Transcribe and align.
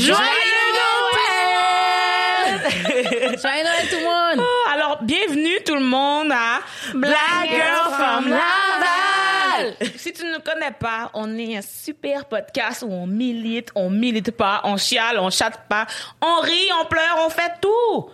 Joyeux 0.00 0.16
Noël! 2.48 3.38
Joyeux 3.38 3.64
Noël 3.64 3.88
tout 3.90 3.96
le 3.96 4.04
monde! 4.04 4.46
Ah, 4.66 4.72
Alors, 4.72 5.02
bienvenue 5.02 5.58
tout 5.64 5.74
le 5.74 5.84
monde 5.84 6.32
à 6.32 6.60
Black 6.94 7.50
Girl 7.50 7.92
from 7.92 8.28
Laval! 8.30 9.76
Si 9.96 10.12
tu 10.14 10.24
ne 10.24 10.32
nous 10.32 10.40
connais 10.40 10.70
pas, 10.70 11.10
on 11.12 11.36
est 11.36 11.54
un 11.58 11.60
super 11.62 12.24
podcast 12.24 12.82
où 12.82 12.90
on 12.90 13.06
milite, 13.06 13.70
on 13.74 13.90
milite 13.90 14.30
pas, 14.30 14.62
on 14.64 14.78
chiale, 14.78 15.18
on 15.18 15.28
chatte 15.28 15.68
pas, 15.68 15.86
on 16.22 16.40
rit, 16.40 16.70
on 16.80 16.86
pleure, 16.86 17.18
on 17.26 17.28
fait 17.28 17.52
tout! 17.60 18.08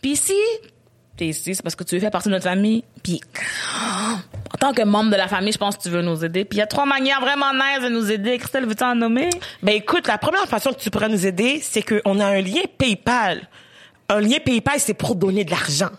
Puis 0.00 0.12
ici, 0.12 0.38
t'es 1.16 1.26
ici, 1.26 1.56
c'est 1.56 1.62
parce 1.62 1.74
que 1.74 1.82
tu 1.82 1.96
veux 1.96 2.00
faire 2.00 2.12
partie 2.12 2.28
de 2.28 2.34
notre 2.34 2.44
famille. 2.44 2.84
Puis, 3.02 3.20
en 4.56 4.58
tant 4.58 4.72
que 4.72 4.82
membre 4.82 5.10
de 5.10 5.16
la 5.16 5.28
famille, 5.28 5.52
je 5.52 5.58
pense 5.58 5.76
que 5.76 5.82
tu 5.82 5.90
veux 5.90 6.00
nous 6.00 6.24
aider. 6.24 6.46
Puis 6.46 6.56
il 6.56 6.60
y 6.60 6.62
a 6.62 6.66
trois 6.66 6.86
manières 6.86 7.20
vraiment 7.20 7.52
nice 7.52 7.84
de 7.84 7.90
nous 7.90 8.10
aider. 8.10 8.38
Christelle, 8.38 8.64
veux-tu 8.64 8.84
en 8.84 8.94
nommer? 8.94 9.28
Ben 9.62 9.74
écoute, 9.74 10.06
la 10.06 10.16
première 10.16 10.46
façon 10.46 10.70
que 10.70 10.78
tu 10.78 10.90
pourrais 10.90 11.10
nous 11.10 11.26
aider, 11.26 11.60
c'est 11.62 11.82
qu'on 11.82 12.20
a 12.20 12.24
un 12.24 12.40
lien 12.40 12.62
PayPal. 12.78 13.42
Un 14.08 14.20
lien 14.20 14.38
PayPal, 14.42 14.76
c'est 14.78 14.94
pour 14.94 15.14
donner 15.14 15.44
de 15.44 15.50
l'argent. 15.50 15.90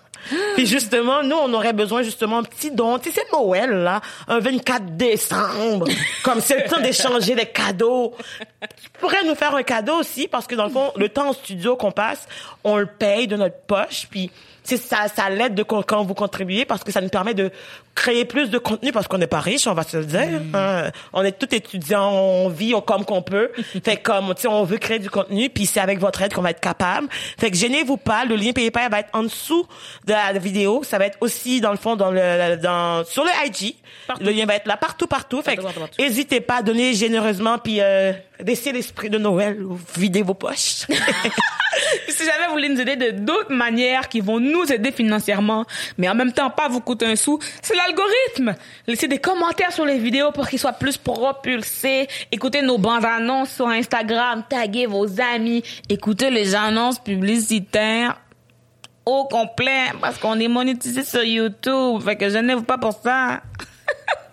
Puis 0.55 0.66
justement, 0.66 1.21
nous, 1.21 1.35
on 1.35 1.53
aurait 1.53 1.73
besoin 1.73 2.02
justement 2.02 2.39
un 2.39 2.43
petit 2.43 2.71
don. 2.71 2.97
Tu 2.97 3.11
sais, 3.11 3.21
c'est 3.21 3.38
Noël, 3.38 3.70
là, 3.70 4.02
un 4.27 4.39
24 4.39 4.97
décembre. 4.97 5.88
Comme 6.23 6.41
c'est 6.41 6.63
le 6.63 6.67
temps 6.67 6.81
d'échanger 6.81 7.35
des 7.35 7.45
cadeaux. 7.45 8.16
Tu 8.61 8.89
pourrais 8.99 9.23
nous 9.23 9.35
faire 9.35 9.53
un 9.53 9.63
cadeau 9.63 9.99
aussi, 9.99 10.27
parce 10.27 10.47
que 10.47 10.55
dans 10.55 10.66
le 10.66 10.71
fond, 10.71 10.91
le 10.95 11.09
temps 11.09 11.30
au 11.30 11.33
studio 11.33 11.75
qu'on 11.75 11.91
passe, 11.91 12.27
on 12.63 12.77
le 12.77 12.88
paye 12.88 13.27
de 13.27 13.35
notre 13.35 13.59
poche. 13.67 14.08
Puis 14.09 14.31
c'est 14.67 14.77
ça, 14.77 15.07
ça 15.13 15.30
l'aide 15.30 15.55
de 15.55 15.63
quand 15.63 16.03
vous 16.03 16.13
contribuez, 16.13 16.66
parce 16.66 16.84
que 16.84 16.91
ça 16.91 16.99
nous 17.02 17.09
permet 17.09 17.34
de 17.34 17.52
créer 17.95 18.25
plus 18.25 18.49
de 18.49 18.58
contenu, 18.58 18.91
parce 18.91 19.08
qu'on 19.08 19.17
n'est 19.17 19.25
pas 19.27 19.39
riche, 19.39 19.66
on 19.66 19.73
va 19.73 19.84
se 19.84 19.98
le 19.98 20.05
dire. 20.05 20.41
hein. 20.53 20.91
On 21.13 21.23
est 21.23 21.31
tous 21.31 21.55
étudiants, 21.55 22.09
on 22.11 22.50
vit 22.50 22.75
on- 22.75 22.81
comme 22.81 23.06
qu'on 23.06 23.22
peut. 23.22 23.50
fait 23.83 23.97
comme, 23.97 24.33
tu 24.36 24.41
sais, 24.44 24.47
on 24.47 24.64
veut 24.66 24.78
créer 24.78 25.00
du 25.00 25.09
contenu, 25.09 25.50
puis 25.50 25.66
c'est 25.66 25.80
avec 25.80 26.00
votre 26.00 26.22
aide 26.22 26.33
qu'on 26.33 26.41
va 26.41 26.52
être 26.52 26.59
capable. 26.59 27.08
Fait 27.39 27.50
que 27.50 27.58
gênez-vous 27.58 27.97
pas, 27.97 28.25
le 28.25 28.36
lien 28.36 28.52
PayPal 28.52 28.91
va 28.91 29.00
être 29.00 29.09
en 29.14 29.23
dessous 29.23 29.66
de 30.06 30.11
la 30.14 30.33
vidéo. 30.33 30.84
Ça 30.84 30.97
va 30.97 31.06
être 31.06 31.17
aussi, 31.22 31.61
dans 31.61 31.72
le 31.72 31.78
fond, 31.78 31.95
dans 31.95 32.11
le, 32.11 32.58
dans, 32.58 33.03
sur 33.06 33.23
le 33.23 33.30
IG. 33.47 33.75
Partout. 34.06 34.23
Le 34.23 34.31
lien 34.31 34.45
va 34.45 34.56
être 34.56 34.67
là, 34.67 34.78
partout, 34.78 35.08
partout. 35.08 35.41
Fait 35.41 35.56
partout, 35.56 35.80
partout. 35.80 36.02
hésitez 36.02 36.41
pas 36.41 36.58
à 36.58 36.61
donner 36.61 36.94
généreusement, 36.94 37.58
puis 37.58 37.78
euh, 37.81 38.11
laissez 38.45 38.72
l'esprit 38.72 39.09
de 39.09 39.17
Noël, 39.17 39.61
ou 39.63 39.80
videz 39.97 40.22
vos 40.23 40.34
poches. 40.34 40.86
si 42.09 42.25
jamais 42.25 42.45
vous 42.47 42.53
voulez 42.53 42.70
nous 42.70 42.81
aider 42.81 42.95
de 42.95 43.11
d'autres 43.11 43.53
manières 43.53 44.09
qui 44.09 44.20
vont 44.20 44.39
nous 44.39 44.72
aider 44.72 44.92
financièrement, 44.92 45.66
mais 45.97 46.09
en 46.09 46.16
même 46.16 46.31
temps 46.31 46.50
pas 46.50 46.67
vous 46.67 46.81
coûter 46.81 47.06
un 47.06 47.16
sou, 47.16 47.39
c'est 47.61 47.75
l'algorithme. 47.75 48.56
Laissez 48.88 49.08
des 49.08 49.19
commentaires 49.19 49.72
sur 49.72 49.86
les 49.86 49.97
vidéos 49.97 50.31
pour 50.31 50.47
qu'ils 50.47 50.59
soient 50.59 50.73
plus 50.73 50.97
propulsés. 50.97 52.08
Écoutez 52.31 52.61
nos 52.61 52.78
bandes 52.78 53.06
annonces 53.06 53.52
sur 53.52 53.67
Instagram, 53.67 54.44
taguez 54.50 54.86
vos 54.86 55.19
amis, 55.22 55.64
écoutez 55.89 56.30
les 56.30 56.56
annonces 56.56 57.00
publicitaires 57.00 58.19
au 59.06 59.25
complet 59.25 59.91
parce 60.02 60.17
qu'on 60.17 60.39
est 60.39 60.50
monétisé 60.50 61.03
sur 61.03 61.23
YouTube. 61.23 62.02
Fait 62.03 62.16
que 62.16 62.30
gênez-vous 62.30 62.64
pas 62.64 62.78
pour 62.78 62.94
ça. 62.94 63.41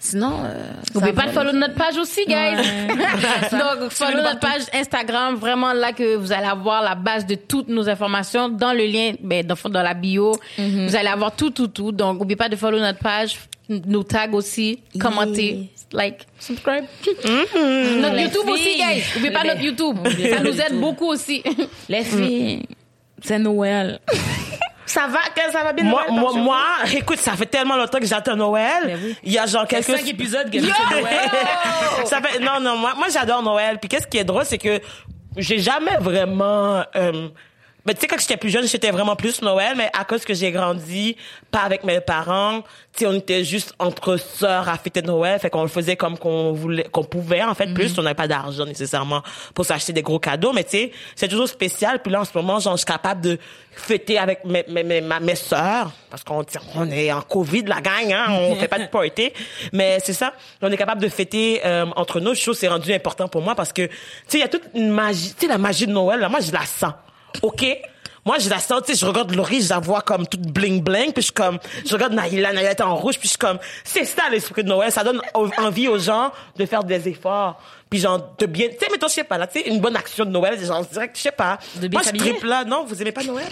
Sinon, 0.00 0.40
euh, 0.44 0.62
N'oubliez 0.94 1.12
pas 1.12 1.26
de 1.26 1.30
follow 1.30 1.52
notre 1.52 1.74
page 1.74 1.96
aussi, 1.96 2.24
guys. 2.26 2.56
Donc, 3.52 3.90
follow 3.90 4.22
notre 4.22 4.40
page 4.40 4.62
Instagram, 4.72 5.36
vraiment 5.36 5.72
là 5.72 5.92
que 5.92 6.16
vous 6.16 6.32
allez 6.32 6.46
avoir 6.46 6.82
la 6.82 6.94
base 6.94 7.26
de 7.26 7.34
toutes 7.34 7.68
nos 7.68 7.88
informations 7.88 8.48
dans 8.48 8.72
le 8.72 8.84
lien, 8.86 9.14
ben, 9.20 9.44
dans, 9.46 9.56
dans 9.68 9.82
la 9.82 9.94
bio. 9.94 10.36
Mhm. 10.58 10.86
Vous 10.88 10.96
allez 10.96 11.08
avoir 11.08 11.34
tout, 11.34 11.50
tout, 11.50 11.68
tout. 11.68 11.92
Donc, 11.92 12.18
n'oubliez 12.18 12.36
pas 12.36 12.48
de 12.48 12.56
follow 12.56 12.78
notre 12.78 12.98
page, 13.00 13.36
nous 13.68 14.02
tag 14.04 14.34
aussi, 14.34 14.80
commenter, 15.00 15.68
like, 15.92 16.26
subscribe. 16.38 16.84
Notre 17.24 18.14
Les 18.14 18.22
YouTube 18.24 18.48
aussi, 18.48 18.76
guys. 18.76 19.02
N'oubliez 19.14 19.32
pas 19.32 19.42
Les- 19.42 19.48
notre 19.48 19.62
YouTube. 19.62 19.96
N'oubliez 20.04 20.30
Ça 20.34 20.40
nous 20.40 20.50
aide 20.52 20.56
YouTube. 20.62 20.80
beaucoup 20.80 21.06
aussi. 21.10 21.42
Les 21.88 22.04
filles, 22.04 22.66
c'est 23.22 23.38
Noël. 23.38 23.98
ça 24.86 25.06
va, 25.08 25.18
que 25.34 25.52
ça 25.52 25.62
va 25.62 25.72
bien 25.72 25.84
moi, 25.84 26.04
Noël, 26.08 26.20
moi, 26.20 26.32
moi, 26.32 26.62
écoute, 26.94 27.18
ça 27.18 27.32
fait 27.32 27.46
tellement 27.46 27.76
longtemps 27.76 27.98
que 27.98 28.06
j'attends 28.06 28.36
Noël. 28.36 28.82
Ben 28.86 28.98
oui. 29.02 29.16
Il 29.24 29.32
y 29.32 29.38
a 29.38 29.46
genre 29.46 29.66
quelques 29.66 29.84
cinq 29.84 30.08
épisodes 30.08 30.50
que 30.50 30.58
Noël. 30.58 31.30
ça 32.04 32.20
fait 32.20 32.38
non 32.38 32.60
non 32.60 32.76
moi 32.76 32.94
moi 32.96 33.08
j'adore 33.12 33.42
Noël. 33.42 33.78
Puis 33.78 33.88
qu'est-ce 33.88 34.06
qui 34.06 34.18
est 34.18 34.24
drôle 34.24 34.44
c'est 34.44 34.58
que 34.58 34.80
j'ai 35.36 35.58
jamais 35.58 35.96
vraiment 35.98 36.84
euh, 36.94 37.28
mais 37.86 37.94
tu 37.94 38.00
sais 38.00 38.06
quand 38.08 38.18
j'étais 38.18 38.36
plus 38.36 38.50
jeune, 38.50 38.66
j'étais 38.66 38.90
vraiment 38.90 39.14
plus 39.14 39.40
Noël, 39.42 39.74
mais 39.76 39.88
à 39.92 40.04
cause 40.04 40.24
que 40.24 40.34
j'ai 40.34 40.50
grandi 40.50 41.16
pas 41.52 41.60
avec 41.60 41.84
mes 41.84 42.00
parents, 42.00 42.62
tu 42.92 43.00
sais 43.00 43.06
on 43.06 43.14
était 43.14 43.44
juste 43.44 43.74
entre 43.78 44.16
sœurs 44.16 44.68
à 44.68 44.76
fêter 44.76 45.02
Noël, 45.02 45.38
fait 45.38 45.50
qu'on 45.50 45.62
le 45.62 45.68
faisait 45.68 45.94
comme 45.94 46.18
qu'on 46.18 46.52
voulait 46.52 46.84
qu'on 46.84 47.04
pouvait 47.04 47.42
en 47.42 47.54
fait 47.54 47.72
plus, 47.72 47.96
on 47.98 48.02
n'avait 48.02 48.14
pas 48.14 48.26
d'argent 48.26 48.64
nécessairement 48.64 49.22
pour 49.54 49.64
s'acheter 49.64 49.92
des 49.92 50.02
gros 50.02 50.18
cadeaux, 50.18 50.52
mais 50.52 50.64
tu 50.64 50.70
sais, 50.70 50.92
c'est 51.14 51.28
toujours 51.28 51.48
spécial. 51.48 52.02
Puis 52.02 52.10
là 52.10 52.22
en 52.22 52.24
ce 52.24 52.32
moment, 52.34 52.58
genre 52.58 52.74
je 52.74 52.78
suis 52.78 52.86
capable 52.86 53.20
de 53.20 53.38
fêter 53.70 54.18
avec 54.18 54.44
mes 54.44 54.64
mes 54.68 54.82
mes, 54.82 55.00
mes 55.00 55.34
sœurs 55.36 55.92
parce 56.10 56.24
qu'on 56.24 56.44
on 56.74 56.90
est 56.90 57.12
en 57.12 57.22
Covid 57.22 57.62
la 57.62 57.80
gang 57.80 58.12
hein, 58.12 58.26
on 58.30 58.56
fait 58.56 58.68
pas 58.68 58.80
de 58.80 58.86
party, 58.86 59.30
mais 59.72 59.98
c'est 60.02 60.12
ça, 60.12 60.32
on 60.60 60.72
est 60.72 60.76
capable 60.76 61.02
de 61.02 61.08
fêter 61.08 61.60
euh, 61.64 61.86
entre 61.94 62.18
nous, 62.18 62.34
chose 62.34 62.58
c'est 62.58 62.68
rendu 62.68 62.92
important 62.92 63.28
pour 63.28 63.42
moi 63.42 63.54
parce 63.54 63.72
que 63.72 63.86
tu 63.86 63.92
sais 64.26 64.38
il 64.38 64.40
y 64.40 64.44
a 64.44 64.48
toute 64.48 64.64
une 64.74 64.90
magie, 64.90 65.34
tu 65.34 65.46
sais 65.46 65.52
la 65.52 65.58
magie 65.58 65.86
de 65.86 65.92
Noël 65.92 66.18
là, 66.18 66.28
moi 66.28 66.40
je 66.40 66.50
la 66.50 66.64
sens. 66.64 66.92
OK? 67.42 67.64
Moi, 68.26 68.38
je 68.40 68.50
la 68.50 68.58
sens, 68.58 68.82
tu 68.84 68.92
sais, 68.92 68.98
je 68.98 69.06
regarde 69.06 69.32
Laurie, 69.36 69.62
je 69.62 69.68
la 69.68 69.78
vois 69.78 70.00
comme 70.00 70.26
toute 70.26 70.40
bling 70.40 70.82
bling, 70.82 71.12
puis 71.12 71.22
je 71.22 71.26
suis 71.26 71.32
comme, 71.32 71.58
je 71.86 71.92
regarde 71.94 72.12
Naïla, 72.12 72.52
Naïla 72.52 72.72
est 72.72 72.80
en 72.80 72.96
rouge, 72.96 73.20
puis 73.20 73.28
je 73.28 73.30
suis 73.30 73.38
comme, 73.38 73.58
c'est 73.84 74.04
ça 74.04 74.24
l'esprit 74.32 74.64
de 74.64 74.68
Noël, 74.68 74.90
ça 74.90 75.04
donne 75.04 75.22
envie 75.32 75.86
aux 75.86 75.98
gens 75.98 76.32
de 76.56 76.66
faire 76.66 76.82
des 76.82 77.08
efforts, 77.08 77.62
puis 77.88 78.00
genre, 78.00 78.34
de 78.36 78.46
bien, 78.46 78.66
tu 78.68 78.78
sais, 78.80 78.90
mettons, 78.90 79.06
je 79.06 79.12
sais 79.12 79.22
pas, 79.22 79.38
là, 79.38 79.46
tu 79.46 79.60
sais, 79.60 79.68
une 79.68 79.80
bonne 79.80 79.94
action 79.94 80.24
de 80.24 80.30
Noël, 80.30 80.58
genre, 80.58 80.84
direct, 80.84 81.16
je 81.16 81.22
sais 81.22 81.30
pas. 81.30 81.60
De 81.76 81.86
bien 81.86 82.00
Moi, 82.00 82.10
je 82.12 82.18
triple 82.18 82.48
là, 82.48 82.64
non, 82.64 82.84
vous 82.84 83.00
aimez 83.00 83.12
pas 83.12 83.22
Noël? 83.22 83.46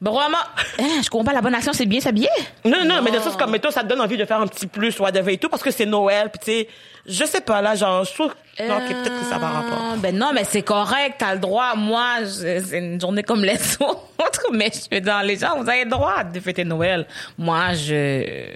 Bon, 0.00 0.12
vraiment, 0.12 0.38
hein, 0.78 1.00
je 1.02 1.10
comprends 1.10 1.24
pas 1.24 1.32
la 1.32 1.40
bonne 1.40 1.54
action, 1.56 1.72
c'est 1.72 1.86
bien 1.86 2.00
s'habiller? 2.00 2.28
Non, 2.64 2.84
non, 2.84 3.02
mais 3.02 3.10
des 3.10 3.18
choses 3.18 3.36
comme, 3.36 3.50
mettons, 3.50 3.72
ça 3.72 3.82
te 3.82 3.88
donne 3.88 4.00
envie 4.00 4.16
de 4.16 4.24
faire 4.24 4.40
un 4.40 4.46
petit 4.46 4.68
plus, 4.68 4.96
whatever 5.00 5.32
et 5.32 5.38
tout, 5.38 5.48
parce 5.48 5.62
que 5.64 5.72
c'est 5.72 5.86
Noël, 5.86 6.30
puis 6.30 6.38
tu 6.38 6.52
sais, 6.52 6.68
je 7.08 7.24
sais 7.24 7.40
pas, 7.40 7.62
là, 7.62 7.74
genre, 7.74 8.04
je 8.04 8.12
trouve, 8.12 8.34
non, 8.60 8.76
ok, 8.76 8.88
peut-être 8.88 9.20
que 9.20 9.26
ça 9.28 9.38
va 9.38 9.48
rapport. 9.48 9.92
Euh, 9.92 9.96
Ben 9.98 10.16
non, 10.16 10.32
mais 10.34 10.44
c'est 10.44 10.62
correct, 10.62 11.16
t'as 11.18 11.34
le 11.34 11.40
droit. 11.40 11.74
Moi, 11.76 12.24
je- 12.24 12.62
c'est 12.64 12.78
une 12.78 13.00
journée 13.00 13.22
comme 13.22 13.44
les 13.44 13.54
autres, 13.80 14.48
mais 14.52 14.70
je 14.72 14.94
veux 14.94 15.00
dire, 15.00 15.22
les 15.22 15.36
gens, 15.36 15.56
vous 15.60 15.68
avez 15.68 15.84
le 15.84 15.90
droit 15.90 16.22
de 16.24 16.38
fêter 16.40 16.64
Noël. 16.64 17.06
Moi, 17.38 17.72
je... 17.74 18.46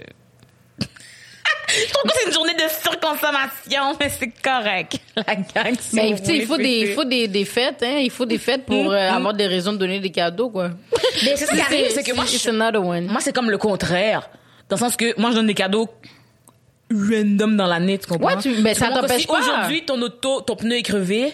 je 0.79 1.91
trouve 1.93 2.03
que 2.11 2.17
c'est 2.19 2.27
une 2.27 2.33
journée 2.33 2.53
de 2.53 2.69
surconsommation, 2.81 3.97
mais 3.99 4.09
c'est 4.09 4.31
correct. 4.43 4.97
La 5.15 5.35
gang, 5.35 5.75
si 5.79 5.95
Mais 5.95 6.11
vous 6.13 6.19
tu 6.19 6.25
sais, 6.25 6.37
il 6.37 6.45
faut 6.45 6.57
des, 6.57 6.79
il 6.81 6.93
faut 6.93 7.05
des, 7.05 7.27
des 7.27 7.45
fêtes, 7.45 7.81
hein. 7.83 7.97
Il 8.01 8.11
faut 8.11 8.25
des 8.25 8.37
fêtes 8.37 8.65
pour 8.65 8.91
euh, 8.91 9.09
avoir 9.09 9.33
des 9.33 9.47
raisons 9.47 9.73
de 9.73 9.77
donner 9.77 9.99
des 9.99 10.11
cadeaux, 10.11 10.49
quoi. 10.49 10.69
Mais 11.23 11.35
c'est 11.35 11.45
ce 11.45 11.51
qui 11.53 11.61
arrive, 11.61 11.89
c'est 11.89 12.03
que 12.03 12.13
moi, 12.13 12.25
It's 12.25 12.43
je- 12.43 12.49
another 12.49 12.83
one. 12.85 13.05
Moi, 13.07 13.21
c'est 13.21 13.33
comme 13.33 13.49
le 13.49 13.57
contraire. 13.57 14.29
Dans 14.69 14.75
le 14.75 14.79
sens 14.79 14.95
que 14.95 15.19
moi, 15.19 15.31
je 15.31 15.35
donne 15.35 15.47
des 15.47 15.53
cadeaux 15.53 15.89
random 16.95 17.57
dans 17.57 17.67
l'année, 17.67 17.97
tu 17.97 18.07
comprends? 18.07 18.35
Ouais, 18.35 18.41
tu- 18.41 18.55
mais 18.61 18.73
Tu 18.73 18.79
ça 18.79 18.89
t'empêche 18.89 19.21
si 19.21 19.27
pas. 19.27 19.39
aujourd'hui, 19.39 19.83
ton 19.85 20.01
auto, 20.01 20.41
ton 20.41 20.55
pneu 20.55 20.77
est 20.77 20.81
crevé, 20.83 21.33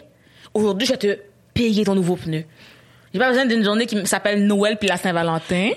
aujourd'hui, 0.54 0.88
je 0.88 0.94
vais 0.94 0.98
te 0.98 1.20
payer 1.54 1.84
ton 1.86 1.96
nouveau 1.96 2.16
pneu. 2.16 2.44
J'ai 3.14 3.20
pas 3.20 3.30
besoin 3.30 3.46
d'une 3.46 3.64
journée 3.64 3.86
qui 3.86 4.06
s'appelle 4.06 4.46
Noël 4.46 4.78
puis 4.78 4.88
la 4.88 4.98
Saint-Valentin, 4.98 5.72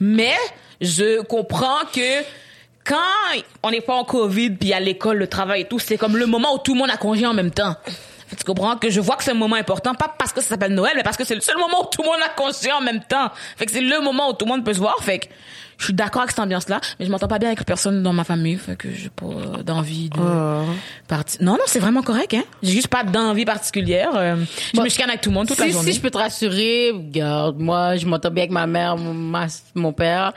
mais 0.00 0.34
je 0.80 1.22
comprends 1.22 1.80
que 1.92 2.22
quand 2.84 3.40
on 3.62 3.70
n'est 3.70 3.80
pas 3.80 3.94
en 3.94 4.04
Covid 4.04 4.50
puis 4.50 4.72
à 4.74 4.80
l'école, 4.80 5.16
le 5.18 5.26
travail 5.26 5.62
et 5.62 5.64
tout, 5.64 5.78
c'est 5.78 5.96
comme 5.96 6.16
le 6.18 6.26
moment 6.26 6.54
où 6.54 6.58
tout 6.58 6.74
le 6.74 6.78
monde 6.80 6.90
a 6.90 6.96
congé 6.98 7.26
en 7.26 7.32
même 7.34 7.50
temps. 7.50 7.74
Tu 8.36 8.42
comprends 8.44 8.76
que 8.76 8.90
je 8.90 9.00
vois 9.00 9.16
que 9.16 9.22
c'est 9.24 9.30
un 9.30 9.34
moment 9.34 9.56
important, 9.56 9.94
pas 9.94 10.12
parce 10.18 10.32
que 10.32 10.40
ça 10.40 10.48
s'appelle 10.48 10.74
Noël, 10.74 10.92
mais 10.96 11.02
parce 11.02 11.16
que 11.16 11.24
c'est 11.24 11.34
le 11.36 11.40
seul 11.40 11.56
moment 11.56 11.82
où 11.82 11.86
tout 11.90 12.02
le 12.02 12.08
monde 12.08 12.18
a 12.24 12.28
congé 12.30 12.72
en 12.72 12.80
même 12.80 13.00
temps. 13.04 13.30
Fait 13.56 13.64
que 13.66 13.72
c'est 13.72 13.80
le 13.80 14.00
moment 14.00 14.30
où 14.30 14.32
tout 14.32 14.44
le 14.44 14.50
monde 14.50 14.64
peut 14.64 14.74
se 14.74 14.78
voir. 14.80 14.96
Fait 15.02 15.20
que 15.20 15.26
je 15.84 15.88
suis 15.88 15.94
d'accord 15.94 16.22
avec 16.22 16.30
cette 16.30 16.40
ambiance-là, 16.40 16.80
mais 16.98 17.04
je 17.04 17.10
m'entends 17.10 17.28
pas 17.28 17.38
bien 17.38 17.48
avec 17.50 17.62
personne 17.66 18.02
dans 18.02 18.14
ma 18.14 18.24
famille. 18.24 18.56
Fait 18.56 18.74
que 18.74 18.90
j'ai 18.90 19.10
pas 19.10 19.26
euh, 19.26 19.62
d'envie 19.62 20.08
de 20.08 20.18
partir. 21.08 21.42
Non, 21.42 21.52
non, 21.52 21.64
c'est 21.66 21.78
vraiment 21.78 22.02
correct, 22.02 22.32
hein. 22.34 22.42
J'ai 22.62 22.72
juste 22.72 22.88
pas 22.88 23.04
d'envie 23.04 23.44
particulière. 23.44 24.10
Euh, 24.16 24.36
je 24.74 24.80
me 24.80 24.88
chicane 24.88 25.10
avec 25.10 25.20
tout 25.20 25.28
le 25.30 25.34
monde 25.34 25.46
toute 25.46 25.58
la 25.58 25.66
si, 25.66 25.72
journée. 25.72 25.90
si 25.92 25.96
je 25.98 26.00
peux 26.02 26.10
te 26.10 26.16
rassurer, 26.18 26.90
regarde, 26.92 27.58
moi, 27.60 27.96
je 27.96 28.06
m'entends 28.06 28.30
bien 28.30 28.44
avec 28.44 28.52
ma 28.52 28.66
mère, 28.66 28.96
mon, 28.96 29.12
ma- 29.12 29.46
mon 29.74 29.92
père. 29.92 30.32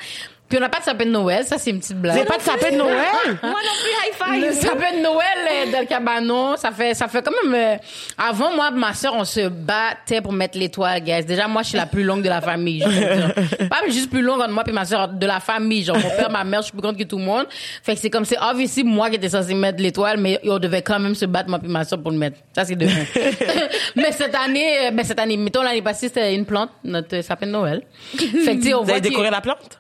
Puis 0.50 0.58
on 0.58 0.62
n'a 0.62 0.70
pas 0.70 0.80
de 0.80 0.86
sapin 0.86 1.06
de 1.06 1.10
Noël, 1.12 1.44
ça 1.44 1.58
c'est 1.58 1.72
une 1.72 1.80
petite 1.80 1.98
blague. 2.00 2.20
Vous 2.20 2.24
pas 2.26 2.38
de 2.38 2.42
sapin 2.42 2.72
de 2.72 2.78
Noël? 2.78 2.96
Moi 3.44 3.52
non 3.52 3.58
plus, 3.82 4.36
high 4.38 4.42
Le 4.42 4.52
five. 4.52 4.62
sapin 4.62 4.98
de 4.98 5.04
Noël 5.04 5.68
euh, 5.68 5.72
dans 5.74 5.80
le 5.82 5.86
cabanon, 5.86 6.56
ça 6.56 6.72
fait 6.72 6.94
ça 6.94 7.08
fait 7.10 7.22
quand 7.22 7.32
même 7.44 7.54
euh, 7.54 7.78
avant 8.18 8.56
moi 8.56 8.72
ma 8.72 8.94
sœur 8.94 9.14
on 9.16 9.26
se 9.26 9.50
battait 9.50 10.22
pour 10.22 10.32
mettre 10.32 10.58
l'étoile 10.58 11.02
guys. 11.02 11.26
Déjà 11.26 11.48
moi 11.48 11.64
je 11.64 11.70
suis 11.70 11.78
la 11.78 11.86
plus 11.86 12.04
longue 12.04 12.22
de 12.24 12.30
la 12.30 12.40
famille. 12.42 12.80
Pas 13.70 13.82
juste 13.90 14.10
plus 14.10 14.22
longue 14.22 14.40
entre 14.40 14.52
moi 14.52 14.64
et 14.66 14.72
ma 14.72 14.86
sœur 14.86 15.10
de 15.10 15.26
la 15.26 15.40
famille, 15.40 15.84
genre 15.84 15.98
mon 15.98 16.10
père, 16.10 16.30
ma 16.30 16.44
mère, 16.44 16.62
je 16.62 16.66
suis 16.68 16.72
plus 16.74 16.82
grande 16.82 16.98
que 16.98 17.04
tout 17.04 17.18
le 17.18 17.26
monde. 17.26 17.46
Fait 17.84 17.96
que 17.96 18.00
c'est 18.00 18.10
comme 18.10 18.24
c'est 18.26 18.40
obviously 18.40 18.84
moi 18.86 19.10
qui 19.10 19.18
étais 19.18 19.30
censée 19.30 19.54
mettre 19.54 19.82
l'étoile 19.82 20.18
mais 20.18 20.40
on 20.46 20.60
devait 20.60 20.82
quand 20.82 21.00
même 21.00 21.16
se 21.16 21.26
battre 21.26 21.50
moi 21.50 21.60
et 21.64 21.68
ma 21.68 21.84
sœur 21.84 22.02
pour 22.02 22.12
le 22.12 22.18
mettre. 22.18 22.38
Ça 22.56 22.64
c'est 22.64 22.76
de 22.76 22.88
mais 23.96 24.12
cette 24.14 24.36
année 24.36 24.88
euh, 24.88 24.92
ben 24.92 25.04
cette 25.04 25.20
année 25.20 25.36
mettons 25.38 25.62
l'année 25.62 25.82
passée 25.82 26.08
c'était 26.08 26.34
une 26.34 26.46
plante 26.46 26.70
notre 26.84 27.22
sapin 27.22 27.48
de 27.48 27.52
Noël. 27.52 27.82
Fait 28.16 28.58
que 28.58 28.74
on 28.74 28.80
Vous 28.80 28.86
voit 28.86 28.94
avez 28.94 29.02
décoré 29.02 29.30
la 29.30 29.42
plante? 29.42 29.80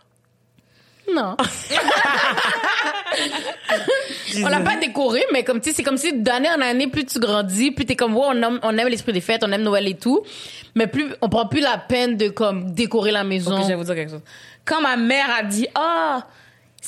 Non. 1.13 1.37
on 4.43 4.49
l'a 4.49 4.59
pas 4.59 4.75
décoré, 4.77 5.23
mais 5.31 5.43
comme 5.43 5.61
tu 5.61 5.69
sais, 5.69 5.75
c'est 5.75 5.83
comme 5.83 5.97
si 5.97 6.13
d'année 6.13 6.49
en 6.49 6.61
année, 6.61 6.87
plus 6.87 7.05
tu 7.05 7.19
grandis, 7.19 7.71
plus 7.71 7.85
t'es 7.85 7.95
comme, 7.95 8.15
ouais, 8.15 8.25
on 8.27 8.41
aime, 8.41 8.59
on 8.61 8.77
aime 8.77 8.87
l'esprit 8.87 9.13
des 9.13 9.21
fêtes, 9.21 9.43
on 9.45 9.51
aime 9.51 9.63
Noël 9.63 9.87
et 9.87 9.97
tout, 9.97 10.23
mais 10.75 10.87
plus, 10.87 11.07
on 11.21 11.29
prend 11.29 11.47
plus 11.47 11.61
la 11.61 11.77
peine 11.77 12.17
de 12.17 12.29
comme 12.29 12.71
décorer 12.71 13.11
la 13.11 13.23
maison. 13.23 13.57
Ok, 13.57 13.63
je 13.63 13.67
vais 13.69 13.75
vous 13.75 13.83
dire 13.83 13.95
quelque 13.95 14.11
chose. 14.11 14.21
Quand 14.65 14.81
ma 14.81 14.97
mère 14.97 15.27
a 15.39 15.43
dit, 15.43 15.67
ah, 15.75 16.27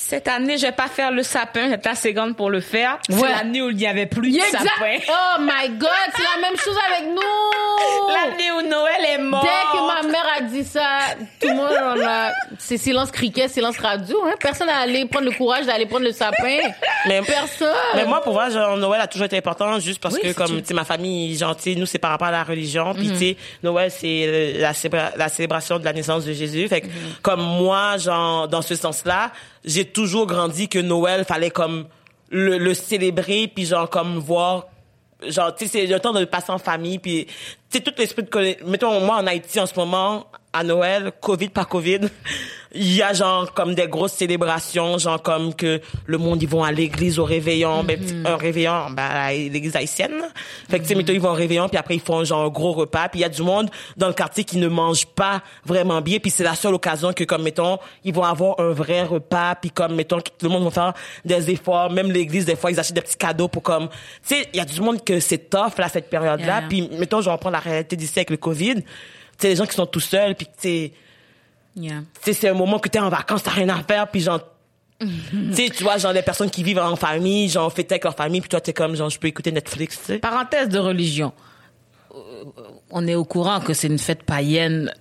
cette 0.01 0.29
année, 0.29 0.57
je 0.57 0.65
vais 0.65 0.71
pas 0.71 0.87
faire 0.87 1.11
le 1.11 1.23
sapin, 1.23 1.69
j'étais 1.69 1.89
assez 1.89 2.13
grande 2.13 2.35
pour 2.37 2.49
le 2.49 2.61
faire. 2.61 2.97
C'est 3.09 3.15
Ouais. 3.15 3.29
l'année 3.29 3.61
où 3.61 3.69
il 3.69 3.75
n'y 3.75 3.85
avait 3.85 4.05
plus 4.05 4.31
de 4.31 4.37
Exact. 4.37 4.59
sapin. 4.63 4.97
Oh 5.09 5.41
my 5.41 5.69
god, 5.77 5.89
c'est 6.15 6.23
la 6.23 6.47
même 6.47 6.57
chose 6.57 6.77
avec 6.89 7.09
nous. 7.09 8.13
L'année 8.13 8.51
où 8.51 8.61
Noël 8.69 9.05
est 9.13 9.17
mort. 9.21 9.41
Dès 9.43 9.77
que 9.77 10.03
ma 10.05 10.09
mère 10.11 10.25
a 10.37 10.41
dit 10.41 10.63
ça, 10.63 10.99
tout 11.41 11.49
le 11.49 11.55
monde 11.55 11.69
en 12.01 12.07
a, 12.07 12.31
c'est 12.57 12.77
silence 12.77 13.11
criquet, 13.11 13.47
silence 13.49 13.77
radio, 13.77 14.23
hein. 14.25 14.33
Personne 14.39 14.67
n'est 14.67 14.73
allé 14.73 15.05
prendre 15.05 15.25
le 15.25 15.31
courage 15.35 15.65
d'aller 15.65 15.85
prendre 15.85 16.05
le 16.05 16.11
sapin. 16.13 16.57
Mais- 17.07 17.21
Personne. 17.21 17.67
Mais 17.95 18.05
moi, 18.05 18.21
pour 18.21 18.33
moi, 18.33 18.49
genre, 18.49 18.77
Noël 18.77 19.01
a 19.01 19.07
toujours 19.07 19.25
été 19.25 19.37
important 19.37 19.79
juste 19.79 20.01
parce 20.01 20.15
Oui, 20.15 20.21
que, 20.21 20.31
comme, 20.33 20.61
tu 20.61 20.65
sais, 20.67 20.73
ma 20.73 20.85
famille, 20.85 21.37
genre, 21.37 21.55
tu 21.57 21.73
sais, 21.73 21.75
nous, 21.75 21.85
c'est 21.85 21.99
par 21.99 22.11
rapport 22.11 22.27
à 22.27 22.31
la 22.31 22.43
religion. 22.43 22.93
Puis, 22.93 23.11
sais, 23.17 23.37
Noël, 23.63 23.91
c'est 23.91 24.23
euh, 24.27 24.61
la, 24.61 24.71
célébra- 24.73 25.11
la 25.17 25.27
célébration 25.29 25.77
de 25.77 25.85
la 25.85 25.93
naissance 25.93 26.25
de 26.25 26.33
Jésus. 26.33 26.67
Fait 26.69 26.81
que, 26.81 26.87
comme 27.21 27.41
moi, 27.41 27.97
genre, 27.97 28.47
dans 28.47 28.61
ce 28.61 28.75
sens-là, 28.75 29.31
j'ai 29.65 29.85
toujours 29.85 30.27
grandi 30.27 30.67
que 30.69 30.79
Noël, 30.79 31.25
fallait 31.25 31.49
comme 31.51 31.87
le, 32.29 32.57
le 32.57 32.73
célébrer, 32.73 33.47
puis 33.47 33.65
genre, 33.65 33.89
comme 33.89 34.17
voir 34.17 34.65
genre 35.27 35.53
tu 35.53 35.67
sais 35.67 35.85
c'est 35.85 35.93
le 35.93 35.99
temps 35.99 36.13
de 36.13 36.19
le 36.19 36.25
passer 36.25 36.51
en 36.51 36.57
famille 36.57 36.99
puis 36.99 37.25
tu 37.25 37.33
sais 37.71 37.79
tout 37.81 37.93
l'esprit 37.97 38.23
de 38.23 38.65
mettons 38.65 39.01
moi 39.01 39.17
en 39.17 39.27
Haïti 39.27 39.59
en 39.59 39.65
ce 39.65 39.75
moment 39.75 40.25
à 40.53 40.63
Noël 40.63 41.11
Covid 41.21 41.49
pas 41.49 41.65
Covid 41.65 41.99
il 42.71 42.95
y 42.95 43.01
a 43.01 43.13
genre 43.13 43.51
comme 43.53 43.73
des 43.73 43.87
grosses 43.87 44.13
célébrations 44.13 44.97
genre 44.99 45.21
comme 45.21 45.53
que 45.55 45.81
le 46.05 46.17
monde 46.19 46.41
ils 46.41 46.47
vont 46.49 46.63
à 46.63 46.71
l'église 46.71 47.17
au 47.19 47.25
réveillon 47.25 47.83
ben, 47.83 47.99
petit- 47.99 48.15
un 48.25 48.35
réveillon 48.35 48.91
ben 48.91 49.29
l'église 49.31 49.75
haïtienne. 49.75 50.21
Fait 50.69 50.79
que 50.79 50.85
sais 50.85 50.93
mettons 50.95 51.13
ils 51.13 51.19
vont 51.19 51.29
au 51.31 51.33
réveillon 51.33 51.67
puis 51.67 51.77
après 51.77 51.95
ils 51.95 51.99
font 52.01 52.23
genre 52.23 52.45
un 52.45 52.49
gros 52.49 52.71
repas 52.73 53.09
puis 53.09 53.19
il 53.19 53.23
y 53.23 53.25
a 53.25 53.29
du 53.29 53.41
monde 53.41 53.69
dans 53.97 54.07
le 54.07 54.13
quartier 54.13 54.43
qui 54.43 54.57
ne 54.57 54.67
mange 54.67 55.05
pas 55.07 55.41
vraiment 55.65 55.99
bien 56.01 56.19
puis 56.19 56.29
c'est 56.31 56.43
la 56.43 56.53
seule 56.55 56.73
occasion 56.75 57.11
que 57.13 57.23
comme 57.23 57.41
mettons 57.43 57.77
ils 58.03 58.13
vont 58.13 58.23
avoir 58.23 58.59
un 58.59 58.69
vrai 58.71 59.03
repas 59.03 59.55
puis 59.55 59.71
comme 59.71 59.95
mettons 59.95 60.19
tout 60.21 60.31
le 60.43 60.49
monde 60.49 60.63
va 60.65 60.71
faire 60.71 60.93
des 61.25 61.49
efforts 61.51 61.89
même 61.91 62.11
l'église 62.11 62.45
des 62.45 62.55
fois 62.55 62.69
ils 62.71 62.79
achètent 62.79 62.95
des 62.95 63.01
petits 63.01 63.17
cadeaux 63.17 63.47
pour 63.47 63.63
comme 63.63 63.87
tu 63.89 63.95
sais 64.35 64.47
il 64.53 64.57
y 64.57 64.59
a 64.61 64.65
du 64.65 64.79
monde 64.81 65.03
que 65.03 65.19
c'est 65.19 65.49
tough 65.49 65.77
là 65.77 65.89
cette 65.89 66.09
période 66.09 66.39
là 66.41 66.59
Yeah. 66.59 66.65
puis 66.69 66.89
mettons 66.99 67.21
je 67.21 67.29
reprends 67.31 67.49
la 67.51 67.59
réalité 67.59 67.95
d'ici 67.95 68.19
avec 68.19 68.29
le 68.31 68.37
Covid 68.37 68.83
les 69.47 69.55
gens 69.55 69.65
qui 69.65 69.75
sont 69.75 69.85
tout 69.85 69.99
seuls 69.99 70.35
puis 70.35 70.45
tu 70.45 70.51
sais 70.57 70.93
Yeah. 71.75 72.01
tu 72.23 72.33
c'est 72.33 72.49
un 72.49 72.53
moment 72.53 72.79
que 72.79 72.89
t'es 72.89 72.99
en 72.99 73.09
vacances, 73.09 73.43
t'as 73.43 73.51
rien 73.51 73.69
à 73.69 73.81
faire, 73.83 74.07
puis 74.09 74.19
genre, 74.19 74.41
tu 74.99 75.69
tu 75.69 75.83
vois, 75.83 75.97
genre, 75.97 76.13
des 76.13 76.23
personnes 76.23 76.49
qui 76.49 76.61
vivent 76.63 76.79
en 76.79 76.95
famille, 76.95 77.47
genre, 77.47 77.71
fêtent 77.71 77.91
avec 77.91 78.03
leur 78.03 78.15
famille, 78.15 78.41
puis 78.41 78.49
toi, 78.49 78.59
t'es 78.59 78.73
comme, 78.73 78.95
genre, 78.95 79.09
je 79.09 79.17
peux 79.17 79.27
écouter 79.27 79.51
Netflix, 79.51 79.97
tu 79.99 80.05
sais. 80.05 80.19
Parenthèse 80.19 80.67
de 80.67 80.79
religion. 80.79 81.31
Euh, 82.13 82.17
On 82.89 83.07
est 83.07 83.15
au 83.15 83.23
courant 83.23 83.61
que 83.61 83.73
c'est 83.73 83.87
une 83.87 83.99
fête 83.99 84.23
païenne 84.23 84.91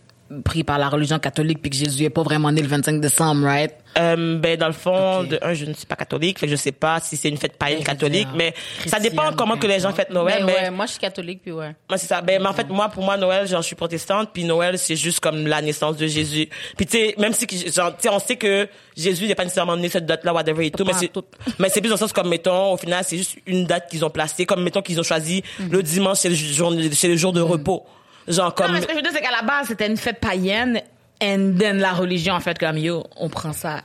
prise 0.44 0.62
par 0.64 0.79
la 0.79 0.88
religion 0.91 1.19
catholique 1.19 1.61
puis 1.62 1.70
que 1.70 1.76
Jésus 1.76 2.05
est 2.05 2.11
pas 2.11 2.23
vraiment 2.23 2.52
né 2.52 2.61
le 2.61 2.69
25 2.69 3.00
décembre, 3.00 3.44
right? 3.44 3.73
Euh, 3.99 4.39
ben, 4.39 4.56
dans 4.56 4.69
le 4.69 4.73
fond, 4.73 5.25
de 5.25 5.39
un, 5.43 5.55
je 5.55 5.65
ne 5.65 5.73
suis 5.73 5.87
pas 5.87 5.97
catholique, 5.97 6.39
fait 6.39 6.47
que 6.47 6.53
je 6.53 6.56
sais 6.56 6.73
pas 6.73 7.00
si 7.00 7.17
c'est 7.17 7.29
une 7.29 7.37
fête 7.37 7.56
païenne 7.56 7.79
Mais 7.81 7.85
catholique, 7.85 8.29
mais 8.35 8.55
ça 8.87 9.00
dépend 9.00 9.33
comment 9.37 9.56
que 9.56 9.67
les 9.67 9.81
gens 9.81 9.93
fêtent 9.93 10.11
Noël, 10.11 10.45
Ben 10.45 10.47
mais, 10.47 10.53
ouais, 10.55 10.71
moi 10.71 10.87
je 10.87 10.93
suis 10.93 11.00
catholique 11.00 11.41
puis 11.43 11.53
ouais. 11.53 11.75
moi, 11.89 11.99
c'est 11.99 12.06
ça. 12.06 12.21
Ben, 12.21 12.41
mais 12.41 12.49
en 12.49 12.53
fait, 12.53 12.69
moi, 12.69 12.89
pour 12.89 13.03
moi, 13.03 13.17
Noël, 13.17 13.47
genre, 13.47 13.62
je 13.62 13.67
suis 13.67 13.77
protestante, 13.77 14.31
puis 14.33 14.45
Noël, 14.45 14.79
c'est 14.79 14.97
juste 14.97 15.21
comme 15.21 15.47
la 15.47 15.61
naissance 15.62 15.97
de 15.97 16.06
Jésus. 16.06 16.49
Puis, 16.77 16.87
tu 16.87 16.97
sais, 16.97 17.15
même 17.19 17.33
si, 17.33 17.47
genre, 17.73 17.97
tu 17.97 18.03
sais, 18.03 18.09
on 18.09 18.19
sait 18.19 18.37
que 18.37 18.69
Jésus 18.97 19.27
n'est 19.27 19.35
pas 19.35 19.45
nécessairement 19.45 19.77
né 19.77 19.89
cette 19.89 20.06
date-là, 20.06 20.33
whatever 20.33 20.67
et 20.67 20.71
tout, 20.71 20.85
mais 20.85 20.93
c'est, 20.93 21.11
mais 21.59 21.69
c'est 21.69 21.81
plus 21.81 21.89
dans 21.89 21.97
le 21.97 22.01
sens 22.01 22.12
comme, 22.12 22.29
mettons, 22.29 22.73
au 22.73 22.77
final, 22.77 23.03
c'est 23.05 23.17
juste 23.17 23.37
une 23.47 23.65
date 23.65 23.91
qu'ils 23.91 24.05
ont 24.05 24.11
placée, 24.11 24.47
comme, 24.47 24.62
mettons, 24.62 24.83
qu'ils 24.83 25.01
ont 25.01 25.05
choisi 25.05 25.43
le 25.71 25.83
dimanche, 25.83 26.19
c'est 26.19 26.29
le 26.29 26.35
jour, 26.37 26.73
c'est 26.93 27.09
le 27.09 27.17
jour 27.17 27.33
de 27.33 27.41
repos. 27.41 27.85
Genre, 28.29 28.47
Non, 28.47 28.51
comme, 28.53 28.73
mais 28.73 28.81
ce 28.81 28.87
que 28.87 28.93
je 28.93 28.97
veux 28.97 29.03
dire, 29.03 29.12
c'est 29.12 29.23
qu'à 29.23 29.31
la 29.31 29.43
base, 29.43 29.69
c'était 29.69 29.87
une 29.87 29.97
fête 29.97 30.21
païenne, 30.21 30.83
and 31.23 31.55
then 31.59 31.79
la 31.79 31.93
religion, 31.93 32.35
en 32.35 32.41
fait, 32.41 32.59
comme 32.59 32.79
yo, 32.79 33.05
on 33.17 33.29
prend 33.29 33.53
ça. 33.53 33.82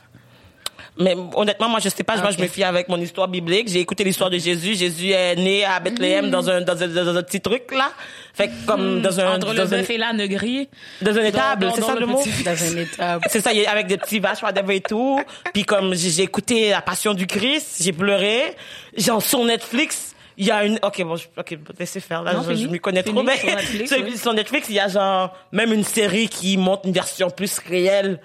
Mais 0.95 1.15
honnêtement, 1.35 1.69
moi, 1.69 1.79
je 1.83 1.89
sais 1.89 2.03
pas. 2.03 2.17
Moi, 2.17 2.29
je 2.29 2.39
me 2.39 2.47
fie 2.47 2.63
avec 2.63 2.87
mon 2.87 2.97
histoire 3.01 3.27
biblique. 3.27 3.67
J'ai 3.67 3.79
écouté 3.79 4.03
l'histoire 4.03 4.29
de 4.29 4.37
Jésus. 4.37 4.75
Jésus 4.75 5.09
est 5.09 5.35
né 5.35 5.65
à. 5.65 5.79
Bethléem 5.79 6.29
dans, 6.29 6.47
un, 6.47 6.61
dans, 6.61 6.81
un, 6.83 6.87
dans 6.87 7.17
un 7.17 7.23
petit 7.23 7.41
truc, 7.41 7.71
là. 7.71 7.91
Fait 8.35 8.51
comme 8.67 9.01
dans 9.01 9.19
un... 9.19 9.35
Entre 9.35 9.53
le 9.53 9.57
dans 9.57 9.73
un, 9.73 9.77
bœuf 9.77 9.89
et 9.89 9.97
l'âne 9.97 10.25
gris. 10.27 10.69
dans 11.01 11.17
un 11.17 11.23
étable, 11.23 11.71
c'est 11.73 11.81
ça 11.81 11.93
le 11.95 12.01
le 12.01 12.05
mot? 12.05 12.21
petit- 12.21 12.43
Dans 12.43 12.63
un 12.63 12.77
état. 12.77 13.19
C'est 13.29 13.41
ça, 13.41 13.49
avec 13.71 13.87
des 13.87 13.97
petits 13.97 14.19
vaches, 14.19 14.43
whatever 14.43 14.75
et 14.75 14.81
tout. 14.81 15.19
Puis 15.53 15.63
comme 15.63 15.95
j'ai 15.95 16.09
j'ai 16.11 16.23
écouté 16.23 16.69
La 16.69 16.81
Passion 16.81 17.13
du 17.15 17.25
Christ, 17.27 17.77
j'ai 17.81 17.91
pleuré. 17.93 18.55
Genre 18.97 19.21
sur 19.21 19.43
Netflix, 19.43 20.12
il 20.37 20.45
y 20.45 20.51
a 20.51 20.63
une... 20.65 20.79
Ok, 20.83 21.01
bon, 21.03 21.15
je, 21.15 21.27
ok, 21.37 21.57
laissez 21.79 21.99
faire. 21.99 22.23
Là, 22.23 22.33
Non, 22.33 22.43
je, 22.43 22.55
je 22.55 22.67
m'y 22.67 22.79
connais 22.79 23.03
trop. 23.03 23.23
Mais 23.23 23.37
sur 23.37 23.47
Netflix, 23.47 23.89
sur, 23.89 24.03
oui. 24.03 24.17
sur 24.17 24.33
Netflix, 24.33 24.67
il 24.69 24.75
y 24.75 24.79
a 24.79 24.87
genre 24.87 25.35
même 25.51 25.73
une 25.73 25.83
série 25.83 26.27
qui 26.27 26.57
montre 26.57 26.85
une 26.85 26.93
version 26.93 27.29
plus 27.29 27.59
réelle, 27.59 28.19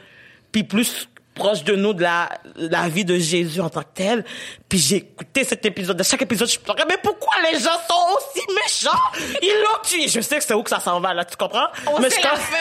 puis 0.52 0.64
plus 0.64 1.08
proche 1.34 1.62
de 1.62 1.76
nous 1.76 1.94
de 1.94 2.02
la, 2.02 2.28
la 2.56 2.88
vie 2.88 3.04
de 3.04 3.16
Jésus 3.16 3.60
en 3.60 3.70
tant 3.70 3.82
que 3.82 3.94
tel. 3.94 4.24
Puis 4.68 4.78
j'ai 4.80 4.96
écouté 4.96 5.44
cet 5.44 5.64
épisode. 5.64 5.96
De 5.96 6.02
chaque 6.02 6.20
épisode, 6.22 6.50
je 6.50 6.58
pleurais. 6.58 6.84
Mais 6.88 6.96
pourquoi 7.00 7.32
les 7.50 7.60
gens 7.60 7.78
sont 7.88 8.16
aussi 8.16 8.44
méchants? 8.54 8.98
Ils 9.40 9.62
l'ont 9.62 9.80
tué. 9.84 10.08
Je 10.08 10.20
sais 10.20 10.38
que 10.38 10.42
c'est 10.44 10.54
où 10.54 10.62
que 10.64 10.70
ça 10.70 10.80
s'en 10.80 10.98
va, 10.98 11.14
là. 11.14 11.24
Tu 11.24 11.36
comprends? 11.36 11.68
On 11.86 12.00
mais 12.00 12.10
sait 12.10 12.20
la 12.22 12.34
fin 12.34 12.56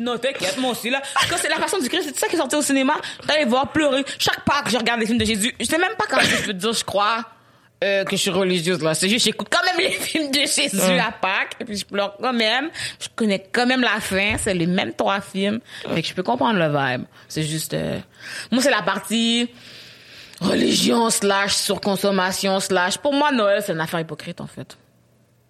Non, 0.00 0.16
t'inquiète, 0.16 0.56
moi 0.56 0.70
aussi, 0.70 0.88
là. 0.88 1.02
Quand 1.28 1.36
c'est 1.36 1.50
la 1.50 1.56
façon 1.56 1.78
du 1.78 1.88
Christ, 1.90 2.04
c'est 2.06 2.18
ça 2.18 2.26
qui 2.26 2.36
est 2.36 2.38
sorti 2.38 2.56
au 2.56 2.62
cinéma. 2.62 2.94
J'allais 3.28 3.44
voir 3.44 3.70
pleurer. 3.70 4.02
Chaque 4.18 4.44
pas 4.46 4.62
que 4.62 4.70
je 4.70 4.78
regarde 4.78 5.00
des 5.00 5.06
films 5.06 5.18
de 5.18 5.24
Jésus, 5.26 5.54
je 5.60 5.66
sais 5.66 5.78
même 5.78 5.94
pas 5.98 6.06
quand 6.08 6.20
je 6.20 6.36
peux 6.36 6.46
te 6.46 6.52
dire, 6.52 6.72
je 6.72 6.84
crois, 6.84 7.22
euh, 7.84 8.04
que 8.04 8.16
je 8.16 8.22
suis 8.22 8.30
religieuse, 8.30 8.82
là. 8.82 8.94
C'est 8.94 9.08
juste, 9.08 9.24
j'écoute 9.26 9.48
quand 9.50 9.64
même 9.64 9.78
les 9.90 9.92
films 9.94 10.30
de 10.30 10.40
Jésus 10.40 10.80
à 10.98 11.12
Pâques, 11.12 11.56
et 11.60 11.64
puis 11.64 11.76
je 11.76 11.84
pleure 11.84 12.16
quand 12.20 12.32
même. 12.32 12.70
Je 13.00 13.08
connais 13.14 13.38
quand 13.52 13.66
même 13.66 13.82
la 13.82 14.00
fin. 14.00 14.36
C'est 14.38 14.54
les 14.54 14.66
mêmes 14.66 14.92
trois 14.94 15.20
films. 15.20 15.60
Fait 15.94 16.02
que 16.02 16.08
je 16.08 16.14
peux 16.14 16.22
comprendre 16.22 16.58
le 16.58 16.68
vibe. 16.68 17.04
C'est 17.28 17.42
juste, 17.42 17.74
euh, 17.74 17.98
moi, 18.50 18.62
c'est 18.62 18.70
la 18.70 18.82
partie 18.82 19.48
religion 20.40 21.08
slash 21.10 21.54
surconsommation 21.54 22.60
slash, 22.60 22.98
pour 22.98 23.12
moi, 23.12 23.32
Noël, 23.32 23.62
c'est 23.64 23.72
une 23.72 23.80
affaire 23.80 24.00
hypocrite, 24.00 24.40
en 24.40 24.46
fait. 24.46 24.76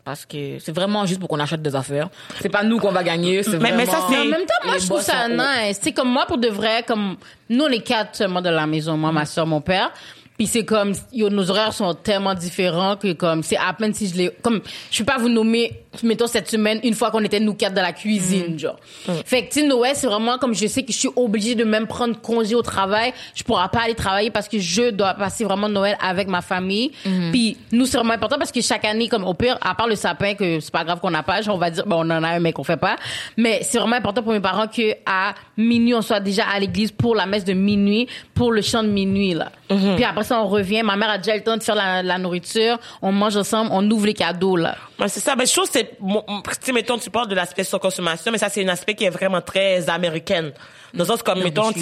Parce 0.04 0.24
que 0.24 0.60
c'est 0.60 0.70
vraiment 0.70 1.04
juste 1.04 1.18
pour 1.18 1.28
qu'on 1.28 1.40
achète 1.40 1.62
des 1.62 1.74
affaires. 1.74 2.08
C'est 2.40 2.48
pas 2.48 2.62
nous 2.62 2.78
qu'on 2.78 2.92
va 2.92 3.02
gagner, 3.02 3.42
c'est 3.42 3.58
Mais- 3.58 3.72
mais 3.72 3.86
ça, 3.86 3.98
c'est- 4.08 4.16
en 4.16 4.24
même 4.26 4.46
temps, 4.46 4.54
moi, 4.64 4.74
les 4.74 4.80
je 4.80 4.86
trouve 4.86 5.00
ça 5.02 5.28
nice. 5.28 5.80
C'est 5.82 5.92
comme 5.92 6.08
moi, 6.10 6.26
pour 6.26 6.38
de 6.38 6.46
vrai, 6.48 6.84
comme 6.86 7.16
nous, 7.50 7.64
on 7.64 7.68
est 7.68 7.80
quatre 7.82 8.14
seulement 8.14 8.40
dans 8.40 8.52
la 8.52 8.66
maison, 8.68 8.96
moi, 8.96 9.10
ma 9.10 9.26
soeur, 9.26 9.46
mon 9.48 9.60
père. 9.60 9.92
Puis 10.36 10.46
c'est 10.46 10.64
comme, 10.64 10.92
nos 11.14 11.50
horaires 11.50 11.72
sont 11.72 11.94
tellement 11.94 12.34
différents 12.34 12.96
que 12.96 13.12
comme, 13.12 13.42
c'est 13.42 13.56
à 13.56 13.72
peine 13.72 13.94
si 13.94 14.08
je 14.08 14.16
les, 14.16 14.30
comme, 14.42 14.60
je 14.90 14.98
peux 14.98 15.04
pas 15.04 15.18
vous 15.18 15.28
nommer, 15.28 15.84
mettons, 16.02 16.26
cette 16.26 16.48
semaine, 16.50 16.80
une 16.82 16.94
fois 16.94 17.10
qu'on 17.10 17.22
était 17.24 17.40
nous 17.40 17.54
quatre 17.54 17.74
dans 17.74 17.82
la 17.82 17.92
cuisine, 17.92 18.58
genre. 18.58 18.76
Fait 19.24 19.46
que, 19.46 19.52
tu 19.52 19.66
Noël, 19.66 19.92
c'est 19.94 20.06
vraiment 20.06 20.38
comme 20.38 20.54
je 20.54 20.66
sais 20.66 20.82
que 20.82 20.92
je 20.92 20.98
suis 20.98 21.08
obligée 21.16 21.54
de 21.54 21.64
même 21.64 21.86
prendre 21.86 22.20
congé 22.20 22.54
au 22.54 22.62
travail. 22.62 23.12
Je 23.34 23.42
pourrais 23.42 23.68
pas 23.68 23.80
aller 23.84 23.94
travailler 23.94 24.30
parce 24.30 24.48
que 24.48 24.58
je 24.58 24.90
dois 24.90 25.14
passer 25.14 25.44
vraiment 25.44 25.68
Noël 25.68 25.96
avec 26.00 26.28
ma 26.28 26.42
famille. 26.42 26.92
Puis 27.32 27.56
nous, 27.72 27.86
c'est 27.86 27.96
vraiment 27.96 28.14
important 28.14 28.38
parce 28.38 28.52
que 28.52 28.60
chaque 28.60 28.84
année, 28.84 29.08
comme 29.08 29.24
au 29.24 29.34
pire, 29.34 29.58
à 29.60 29.74
part 29.74 29.88
le 29.88 29.96
sapin, 29.96 30.34
que 30.34 30.60
c'est 30.60 30.72
pas 30.72 30.84
grave 30.84 31.00
qu'on 31.00 31.10
n'a 31.10 31.22
pas, 31.22 31.42
genre, 31.42 31.56
on 31.56 31.58
va 31.58 31.70
dire, 31.70 31.84
bon, 31.86 31.96
on 31.96 32.10
en 32.10 32.22
a 32.22 32.28
un, 32.28 32.40
mais 32.40 32.52
qu'on 32.52 32.64
fait 32.64 32.76
pas. 32.76 32.96
Mais 33.36 33.60
c'est 33.62 33.78
vraiment 33.78 33.96
important 33.96 34.22
pour 34.22 34.32
mes 34.32 34.40
parents 34.40 34.66
que 34.66 34.92
à 35.06 35.34
minuit, 35.56 35.94
on 35.94 36.02
soit 36.02 36.20
déjà 36.20 36.44
à 36.52 36.58
l'église 36.58 36.92
pour 36.92 37.14
la 37.14 37.26
messe 37.26 37.44
de 37.44 37.52
minuit, 37.52 38.08
pour 38.34 38.52
le 38.52 38.62
chant 38.62 38.82
de 38.82 38.88
minuit, 38.88 39.34
là. 39.34 39.50
Puis 39.68 40.04
après 40.04 40.24
ça, 40.24 40.40
on 40.40 40.46
revient. 40.46 40.82
Ma 40.82 40.96
mère 40.96 41.10
a 41.10 41.18
déjà 41.18 41.34
le 41.34 41.42
temps 41.42 41.56
de 41.56 41.62
faire 41.62 41.74
la, 41.74 42.02
la 42.02 42.18
nourriture. 42.18 42.78
On 43.02 43.12
mange 43.12 43.36
ensemble, 43.36 43.70
on 43.72 43.88
ouvre 43.90 44.06
les 44.06 44.14
cadeaux, 44.14 44.56
là. 44.56 44.76
Ouais, 44.98 45.08
c'est 45.08 45.20
ça. 45.20 45.34
Ben, 45.36 45.46
je 45.46 45.52
trouve 45.52 45.70
que 45.70 45.78
c'est, 45.88 46.64
sais, 46.66 46.72
mettons, 46.72 46.98
tu 46.98 47.10
parles 47.10 47.28
de 47.28 47.34
l'aspect 47.34 47.64
surconsommation, 47.64 48.32
mais 48.32 48.38
ça, 48.38 48.48
c'est 48.48 48.64
un 48.64 48.68
aspect 48.68 48.94
qui 48.94 49.04
est 49.04 49.10
vraiment 49.10 49.40
très 49.40 49.88
américaine. 49.88 50.52
Dans 50.94 51.04
le 51.04 51.08
sens 51.08 51.22
comme, 51.22 51.42
mettons, 51.42 51.72
tu 51.72 51.80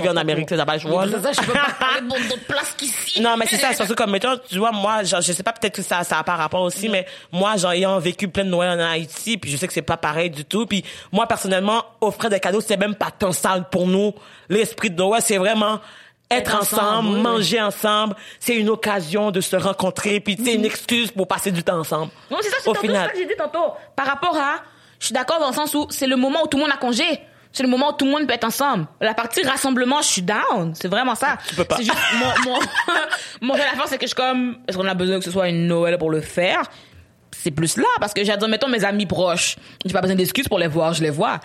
vis 0.00 0.08
en 0.08 0.16
Amérique, 0.16 0.50
ça 0.50 0.56
ça, 0.56 0.76
je 1.32 1.46
peux 1.46 1.52
pas 1.52 1.66
parler 1.78 2.08
pour 2.08 2.18
d'autres 2.28 2.46
places 2.46 2.74
qu'ici. 2.76 3.20
Non, 3.20 3.36
mais 3.36 3.46
c'est 3.48 3.56
ça, 3.56 3.72
surtout 3.72 3.94
comme, 3.94 4.10
mettons, 4.10 4.36
tu 4.48 4.58
vois, 4.58 4.72
moi, 4.72 5.02
genre, 5.04 5.20
je 5.20 5.32
sais 5.32 5.42
pas, 5.42 5.52
peut-être 5.52 5.76
que 5.76 5.82
ça, 5.82 6.04
ça 6.04 6.18
a 6.18 6.24
pas 6.24 6.36
rapport 6.36 6.62
aussi, 6.62 6.88
mais 6.88 7.06
moi, 7.32 7.56
genre, 7.56 7.72
ayant 7.72 7.98
vécu 7.98 8.28
plein 8.28 8.44
de 8.44 8.50
Noël 8.50 8.78
en 8.78 8.90
Haïti, 8.90 9.38
puis 9.38 9.50
je 9.50 9.56
sais 9.56 9.66
que 9.66 9.72
c'est 9.72 9.82
pas 9.82 9.96
pareil 9.96 10.30
du 10.30 10.44
tout, 10.44 10.66
puis 10.66 10.84
moi, 11.12 11.26
personnellement, 11.26 11.84
offrir 12.00 12.30
des 12.30 12.40
cadeaux, 12.40 12.60
c'est 12.60 12.76
même 12.76 12.94
pas 12.94 13.10
tant 13.10 13.32
sale 13.32 13.68
pour 13.70 13.86
nous. 13.86 14.14
L'esprit 14.48 14.90
de 14.90 14.96
Noël, 14.96 15.22
c'est 15.24 15.38
vraiment 15.38 15.80
être, 16.30 16.56
ensemble, 16.56 16.82
ensemble, 16.82 17.08
oui, 17.16 17.22
manger 17.22 17.62
ensemble, 17.62 18.16
c'est 18.40 18.56
une 18.56 18.68
occasion 18.68 19.30
de 19.30 19.40
se 19.40 19.56
rencontrer, 19.56 20.20
puis 20.20 20.36
c'est 20.42 20.54
une 20.54 20.64
excuse 20.64 21.10
pour 21.10 21.28
passer 21.28 21.52
du 21.52 21.62
temps 21.62 21.78
ensemble. 21.78 22.10
Non, 22.30 22.38
c'est 22.40 22.50
ça, 22.50 22.56
c'est 22.58 22.64
tantôt 22.64 22.92
ça 22.92 23.08
que 23.08 23.18
j'ai 23.18 23.26
dit 23.26 23.36
tantôt. 23.36 23.74
Par 23.94 24.06
rapport 24.06 24.36
à, 24.36 24.56
je 24.98 25.06
suis 25.06 25.14
d'accord 25.14 25.38
dans 25.38 25.48
le 25.48 25.54
sens 25.54 25.74
où 25.74 25.86
c'est 25.90 26.06
le 26.06 26.16
moment 26.16 26.42
où 26.44 26.46
tout 26.48 26.56
le 26.56 26.64
monde 26.64 26.72
a 26.72 26.78
congé. 26.78 27.04
C'est 27.52 27.62
le 27.62 27.68
moment 27.70 27.90
où 27.90 27.92
tout 27.92 28.04
le 28.04 28.10
monde 28.10 28.26
peut 28.26 28.34
être 28.34 28.44
ensemble. 28.44 28.86
La 29.00 29.14
partie 29.14 29.42
rassemblement, 29.42 30.02
je 30.02 30.08
suis 30.08 30.22
down. 30.22 30.74
C'est 30.74 30.88
vraiment 30.88 31.14
ça. 31.14 31.38
peux 31.56 31.64
pas. 31.64 31.76
C'est 31.76 31.84
juste, 31.84 31.96
mon, 32.18 32.50
mon, 32.50 32.58
mon 33.40 33.54
affaire, 33.54 33.84
c'est 33.86 33.96
que 33.96 34.02
je 34.02 34.08
suis 34.08 34.14
comme, 34.14 34.58
est-ce 34.68 34.76
qu'on 34.76 34.86
a 34.86 34.92
besoin 34.94 35.18
que 35.18 35.24
ce 35.24 35.30
soit 35.30 35.48
une 35.48 35.66
Noël 35.66 35.96
pour 35.96 36.10
le 36.10 36.20
faire? 36.20 36.64
C'est 37.30 37.50
plus 37.50 37.76
là, 37.78 37.86
parce 38.00 38.12
que 38.12 38.24
j'ai 38.24 38.36
dit, 38.36 38.46
mettons 38.48 38.68
mes 38.68 38.84
amis 38.84 39.06
proches. 39.06 39.56
J'ai 39.84 39.92
pas 39.92 40.02
besoin 40.02 40.16
d'excuses 40.16 40.48
pour 40.48 40.58
les 40.58 40.66
voir, 40.66 40.92
je 40.92 41.02
les 41.02 41.10
vois. 41.10 41.40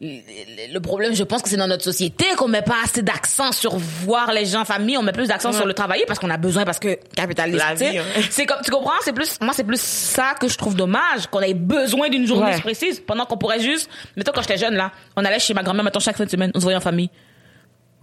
Le 0.00 0.78
problème, 0.78 1.14
je 1.14 1.24
pense 1.24 1.40
que 1.40 1.48
c'est 1.48 1.56
dans 1.56 1.66
notre 1.68 1.84
société 1.84 2.26
qu'on 2.36 2.48
met 2.48 2.60
pas 2.62 2.76
assez 2.84 3.00
d'accent 3.00 3.50
sur 3.52 3.76
voir 3.78 4.32
les 4.32 4.44
gens 4.44 4.60
en 4.60 4.64
famille, 4.66 4.98
on 4.98 5.02
met 5.02 5.12
plus 5.12 5.28
d'accent 5.28 5.52
sur 5.52 5.64
le 5.64 5.72
travailler 5.72 6.04
parce 6.06 6.18
qu'on 6.18 6.28
a 6.28 6.36
besoin 6.36 6.64
parce 6.64 6.78
que 6.78 6.98
capitaliste. 7.14 7.64
Hein. 7.82 8.02
C'est 8.30 8.44
comme 8.44 8.58
tu 8.62 8.70
comprends, 8.70 8.92
c'est 9.02 9.14
plus 9.14 9.38
moi 9.40 9.52
c'est 9.54 9.64
plus 9.64 9.80
ça 9.80 10.34
que 10.38 10.48
je 10.48 10.58
trouve 10.58 10.74
dommage 10.76 11.26
qu'on 11.28 11.40
ait 11.40 11.54
besoin 11.54 12.08
d'une 12.10 12.26
journée 12.26 12.46
Ouais. 12.52 12.60
précise 12.60 13.00
pendant 13.00 13.24
qu'on 13.24 13.38
pourrait 13.38 13.60
juste 13.60 13.88
mettons 14.16 14.32
quand 14.34 14.42
j'étais 14.42 14.58
jeune 14.58 14.74
là, 14.74 14.92
on 15.16 15.24
allait 15.24 15.38
chez 15.38 15.54
ma 15.54 15.62
grand-mère 15.62 15.84
mettons 15.84 16.00
chaque 16.00 16.16
fin 16.18 16.26
de 16.26 16.30
semaine, 16.30 16.50
on 16.54 16.58
se 16.58 16.64
voyait 16.64 16.76
en 16.76 16.80
famille. 16.82 17.10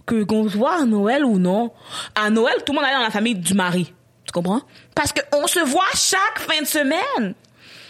Que 0.04 0.24
qu'on 0.24 0.48
se 0.48 0.56
voit 0.56 0.80
à 0.80 0.84
Noël 0.84 1.24
ou 1.24 1.38
non, 1.38 1.70
à 2.16 2.28
Noël 2.28 2.56
tout 2.66 2.72
le 2.72 2.76
monde 2.76 2.84
allait 2.86 2.96
dans 2.96 3.02
la 3.02 3.10
famille 3.10 3.36
du 3.36 3.54
mari. 3.54 3.92
Tu 4.26 4.32
comprends? 4.32 4.62
Parce 4.96 5.12
que 5.12 5.20
on 5.32 5.46
se 5.46 5.60
voit 5.60 5.84
chaque 5.94 6.40
fin 6.40 6.60
de 6.60 6.66
semaine. 6.66 7.34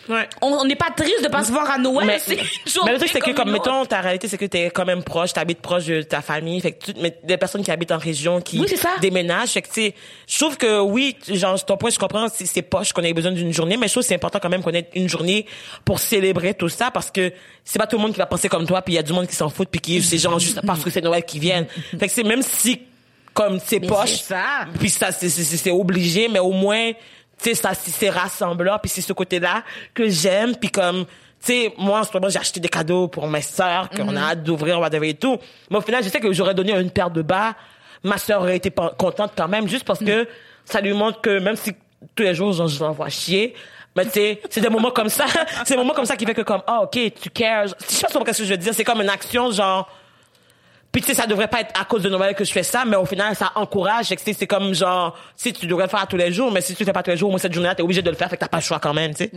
Ouais. 0.09 0.29
On 0.43 0.65
n'est 0.65 0.77
pas 0.77 0.91
triste 0.91 1.23
de 1.23 1.29
pas 1.29 1.45
se 1.45 1.53
voir 1.53 1.71
à 1.71 1.79
Noël. 1.79 2.07
mais, 2.07 2.19
c'est 2.19 2.37
mais 2.85 2.93
le 2.93 2.99
truc, 2.99 3.11
c'est 3.13 3.21
que, 3.21 3.31
comme, 3.31 3.51
mettons, 3.51 3.85
ta 3.87 4.01
réalité, 4.01 4.29
c'est 4.29 4.37
que 4.39 4.45
t'es 4.45 4.67
quand 4.67 4.85
même 4.85 5.03
proche, 5.03 5.33
t'habites 5.33 5.61
proche 5.61 5.87
de 5.87 6.03
ta 6.03 6.21
famille. 6.21 6.61
Fait 6.61 6.73
que 6.73 6.87
tu, 6.87 7.01
mais 7.01 7.19
des 7.23 7.37
personnes 7.37 7.63
qui 7.63 7.71
habitent 7.71 7.93
en 7.93 7.99
région, 7.99 8.41
qui 8.41 8.61
Oui, 8.61 8.67
déménagent. 9.01 9.51
Fait 9.51 9.63
que, 9.63 9.69
tu 9.69 9.75
sais, 9.75 9.95
je 10.27 10.39
trouve 10.39 10.57
que 10.57 10.81
oui, 10.81 11.17
genre, 11.29 11.63
ton 11.65 11.77
point, 11.77 11.91
je 11.91 11.99
comprends, 11.99 12.27
c'est, 12.29 12.47
c'est 12.47 12.63
poche 12.63 12.93
qu'on 12.93 13.03
ait 13.03 13.13
besoin 13.15 13.33
d'une 13.33 13.53
journée, 13.53 13.77
mais 13.77 13.89
je 13.89 13.93
trouve 13.93 14.03
que 14.03 14.09
c'est 14.09 14.15
important 14.15 14.39
quand 14.41 14.51
même 14.51 14.63
qu'on 14.63 14.73
ait 14.75 14.89
une 14.95 15.09
journée 15.09 15.47
pour 15.85 15.99
célébrer 15.99 16.55
tout 16.55 16.69
ça 16.69 16.91
parce 16.91 17.11
que 17.11 17.33
c'est 17.65 17.79
pas 17.79 17.87
tout 17.87 17.97
le 17.97 18.03
monde 18.03 18.13
qui 18.13 18.19
va 18.19 18.27
penser 18.27 18.49
comme 18.49 18.67
toi, 18.67 18.83
puis 18.83 18.95
il 18.95 18.97
y 18.97 19.01
a 19.01 19.03
du 19.03 19.13
monde 19.13 19.27
qui 19.27 19.35
s'en 19.35 19.49
fout, 19.49 19.69
puis 19.71 19.81
qui, 19.81 20.03
c'est 20.03 20.19
genre 20.19 20.39
juste 20.39 20.61
parce 20.67 20.83
que 20.85 20.91
c'est 20.91 21.01
Noël 21.01 21.25
qui 21.25 21.39
viennent. 21.39 21.67
Fait 21.99 22.07
que 22.09 22.13
c'est 22.13 22.25
même 22.25 22.43
si, 22.43 22.83
comme, 23.33 23.59
c'est 23.65 23.81
Mais 23.81 23.87
poche. 23.87 24.11
c'est 24.11 24.35
ça. 24.35 24.67
Puis 24.79 24.91
ça, 24.91 25.13
c'est, 25.13 25.29
c'est, 25.29 25.43
c'est 25.57 25.71
obligé, 25.71 26.29
mais 26.29 26.39
au 26.41 26.53
moins, 26.53 26.93
tu 27.43 27.51
sais, 27.51 27.55
ça, 27.55 27.75
c'est 27.75 27.91
c'est 27.91 28.11
rassemblant, 28.11 28.79
puis 28.81 28.91
c'est 28.91 29.01
ce 29.01 29.13
côté-là 29.13 29.63
que 29.93 30.09
j'aime, 30.09 30.57
puis 30.57 30.71
comme, 30.71 31.05
tu 31.05 31.13
sais, 31.41 31.75
moi, 31.79 32.01
en 32.01 32.05
ce 32.05 32.11
moment, 32.15 32.29
j'ai 32.29 32.39
acheté 32.39 32.61
des 32.61 32.69
cadeaux 32.69 33.09
pour 33.09 33.27
mes 33.29 33.43
sœurs, 33.43 33.91
qu'on 33.91 34.05
Mhm. 34.13 34.17
a 34.17 34.21
hâte 34.31 34.43
d'ouvrir, 34.43 34.81
whatever 34.81 35.09
et 35.09 35.15
tout. 35.15 35.37
Mais 35.71 35.77
au 35.77 35.81
final, 35.81 36.03
je 36.03 36.09
sais 36.09 36.21
que 36.21 36.33
j'aurais 36.33 36.55
donné 36.55 36.73
une 36.73 36.91
paire 36.91 37.11
de 37.11 37.23
bas, 37.23 37.55
ma 38.03 38.19
sœur 38.19 38.41
aurait 38.43 38.57
été 38.57 38.71
contente 38.99 39.33
quand 39.37 39.49
même, 39.49 39.69
juste 39.69 39.85
parce 39.85 40.01
Mhm. 40.01 40.07
que 40.07 40.29
ça 40.65 40.81
lui 40.81 40.93
montre 40.93 41.21
que 41.21 41.39
même 41.39 41.57
si 41.57 41.73
tous 42.15 42.23
les 42.23 42.35
jours, 42.35 42.53
genre, 42.53 42.69
je 42.69 42.79
l'envoie 42.81 43.09
chier, 43.09 43.55
mais 43.97 44.05
tu 44.05 44.11
sais, 44.13 44.41
c'est 44.51 44.61
des 44.61 44.69
moments 44.69 44.91
comme 44.91 45.09
ça, 45.09 45.25
c'est 45.65 45.75
des 45.75 45.77
moments 45.77 45.95
comme 45.95 46.05
ça 46.07 46.17
qui 46.17 46.25
fait 46.27 46.35
que 46.35 46.43
comme, 46.43 46.63
ah, 46.67 46.81
ok, 46.83 46.99
tu 47.21 47.31
cares. 47.31 47.67
Je 47.69 47.75
sais 47.95 48.03
pas 48.03 48.33
ce 48.33 48.39
que 48.39 48.45
je 48.45 48.51
veux 48.51 48.57
dire, 48.57 48.75
c'est 48.75 48.85
comme 48.85 49.01
une 49.03 49.09
action, 49.11 49.51
genre, 49.53 49.89
puis 50.95 51.03
tu 51.03 51.09
sais, 51.09 51.15
ça 51.15 51.27
devrait 51.27 51.49
pas 51.49 51.63
être 51.63 51.73
à 51.79 51.85
cause 51.85 52.03
de 52.03 52.09
Noël 52.09 52.37
que 52.37 52.45
je 52.45 52.53
fais 52.53 52.63
ça, 52.63 52.85
mais 52.85 52.95
au 52.95 53.05
final, 53.05 53.35
ça 53.35 53.51
encourage. 53.57 54.07
Fait 54.07 54.15
que, 54.15 54.21
tu 54.21 54.27
sais, 54.27 54.39
c'est 54.39 54.47
comme 54.47 54.73
genre, 54.75 55.19
si 55.35 55.53
tu 55.53 55.67
devrais 55.67 55.87
le 55.87 55.91
faire 55.91 56.07
tous 56.07 56.17
les 56.17 56.31
jours, 56.31 56.53
mais 56.53 56.61
si 56.61 56.73
tu 56.73 56.85
le 56.85 56.87
fais 56.87 56.93
pas 56.93 57.03
tous 57.03 57.11
les 57.11 57.17
jours, 57.17 57.31
au 57.31 57.33
moins 57.33 57.41
cette 57.41 57.53
journée-là, 57.53 57.75
t'es 57.75 57.83
obligé 57.83 58.01
de 58.01 58.09
le 58.09 58.15
faire, 58.15 58.31
fait 58.31 58.37
que 58.37 58.43
t'as 58.43 58.49
pas 58.49 58.59
le 58.59 58.63
choix 58.63 58.79
quand 58.79 58.95
même, 58.95 59.13
tu 59.13 59.25
sais. 59.25 59.31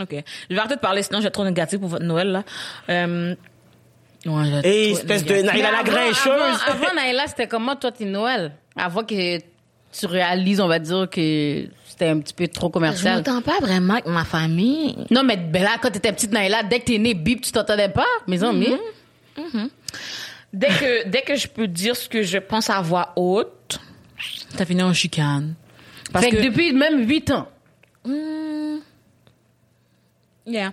Ok. 0.00 0.24
Je 0.48 0.54
vais 0.54 0.60
arrêter 0.60 0.76
de 0.76 0.80
parler, 0.80 1.02
sinon 1.02 1.20
je 1.20 1.26
être 1.26 1.32
trop 1.32 1.44
négatif 1.44 1.80
pour 1.80 1.88
votre 1.88 2.04
Noël, 2.04 2.28
là. 2.28 2.44
Euh... 2.90 3.34
Ouais, 4.24 4.44
je 4.62 4.68
Et 4.68 4.90
espèce 4.92 5.24
de. 5.24 5.42
Naïla 5.42 5.72
la 5.72 5.82
grincheuse. 5.82 6.60
Avant, 6.66 6.84
avant 6.84 6.94
Naïla, 6.94 7.26
c'était 7.26 7.48
comment, 7.48 7.74
toi, 7.74 7.90
tes 7.90 8.04
Noël? 8.04 8.52
Avant 8.76 9.02
que 9.02 9.38
tu 9.38 10.06
réalises, 10.06 10.60
on 10.60 10.68
va 10.68 10.78
dire, 10.78 11.08
que 11.10 11.66
c'était 11.88 12.06
un 12.06 12.20
petit 12.20 12.34
peu 12.34 12.48
trop 12.48 12.68
Je 12.68 12.72
commercial. 12.72 13.16
m'entends 13.16 13.42
pas 13.42 13.58
vraiment 13.60 13.94
avec 13.94 14.06
ma 14.06 14.24
famille. 14.24 14.96
Non, 15.10 15.24
mais 15.24 15.36
ben 15.36 15.64
là, 15.64 15.70
quand 15.82 15.90
t'étais 15.90 16.12
petite 16.12 16.32
Naïla, 16.32 16.62
dès 16.62 16.80
que 16.80 16.84
t'es 16.86 16.98
née, 16.98 17.14
bip, 17.14 17.42
tu 17.42 17.52
t'entendais 17.52 17.88
pas, 17.88 18.06
mes 18.28 18.42
amis. 18.44 18.74
Dès 20.54 20.68
que, 20.68 21.08
dès 21.08 21.22
que 21.22 21.34
je 21.34 21.48
peux 21.48 21.66
dire 21.66 21.96
ce 21.96 22.08
que 22.08 22.22
je 22.22 22.38
pense 22.38 22.70
à 22.70 22.80
voix 22.80 23.12
haute, 23.16 23.80
ça 24.56 24.64
finit 24.64 24.84
en 24.84 24.92
chicane. 24.92 25.54
Parce 26.12 26.24
Fait 26.24 26.30
que, 26.30 26.36
que, 26.36 26.42
depuis 26.42 26.72
même 26.72 27.08
8 27.08 27.30
ans. 27.32 27.48
Yeah. 30.46 30.72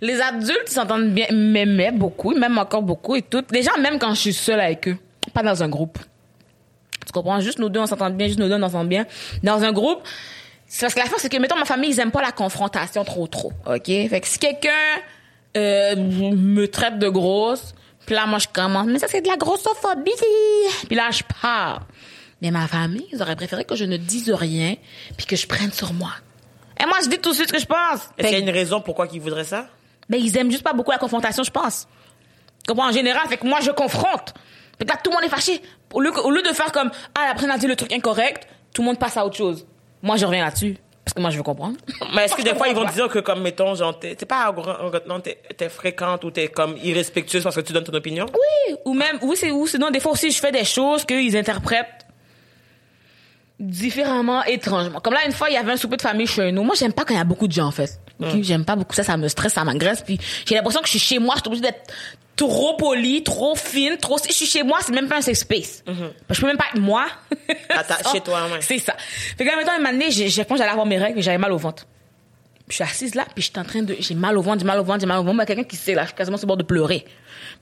Les 0.00 0.20
adultes 0.20 0.68
s'entendent 0.68 1.10
bien, 1.10 1.26
m'aimaient 1.32 1.90
beaucoup, 1.90 2.32
ils 2.32 2.38
m'aiment 2.38 2.58
encore 2.58 2.82
beaucoup 2.82 3.16
et 3.16 3.22
tout. 3.22 3.42
Les 3.50 3.62
gens, 3.62 3.76
même 3.80 3.98
quand 3.98 4.14
je 4.14 4.20
suis 4.20 4.32
seule 4.32 4.60
avec 4.60 4.86
eux, 4.88 4.96
pas 5.34 5.42
dans 5.42 5.62
un 5.62 5.68
groupe. 5.68 5.98
Tu 7.04 7.12
comprends? 7.12 7.40
Juste 7.40 7.58
nous 7.58 7.68
deux, 7.68 7.80
on 7.80 7.86
s'entend 7.86 8.10
bien, 8.10 8.28
juste 8.28 8.38
nous 8.38 8.48
deux, 8.48 8.54
on 8.54 8.68
s'entend 8.68 8.84
bien. 8.84 9.06
Dans 9.42 9.64
un 9.64 9.72
groupe, 9.72 10.02
c'est 10.66 10.82
parce 10.82 10.94
que 10.94 11.00
la 11.00 11.06
force, 11.06 11.22
c'est 11.22 11.32
que, 11.32 11.38
mettons, 11.38 11.56
ma 11.56 11.64
famille, 11.64 11.90
ils 11.90 11.98
aiment 11.98 12.10
pas 12.12 12.22
la 12.22 12.32
confrontation 12.32 13.04
trop, 13.04 13.26
trop. 13.26 13.52
OK? 13.66 13.86
Fait 13.86 14.20
que 14.20 14.28
si 14.28 14.38
quelqu'un 14.38 14.70
euh, 15.56 15.96
me 15.96 16.66
traite 16.66 16.98
de 16.98 17.08
grosse, 17.08 17.74
puis 18.06 18.14
là, 18.14 18.26
moi, 18.26 18.38
je 18.38 18.46
commence, 18.50 18.86
mais 18.86 19.00
ça, 19.00 19.08
c'est 19.08 19.20
de 19.20 19.28
la 19.28 19.36
grossophobie. 19.36 20.10
Puis 20.86 20.96
là, 20.96 21.10
je 21.10 21.22
pars. 21.42 21.82
Mais 22.40 22.50
ma 22.50 22.68
famille, 22.68 23.06
ils 23.12 23.20
auraient 23.20 23.36
préféré 23.36 23.64
que 23.64 23.74
je 23.74 23.84
ne 23.84 23.96
dise 23.96 24.30
rien, 24.30 24.76
puis 25.16 25.26
que 25.26 25.36
je 25.36 25.46
prenne 25.46 25.72
sur 25.72 25.92
moi. 25.92 26.12
Et 26.80 26.86
moi, 26.86 26.98
je 27.02 27.08
dis 27.08 27.18
tout 27.18 27.30
de 27.30 27.34
suite 27.34 27.48
ce 27.48 27.52
que 27.52 27.58
je 27.58 27.66
pense. 27.66 28.08
Est-ce 28.16 28.28
qu'il 28.28 28.38
y 28.38 28.40
a 28.40 28.44
une 28.44 28.50
raison 28.50 28.80
pourquoi 28.80 29.08
qu'ils 29.08 29.20
voudraient 29.20 29.44
ça? 29.44 29.68
Mais 30.08 30.20
ils 30.20 30.36
aiment 30.36 30.50
juste 30.50 30.62
pas 30.62 30.72
beaucoup 30.72 30.92
la 30.92 30.98
confrontation, 30.98 31.42
je 31.42 31.50
pense. 31.50 31.88
Comprends? 32.68 32.88
En 32.88 32.92
général, 32.92 33.26
fait 33.28 33.38
que 33.38 33.46
moi, 33.46 33.60
je 33.60 33.70
confronte. 33.70 34.34
Fait 34.78 34.84
que 34.84 34.90
là, 34.90 34.98
tout 35.02 35.10
le 35.10 35.16
monde 35.16 35.24
est 35.24 35.28
fâché. 35.30 35.60
Au 35.92 36.00
lieu, 36.00 36.12
au 36.24 36.30
lieu 36.30 36.42
de 36.42 36.48
faire 36.48 36.70
comme, 36.72 36.90
ah, 37.14 37.28
après, 37.30 37.46
on 37.46 37.50
a 37.50 37.58
dit 37.58 37.66
le 37.66 37.76
truc 37.76 37.92
incorrect, 37.92 38.46
tout 38.72 38.82
le 38.82 38.86
monde 38.86 38.98
passe 38.98 39.16
à 39.16 39.24
autre 39.24 39.36
chose. 39.36 39.66
Moi, 40.02 40.16
je 40.16 40.26
reviens 40.26 40.44
là-dessus. 40.44 40.76
Moi, 41.16 41.30
je 41.30 41.36
veux 41.36 41.42
comprendre. 41.42 41.76
Mais 42.14 42.24
est-ce 42.24 42.34
que 42.34 42.42
des 42.42 42.54
fois, 42.54 42.68
ils 42.68 42.74
vont 42.74 42.84
dire 42.84 43.08
que, 43.08 43.18
comme, 43.20 43.42
mettons, 43.42 43.74
genre, 43.74 43.98
t'es 43.98 44.14
pas 44.16 44.44
arrogant, 44.46 45.20
t'es 45.20 45.68
fréquente 45.68 46.24
ou 46.24 46.30
t'es, 46.30 46.48
comme, 46.48 46.76
irrespectueuse 46.82 47.42
parce 47.42 47.56
que 47.56 47.60
tu 47.62 47.72
donnes 47.72 47.84
ton 47.84 47.94
opinion? 47.94 48.26
Oui, 48.32 48.76
ou 48.84 48.94
même, 48.94 49.18
oui, 49.22 49.36
c'est 49.36 49.50
ou 49.50 49.66
sinon, 49.66 49.90
des 49.90 50.00
fois 50.00 50.12
aussi, 50.12 50.30
je 50.30 50.38
fais 50.38 50.52
des 50.52 50.64
choses 50.64 51.04
qu'ils 51.04 51.36
interprètent 51.36 52.06
différemment, 53.58 54.44
étrangement. 54.44 55.00
Comme 55.00 55.14
là, 55.14 55.20
une 55.24 55.32
fois, 55.32 55.48
il 55.48 55.54
y 55.54 55.56
avait 55.56 55.72
un 55.72 55.76
souper 55.76 55.96
de 55.96 56.02
famille 56.02 56.26
chez 56.26 56.52
nous. 56.52 56.62
Moi, 56.62 56.74
j'aime 56.78 56.92
pas 56.92 57.04
quand 57.04 57.14
il 57.14 57.18
y 57.18 57.20
a 57.20 57.24
beaucoup 57.24 57.48
de 57.48 57.52
gens, 57.52 57.66
en 57.66 57.70
fait. 57.70 58.00
Ok? 58.20 58.42
J'aime 58.42 58.64
pas 58.64 58.76
beaucoup 58.76 58.94
ça, 58.94 59.02
ça 59.02 59.16
me 59.16 59.28
stresse, 59.28 59.54
ça 59.54 59.64
m'agresse. 59.64 60.02
Puis 60.02 60.18
j'ai 60.46 60.54
l'impression 60.54 60.80
que 60.80 60.86
je 60.86 60.90
suis 60.90 60.98
chez 60.98 61.18
moi, 61.18 61.34
je 61.36 61.40
suis 61.40 61.48
obligée 61.48 61.62
d'être 61.62 61.92
trop 62.36 62.76
polie, 62.76 63.22
trop 63.22 63.56
fine, 63.56 63.96
trop... 63.96 64.18
Si 64.18 64.28
je 64.28 64.34
suis 64.34 64.46
chez 64.46 64.62
moi, 64.62 64.78
c'est 64.82 64.92
même 64.92 65.08
pas 65.08 65.16
un 65.16 65.20
safe 65.22 65.38
space. 65.38 65.82
Parce 65.84 65.96
que 66.28 66.34
je 66.34 66.40
peux 66.42 66.46
même 66.46 66.56
pas 66.56 66.66
être 66.72 66.80
moi. 66.80 67.06
Ça, 67.88 68.12
chez 68.12 68.20
toi, 68.20 68.46
ouais. 68.52 68.58
C'est 68.60 68.78
ça. 68.78 68.94
Fait 68.98 69.44
que 69.44 69.50
là, 69.50 69.56
maintenant, 69.56 69.78
une 69.78 69.86
année, 69.86 70.10
j'ai, 70.10 70.26
que 70.26 70.56
j'allais 70.56 70.70
avoir 70.70 70.86
mes 70.86 70.98
règles 70.98 71.18
et 71.18 71.22
j'avais 71.22 71.38
mal 71.38 71.52
au 71.52 71.56
ventre. 71.56 71.86
Puis 72.68 72.78
je 72.78 72.84
suis 72.84 72.84
assise 72.84 73.14
là, 73.14 73.24
puis 73.24 73.42
je 73.42 73.50
suis 73.50 73.60
en 73.60 73.64
train 73.64 73.82
de... 73.82 73.96
J'ai 73.98 74.14
mal 74.14 74.36
au 74.36 74.42
ventre, 74.42 74.58
j'ai 74.58 74.66
mal 74.66 74.78
au 74.78 74.84
ventre, 74.84 75.00
j'ai 75.00 75.06
mal 75.06 75.18
au 75.18 75.22
ventre. 75.22 75.36
Mais 75.36 75.46
quelqu'un 75.46 75.64
qui 75.64 75.76
sait, 75.76 75.94
là, 75.94 76.02
je 76.02 76.08
suis 76.08 76.16
quasiment 76.16 76.36
sur 76.36 76.46
le 76.46 76.48
bord 76.48 76.56
de 76.56 76.64
pleurer. 76.64 77.04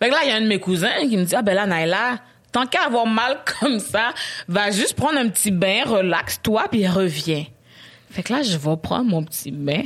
Fait 0.00 0.08
que 0.08 0.14
là, 0.14 0.20
il 0.24 0.30
y 0.30 0.32
a 0.32 0.36
un 0.36 0.40
de 0.40 0.46
mes 0.46 0.58
cousins 0.58 1.08
qui 1.08 1.16
me 1.16 1.24
dit, 1.24 1.34
ah 1.36 1.42
ben 1.42 1.54
là, 1.54 1.66
Naïla, 1.66 2.20
tant 2.52 2.66
qu'à 2.66 2.84
avoir 2.84 3.06
mal 3.06 3.40
comme 3.60 3.80
ça, 3.80 4.14
va 4.48 4.70
juste 4.70 4.94
prendre 4.94 5.18
un 5.18 5.28
petit 5.28 5.50
bain, 5.50 5.82
relaxe-toi, 5.84 6.66
puis 6.70 6.86
reviens. 6.88 7.44
Fait 8.10 8.22
que 8.22 8.32
là, 8.32 8.42
je 8.42 8.56
vais 8.56 8.76
prendre 8.82 9.10
mon 9.10 9.22
petit 9.24 9.50
bain. 9.50 9.82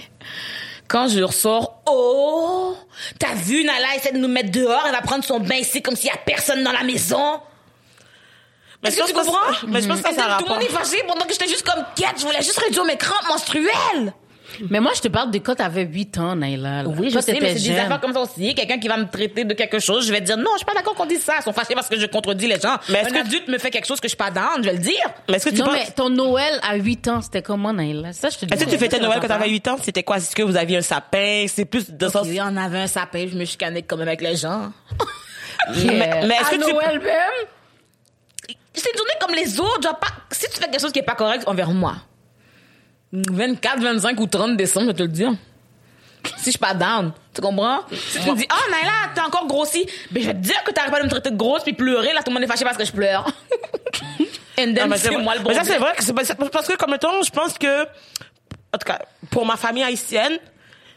Quand 0.88 1.08
je 1.08 1.22
ressors, 1.22 1.82
oh, 1.86 2.74
t'as 3.18 3.34
vu, 3.34 3.62
Naïla 3.62 3.96
essaie 3.96 4.12
de 4.12 4.18
nous 4.18 4.28
mettre 4.28 4.50
dehors, 4.50 4.82
elle 4.86 4.92
va 4.92 5.02
prendre 5.02 5.22
son 5.22 5.38
bain 5.38 5.56
ici 5.56 5.82
comme 5.82 5.94
s'il 5.94 6.06
y 6.06 6.12
a 6.12 6.16
personne 6.16 6.64
dans 6.64 6.72
la 6.72 6.82
maison. 6.82 7.40
Mais 8.82 8.88
Est-ce 8.88 9.02
que 9.02 9.06
tu 9.08 9.12
comprends? 9.12 9.66
Mais 9.66 9.82
je 9.82 9.88
pense 9.88 10.00
que 10.00 10.08
ça, 10.08 10.14
ça 10.14 10.36
Tout 10.38 10.46
le 10.46 10.54
monde 10.54 10.62
est 10.62 10.68
fâché 10.68 11.02
pendant 11.06 11.26
que 11.26 11.32
j'étais 11.32 11.48
juste 11.48 11.68
comme 11.68 11.84
quête. 11.94 12.14
Je 12.18 12.24
voulais 12.24 12.42
juste 12.42 12.58
réduire 12.58 12.84
mes 12.84 12.96
crampes 12.96 13.26
menstruelles. 13.28 14.14
Mais 14.70 14.80
moi, 14.80 14.92
je 14.94 15.00
te 15.00 15.08
parle 15.08 15.30
de 15.30 15.38
quand 15.38 15.54
t'avais 15.54 15.84
8 15.84 16.18
ans, 16.18 16.34
Naïla. 16.36 16.82
là. 16.82 16.88
Oui, 16.88 17.10
je 17.10 17.14
Quand 17.16 17.22
sais, 17.22 17.38
mais 17.40 17.56
c'est 17.56 17.68
des 17.70 17.78
affaires 17.78 18.00
comme 18.00 18.12
ça 18.12 18.20
aussi. 18.20 18.54
Quelqu'un 18.54 18.78
qui 18.78 18.88
va 18.88 18.96
me 18.96 19.08
traiter 19.08 19.44
de 19.44 19.54
quelque 19.54 19.78
chose, 19.78 20.06
je 20.06 20.12
vais 20.12 20.20
dire 20.20 20.36
non, 20.36 20.50
je 20.54 20.58
suis 20.58 20.64
pas 20.66 20.74
d'accord 20.74 20.94
qu'on 20.94 21.06
dise 21.06 21.22
ça. 21.22 21.34
Ils 21.38 21.42
sont 21.42 21.52
fâchés 21.52 21.74
parce 21.74 21.88
que 21.88 21.98
je 21.98 22.06
contredis 22.06 22.46
les 22.46 22.58
gens. 22.58 22.76
Mais 22.88 23.00
est-ce 23.00 23.08
un 23.08 23.12
que- 23.12 23.18
adulte 23.26 23.48
me 23.48 23.58
fait 23.58 23.70
quelque 23.70 23.86
chose 23.86 24.00
que 24.00 24.06
je 24.08 24.10
suis 24.10 24.16
pas 24.16 24.30
down, 24.30 24.56
je 24.58 24.62
vais 24.70 24.72
le 24.72 24.78
dire. 24.78 24.94
Mais 25.28 25.36
est-ce 25.36 25.44
que 25.46 25.50
tu 25.50 25.56
Non, 25.60 25.66
penses, 25.66 25.74
mais 25.74 25.90
ton 25.94 26.08
Noël 26.10 26.58
à 26.62 26.76
8 26.76 27.08
ans, 27.08 27.20
c'était 27.20 27.42
comment, 27.42 27.72
Naïla? 27.72 28.12
Ça, 28.12 28.30
je 28.30 28.38
te 28.38 28.44
dis. 28.46 28.54
est-ce 28.54 28.64
que 28.64 28.70
tu 28.70 28.78
fêtais 28.78 28.98
Noël 29.00 29.18
quand 29.20 29.28
t'avais 29.28 29.48
8 29.50 29.68
ans? 29.68 29.76
C'était 29.82 30.02
quoi? 30.02 30.16
Est-ce 30.16 30.34
que 30.34 30.42
vous 30.42 30.56
aviez 30.56 30.78
un 30.78 30.82
sapin? 30.82 31.46
C'est 31.48 31.64
plus 31.64 31.90
de 31.90 32.08
sens. 32.08 32.26
Oui, 32.26 32.38
on 32.42 32.56
avait 32.56 32.78
un 32.80 32.86
sapin, 32.86 33.26
je 33.30 33.36
me 33.36 33.44
chicanais 33.44 33.82
quand 33.82 33.96
même 33.96 34.08
avec 34.08 34.20
les 34.22 34.36
gens. 34.36 34.72
Mais, 35.74 36.22
mais 36.26 36.34
est-ce 36.36 36.46
à 36.46 36.50
que 36.58 36.64
tu, 36.64 36.72
Noël 36.72 36.98
même? 37.00 37.46
C'est 38.72 38.90
une 38.90 38.96
journée 38.96 39.12
comme 39.20 39.34
les 39.34 39.60
autres. 39.60 39.82
Genre 39.82 39.98
pas, 39.98 40.06
si 40.30 40.46
tu 40.48 40.54
fais 40.58 40.68
quelque 40.70 40.80
chose 40.80 40.92
qui 40.92 41.00
est 41.00 41.02
pas 41.02 41.14
correct 41.14 41.42
envers 41.46 41.70
moi, 41.70 41.96
24, 43.12 43.80
25 43.80 44.20
ou 44.20 44.26
30 44.26 44.56
décembre, 44.56 44.86
je 44.86 44.90
vais 44.90 44.96
te 44.96 45.02
le 45.02 45.08
dire. 45.08 45.32
Si 46.36 46.46
je 46.46 46.50
suis 46.50 46.58
pas 46.58 46.74
down, 46.74 47.12
tu 47.32 47.40
comprends? 47.40 47.80
Si 47.90 48.20
tu 48.20 48.30
me 48.30 48.36
dis, 48.36 48.46
oh 48.52 48.70
Naila, 48.70 48.90
t'as 49.14 49.26
encore 49.26 49.46
grossi, 49.46 49.86
ben 50.10 50.22
je 50.22 50.28
vais 50.28 50.34
te 50.34 50.40
dire 50.40 50.62
que 50.64 50.72
t'arrêtes 50.72 50.90
pas 50.90 50.98
de 50.98 51.04
me 51.04 51.10
traiter 51.10 51.30
de 51.30 51.36
grosse 51.36 51.62
puis 51.62 51.72
pleurer, 51.72 52.12
là 52.12 52.22
tout 52.22 52.30
le 52.30 52.34
monde 52.34 52.42
est 52.42 52.48
fâché 52.48 52.64
parce 52.64 52.76
que 52.76 52.84
je 52.84 52.92
pleure. 52.92 53.26
And 54.58 54.74
then 54.74 54.92
c'est 54.96 55.16
moi 55.16 55.36
le 55.36 55.42
bon. 55.42 55.50
Mais 55.50 55.54
ça, 55.54 55.64
c'est 55.64 55.78
vrai 55.78 55.94
que 55.96 56.02
c'est 56.02 56.12
parce 56.12 56.66
que, 56.66 56.76
comme 56.76 56.90
mettons, 56.90 57.22
je 57.22 57.30
pense 57.30 57.56
que, 57.56 57.82
en 57.84 58.78
tout 58.78 58.86
cas, 58.86 58.98
pour 59.30 59.46
ma 59.46 59.56
famille 59.56 59.84
haïtienne, 59.84 60.38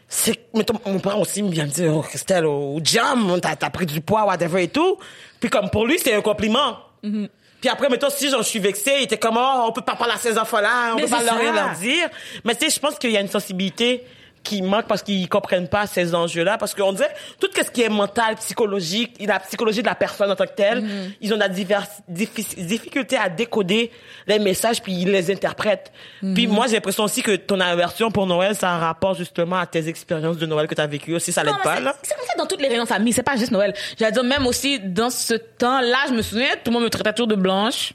c'est, 0.07 0.47
mettons, 0.53 0.73
mon 0.85 0.99
père 0.99 1.19
aussi 1.19 1.43
me 1.43 1.49
vient 1.49 1.65
me 1.65 1.71
dire, 1.71 1.95
oh, 1.95 2.01
Christelle, 2.01 2.45
au 2.45 2.81
jam, 2.83 3.39
t'as, 3.39 3.55
t'as 3.55 3.69
pris 3.69 3.85
du 3.85 4.01
poids, 4.01 4.25
whatever 4.25 4.63
et 4.63 4.67
tout. 4.67 4.97
Puis 5.39 5.49
comme 5.49 5.69
pour 5.69 5.85
lui, 5.85 5.99
c'est 5.99 6.13
un 6.13 6.21
compliment. 6.21 6.77
Mm-hmm. 7.03 7.29
Puis 7.61 7.69
après, 7.69 7.89
mettons, 7.89 8.09
si 8.09 8.29
j'en 8.29 8.41
suis 8.41 8.59
vexée, 8.59 8.95
il 8.97 9.03
était 9.03 9.19
comme, 9.19 9.37
oh, 9.37 9.65
on 9.67 9.71
peut 9.71 9.83
pas 9.83 9.95
parler 9.95 10.15
à 10.15 10.17
ces 10.17 10.37
enfants-là, 10.37 10.93
on 10.93 10.95
Mais 10.95 11.03
peut 11.03 11.09
pas 11.09 11.23
leur 11.23 11.37
rien 11.37 11.53
leur 11.53 11.71
dire. 11.75 12.09
Mais 12.43 12.55
tu 12.55 12.65
sais, 12.65 12.71
je 12.71 12.79
pense 12.79 12.97
qu'il 12.97 13.11
y 13.11 13.17
a 13.17 13.21
une 13.21 13.29
sensibilité 13.29 14.03
qui 14.43 14.61
manque 14.61 14.87
parce 14.87 15.03
qu'ils 15.03 15.29
comprennent 15.29 15.67
pas 15.67 15.85
ces 15.87 16.15
enjeux-là. 16.15 16.57
Parce 16.57 16.73
qu'on 16.73 16.93
dirait, 16.93 17.13
tout 17.39 17.47
ce 17.55 17.69
qui 17.69 17.83
est 17.83 17.89
mental, 17.89 18.35
psychologique, 18.35 19.15
la 19.25 19.39
psychologie 19.39 19.81
de 19.81 19.87
la 19.87 19.95
personne 19.95 20.31
en 20.31 20.35
tant 20.35 20.45
que 20.45 20.53
telle, 20.55 20.81
Mm-hmm. 20.81 21.11
ils 21.21 21.33
ont 21.33 21.37
la 21.37 21.47
divers, 21.49 21.85
diffi- 22.11 22.55
difficulté 22.65 23.17
à 23.17 23.29
décoder 23.29 23.91
les 24.27 24.39
messages 24.39 24.81
puis 24.81 24.93
ils 24.93 25.11
les 25.11 25.29
interprètent. 25.31 25.91
Puis 26.21 26.47
Mm-hmm. 26.47 26.47
moi, 26.49 26.67
j'ai 26.67 26.73
l'impression 26.73 27.03
aussi 27.03 27.21
que 27.21 27.35
ton 27.35 27.59
aversion 27.59 28.09
pour 28.11 28.25
Noël, 28.27 28.55
ça 28.55 28.71
a 28.71 28.73
un 28.75 28.79
rapport 28.79 29.13
justement 29.15 29.57
à 29.57 29.65
tes 29.67 29.87
expériences 29.87 30.37
de 30.37 30.45
Noël 30.45 30.67
que 30.67 30.75
tu 30.75 30.81
as 30.81 30.87
vécues 30.87 31.13
aussi. 31.15 31.31
Ça 31.31 31.43
l'aide 31.43 31.53
Non, 31.53 31.59
pas, 31.63 31.75
c'est- 31.75 31.81
là? 31.83 31.95
C'est 32.01 32.15
comme 32.15 32.25
ça 32.27 32.33
dans 32.37 32.45
toutes 32.47 32.61
les 32.61 32.67
réunions 32.67 32.85
famille, 32.85 33.13
c'est 33.13 33.23
pas 33.23 33.35
juste 33.35 33.51
Noël. 33.51 33.73
J'allais 33.99 34.11
dire, 34.11 34.23
même 34.23 34.47
aussi, 34.47 34.79
dans 34.79 35.09
ce 35.09 35.35
temps-là, 35.35 35.97
je 36.09 36.13
me 36.13 36.21
souviens, 36.21 36.49
tout 36.63 36.71
le 36.71 36.73
monde 36.73 36.83
me 36.83 36.89
traitait 36.89 37.13
toujours 37.13 37.27
de 37.27 37.35
blanche. 37.35 37.93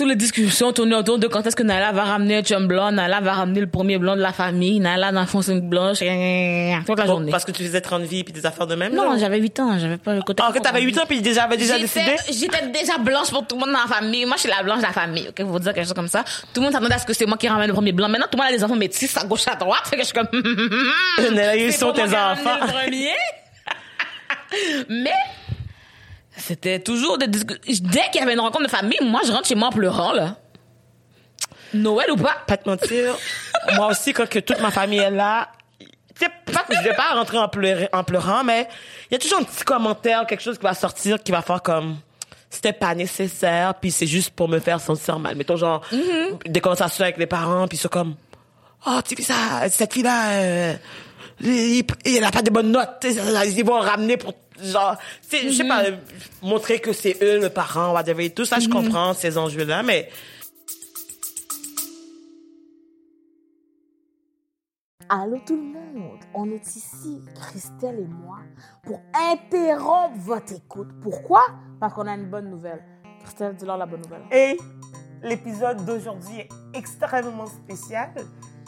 Toutes 0.00 0.08
les 0.08 0.16
discussions 0.16 0.72
tournaient 0.72 0.94
autour 0.96 1.18
de 1.18 1.26
quand 1.26 1.46
est-ce 1.46 1.54
que 1.54 1.62
Nala 1.62 1.92
va 1.92 2.04
ramener 2.04 2.38
un 2.38 2.42
chum 2.42 2.66
blanc, 2.66 2.90
Nala 2.90 3.20
va 3.20 3.34
ramener 3.34 3.60
le 3.60 3.66
premier 3.66 3.98
blanc 3.98 4.16
de 4.16 4.22
la 4.22 4.32
famille, 4.32 4.80
Nala 4.80 5.12
dans 5.12 5.20
le 5.20 5.50
une 5.50 5.60
blanche, 5.68 5.98
toute 5.98 6.98
la 6.98 7.04
Bon, 7.04 7.06
journée. 7.06 7.30
parce 7.30 7.44
que 7.44 7.52
tu 7.52 7.62
faisais 7.64 7.82
30 7.82 8.04
vies 8.04 8.24
puis 8.24 8.32
des 8.32 8.46
affaires 8.46 8.66
de 8.66 8.76
même, 8.76 8.94
Non, 8.94 9.18
j'avais 9.18 9.38
8 9.38 9.60
ans, 9.60 9.78
j'avais 9.78 9.98
pas 9.98 10.14
le 10.14 10.22
côté. 10.22 10.42
Ah, 10.42 10.52
que 10.54 10.58
t'avais 10.58 10.80
8 10.80 11.00
ans 11.00 11.04
puis 11.06 11.20
déjà 11.20 11.44
avait 11.44 11.58
déjà 11.58 11.78
décidé? 11.78 12.16
J'étais 12.32 12.68
déjà 12.68 12.96
blanche 12.96 13.28
pour 13.28 13.46
tout 13.46 13.56
le 13.56 13.60
monde 13.60 13.74
dans 13.74 13.82
la 13.82 13.94
famille. 13.94 14.24
Moi, 14.24 14.36
je 14.36 14.40
suis 14.40 14.48
la 14.48 14.62
blanche 14.62 14.78
de 14.78 14.84
la 14.84 14.92
famille, 14.92 15.26
ok? 15.28 15.38
Vous 15.42 15.58
dire 15.58 15.74
quelque 15.74 15.84
chose 15.84 15.92
comme 15.92 16.08
ça. 16.08 16.24
Tout 16.54 16.60
le 16.60 16.62
monde 16.62 16.72
s'attendait 16.72 16.94
à 16.94 16.98
ce 16.98 17.04
que 17.04 17.12
c'est 17.12 17.26
moi 17.26 17.36
qui 17.36 17.48
ramène 17.48 17.68
le 17.68 17.74
premier 17.74 17.92
blanc. 17.92 18.08
Maintenant, 18.08 18.26
tout 18.32 18.38
le 18.38 18.42
monde 18.44 18.54
a 18.54 18.56
des 18.56 18.64
enfants 18.64 18.76
métis 18.76 19.14
à 19.18 19.24
gauche, 19.26 19.46
à 19.48 19.54
droite. 19.54 19.82
Fait 19.84 19.96
que 19.96 20.02
je 20.02 20.06
suis 20.06 20.14
comme, 20.14 20.28
Ils 21.18 21.72
C'est 21.72 21.78
sont 21.78 21.92
tes 21.92 22.04
enfants. 22.04 22.56
le 22.62 22.72
premier. 22.72 23.12
Mais 24.88 25.12
c'était 26.40 26.80
toujours 26.80 27.18
des 27.18 27.26
discussions. 27.26 27.84
Dès 27.90 28.02
qu'il 28.10 28.20
y 28.20 28.24
avait 28.24 28.34
une 28.34 28.40
rencontre 28.40 28.64
de 28.64 28.70
famille, 28.70 28.98
moi, 29.02 29.20
je 29.26 29.32
rentre 29.32 29.46
chez 29.46 29.54
moi 29.54 29.68
en 29.68 29.72
pleurant, 29.72 30.12
là. 30.12 30.36
Noël 31.72 32.10
ou 32.10 32.16
pas? 32.16 32.36
Pas 32.46 32.56
te 32.56 32.68
mentir, 32.68 33.16
moi 33.76 33.88
aussi, 33.88 34.12
quand 34.12 34.28
que 34.28 34.40
toute 34.40 34.60
ma 34.60 34.70
famille 34.70 34.98
est 34.98 35.10
là, 35.10 35.48
c'est 36.18 36.52
pas 36.52 36.62
que 36.64 36.74
je 36.74 36.82
vais 36.82 36.94
pas 36.94 37.14
rentrer 37.14 37.38
en, 37.38 37.48
pleurant, 38.04 38.44
mais 38.44 38.68
il 39.10 39.14
y 39.14 39.16
a 39.16 39.18
toujours 39.18 39.38
un 39.38 39.44
petit 39.44 39.64
commentaire, 39.64 40.26
quelque 40.26 40.42
chose 40.42 40.58
qui 40.58 40.64
va 40.64 40.74
sortir, 40.74 41.22
qui 41.22 41.32
va 41.32 41.42
faire 41.42 41.62
comme 41.62 41.96
c'était 42.50 42.72
pas 42.72 42.94
nécessaire, 42.94 43.74
puis 43.74 43.90
c'est 43.90 44.08
juste 44.08 44.30
pour 44.30 44.48
me 44.48 44.58
faire 44.58 44.80
sentir 44.80 45.18
mal. 45.18 45.36
Mettons 45.36 45.56
genre 45.56 45.82
des 46.44 46.60
conversations 46.60 47.04
avec 47.04 47.16
les 47.16 47.26
parents, 47.26 47.68
puis 47.68 47.78
c'est 47.78 47.90
comme 47.90 48.16
oh 48.86 49.00
tu 49.06 49.16
fais 49.16 49.22
ça, 49.22 49.68
cette 49.70 49.94
fille 49.94 50.02
là, 50.02 50.32
euh, 50.32 50.74
il, 51.42 51.84
il 52.04 52.24
a 52.24 52.30
pas 52.30 52.42
de 52.42 52.50
bonnes 52.50 52.72
notes, 52.72 53.06
ils 53.06 53.64
vont 53.64 53.78
ramener 53.78 54.16
pour 54.16 54.34
genre, 54.62 54.96
c'est- 55.22 55.48
je 55.50 55.56
sais 55.56 55.68
pas, 55.68 55.84
euh, 55.84 55.96
montrer 56.42 56.78
que 56.80 56.92
c'est 56.92 57.16
eux 57.22 57.40
le 57.40 57.48
parent, 57.50 57.92
whatever, 57.92 58.24
et 58.26 58.30
tout 58.30 58.44
ça, 58.44 58.58
je 58.58 58.68
comprends 58.68 59.14
ces 59.14 59.36
enjeux 59.38 59.64
là, 59.64 59.82
mais 59.82 60.08
Allô 65.12 65.38
tout 65.44 65.56
le 65.56 65.62
monde, 65.62 66.20
on 66.34 66.48
est 66.52 66.76
ici, 66.76 67.20
Christelle 67.34 67.98
et 67.98 68.06
moi, 68.06 68.38
pour 68.84 69.00
interrompre 69.12 70.16
votre 70.18 70.52
écoute. 70.52 70.88
Pourquoi? 71.02 71.42
Parce 71.80 71.94
qu'on 71.94 72.06
a 72.06 72.14
une 72.14 72.30
bonne 72.30 72.48
nouvelle. 72.48 72.84
Christelle, 73.24 73.56
dis-leur 73.56 73.76
la 73.76 73.86
bonne 73.86 74.02
nouvelle. 74.02 74.22
Et 74.30 74.56
l'épisode 75.22 75.84
d'aujourd'hui 75.84 76.38
est 76.40 76.48
extrêmement 76.74 77.46
spécial. 77.46 78.10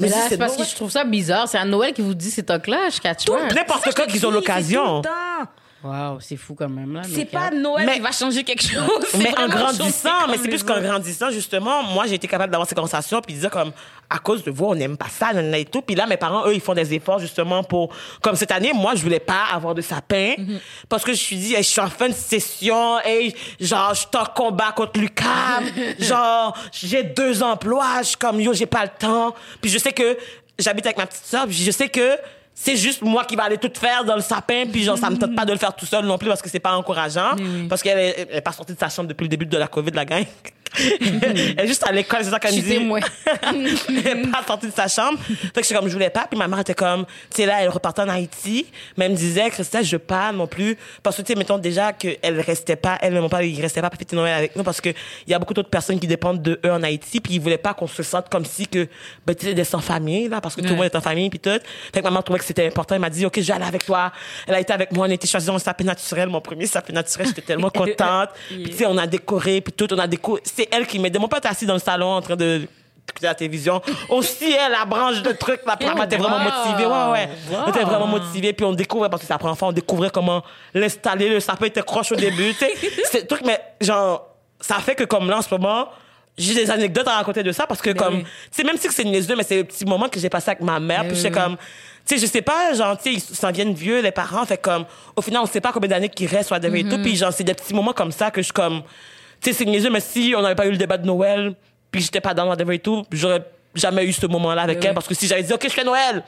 Mais 0.00 0.08
là, 0.08 0.16
si, 0.22 0.28
c'est 0.30 0.38
parce 0.38 0.56
que 0.56 0.64
je 0.64 0.74
trouve 0.74 0.90
ça 0.90 1.04
bizarre. 1.04 1.48
C'est 1.48 1.58
à 1.58 1.64
Noël 1.64 1.92
qui 1.92 2.02
vous 2.02 2.14
dit 2.14 2.30
ces 2.30 2.42
tocs-là, 2.44 2.90
je 2.90 3.00
catch 3.00 3.26
pas. 3.26 3.52
N'importe 3.52 3.94
quand 3.94 4.06
qu'ils 4.06 4.26
ont 4.26 4.30
l'occasion. 4.30 5.02
Waouh, 5.84 6.18
c'est 6.20 6.36
fou 6.36 6.56
quand 6.56 6.68
même, 6.68 6.92
là. 6.92 7.02
C'est 7.04 7.24
pas 7.24 7.50
Noël 7.52 7.86
Mais- 7.86 7.94
qui 7.94 8.00
va 8.00 8.10
changer 8.10 8.42
quelque 8.42 8.64
chose. 8.64 9.06
Mais 9.16 9.32
en 9.38 9.46
grandissant, 9.46 10.26
mais 10.28 10.36
c'est 10.36 10.48
plus 10.48 10.64
qu'en 10.64 10.80
grandissant, 10.80 11.30
justement, 11.30 11.84
moi, 11.84 12.06
j'ai 12.08 12.14
été 12.14 12.26
capable 12.26 12.50
d'avoir 12.50 12.68
ces 12.68 12.74
conversations 12.74 13.20
puis 13.20 13.34
de 13.34 13.40
dire 13.40 13.50
comme, 13.50 13.70
à 14.10 14.18
cause 14.18 14.42
de 14.42 14.50
vous, 14.50 14.64
on 14.64 14.74
n'aime 14.74 14.96
pas 14.96 15.08
ça, 15.08 15.32
nanana 15.32 15.58
et 15.58 15.64
tout. 15.64 15.80
Puis 15.82 15.94
là, 15.94 16.06
mes 16.06 16.16
parents, 16.16 16.48
eux, 16.48 16.54
ils 16.54 16.60
font 16.60 16.74
des 16.74 16.94
efforts, 16.94 17.20
justement, 17.20 17.62
pour, 17.62 17.94
comme 18.22 18.34
cette 18.34 18.50
année, 18.50 18.72
moi, 18.74 18.96
je 18.96 19.02
voulais 19.02 19.20
pas 19.20 19.44
avoir 19.52 19.74
de 19.74 19.82
sapin. 19.82 20.34
Parce 20.88 21.04
que 21.04 21.12
je 21.12 21.18
suis 21.18 21.36
dit, 21.36 21.54
hey, 21.54 21.62
je 21.62 21.68
suis 21.68 21.80
en 21.80 21.90
fin 21.90 22.08
de 22.08 22.14
session, 22.14 22.98
et 23.06 23.32
genre, 23.60 23.94
je 23.94 24.00
suis 24.00 24.08
en 24.16 24.24
combat 24.24 24.72
contre 24.72 24.98
Lucam. 24.98 25.64
genre, 26.00 26.56
j'ai 26.72 27.04
deux 27.04 27.40
emplois, 27.42 27.98
je 28.00 28.08
suis 28.08 28.16
comme, 28.16 28.40
yo, 28.40 28.52
j'ai 28.52 28.66
pas 28.66 28.82
le 28.82 28.90
temps. 28.98 29.32
Puis 29.60 29.70
je 29.70 29.78
sais 29.78 29.92
que, 29.92 30.18
j'habite 30.58 30.86
avec 30.86 30.98
ma 30.98 31.06
petite 31.06 31.24
soeur, 31.24 31.46
puis 31.46 31.54
je 31.54 31.70
sais 31.70 31.88
que, 31.88 32.16
c'est 32.60 32.76
juste 32.76 33.02
moi 33.02 33.24
qui 33.24 33.36
va 33.36 33.44
aller 33.44 33.56
tout 33.58 33.70
faire 33.78 34.04
dans 34.04 34.16
le 34.16 34.20
sapin, 34.20 34.64
puis 34.70 34.82
genre, 34.82 34.98
ça 34.98 35.10
me 35.10 35.16
tente 35.16 35.34
pas 35.36 35.44
de 35.44 35.52
le 35.52 35.58
faire 35.58 35.74
tout 35.76 35.86
seul 35.86 36.04
non 36.04 36.18
plus 36.18 36.28
parce 36.28 36.42
que 36.42 36.48
c'est 36.50 36.58
pas 36.58 36.72
encourageant. 36.76 37.36
Parce 37.68 37.82
qu'elle 37.82 37.98
est, 37.98 38.28
est 38.32 38.40
pas 38.40 38.50
sortie 38.52 38.74
de 38.74 38.78
sa 38.78 38.88
chambre 38.88 39.08
depuis 39.08 39.24
le 39.24 39.28
début 39.28 39.46
de 39.46 39.56
la 39.56 39.68
COVID, 39.68 39.92
la 39.92 40.04
gang. 40.04 40.24
Elle 41.00 41.60
est 41.60 41.66
juste 41.66 41.84
à 41.86 41.92
l'école, 41.92 42.24
c'est 42.24 42.30
ça 42.30 42.38
qu'elle 42.38 42.54
me 42.54 42.60
dit. 42.60 42.68
témoin. 42.68 43.00
elle 43.42 44.06
est 44.06 44.30
pas 44.30 44.42
sortie 44.46 44.66
de 44.66 44.72
sa 44.72 44.88
chambre. 44.88 45.18
Fait 45.18 45.60
que 45.60 45.62
j'étais 45.62 45.74
comme, 45.74 45.88
je 45.88 45.92
voulais 45.92 46.10
pas. 46.10 46.26
Puis 46.30 46.38
ma 46.38 46.48
mère 46.48 46.60
était 46.60 46.74
comme, 46.74 47.04
tu 47.30 47.36
sais, 47.36 47.46
là, 47.46 47.62
elle 47.62 47.68
repartait 47.68 48.02
en 48.02 48.08
Haïti. 48.08 48.66
Mais 48.96 49.06
elle 49.06 49.12
me 49.12 49.16
disait, 49.16 49.50
Christelle, 49.50 49.84
je 49.84 49.92
veux 49.92 49.98
pas 49.98 50.32
non 50.32 50.46
plus. 50.46 50.76
Parce 51.02 51.16
que, 51.16 51.22
tu 51.22 51.32
sais, 51.32 51.38
mettons 51.38 51.58
déjà 51.58 51.92
qu'elle 51.92 52.40
restait 52.40 52.76
pas, 52.76 52.98
elle 53.00 53.16
et 53.16 53.20
mon 53.20 53.28
père, 53.28 53.42
ils 53.42 53.60
restaient 53.60 53.80
pas 53.80 53.90
fêter 53.90 54.16
Noël 54.16 54.34
avec 54.34 54.56
nous 54.56 54.62
parce 54.62 54.80
que 54.80 54.90
il 54.90 55.30
y 55.30 55.34
a 55.34 55.38
beaucoup 55.38 55.54
d'autres 55.54 55.70
personnes 55.70 55.98
qui 55.98 56.06
dépendent 56.06 56.42
de 56.42 56.60
eux 56.64 56.72
en 56.72 56.82
Haïti. 56.82 57.20
Puis 57.20 57.34
ils 57.34 57.40
voulaient 57.40 57.58
pas 57.58 57.74
qu'on 57.74 57.86
se 57.86 58.02
sente 58.02 58.28
comme 58.28 58.44
si 58.44 58.66
que, 58.66 58.88
ben, 59.26 59.34
tu 59.34 59.46
sais, 59.46 59.54
des 59.54 59.64
sans 59.64 59.80
famille, 59.80 60.28
là, 60.28 60.40
parce 60.40 60.54
que 60.54 60.60
tout 60.60 60.68
le 60.68 60.76
monde 60.76 60.86
est 60.86 60.96
en 60.96 61.00
famille, 61.00 61.30
puis 61.30 61.38
tout. 61.38 61.50
Fait 61.92 62.00
que 62.00 62.04
maman 62.04 62.22
trouvait 62.22 62.38
que 62.38 62.44
c'était 62.44 62.66
important. 62.66 62.94
Elle 62.94 63.00
m'a 63.00 63.10
dit, 63.10 63.26
OK, 63.26 63.40
je 63.40 63.46
vais 63.46 63.52
aller 63.52 63.64
avec 63.64 63.84
toi. 63.84 64.12
Elle 64.46 64.54
a 64.54 64.60
été 64.60 64.72
avec 64.72 64.92
moi. 64.92 65.06
On 65.06 65.10
été 65.10 65.26
choisis 65.26 65.48
un 65.48 65.58
sapin 65.58 65.84
naturel. 65.84 66.28
Mon 66.28 66.40
premier 66.40 66.66
sapin 66.66 66.92
naturel. 66.92 67.28
J'étais 67.28 67.42
tellement 67.42 67.70
contente. 67.74 68.30
Puis, 68.48 68.70
tu 68.70 68.76
sais, 68.76 68.86
on 68.86 68.96
a 68.98 69.06
décoré, 69.06 69.60
puis 69.60 69.72
tout. 69.72 69.92
On 69.92 69.98
a 69.98 70.06
décoré. 70.06 70.40
C'est 70.44 70.67
elle 70.70 70.86
qui 70.86 70.98
m'aidait. 70.98 71.18
Mon 71.18 71.26
était 71.28 71.48
assis 71.48 71.66
dans 71.66 71.74
le 71.74 71.80
salon 71.80 72.12
en 72.12 72.20
train 72.20 72.36
de 72.36 72.66
écouter 73.08 73.26
la 73.26 73.34
télévision. 73.34 73.80
Aussi, 74.08 74.52
elle, 74.52 74.72
la 74.72 74.84
branche 74.84 75.22
de 75.22 75.32
trucs, 75.32 75.60
la 75.66 75.76
maman 75.80 76.04
était 76.04 76.16
vraiment 76.16 76.38
motivée. 76.38 76.86
Ouais, 76.86 77.12
ouais. 77.12 77.28
On 77.66 77.70
était 77.70 77.84
vraiment 77.84 78.06
motivée. 78.06 78.52
Puis 78.52 78.64
on 78.66 78.72
découvrait, 78.72 79.08
parce 79.08 79.22
que 79.22 79.26
c'est 79.26 79.32
la 79.34 79.38
première 79.38 79.56
fois, 79.56 79.68
on 79.68 79.72
découvrait 79.72 80.10
comment 80.10 80.42
l'installer. 80.74 81.28
Le 81.28 81.40
sapin 81.40 81.66
était 81.66 81.82
croche 81.82 82.12
au 82.12 82.16
début. 82.16 82.52
Tu 82.54 82.58
sais, 82.66 82.72
c'était 83.04 83.26
truc, 83.26 83.42
mais 83.44 83.58
genre, 83.80 84.26
ça 84.60 84.76
fait 84.76 84.94
que 84.94 85.04
comme 85.04 85.28
là, 85.30 85.38
en 85.38 85.42
ce 85.42 85.52
moment, 85.54 85.88
j'ai 86.36 86.54
des 86.54 86.70
anecdotes 86.70 87.08
à 87.08 87.16
raconter 87.16 87.42
de 87.42 87.50
ça 87.52 87.66
parce 87.66 87.82
que 87.82 87.90
comme, 87.90 88.16
oui. 88.16 88.22
tu 88.22 88.28
sais, 88.52 88.64
même 88.64 88.76
si 88.76 88.88
c'est 88.90 89.04
niaiseux, 89.04 89.34
mais 89.36 89.42
c'est 89.42 89.56
le 89.56 89.64
petit 89.64 89.84
moment 89.84 90.08
que 90.08 90.20
j'ai 90.20 90.28
passé 90.28 90.50
avec 90.50 90.62
ma 90.62 90.78
mère. 90.78 91.02
Mais 91.02 91.08
puis 91.08 91.16
j'étais 91.16 91.36
oui. 91.36 91.42
comme, 91.42 91.56
tu 92.06 92.14
sais, 92.14 92.20
je 92.24 92.30
sais 92.30 92.42
pas, 92.42 92.74
genre, 92.74 92.96
tu 92.96 93.04
sais, 93.04 93.12
ils 93.14 93.36
s'en 93.36 93.50
viennent 93.50 93.74
vieux, 93.74 94.00
les 94.00 94.12
parents. 94.12 94.44
Fait 94.46 94.56
comme, 94.58 94.84
au 95.16 95.22
final, 95.22 95.42
on 95.42 95.46
sait 95.46 95.60
pas 95.60 95.72
combien 95.72 95.88
d'années 95.88 96.08
qu'ils 96.08 96.28
restent, 96.28 96.48
soit 96.48 96.58
et 96.64 96.68
Mm-hmm. 96.68 96.88
tout. 96.90 97.02
Puis 97.02 97.16
genre, 97.16 97.32
c'est 97.32 97.44
des 97.44 97.54
petits 97.54 97.74
moments 97.74 97.92
comme 97.92 98.12
ça 98.12 98.30
que 98.30 98.40
je 98.42 98.52
comme, 98.52 98.82
tu 99.40 99.50
sais, 99.50 99.52
c'est 99.58 99.64
niaiseux, 99.64 99.90
mais 99.90 100.00
si 100.00 100.34
on 100.36 100.42
n'avait 100.42 100.54
pas 100.54 100.66
eu 100.66 100.70
le 100.70 100.76
débat 100.76 100.96
de 100.98 101.06
Noël, 101.06 101.54
puis 101.90 102.00
j'étais 102.02 102.20
pas 102.20 102.34
dans 102.34 102.48
whatever 102.48 102.74
et 102.74 102.78
tout, 102.78 103.04
j'aurais 103.12 103.42
jamais 103.74 104.04
eu 104.04 104.12
ce 104.12 104.26
moment-là 104.26 104.62
avec 104.62 104.78
elle 104.84 104.90
oui. 104.90 104.94
parce 104.94 105.06
que 105.06 105.14
si 105.14 105.26
j'avais 105.26 105.42
dit, 105.42 105.52
OK, 105.52 105.62
je 105.64 105.68
fais 105.68 105.84
Noël, 105.84 106.22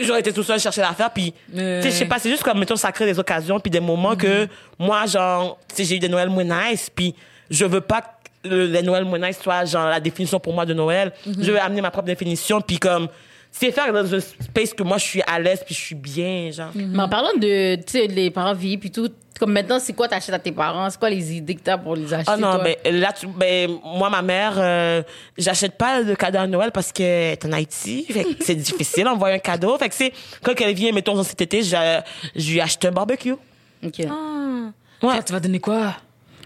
j'aurais 0.00 0.20
été 0.20 0.32
tout 0.32 0.42
seul 0.42 0.58
chercher 0.60 0.80
l'affaire, 0.80 1.10
puis, 1.10 1.32
tu 1.52 1.56
sais, 1.58 1.82
je 1.84 1.90
sais 1.90 2.04
pas, 2.06 2.18
c'est 2.18 2.30
juste 2.30 2.42
comme, 2.42 2.58
mettons, 2.58 2.76
ça 2.76 2.92
crée 2.92 3.06
des 3.06 3.18
occasions, 3.18 3.58
puis 3.60 3.70
des 3.70 3.80
moments 3.80 4.16
que, 4.16 4.46
moi, 4.78 5.06
genre, 5.06 5.58
tu 5.68 5.76
sais, 5.76 5.84
j'ai 5.84 5.96
eu 5.96 5.98
des 5.98 6.08
Noëls 6.08 6.28
moins 6.30 6.44
nice, 6.44 6.90
puis 6.94 7.14
je 7.50 7.64
veux 7.64 7.80
pas 7.80 8.02
que 8.02 8.48
le- 8.48 8.66
les 8.66 8.82
Noëls 8.82 9.04
moins 9.04 9.18
nice 9.18 9.38
soient, 9.42 9.64
genre, 9.64 9.88
la 9.88 10.00
définition 10.00 10.38
pour 10.40 10.52
moi 10.54 10.64
de 10.66 10.74
Noël. 10.74 11.12
Je 11.26 11.50
veux 11.52 11.60
amener 11.60 11.80
ma 11.80 11.90
propre 11.90 12.06
définition, 12.06 12.60
puis 12.60 12.78
comme, 12.78 13.08
c'est 13.50 13.72
faire 13.72 13.92
dans 13.92 14.14
un 14.14 14.20
space 14.20 14.72
que 14.74 14.82
moi, 14.82 14.98
je 14.98 15.04
suis 15.04 15.22
à 15.26 15.38
l'aise, 15.40 15.62
puis 15.64 15.74
je 15.74 15.80
suis 15.80 15.94
bien, 15.94 16.50
genre. 16.52 16.70
Mais 16.74 17.02
en 17.02 17.08
parlant 17.08 17.32
de, 17.36 17.74
tu 17.76 17.82
sais, 17.86 18.06
les 18.06 18.30
parents 18.30 18.54
vieillis 18.54 18.78
puis 18.78 18.90
tout, 18.90 19.08
comme 19.40 19.52
maintenant, 19.52 19.78
c'est 19.78 19.92
quoi 19.92 20.08
t'achètes 20.08 20.34
à 20.34 20.38
tes 20.38 20.52
parents? 20.52 20.88
C'est 20.90 20.98
quoi 20.98 21.10
les 21.10 21.32
idées 21.36 21.54
que 21.54 21.60
t'as 21.62 21.78
pour 21.78 21.94
les 21.96 22.12
acheter, 22.12 22.30
Ah 22.32 22.36
non, 22.36 22.52
toi? 22.54 22.64
ben 22.84 23.00
là, 23.00 23.12
tu, 23.12 23.26
ben, 23.26 23.70
moi, 23.84 24.10
ma 24.10 24.22
mère, 24.22 24.54
euh, 24.56 25.02
j'achète 25.36 25.76
pas 25.78 26.02
de 26.02 26.14
cadeau 26.14 26.38
à 26.38 26.46
Noël 26.46 26.70
parce 26.72 26.92
qu'elle 26.92 27.32
est 27.32 27.44
en 27.46 27.52
Haïti. 27.52 28.04
Que 28.38 28.44
c'est 28.44 28.54
difficile 28.56 29.04
d'envoyer 29.04 29.36
un 29.36 29.40
cadeau. 29.40 29.76
Fait 29.78 29.88
que 29.88 29.94
c'est, 29.94 30.12
quand 30.42 30.52
elle 30.60 30.74
vient, 30.74 30.92
mettons, 30.92 31.14
dans 31.14 31.22
cet 31.24 31.40
été, 31.40 31.62
j'ai- 31.62 32.00
je 32.36 32.52
lui 32.52 32.60
achète 32.60 32.84
un 32.84 32.90
barbecue. 32.92 33.32
OK. 33.32 34.00
Ah. 34.08 34.70
Ouais. 35.02 35.14
Toi, 35.14 35.22
tu 35.22 35.32
vas 35.32 35.40
donner 35.40 35.60
quoi? 35.60 35.94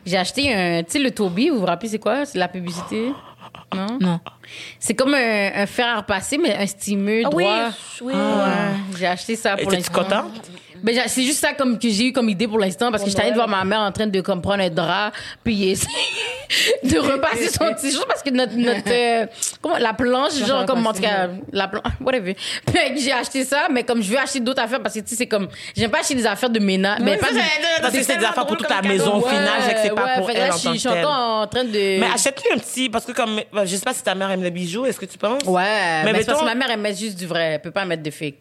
J'ai 0.04 0.16
acheté 0.18 0.52
un, 0.52 0.82
tu 0.82 0.92
sais, 0.92 0.98
le 0.98 1.10
Toby, 1.12 1.48
vous 1.48 1.60
vous 1.60 1.66
rappelez 1.66 1.88
c'est 1.88 1.98
quoi? 1.98 2.26
C'est 2.26 2.38
la 2.38 2.48
publicité? 2.48 3.12
Non? 3.74 3.98
Non. 4.00 4.20
C'est 4.78 4.94
comme 4.94 5.14
un, 5.14 5.50
un 5.54 5.66
fer 5.66 5.86
à 5.86 5.96
repasser, 5.98 6.38
mais 6.38 6.54
un 6.54 6.66
stimeux 6.66 7.22
Ah 7.24 7.30
oui, 7.32 7.44
droit. 7.44 7.68
oui. 8.02 8.14
Ouais, 8.14 8.98
j'ai 8.98 9.06
acheté 9.06 9.36
ça 9.36 9.56
pour 9.56 9.72
Étais-tu 9.72 9.90
l'instant. 9.90 10.02
contente? 10.22 10.50
Ben, 10.82 10.94
j'ai- 10.94 11.08
c'est 11.08 11.22
juste 11.22 11.38
ça 11.40 11.52
comme 11.54 11.78
que 11.78 11.88
j'ai 11.88 12.06
eu 12.08 12.12
comme 12.12 12.28
idée 12.28 12.48
pour 12.48 12.58
l'instant 12.58 12.90
parce 12.90 13.02
que 13.04 13.08
j'étais 13.10 13.22
allée 13.22 13.30
de 13.30 13.36
voir 13.36 13.48
ma 13.48 13.64
mère 13.64 13.80
en 13.80 13.92
train 13.92 14.06
de 14.06 14.20
comme 14.20 14.42
prendre 14.42 14.62
un 14.62 14.70
drap 14.70 15.12
puis 15.44 15.68
essayer 15.70 15.88
de 16.82 16.98
repasser 16.98 17.48
son 17.48 17.72
t-shirt 17.80 18.06
parce 18.06 18.22
que 18.22 18.30
notre 18.30 18.54
notre 18.56 18.82
euh, 18.90 19.26
comment 19.60 19.78
la 19.78 19.92
planche 19.94 20.34
genre 20.44 20.66
comme 20.66 20.86
en 20.86 20.92
tout 20.92 21.00
cas 21.02 21.28
la 21.52 21.68
planche 21.68 21.84
whatever. 22.00 22.36
J'ai 22.96 23.12
acheté 23.12 23.44
ça 23.44 23.68
mais 23.70 23.84
comme 23.84 24.02
je 24.02 24.10
veux 24.10 24.18
acheter 24.18 24.40
d'autres 24.40 24.62
affaires 24.62 24.82
parce 24.82 24.94
que 24.94 25.00
tu 25.00 25.08
sais 25.10 25.16
c'est 25.16 25.26
comme 25.26 25.48
j'aime 25.76 25.90
pas 25.90 26.00
acheter 26.00 26.14
des 26.14 26.26
affaires 26.26 26.50
de 26.50 26.58
ménage 26.58 26.98
mais 27.00 27.16
pas 27.16 27.30
du- 27.32 27.38
Parce 27.80 27.94
que 27.94 28.02
c'est 28.02 28.16
des 28.16 28.24
affaires 28.24 28.46
pour 28.46 28.56
toute 28.56 28.68
la 28.68 28.82
maison 28.82 29.16
au 29.16 29.26
final, 29.28 29.48
c'est 29.82 29.94
pas 29.94 30.18
pour 30.18 30.30
elle 30.30 30.48
là, 30.48 30.54
en 30.54 30.58
je 30.58 30.64
tant 30.64 30.74
je 30.74 30.88
que 30.88 30.94
telle. 30.94 31.04
en 31.06 31.46
train 31.46 31.64
de 31.64 32.00
Mais 32.00 32.06
achète-lui 32.12 32.48
un 32.54 32.58
petit, 32.58 32.88
parce 32.90 33.04
que 33.04 33.12
comme, 33.12 33.40
ben, 33.52 33.64
je 33.64 33.76
sais 33.76 33.82
pas 33.84 33.92
si 33.94 34.02
ta 34.02 34.14
mère 34.14 34.30
aime 34.30 34.42
les 34.42 34.50
bijoux, 34.50 34.84
est-ce 34.86 34.98
que 35.00 35.06
tu 35.06 35.18
penses? 35.18 35.42
Ouais, 35.44 36.02
mais, 36.04 36.12
Mais 36.12 36.24
parce 36.24 36.40
que 36.40 36.44
ma 36.44 36.54
mère 36.54 36.68
elle 36.70 36.80
met 36.80 36.94
juste 36.94 37.18
du 37.18 37.26
vrai, 37.26 37.52
elle 37.54 37.60
peut 37.60 37.70
pas 37.70 37.84
mettre 37.84 38.02
de 38.02 38.10
fake. 38.10 38.34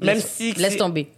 Même 0.00 0.20
si 0.20 0.52
laisse 0.52 0.76
tomber. 0.76 1.08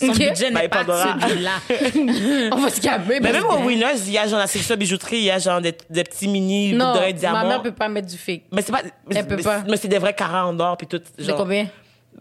Son 0.00 0.08
Ok? 0.10 0.16
budget 0.18 0.50
Ben, 0.50 0.62
n'est 0.62 0.68
pas 0.68 0.78
Pandora. 0.78 1.16
celui-là. 1.28 1.50
On 2.52 2.56
va 2.60 2.70
se 2.70 2.80
calmer. 2.80 3.20
Mais 3.20 3.20
parce 3.20 3.32
même 3.34 3.42
que- 3.42 3.48
au 3.48 3.66
Winners, 3.66 3.96
il 4.06 4.12
y 4.12 4.18
a 4.18 4.26
genre 4.28 4.38
la 4.38 4.46
section 4.46 4.76
bijouterie, 4.76 5.16
il 5.18 5.24
y 5.24 5.30
a 5.30 5.38
genre 5.38 5.60
des, 5.60 5.74
des 5.90 6.04
petits 6.04 6.28
mini 6.28 6.72
Non, 6.72 6.92
boucles 6.92 7.04
ma 7.06 7.12
diamants. 7.12 7.48
mère 7.48 7.62
peut 7.62 7.72
pas 7.72 7.88
mettre 7.88 8.06
du 8.08 8.16
fake. 8.16 8.42
Mais 8.52 8.62
c'est 8.62 8.72
pas, 8.72 8.82
mais, 9.08 9.16
Elle 9.16 9.26
peut 9.26 9.36
pas. 9.38 9.62
mais 9.68 9.76
c'est 9.76 9.88
des 9.88 9.98
vrais 9.98 10.14
carats 10.14 10.46
en 10.46 10.58
or 10.60 10.76
puis 10.76 10.86
tout. 10.86 11.00
C'est 11.18 11.24
Genre, 11.24 11.36
combien? 11.36 11.66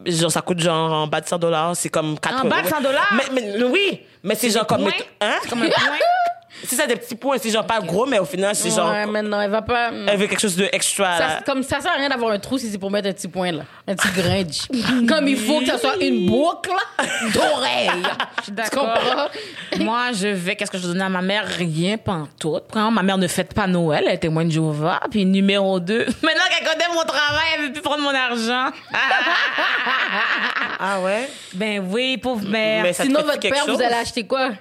genre 0.05 0.31
ça 0.31 0.41
coûte 0.41 0.59
genre 0.59 0.91
en 0.91 1.07
bas 1.07 1.21
de 1.21 1.27
100 1.27 1.37
dollars, 1.39 1.75
c'est 1.75 1.89
comme 1.89 2.19
4 2.19 2.45
En 2.45 2.47
bas 2.49 2.61
de 2.61 2.67
100 2.67 2.81
dollars? 2.81 3.13
Mais, 3.15 3.41
mais 3.41 3.63
oui, 3.63 4.01
mais 4.23 4.35
c'est 4.35 4.49
genre 4.49 4.65
comme 4.67 4.81
points? 4.83 4.91
hein? 5.21 5.35
Comme 5.49 5.61
un 5.63 5.69
point? 5.69 5.75
C'est 6.65 6.75
ça 6.75 6.87
des 6.87 6.95
petits 6.95 7.15
points, 7.15 7.37
c'est 7.39 7.49
genre 7.51 7.65
pas 7.65 7.79
gros 7.79 8.05
mais 8.05 8.19
au 8.19 8.25
final 8.25 8.55
c'est 8.55 8.69
genre 8.71 8.91
Ouais, 8.91 9.05
mais 9.05 9.21
non, 9.21 9.39
elle 9.41 9.51
va 9.51 9.61
pas. 9.61 9.89
elle 9.91 10.17
veut 10.17 10.27
quelque 10.27 10.39
chose 10.41 10.55
de 10.55 10.67
extra. 10.71 11.17
Ça, 11.17 11.27
là. 11.27 11.41
comme 11.45 11.61
ça 11.63 11.79
sert 11.79 11.91
à 11.91 11.95
rien 11.95 12.09
d'avoir 12.09 12.31
un 12.31 12.39
trou 12.39 12.57
si 12.57 12.69
c'est 12.69 12.77
pour 12.77 12.89
mettre 12.91 13.07
un 13.09 13.13
petit 13.13 13.27
point 13.27 13.51
là, 13.51 13.63
un 13.87 13.95
petit 13.95 14.09
grain. 14.15 14.43
de- 14.43 15.07
comme 15.07 15.27
il 15.27 15.37
faut 15.37 15.59
que 15.59 15.65
ça 15.67 15.77
soit 15.77 15.97
une 16.01 16.25
boucle 16.27 16.71
d'oreille. 17.33 17.89
Je 18.39 18.43
suis 18.43 18.45
Tu 18.45 18.51
d'accord. 18.51 18.93
comprends? 18.93 19.27
Moi, 19.83 20.11
je 20.13 20.27
vais, 20.27 20.55
qu'est-ce 20.55 20.71
que 20.71 20.77
je 20.77 20.87
donne 20.87 21.01
à 21.01 21.09
ma 21.09 21.21
mère? 21.21 21.45
Rien, 21.45 21.97
pantoute. 21.97 22.63
Premièrement, 22.67 22.91
ma 22.91 23.03
mère 23.03 23.17
ne 23.17 23.27
fête 23.27 23.53
pas 23.53 23.67
Noël, 23.67 24.03
elle 24.07 24.13
est 24.13 24.17
témoin 24.19 24.45
de 24.45 24.51
Jéhovah. 24.51 24.99
Puis 25.11 25.25
numéro 25.25 25.79
deux, 25.79 26.05
maintenant 26.23 26.43
qu'elle 26.49 26.67
connaît 26.67 26.87
mon 26.93 27.01
travail, 27.03 27.45
elle 27.57 27.65
veut 27.67 27.71
plus 27.73 27.81
prendre 27.81 28.01
mon 28.03 28.13
argent. 28.15 28.71
Ah 30.79 30.99
ouais? 31.01 31.29
ben 31.53 31.85
oui, 31.91 32.17
pauvre 32.17 32.47
mère. 32.47 32.83
Mais 32.83 32.93
Sinon, 32.93 33.21
votre 33.23 33.39
père, 33.39 33.65
vous 33.67 33.81
allez 33.81 33.95
acheter 33.95 34.25
quoi? 34.25 34.51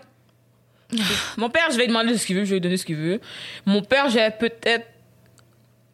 Mon 1.36 1.50
père, 1.50 1.66
je 1.70 1.76
vais 1.76 1.82
lui 1.82 1.88
demander 1.88 2.16
ce 2.16 2.26
qu'il 2.26 2.36
veut, 2.36 2.44
je 2.44 2.50
vais 2.50 2.56
lui 2.56 2.60
donner 2.60 2.76
ce 2.76 2.84
qu'il 2.84 2.96
veut. 2.96 3.20
Mon 3.64 3.82
père, 3.82 4.08
j'ai 4.08 4.28
peut-être. 4.30 4.86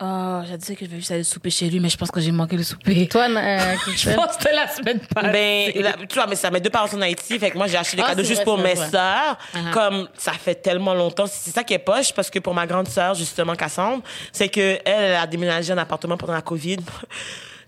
Ah, 0.05 0.43
j'ai 0.49 0.57
dit 0.57 0.75
que 0.75 0.85
je 0.85 0.91
vais 0.91 0.97
juste 0.97 1.13
aller 1.13 1.23
souper 1.23 1.51
chez 1.51 1.71
lui, 1.71 1.79
mais 1.79 1.89
je 1.89 1.97
pense 1.97 2.11
que 2.11 2.21
j'ai 2.21 2.33
manqué 2.33 2.57
le 2.57 2.65
souper. 2.65 3.07
Toi, 3.07 3.29
euh, 3.29 3.75
Je 3.97 4.11
pense 4.11 4.27
que 4.27 4.33
c'était 4.43 4.53
la 4.53 4.67
semaine 4.67 4.99
passée. 4.99 5.31
Ben, 5.75 5.83
là, 5.83 5.93
tu 6.09 6.15
vois, 6.17 6.27
mais 6.27 6.35
ça, 6.35 6.51
mes 6.51 6.59
deux 6.59 6.71
parents 6.71 6.89
sont 6.89 6.99
en 6.99 7.03
Haïti, 7.03 7.39
fait 7.39 7.53
que 7.53 7.57
moi, 7.57 7.69
j'ai 7.69 7.77
acheté 7.77 7.99
des 7.99 8.03
Ah, 8.05 8.09
cadeaux 8.09 8.25
juste 8.25 8.43
vrai, 8.43 8.45
pour 8.45 8.59
mes 8.59 8.75
sœurs. 8.75 9.39
Uh-huh. 9.55 9.71
Comme, 9.71 10.09
ça 10.19 10.33
fait 10.33 10.57
tellement 10.57 10.93
longtemps. 10.93 11.27
C'est 11.27 11.53
ça 11.53 11.63
qui 11.63 11.75
est 11.75 11.79
poche, 11.79 12.13
parce 12.13 12.31
que 12.31 12.41
pour 12.41 12.53
ma 12.53 12.67
grande 12.67 12.89
sœur, 12.89 13.15
justement, 13.15 13.55
Cassandre, 13.55 14.03
c'est 14.33 14.49
que 14.49 14.79
elle, 14.85 15.05
elle 15.05 15.15
a 15.15 15.27
déménagé 15.29 15.73
en 15.73 15.79
appartement 15.79 16.17
pendant 16.17 16.35
la 16.35 16.43
COVID. 16.43 16.79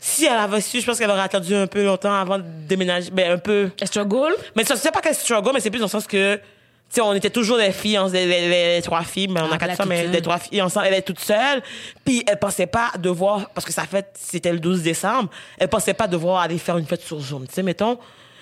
Si 0.06 0.26
elle 0.26 0.32
avait 0.36 0.60
su, 0.60 0.82
je 0.82 0.84
pense 0.84 0.98
qu'elle 0.98 1.10
aurait 1.10 1.22
attendu 1.22 1.54
un 1.54 1.66
peu 1.66 1.82
longtemps 1.82 2.12
avant 2.12 2.36
de 2.36 2.44
déménager. 2.68 3.10
Ben, 3.10 3.32
un 3.32 3.38
peu. 3.38 3.64
Est-ce 3.64 3.74
que 3.74 3.80
tu 3.84 3.86
struggle? 3.86 4.34
Mais 4.54 4.62
ça, 4.62 4.76
c'est 4.76 4.90
pas 4.90 5.00
qu'elle 5.00 5.14
struggle, 5.14 5.52
mais 5.54 5.60
c'est 5.60 5.70
plus 5.70 5.78
dans 5.78 5.86
le 5.86 5.90
sens 5.90 6.06
que, 6.06 6.38
tu 6.88 6.96
sais, 6.96 7.00
on 7.00 7.12
était 7.14 7.30
toujours 7.30 7.56
des 7.58 7.72
filles, 7.72 7.98
on- 7.98 8.06
les, 8.08 8.26
les- 8.26 8.76
les 8.76 8.82
trois 8.82 9.02
filles, 9.02 9.28
mais 9.28 9.40
on 9.40 9.48
Ah, 9.50 9.54
a 9.54 9.58
quatre 9.58 9.70
elle 9.70 9.76
femmes, 9.76 9.88
mais 9.88 10.06
les 10.06 10.22
trois 10.22 10.38
filles 10.38 10.62
ensemble, 10.62 10.86
elle 10.86 10.94
est 10.94 11.02
toute 11.02 11.18
seule. 11.18 11.60
Puis 12.04 12.22
elle 12.26 12.38
pensait 12.38 12.66
pas 12.68 12.92
devoir, 12.98 13.50
parce 13.50 13.64
que 13.66 13.72
sa 13.72 13.84
fête, 13.84 14.16
c'était 14.20 14.52
le 14.52 14.60
12 14.60 14.82
décembre, 14.82 15.28
elle 15.58 15.68
pensait 15.68 15.94
pas 15.94 16.06
devoir 16.06 16.40
aller 16.42 16.58
faire 16.58 16.78
une 16.78 16.86
fête 16.86 17.00
sur 17.02 17.18
Zoom, 17.20 17.46
tu 17.48 17.54
sais, 17.54 17.62
mettons. 17.62 17.98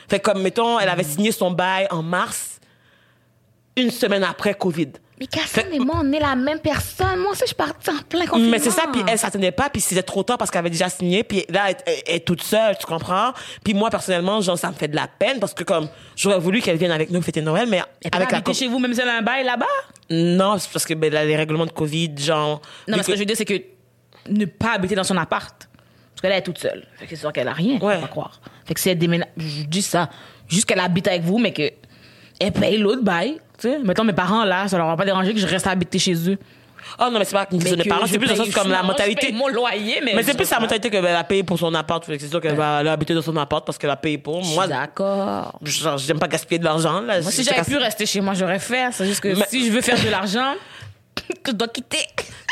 Fait 0.09 0.21
comme, 0.21 0.43
mettons, 0.43 0.79
elle 0.79 0.89
avait 0.91 1.05
signé 1.05 1.33
son 1.33 1.51
bail 1.51 1.87
en 1.91 2.03
mars, 2.03 2.61
une 3.77 3.91
semaine 3.91 4.25
après 4.25 4.53
COVID. 4.55 4.89
Mais 5.21 5.27
Cassandre 5.27 5.69
et 5.73 5.79
moi, 5.79 5.97
on 6.03 6.13
est 6.13 6.19
la 6.19 6.35
même 6.35 6.59
personne. 6.59 7.21
Moi 7.21 7.33
aussi, 7.33 7.43
je 7.43 7.47
suis 7.49 7.55
partie 7.55 7.91
en 7.91 7.99
plein 8.09 8.27
confinement. 8.27 8.51
Mais 8.51 8.59
c'est 8.59 8.71
ça, 8.71 8.85
puis 8.93 9.03
elle 9.07 9.19
s'attendait 9.19 9.53
pas, 9.53 9.69
puis 9.71 9.81
c'était 9.81 10.03
trop 10.03 10.23
tard 10.23 10.37
parce 10.39 10.51
qu'elle 10.51 10.61
avait 10.61 10.71
déjà 10.71 10.89
signé, 10.89 11.23
puis 11.23 11.45
là, 11.49 11.71
elle, 11.71 11.77
elle- 11.87 12.03
elle 12.07 12.15
est 12.17 12.21
toute 12.21 12.43
seule, 12.43 12.77
tu 12.79 12.87
comprends? 12.87 13.33
Puis 13.63 13.75
moi, 13.75 13.89
personnellement, 13.91 14.41
genre, 14.41 14.59
ça 14.59 14.69
me 14.71 14.75
fait 14.75 14.89
de 14.89 14.97
la 14.97 15.07
peine 15.07 15.39
parce 15.39 15.55
que 15.55 15.63
comme, 15.65 15.89
j'aurais 16.17 16.39
voulu 16.41 16.61
qu'elle 16.61 16.77
vienne 16.79 16.91
avec 16.91 17.11
nous 17.11 17.23
fêter 17.23 17.41
Noël, 17.43 17.69
mais 17.69 17.77
Elle 17.77 17.83
avec 18.01 18.13
pas 18.13 18.19
la 18.19 18.25
habiter 18.39 18.43
co- 18.43 18.55
chez 18.55 18.69
vous, 18.69 18.79
même 18.81 18.95
si 18.95 19.01
elle 19.01 19.09
a 19.11 19.19
un 19.19 19.23
bail 19.23 19.45
là-bas? 19.45 19.67
Non, 20.11 20.59
c'est 20.59 20.71
parce 20.73 20.85
que 20.87 20.95
ben, 20.95 21.13
là, 21.13 21.25
les 21.25 21.37
règlements 21.37 21.67
de 21.67 21.71
Covid, 21.73 22.11
genre. 22.19 22.61
Non, 22.89 22.97
mais 22.97 23.03
ce 23.03 23.09
que 23.09 23.15
je 23.15 23.19
veux 23.21 23.25
dire, 23.27 23.37
c'est 23.37 23.45
que 23.45 23.63
ne 24.29 24.45
pas 24.47 24.73
habiter 24.73 24.95
dans 24.95 25.05
son 25.05 25.17
appart. 25.19 25.55
Parce 26.15 26.21
qu'elle 26.23 26.33
est 26.33 26.43
toute 26.43 26.59
seule. 26.59 26.87
Fait 26.97 27.05
que 27.07 27.11
c'est 27.15 27.21
sûr 27.21 27.33
qu'elle 27.33 27.49
a 27.49 27.53
rien. 27.53 27.79
Ouais. 27.81 27.97
Faut 27.97 28.01
pas 28.03 28.09
croire. 28.09 28.41
Fait 28.65 28.75
que 28.75 28.81
si 28.81 28.89
elle 28.89 28.99
déménage, 28.99 29.29
je 29.37 29.63
dis 29.65 29.83
ça. 29.83 30.09
Juste 30.49 30.65
qu'elle 30.67 30.81
habite 30.81 31.07
avec 31.09 31.23
vous, 31.23 31.39
mais 31.39 31.53
que 31.53 31.71
elle 32.41 32.53
paye 32.53 32.79
l'autre 32.79 33.03
bail. 33.03 33.39
Sais, 33.63 33.79
mettons 33.79 34.03
mes 34.03 34.13
parents 34.13 34.45
là, 34.45 34.67
ça 34.67 34.77
leur 34.77 34.89
va 34.89 34.97
pas 34.97 35.05
déranger 35.05 35.33
que 35.35 35.39
je 35.39 35.47
reste 35.47 35.67
habiter 35.69 35.99
chez 36.01 36.15
eux. 36.31 36.37
Oh 36.99 37.05
non, 37.13 37.21
mais 37.21 37.25
c'est 37.25 37.33
pas 37.33 37.47
une 37.53 37.61
question 37.61 37.77
de 37.77 37.85
parents, 37.89 38.07
c'est 38.09 38.19
plus 38.19 38.27
dans 38.27 38.35
le 38.35 38.45
sens 38.45 38.55
comme 38.55 38.69
la 38.71 38.79
non, 38.79 38.83
je 38.83 38.89
mentalité. 38.89 39.27
paye 39.29 39.33
mon 39.37 39.47
loyer, 39.47 40.01
mais. 40.05 40.15
Mais 40.17 40.23
c'est 40.25 40.35
plus 40.37 40.51
la 40.51 40.59
mentalité 40.59 40.91
qu'elle 40.91 41.07
a 41.07 41.23
payé 41.23 41.45
pour 41.45 41.57
son 41.57 41.73
appart. 41.75 42.03
C'est 42.05 42.19
sûr 42.29 42.41
qu'elle 42.41 42.57
va 42.57 42.79
habiter 42.79 43.15
dans 43.15 43.23
son 43.23 43.37
appart 43.37 43.65
parce 43.65 43.79
qu'elle 43.79 43.91
a 43.91 43.97
payé 43.97 44.19
pour. 44.19 44.45
Moi, 44.45 44.67
d'accord. 44.67 45.61
j'aime 45.99 46.19
pas 46.19 46.27
gaspiller 46.27 46.59
de 46.59 46.65
l'argent, 46.65 47.01
là. 47.01 47.21
Moi, 47.21 47.31
si 47.31 47.45
j'avais 47.45 47.63
pu 47.63 47.77
rester 47.77 48.05
chez 48.05 48.21
moi, 48.21 48.35
j'aurais 48.35 48.59
fait. 48.59 48.89
C'est 48.91 49.07
juste 49.07 49.21
que 49.21 49.29
Mais- 49.29 49.47
si 49.49 49.65
je 49.65 49.71
veux 49.71 49.81
faire 49.81 50.03
de 50.03 50.11
l'argent, 50.11 50.55
je 51.47 51.53
dois 51.53 51.69
quitter. 51.69 51.99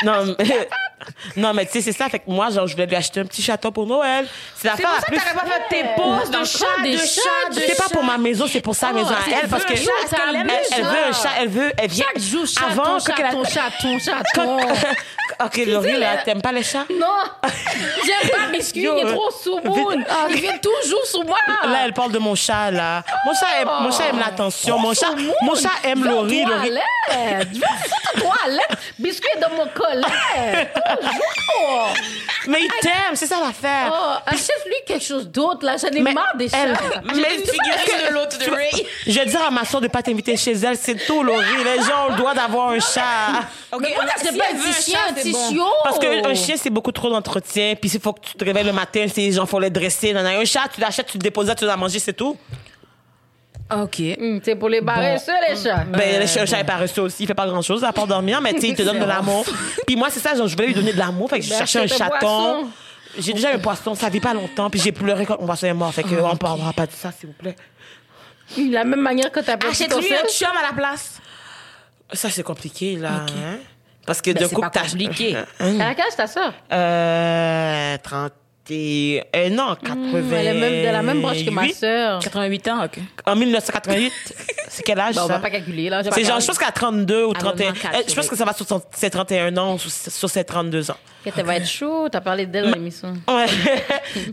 Non, 0.03 0.35
mais, 0.37 0.69
Non, 1.35 1.53
mais 1.53 1.65
tu 1.65 1.71
sais, 1.73 1.81
c'est 1.81 1.91
ça. 1.93 2.09
Fait 2.09 2.19
que 2.19 2.29
moi, 2.29 2.49
genre, 2.51 2.67
je 2.67 2.73
voulais 2.73 2.85
lui 2.85 2.95
acheter 2.95 3.21
un 3.21 3.25
petit 3.25 3.41
chaton 3.41 3.71
pour 3.71 3.87
Noël. 3.87 4.27
C'est 4.55 4.67
la 4.67 4.75
C'est 4.75 4.83
pour 4.83 4.91
ça 4.93 5.01
que 5.01 5.11
t'aurais 5.15 5.33
pas 5.33 5.45
fait 5.51 5.63
tes 5.69 5.83
poses 5.95 6.29
de 6.29 6.43
chat, 6.45 6.83
des 6.83 6.91
de 6.93 6.97
chats, 6.97 7.05
chat, 7.05 7.49
de 7.49 7.59
C'est 7.59 7.75
pas 7.75 7.83
chat. 7.85 7.93
pour 7.93 8.03
ma 8.03 8.17
maison, 8.19 8.45
c'est 8.47 8.61
pour 8.61 8.75
sa 8.75 8.91
maison 8.93 9.09
à 9.09 9.41
elle. 9.41 9.49
Parce 9.49 9.65
que 9.65 9.75
chat, 9.75 9.89
elle, 10.29 10.43
le 10.43 10.49
elle 10.77 10.83
veut 10.83 11.03
un 11.09 11.13
chat, 11.13 11.29
elle 11.39 11.49
veut, 11.49 11.71
elle 11.77 11.89
vient. 11.89 12.05
Chaque 12.13 12.21
jour, 12.21 12.45
chaton, 12.45 12.65
avant 12.83 12.97
que 12.97 13.11
chaton, 13.15 13.41
la- 13.41 13.49
chaton, 13.49 13.99
chaton. 13.99 14.57
Ok, 15.43 15.57
Laurie, 15.65 15.97
là, 15.97 16.17
t'aimes 16.23 16.41
pas 16.41 16.51
les 16.51 16.61
chats? 16.61 16.85
Non, 16.91 17.07
j'aime 18.05 18.29
pas 18.29 18.47
biscuit, 18.51 18.81
Yo, 18.81 18.93
il 18.97 19.07
est 19.07 19.11
trop 19.11 19.31
sous 19.31 19.59
moon. 19.63 20.03
Il 20.29 20.35
vient 20.41 20.57
toujours 20.57 21.03
sous 21.05 21.23
moi. 21.23 21.37
Là, 21.65 21.79
elle 21.85 21.93
parle 21.93 22.11
de 22.11 22.19
mon 22.19 22.35
chat, 22.35 22.69
là. 22.69 23.01
Mon 23.25 23.33
chat 23.33 23.47
aime, 23.61 23.69
mon 23.81 23.91
chat 23.91 24.07
aime 24.09 24.19
l'attention. 24.19 24.77
Mon 24.77 24.93
chat, 24.93 25.07
mon 25.41 25.55
chat 25.55 25.71
aime 25.83 26.03
Laurie. 26.03 26.43
Laurie. 26.45 26.71
Toilette. 28.15 28.77
Biscuit 28.99 29.29
est 29.35 29.39
dans 29.39 29.49
mon 29.55 29.67
Toujours. 29.95 31.87
Mais 32.47 32.57
il 32.61 32.69
t'aime, 32.81 33.15
c'est 33.15 33.27
ça 33.27 33.39
l'affaire. 33.39 33.91
Oh, 33.93 34.13
achète-lui 34.25 34.73
quelque 34.85 35.03
chose 35.03 35.27
d'autre, 35.27 35.65
là. 35.65 35.75
J'en 35.77 35.89
ai 35.89 36.01
Mais 36.01 36.13
marre 36.13 36.35
des 36.37 36.49
chats. 36.49 36.57
elle- 36.63 36.77
J'ai 37.13 37.21
mais 37.21 37.35
une 37.35 37.41
tu- 37.43 37.51
figurine 37.51 38.07
de 38.09 38.13
l'autre 38.13 38.37
de 38.39 38.49
Ray. 38.49 38.87
Je 39.05 39.11
vais 39.19 39.25
dire 39.25 39.43
à 39.43 39.51
ma 39.51 39.63
soeur 39.65 39.79
de 39.81 39.87
pas 39.87 40.01
t'inviter 40.01 40.35
chez 40.37 40.53
elle, 40.53 40.77
c'est 40.77 40.95
tout, 41.05 41.21
Laurie. 41.23 41.45
Les 41.63 41.83
gens 41.83 42.07
ont 42.07 42.11
le 42.11 42.17
droit 42.17 42.33
d'avoir 42.33 42.69
un 42.69 42.79
chat. 42.79 43.01
Mais 43.79 43.89
pourquoi 43.93 44.13
si 44.17 44.25
c'est 44.25 44.37
pas 44.37 44.45
un 44.51 44.55
petit 44.57 44.83
chien, 44.91 44.99
un 45.09 45.15
c'est 45.15 45.21
petit 45.21 45.33
chiot? 45.49 45.65
Parce 45.83 45.99
qu'un 45.99 46.35
chien, 46.35 46.55
c'est 46.57 46.69
beaucoup 46.69 46.91
trop 46.91 47.09
d'entretien. 47.09 47.75
Puis 47.79 47.91
il 47.93 47.99
faut 48.01 48.13
que 48.13 48.21
tu 48.21 48.33
te 48.33 48.43
réveilles 48.43 48.65
le 48.65 48.73
matin, 48.73 49.05
ces 49.13 49.31
gens 49.31 49.45
faut 49.45 49.59
les 49.59 49.69
dresser. 49.69 50.13
Un 50.15 50.45
chat, 50.45 50.61
tu 50.73 50.81
l'achètes, 50.81 51.07
tu 51.07 51.17
le 51.17 51.23
déposes, 51.23 51.47
là, 51.47 51.55
tu 51.55 51.65
l'as 51.65 51.77
mangé, 51.77 51.99
c'est 51.99 52.13
tout. 52.13 52.37
Ok. 53.83 54.01
C'est 54.43 54.55
pour 54.55 54.69
les 54.69 54.81
paresseux, 54.81 55.31
les 55.49 55.55
chats. 55.55 55.85
Ben, 55.89 56.19
le 56.19 56.25
chien, 56.27 56.43
un 56.43 56.45
chat 56.45 56.59
est 56.59 56.63
paresseux 56.65 57.01
aussi. 57.03 57.23
Il 57.23 57.27
fait 57.27 57.33
pas 57.33 57.47
grand 57.47 57.61
chose 57.61 57.83
à 57.83 57.91
part 57.93 58.07
dormir, 58.07 58.41
mais 58.41 58.53
tu 58.53 58.61
sais, 58.61 58.67
il 58.69 58.75
te 58.75 58.81
donne 58.83 58.99
de 58.99 59.05
l'amour. 59.05 59.45
Puis 59.87 59.95
moi, 59.95 60.09
c'est 60.09 60.19
ça, 60.19 60.35
genre, 60.35 60.47
je 60.47 60.55
voulais 60.55 60.67
lui 60.67 60.73
donner 60.73 60.93
de 60.93 60.99
l'amour. 60.99 61.29
Fait 61.29 61.39
que 61.39 61.45
je 61.45 61.49
Ben, 61.51 61.57
cherchais 61.59 61.79
un 61.79 61.87
chaton. 61.87 62.17
poisson. 62.19 62.67
J'ai 63.17 63.33
déjà 63.33 63.51
un 63.53 63.59
poisson, 63.59 63.93
ça 63.95 64.09
vit 64.09 64.19
pas 64.21 64.33
longtemps. 64.33 64.69
Puis 64.69 64.79
j'ai 64.79 64.91
pleuré 64.91 65.25
quand 65.25 65.39
mon 65.39 65.45
poisson 65.45 65.67
est 65.67 65.73
mort. 65.73 65.93
Fait 65.93 66.03
que, 66.03 66.15
on 66.15 66.35
parlera 66.37 66.71
pas 66.73 66.85
de 66.85 66.91
ça, 66.91 67.11
s'il 67.11 67.27
vous 67.27 67.33
plaît. 67.35 67.55
De 68.57 68.71
la 68.73 68.83
même 68.83 69.01
manière 69.01 69.31
que 69.31 69.39
t'as 69.39 69.57
pas 69.57 69.67
Achète-lui 69.69 70.13
un 70.13 70.27
chum 70.27 70.49
à 70.57 70.67
la 70.67 70.73
place. 70.75 71.19
Ça, 72.13 72.29
c'est 72.29 72.43
compliqué, 72.43 72.97
là. 72.97 73.09
hein. 73.27 73.57
Parce 74.05 74.21
que 74.21 74.31
Ben, 74.31 74.41
d'un 74.41 74.47
c'est 74.49 74.55
coup, 74.55 74.61
t'as- 74.71 74.81
compliqué. 74.81 75.35
À 75.59 75.65
la 75.71 75.95
cage, 75.95 76.15
ta 76.17 76.27
soeur? 76.27 76.53
Euh, 76.71 77.97
30 78.03 78.33
et... 78.69 79.21
euh, 79.35 79.49
non, 79.49 79.75
80. 79.75 80.21
Elle 80.33 80.47
est 80.47 80.53
même 80.53 80.85
de 80.85 80.91
la 80.91 81.01
même 81.01 81.21
branche 81.21 81.43
que 81.43 81.49
ma 81.49 81.67
soeur. 81.69 82.19
88 82.19 82.67
ans, 82.69 82.85
ok. 82.85 82.99
En 83.25 83.35
1988, 83.35 84.13
c'est 84.69 84.83
quel 84.83 84.99
âge, 84.99 85.15
Bon, 85.15 85.21
on 85.23 85.27
ça? 85.27 85.33
va 85.33 85.39
pas 85.39 85.49
calculer, 85.49 85.89
là. 85.89 86.03
C'est 86.03 86.23
genre, 86.23 86.39
je 86.39 86.47
pense 86.47 86.57
qu'elle 86.57 86.67
a 86.67 86.71
32 86.71 87.25
ou 87.25 87.33
31. 87.33 87.49
Abonnement 87.69 87.81
quatre, 87.81 87.95
Euh, 87.95 88.03
Je 88.07 88.13
pense 88.15 88.27
que 88.29 88.35
ça 88.35 88.45
va 88.45 88.53
sur 88.53 88.65
ses 88.93 89.09
31 89.09 89.57
ans 89.57 89.73
ou 89.75 89.79
sur, 89.79 89.91
sur 89.91 90.29
ses 90.29 90.43
32 90.43 90.91
ans. 90.91 90.97
Elle 91.25 91.45
va 91.45 91.57
être 91.57 91.67
chaud. 91.67 92.07
T'as 92.09 92.21
parlé 92.21 92.45
d'elle 92.45 92.65
dans 92.65 92.71
l'émission. 92.75 93.13
Ouais. 93.27 93.45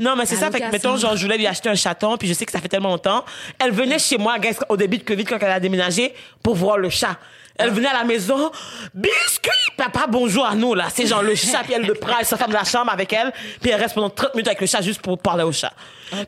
non, 0.01 0.15
mais 0.17 0.27
c'est 0.27 0.37
ça. 0.37 0.51
Fait 0.51 0.61
que, 0.61 0.71
mettons, 0.71 0.97
genre, 0.97 1.17
je 1.17 1.23
voulais 1.23 1.39
lui 1.39 1.47
acheter 1.47 1.69
un 1.69 1.75
chaton, 1.75 2.17
puis 2.17 2.29
je 2.29 2.35
sais 2.35 2.47
que 2.47 2.53
ça 2.53 2.61
fait 2.61 2.69
tellement 2.69 2.91
longtemps. 2.91 3.25
Elle 3.59 3.73
venait 3.73 3.99
chez 3.99 4.19
moi, 4.19 4.37
au 4.69 4.77
début 4.77 4.99
de 4.99 5.05
COVID, 5.05 5.25
quand 5.25 5.39
elle 5.41 5.51
a 5.51 5.61
déménagé, 5.61 6.15
pour 6.43 6.55
voir 6.55 6.79
le 6.79 6.89
chat. 6.91 7.17
Elle 7.59 7.71
venait 7.71 7.89
à 7.89 7.93
la 7.93 8.05
maison, 8.05 8.53
biscuit, 8.95 9.51
papa, 9.77 10.07
bonjour 10.09 10.47
à 10.47 10.55
nous, 10.55 10.75
là. 10.75 10.87
C'est 10.95 11.07
genre 11.07 11.23
le 11.23 11.35
chat, 11.35 11.65
puis 11.65 11.73
elle 11.73 11.87
le 11.87 11.95
prend, 11.95 12.17
elle 12.21 12.25
s'enferme 12.25 12.53
dans 12.53 12.59
la 12.59 12.65
chambre 12.65 12.93
avec 12.93 13.13
elle, 13.13 13.33
puis 13.61 13.71
elle 13.71 13.81
reste 13.81 13.95
pendant 13.95 14.11
30 14.11 14.35
minutes 14.37 14.47
avec 14.47 14.61
le 14.61 14.69
chat 14.69 14.81
juste 14.81 15.03
pour 15.03 15.19
parler 15.19 15.43
au 15.43 15.51
chat. 15.51 15.73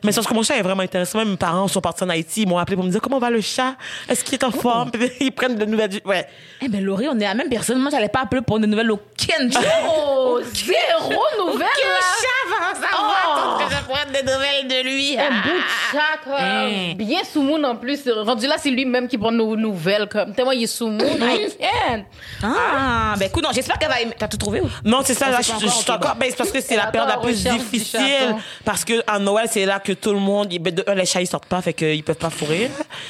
Mais 0.03 0.11
sauf 0.11 0.27
que 0.27 0.33
mon 0.33 0.43
chat 0.43 0.57
est 0.57 0.61
vraiment 0.61 0.83
intéressant. 0.83 1.19
Même 1.19 1.31
mes 1.31 1.37
parents 1.37 1.67
sont 1.67 1.81
partis 1.81 2.03
en 2.03 2.09
Haïti, 2.09 2.43
ils 2.43 2.47
m'ont 2.47 2.57
appelé 2.57 2.75
pour 2.75 2.85
me 2.85 2.91
dire 2.91 3.01
comment 3.01 3.19
va 3.19 3.29
le 3.29 3.41
chat? 3.41 3.75
Est-ce 4.07 4.23
qu'il 4.23 4.35
est 4.35 4.43
en 4.43 4.51
forme? 4.51 4.91
Puis 4.91 5.11
ils 5.19 5.31
prennent 5.31 5.55
de 5.55 5.65
nouvelles. 5.65 5.99
Ouais. 6.05 6.27
Eh 6.61 6.67
ben 6.67 6.83
Laurie, 6.83 7.07
on 7.09 7.19
est 7.19 7.23
la 7.23 7.33
même 7.33 7.49
personne. 7.49 7.79
Moi, 7.79 7.91
j'allais 7.91 8.09
pas 8.09 8.21
appeler 8.21 8.41
pour 8.41 8.57
une 8.57 8.65
nouvelle 8.65 8.91
aucune. 8.91 9.51
Oh, 9.93 10.39
zéro 10.53 11.21
nouvelle, 11.39 11.59
là. 11.59 11.99
chat 12.21 12.49
va 12.49 12.75
savoir 12.75 13.57
que 13.57 13.75
je 13.75 13.83
prenne 13.89 14.11
des 14.13 14.31
nouvelles 14.31 14.67
de 14.67 14.89
lui. 14.89 15.17
Un 15.17 15.29
bout 15.29 15.49
de 15.49 15.91
chat, 15.91 16.19
comme. 16.23 16.33
Hein. 16.33 16.93
Bien 16.95 17.23
sous 17.23 17.41
moon 17.41 17.63
en 17.63 17.75
plus. 17.75 18.07
Rendu 18.09 18.47
là, 18.47 18.55
c'est 18.57 18.69
lui-même 18.69 19.07
qui 19.07 19.17
prend 19.17 19.31
nos 19.31 19.55
nouvelles, 19.55 20.07
comme. 20.07 20.33
Tellement 20.33 20.51
il 20.51 20.63
est 20.63 20.67
sous 20.67 20.87
moon. 20.87 21.17
Can't. 21.59 22.05
Ah, 22.43 23.15
ben 23.17 23.25
écoute, 23.25 23.43
non, 23.43 23.49
j'espère 23.53 23.77
qu'elle 23.77 23.89
va. 23.89 23.95
T'as 24.17 24.27
tout 24.27 24.37
trouvé 24.37 24.61
ou? 24.61 24.69
Non, 24.85 24.99
c'est 25.03 25.13
ça, 25.13 25.29
là, 25.29 25.39
je, 25.41 25.67
suis 25.67 25.91
encore, 25.91 26.15
ben, 26.15 26.27
c'est 26.29 26.37
parce 26.37 26.51
que 26.51 26.61
c'est 26.61 26.75
la 26.75 26.87
période 26.87 27.09
la 27.09 27.17
plus 27.17 27.43
difficile. 27.43 28.35
Parce 28.63 28.85
que 28.85 29.03
à 29.07 29.19
Noël, 29.19 29.47
c'est 29.49 29.65
là 29.71 29.79
que 29.79 29.93
tout 29.93 30.11
le 30.13 30.19
monde, 30.19 30.49
ben, 30.59 30.73
de 30.75 30.83
un, 30.87 30.93
les 30.95 31.05
chats, 31.05 31.21
ils 31.21 31.27
sortent 31.27 31.45
pas, 31.45 31.61
fait 31.61 31.73
qu'ils 31.73 32.03
peuvent 32.03 32.15
pas 32.17 32.29
fourrir. 32.29 32.69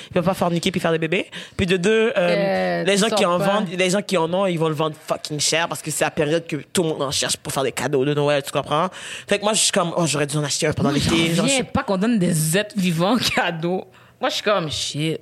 Ils 0.10 0.14
peuvent 0.14 0.24
pas 0.26 0.34
forniquer 0.34 0.72
puis 0.72 0.80
faire 0.80 0.92
des 0.92 0.98
bébés. 1.00 1.28
Puis 1.58 1.66
de 1.66 1.78
deux, 1.78 2.14
euh, 2.16 2.82
Euh, 2.82 2.84
les 2.84 2.98
gens 2.98 3.10
qui 3.10 3.26
en 3.26 3.40
pas. 3.40 3.46
vendent, 3.46 3.68
les 3.70 3.90
gens 3.90 4.02
qui 4.02 4.18
en 4.18 4.32
ont, 4.34 4.46
ils 4.46 4.58
vont 4.60 4.70
le 4.70 4.76
vendre 4.76 4.96
fucking 5.08 5.40
cher 5.40 5.68
parce 5.68 5.82
que 5.82 5.90
c'est 5.92 6.04
la 6.04 6.12
période 6.12 6.46
que 6.48 6.58
tout 6.58 6.84
le 6.84 6.90
monde 6.90 7.02
en 7.02 7.12
cherche 7.12 7.38
pour 7.38 7.52
faire 7.52 7.64
des 7.64 7.72
cadeaux 7.72 8.06
de 8.06 8.14
Noël, 8.14 8.44
tu 8.44 8.52
comprends? 8.52 8.88
Fait 9.28 9.40
que 9.40 9.44
moi, 9.44 9.54
je 9.54 9.60
suis 9.62 9.72
comme, 9.72 9.94
oh, 9.98 10.06
j'aurais 10.06 10.28
dû 10.28 10.38
en 10.38 10.44
acheter 10.44 10.68
un 10.68 10.74
pendant 10.74 10.92
l'été. 10.92 11.34
Je 11.34 11.46
suis- 11.48 11.64
pas 11.64 11.84
qu'on 11.84 11.98
donne 11.98 12.20
des 12.20 12.58
êtres 12.58 12.76
vivants 12.78 13.18
cadeaux. 13.36 13.86
Moi, 14.20 14.30
je 14.30 14.36
suis 14.36 14.44
comme 14.44 14.70
shit. 14.72 15.20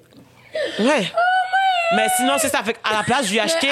Ouais. 0.79 1.11
Mais 1.95 2.07
sinon, 2.17 2.33
c'est 2.37 2.49
ça. 2.49 2.61
Fait 2.63 2.75
à 2.83 2.97
la 2.97 3.03
place, 3.03 3.25
je 3.25 3.31
lui 3.31 3.37
ai 3.37 3.41
acheté. 3.41 3.69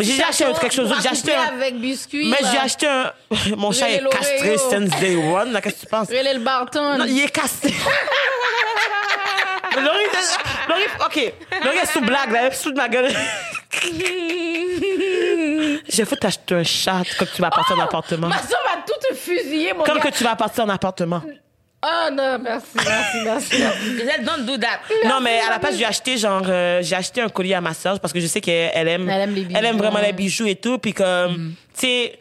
J'ai 0.00 0.22
acheté 0.24 0.44
quelque 0.60 0.74
chose 0.74 0.88
d'autre. 0.88 1.02
J'ai 1.02 1.08
acheté 1.10 1.34
un- 1.34 1.42
avec 1.54 1.78
biscuit. 1.78 2.28
Mais 2.30 2.38
j'ai 2.50 2.58
acheté 2.58 2.86
un. 2.86 3.12
Mon 3.56 3.72
chat 3.72 3.90
est 3.90 4.02
castré 4.08 4.56
l'Oreo. 4.56 4.70
since 4.70 4.90
day 5.00 5.16
one. 5.16 5.52
Là, 5.52 5.60
qu'est-ce 5.60 5.76
que 5.76 5.80
tu 5.80 5.86
penses? 5.86 6.08
Relais 6.08 6.34
le 6.34 6.40
Barton. 6.40 6.98
Non, 6.98 7.04
il 7.06 7.22
est 7.24 7.28
cassé. 7.30 7.72
Laurie, 9.76 10.04
Laurie, 10.68 10.82
ok. 11.04 11.32
Laurie 11.64 11.78
est 11.78 11.92
sous 11.92 12.00
blague, 12.00 12.32
là, 12.32 12.40
elle 12.46 12.52
est 12.52 12.56
sous 12.56 12.70
de 12.72 12.76
ma 12.76 12.88
gueule. 12.88 13.12
J'ai 15.88 16.04
faut 16.04 16.16
t'acheter 16.16 16.54
un 16.54 16.64
chat 16.64 17.02
quand 17.18 17.26
tu 17.34 17.42
vas 17.42 17.50
partir 17.50 17.76
en 17.76 17.80
appartement. 17.82 18.28
Ma 18.28 18.38
soeur 18.38 18.60
va 18.64 18.80
tout 18.86 19.08
te 19.08 19.14
fusiller, 19.14 19.72
mon 19.74 19.84
Comme 19.84 20.00
que 20.00 20.08
tu 20.08 20.24
vas 20.24 20.34
partir 20.36 20.64
en 20.64 20.68
appartement. 20.70 21.22
Ah 21.88 22.10
non, 22.10 22.38
merci, 22.42 22.66
merci, 22.74 23.16
merci. 23.24 23.56
Gisèle, 23.96 24.24
don't 24.24 24.44
do 24.44 24.56
that. 24.58 24.80
Non, 25.08 25.20
mais 25.20 25.38
à 25.38 25.50
la 25.50 25.58
place, 25.60 25.76
j'ai 25.76 25.84
acheté 25.84 26.16
genre, 26.16 26.42
euh, 26.48 26.80
j'ai 26.82 26.96
acheté 26.96 27.20
un 27.20 27.28
collier 27.28 27.54
à 27.54 27.60
ma 27.60 27.74
soeur 27.74 28.00
parce 28.00 28.12
que 28.12 28.18
je 28.18 28.26
sais 28.26 28.40
qu'elle 28.40 28.72
elle 28.74 28.88
aime, 28.88 29.08
Elle 29.08 29.20
aime 29.20 29.34
les 29.34 29.42
bijoux, 29.42 29.56
elle 29.58 29.64
aime 29.66 29.76
vraiment 29.76 30.00
les 30.00 30.12
bijoux 30.12 30.46
et 30.46 30.56
tout. 30.56 30.78
Puis 30.78 30.92
comme, 30.92 31.54
tu 31.78 31.80
sais, 31.86 32.18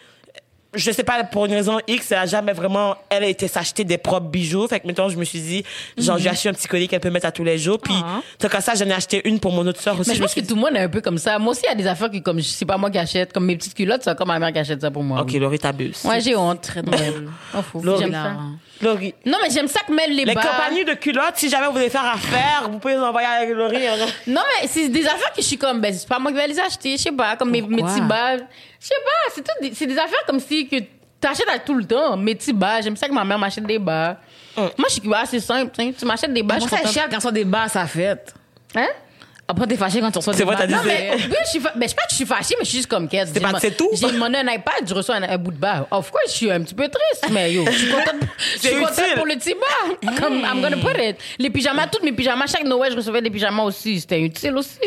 je 0.76 0.92
sais 0.92 1.04
pas, 1.04 1.24
pour 1.24 1.46
une 1.46 1.54
raison 1.54 1.80
X, 1.88 2.12
elle 2.12 2.18
a 2.20 2.26
jamais 2.26 2.54
vraiment, 2.54 2.96
elle 3.10 3.24
a 3.24 3.28
été 3.28 3.48
s'acheter 3.48 3.84
des 3.84 3.98
propres 3.98 4.28
bijoux. 4.28 4.68
Fait 4.68 4.80
que 4.80 4.88
maintenant, 4.88 5.10
je 5.10 5.18
me 5.18 5.24
suis 5.26 5.40
dit, 5.40 5.64
genre, 5.98 6.18
j'ai 6.18 6.30
acheté 6.30 6.50
un 6.50 6.54
petit 6.54 6.68
collier 6.68 6.88
qu'elle 6.88 7.00
peut 7.00 7.10
mettre 7.10 7.26
à 7.28 7.32
tous 7.32 7.44
les 7.44 7.58
jours. 7.58 7.80
Puis, 7.80 7.94
Ah. 8.04 8.22
tant 8.40 8.48
qu'à 8.50 8.62
ça, 8.62 8.74
j'en 8.76 8.86
ai 8.86 8.94
acheté 8.94 9.22
une 9.28 9.40
pour 9.40 9.52
mon 9.52 9.66
autre 9.68 9.82
soeur 9.82 10.00
aussi. 10.00 10.10
Mais 10.10 10.16
je 10.16 10.22
pense 10.22 10.34
que 10.34 10.40
tout 10.42 10.56
le 10.56 10.62
monde 10.62 10.76
est 10.76 10.80
un 10.82 10.90
peu 10.90 11.02
comme 11.02 11.18
ça. 11.18 11.40
Moi 11.40 11.52
aussi, 11.52 11.62
il 11.66 11.70
y 11.70 11.72
a 11.72 11.76
des 11.76 11.88
affaires 11.88 12.10
que, 12.12 12.18
comme, 12.18 12.42
c'est 12.42 12.66
pas 12.66 12.78
moi 12.78 12.90
qui 12.92 12.98
achète. 12.98 13.34
Comme 13.34 13.46
mes 13.46 13.56
petites 13.56 13.74
culottes, 13.74 14.02
c'est 14.04 14.10
encore 14.12 14.28
ma 14.28 14.40
mère 14.40 14.52
qui 14.54 14.60
achète 14.60 14.82
ça 14.82 14.92
pour 14.92 15.04
moi. 15.04 15.22
Ok, 15.22 15.30
oui. 15.34 15.40
Laurie, 15.40 15.60
t'abuses. 15.60 16.04
Ouais, 16.06 16.20
j'ai 16.22 16.36
honte. 16.36 16.62
Très 16.62 16.82
drôle. 16.84 17.30
Oh, 17.58 17.62
fou. 17.62 17.82
Laurie. 17.82 18.12
Ça. 18.12 18.34
Laurie. 18.82 19.14
Non, 19.26 19.38
mais 19.42 19.50
j'aime 19.50 19.68
ça 19.70 19.80
que 19.88 19.94
mêle 19.94 20.14
les, 20.14 20.26
Les 20.26 20.34
bas. 20.34 20.42
compagnies 20.42 20.84
de 20.84 20.94
culottes, 20.96 21.36
si 21.36 21.50
jamais 21.50 21.68
vous 21.68 21.72
voulez 21.74 21.90
faire 21.90 22.06
affaire, 22.06 22.68
vous 22.70 22.78
pouvez 22.80 22.96
les 22.96 23.00
envoyer 23.00 23.26
avec 23.28 23.56
Laurie. 23.56 23.88
hein. 23.88 23.96
Non, 24.28 24.42
mais 24.62 24.68
c'est 24.68 24.90
des 24.90 25.06
affaires 25.06 25.32
que 25.34 25.42
je 25.42 25.46
suis 25.48 25.58
comme, 25.58 25.80
ben, 25.80 25.94
c'est 25.94 26.08
pas 26.08 26.20
moi 26.20 26.30
qui 26.32 26.38
vais 26.38 26.48
les 26.48 26.60
acheter. 26.60 26.98
Je 26.98 27.04
sais 27.04 27.12
pas, 27.14 27.38
comme 27.38 27.52
mes, 27.52 27.62
mes 27.62 27.78
Pourquoi? 27.78 27.94
petits 27.96 28.02
bas. 28.02 28.36
Je 28.86 28.89
sais 28.89 29.02
pas, 29.04 29.34
c'est 29.34 29.41
tout 29.41 29.52
des- 29.62 29.74
c'est 29.74 29.88
des 29.88 29.98
affaires 29.98 30.24
comme 30.28 30.39
si 30.39 30.67
que 30.67 30.76
t'achètes 31.19 31.50
à 31.50 31.58
tout 31.58 31.74
le 31.74 31.86
temps. 31.86 32.15
Mes 32.17 32.36
petits 32.36 32.54
bas, 32.54 32.82
j'aime 32.82 32.95
ça 32.95 33.08
que 33.08 33.13
ma 33.13 33.24
mère 33.24 33.39
m'achète 33.39 33.65
des 33.65 33.80
bas. 33.80 34.17
Moi, 34.56 34.69
je 34.89 34.93
suis 34.93 35.02
ah, 35.12 35.24
c'est 35.26 35.39
simple. 35.39 35.71
tu 35.76 35.91
Tu 35.93 36.06
m'achètes 36.06 36.32
des 36.32 36.43
bas, 36.43 36.56
je 36.56 36.60
Moi, 36.60 36.67
suis 36.69 36.78
contente. 36.78 36.93
cher 36.93 37.08
quand 37.10 37.15
reçoit 37.15 37.32
des 37.32 37.45
bas 37.45 37.63
à 37.63 37.88
fête. 37.88 38.34
Hein? 38.76 38.88
Après, 39.48 39.68
t'es 39.68 39.76
fâché 39.78 40.00
quand 40.02 40.10
tu 40.10 40.18
reçois 40.18 40.34
C'est 40.34 40.40
des 40.40 40.46
vrai, 40.46 40.56
bas. 40.56 40.62
t'as 40.62 40.68
dit 40.68 40.74
Non, 40.74 40.80
c'est- 40.84 40.88
mais- 40.88 41.12
Oui, 41.30 41.36
je 41.46 41.50
suis 41.52 41.60
fa- 41.60 41.72
ben, 41.76 41.84
je 41.84 41.90
sais 41.90 41.96
pas 41.96 42.02
que 42.04 42.10
je 42.10 42.16
suis 42.16 42.26
fâchée, 42.26 42.56
mais 42.58 42.66
je 42.66 42.70
suis 42.70 42.78
juste 42.80 42.90
comme 42.90 43.08
quête. 43.08 43.30
C'est 43.32 43.40
pas- 43.40 43.60
c'est 43.60 43.78
tout? 43.78 43.90
J'ai 43.94 44.12
demandé 44.12 44.38
un 44.40 44.48
iPad, 44.52 44.82
je 44.88 44.94
reçois 44.96 45.16
un, 45.18 45.22
un 45.24 45.38
bout 45.38 45.52
de 45.52 45.58
bas. 45.58 45.86
Of 45.92 46.10
course, 46.10 46.24
je 46.30 46.32
suis 46.32 46.52
un 46.52 46.62
petit 46.62 46.74
peu 46.74 46.88
triste, 46.90 47.28
mais 47.32 47.54
yo, 47.54 47.64
je 47.68 47.72
suis 47.78 47.90
contente, 47.92 48.16
je 48.40 48.60
C'est 48.60 48.68
suis 48.70 48.78
contente 48.78 48.98
utile. 48.98 49.14
pour 49.16 49.26
le 49.28 49.36
petit 49.36 49.54
bas. 49.54 50.12
Comme, 50.20 50.40
I'm 50.40 50.62
gonna 50.62 50.78
put 50.78 51.00
it. 51.00 51.18
Les 51.38 51.52
pyjamas, 51.52 51.86
toutes 51.88 52.02
mes 52.02 52.12
pyjamas, 52.14 52.48
chaque 52.48 52.64
Noël, 52.64 52.92
je 52.94 52.98
recevais 52.98 53.22
des 53.22 53.30
pyjamas 53.30 53.62
aussi. 53.64 54.00
C'était 54.00 54.20
utile 54.20 54.58
aussi. 54.58 54.80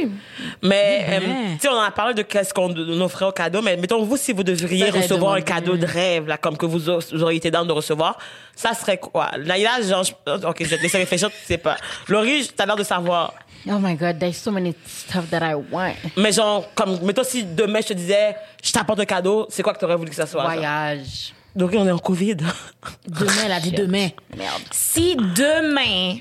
Mais, 0.62 1.06
euh, 1.08 1.20
tu 1.54 1.60
sais, 1.60 1.68
on 1.68 1.76
en 1.76 1.82
a 1.82 1.92
parlé 1.92 2.14
de 2.14 2.22
qu'est-ce 2.22 2.52
qu'on 2.52 2.68
nous 2.68 3.00
offrait 3.00 3.26
au 3.26 3.32
cadeau, 3.32 3.62
mais 3.62 3.76
mettons, 3.76 4.02
vous, 4.02 4.16
si 4.16 4.32
vous 4.32 4.42
devriez 4.42 4.90
Ça, 4.90 4.98
recevoir 4.98 5.34
un 5.34 5.40
cadeau 5.40 5.76
de 5.76 5.86
rêve, 5.86 6.26
là, 6.26 6.36
comme 6.36 6.56
que 6.56 6.66
vous, 6.66 6.90
a- 6.90 6.98
vous 7.12 7.22
auriez 7.22 7.38
été 7.38 7.52
dans 7.52 7.64
de 7.64 7.72
recevoir, 7.72 8.18
ça 8.56 8.74
serait 8.74 8.98
quoi? 8.98 9.30
Naïla, 9.38 9.82
genre, 9.82 10.02
je- 10.02 10.12
ok, 10.46 10.56
je 10.60 10.64
vais 10.64 10.78
te 10.78 10.82
laisser 10.82 10.98
réfléchir, 10.98 11.30
tu 11.30 11.36
sais 11.46 11.58
pas. 11.58 11.76
Laurie, 12.08 12.50
t'as 12.56 12.66
l'air 12.66 12.74
de 12.76 12.82
savoir. 12.82 13.34
Oh 13.66 13.78
my 13.78 13.94
God, 13.96 14.18
there's 14.18 14.36
so 14.36 14.50
many 14.50 14.74
stuff 14.86 15.28
that 15.30 15.42
I 15.42 15.54
want. 15.54 15.94
Mais 16.16 16.32
genre, 16.32 16.68
comme, 16.74 16.98
mettons, 17.02 17.24
si 17.24 17.44
demain, 17.44 17.80
je 17.80 17.88
te 17.88 17.92
disais, 17.94 18.36
je 18.62 18.72
t'apporte 18.72 19.00
un 19.00 19.04
cadeau, 19.04 19.46
c'est 19.50 19.62
quoi 19.62 19.74
que 19.74 19.78
t'aurais 19.78 19.96
voulu 19.96 20.10
que 20.10 20.16
ça 20.16 20.26
soit? 20.26 20.42
genre? 20.42 20.52
Voyage. 20.52 21.34
Donc, 21.54 21.72
on 21.74 21.86
est 21.86 21.90
en 21.90 21.98
COVID. 21.98 22.36
Demain, 23.06 23.32
elle 23.46 23.52
a 23.52 23.60
dit 23.60 23.72
demain. 23.72 24.08
Merde. 24.36 24.62
Si 24.70 25.16
demain, 25.16 26.18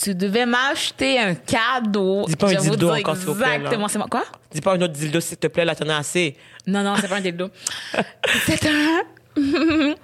tu 0.00 0.14
devais 0.14 0.46
m'acheter 0.46 1.18
un 1.18 1.34
cadeau. 1.34 2.24
Dis 2.26 2.36
pas 2.36 2.48
un 2.48 2.54
je 2.54 2.70
dildo 2.70 2.90
encore, 2.90 3.16
s'il 3.16 3.26
vous 3.26 3.34
plaît. 3.34 3.56
Exactement, 3.56 3.88
c'est 3.88 3.98
moi. 3.98 4.08
Quoi? 4.10 4.24
Dis 4.50 4.60
pas 4.60 4.74
un 4.74 4.80
autre 4.80 4.94
dildo, 4.94 5.20
s'il 5.20 5.36
te 5.36 5.46
plaît, 5.46 5.64
là, 5.64 5.74
t'en 5.74 5.88
as 5.88 5.98
assez. 5.98 6.36
Non, 6.66 6.82
non, 6.82 6.94
c'est 7.00 7.08
pas 7.08 7.16
un 7.16 7.20
dildo. 7.20 7.50
c'est 8.46 8.66
un. 8.66 9.02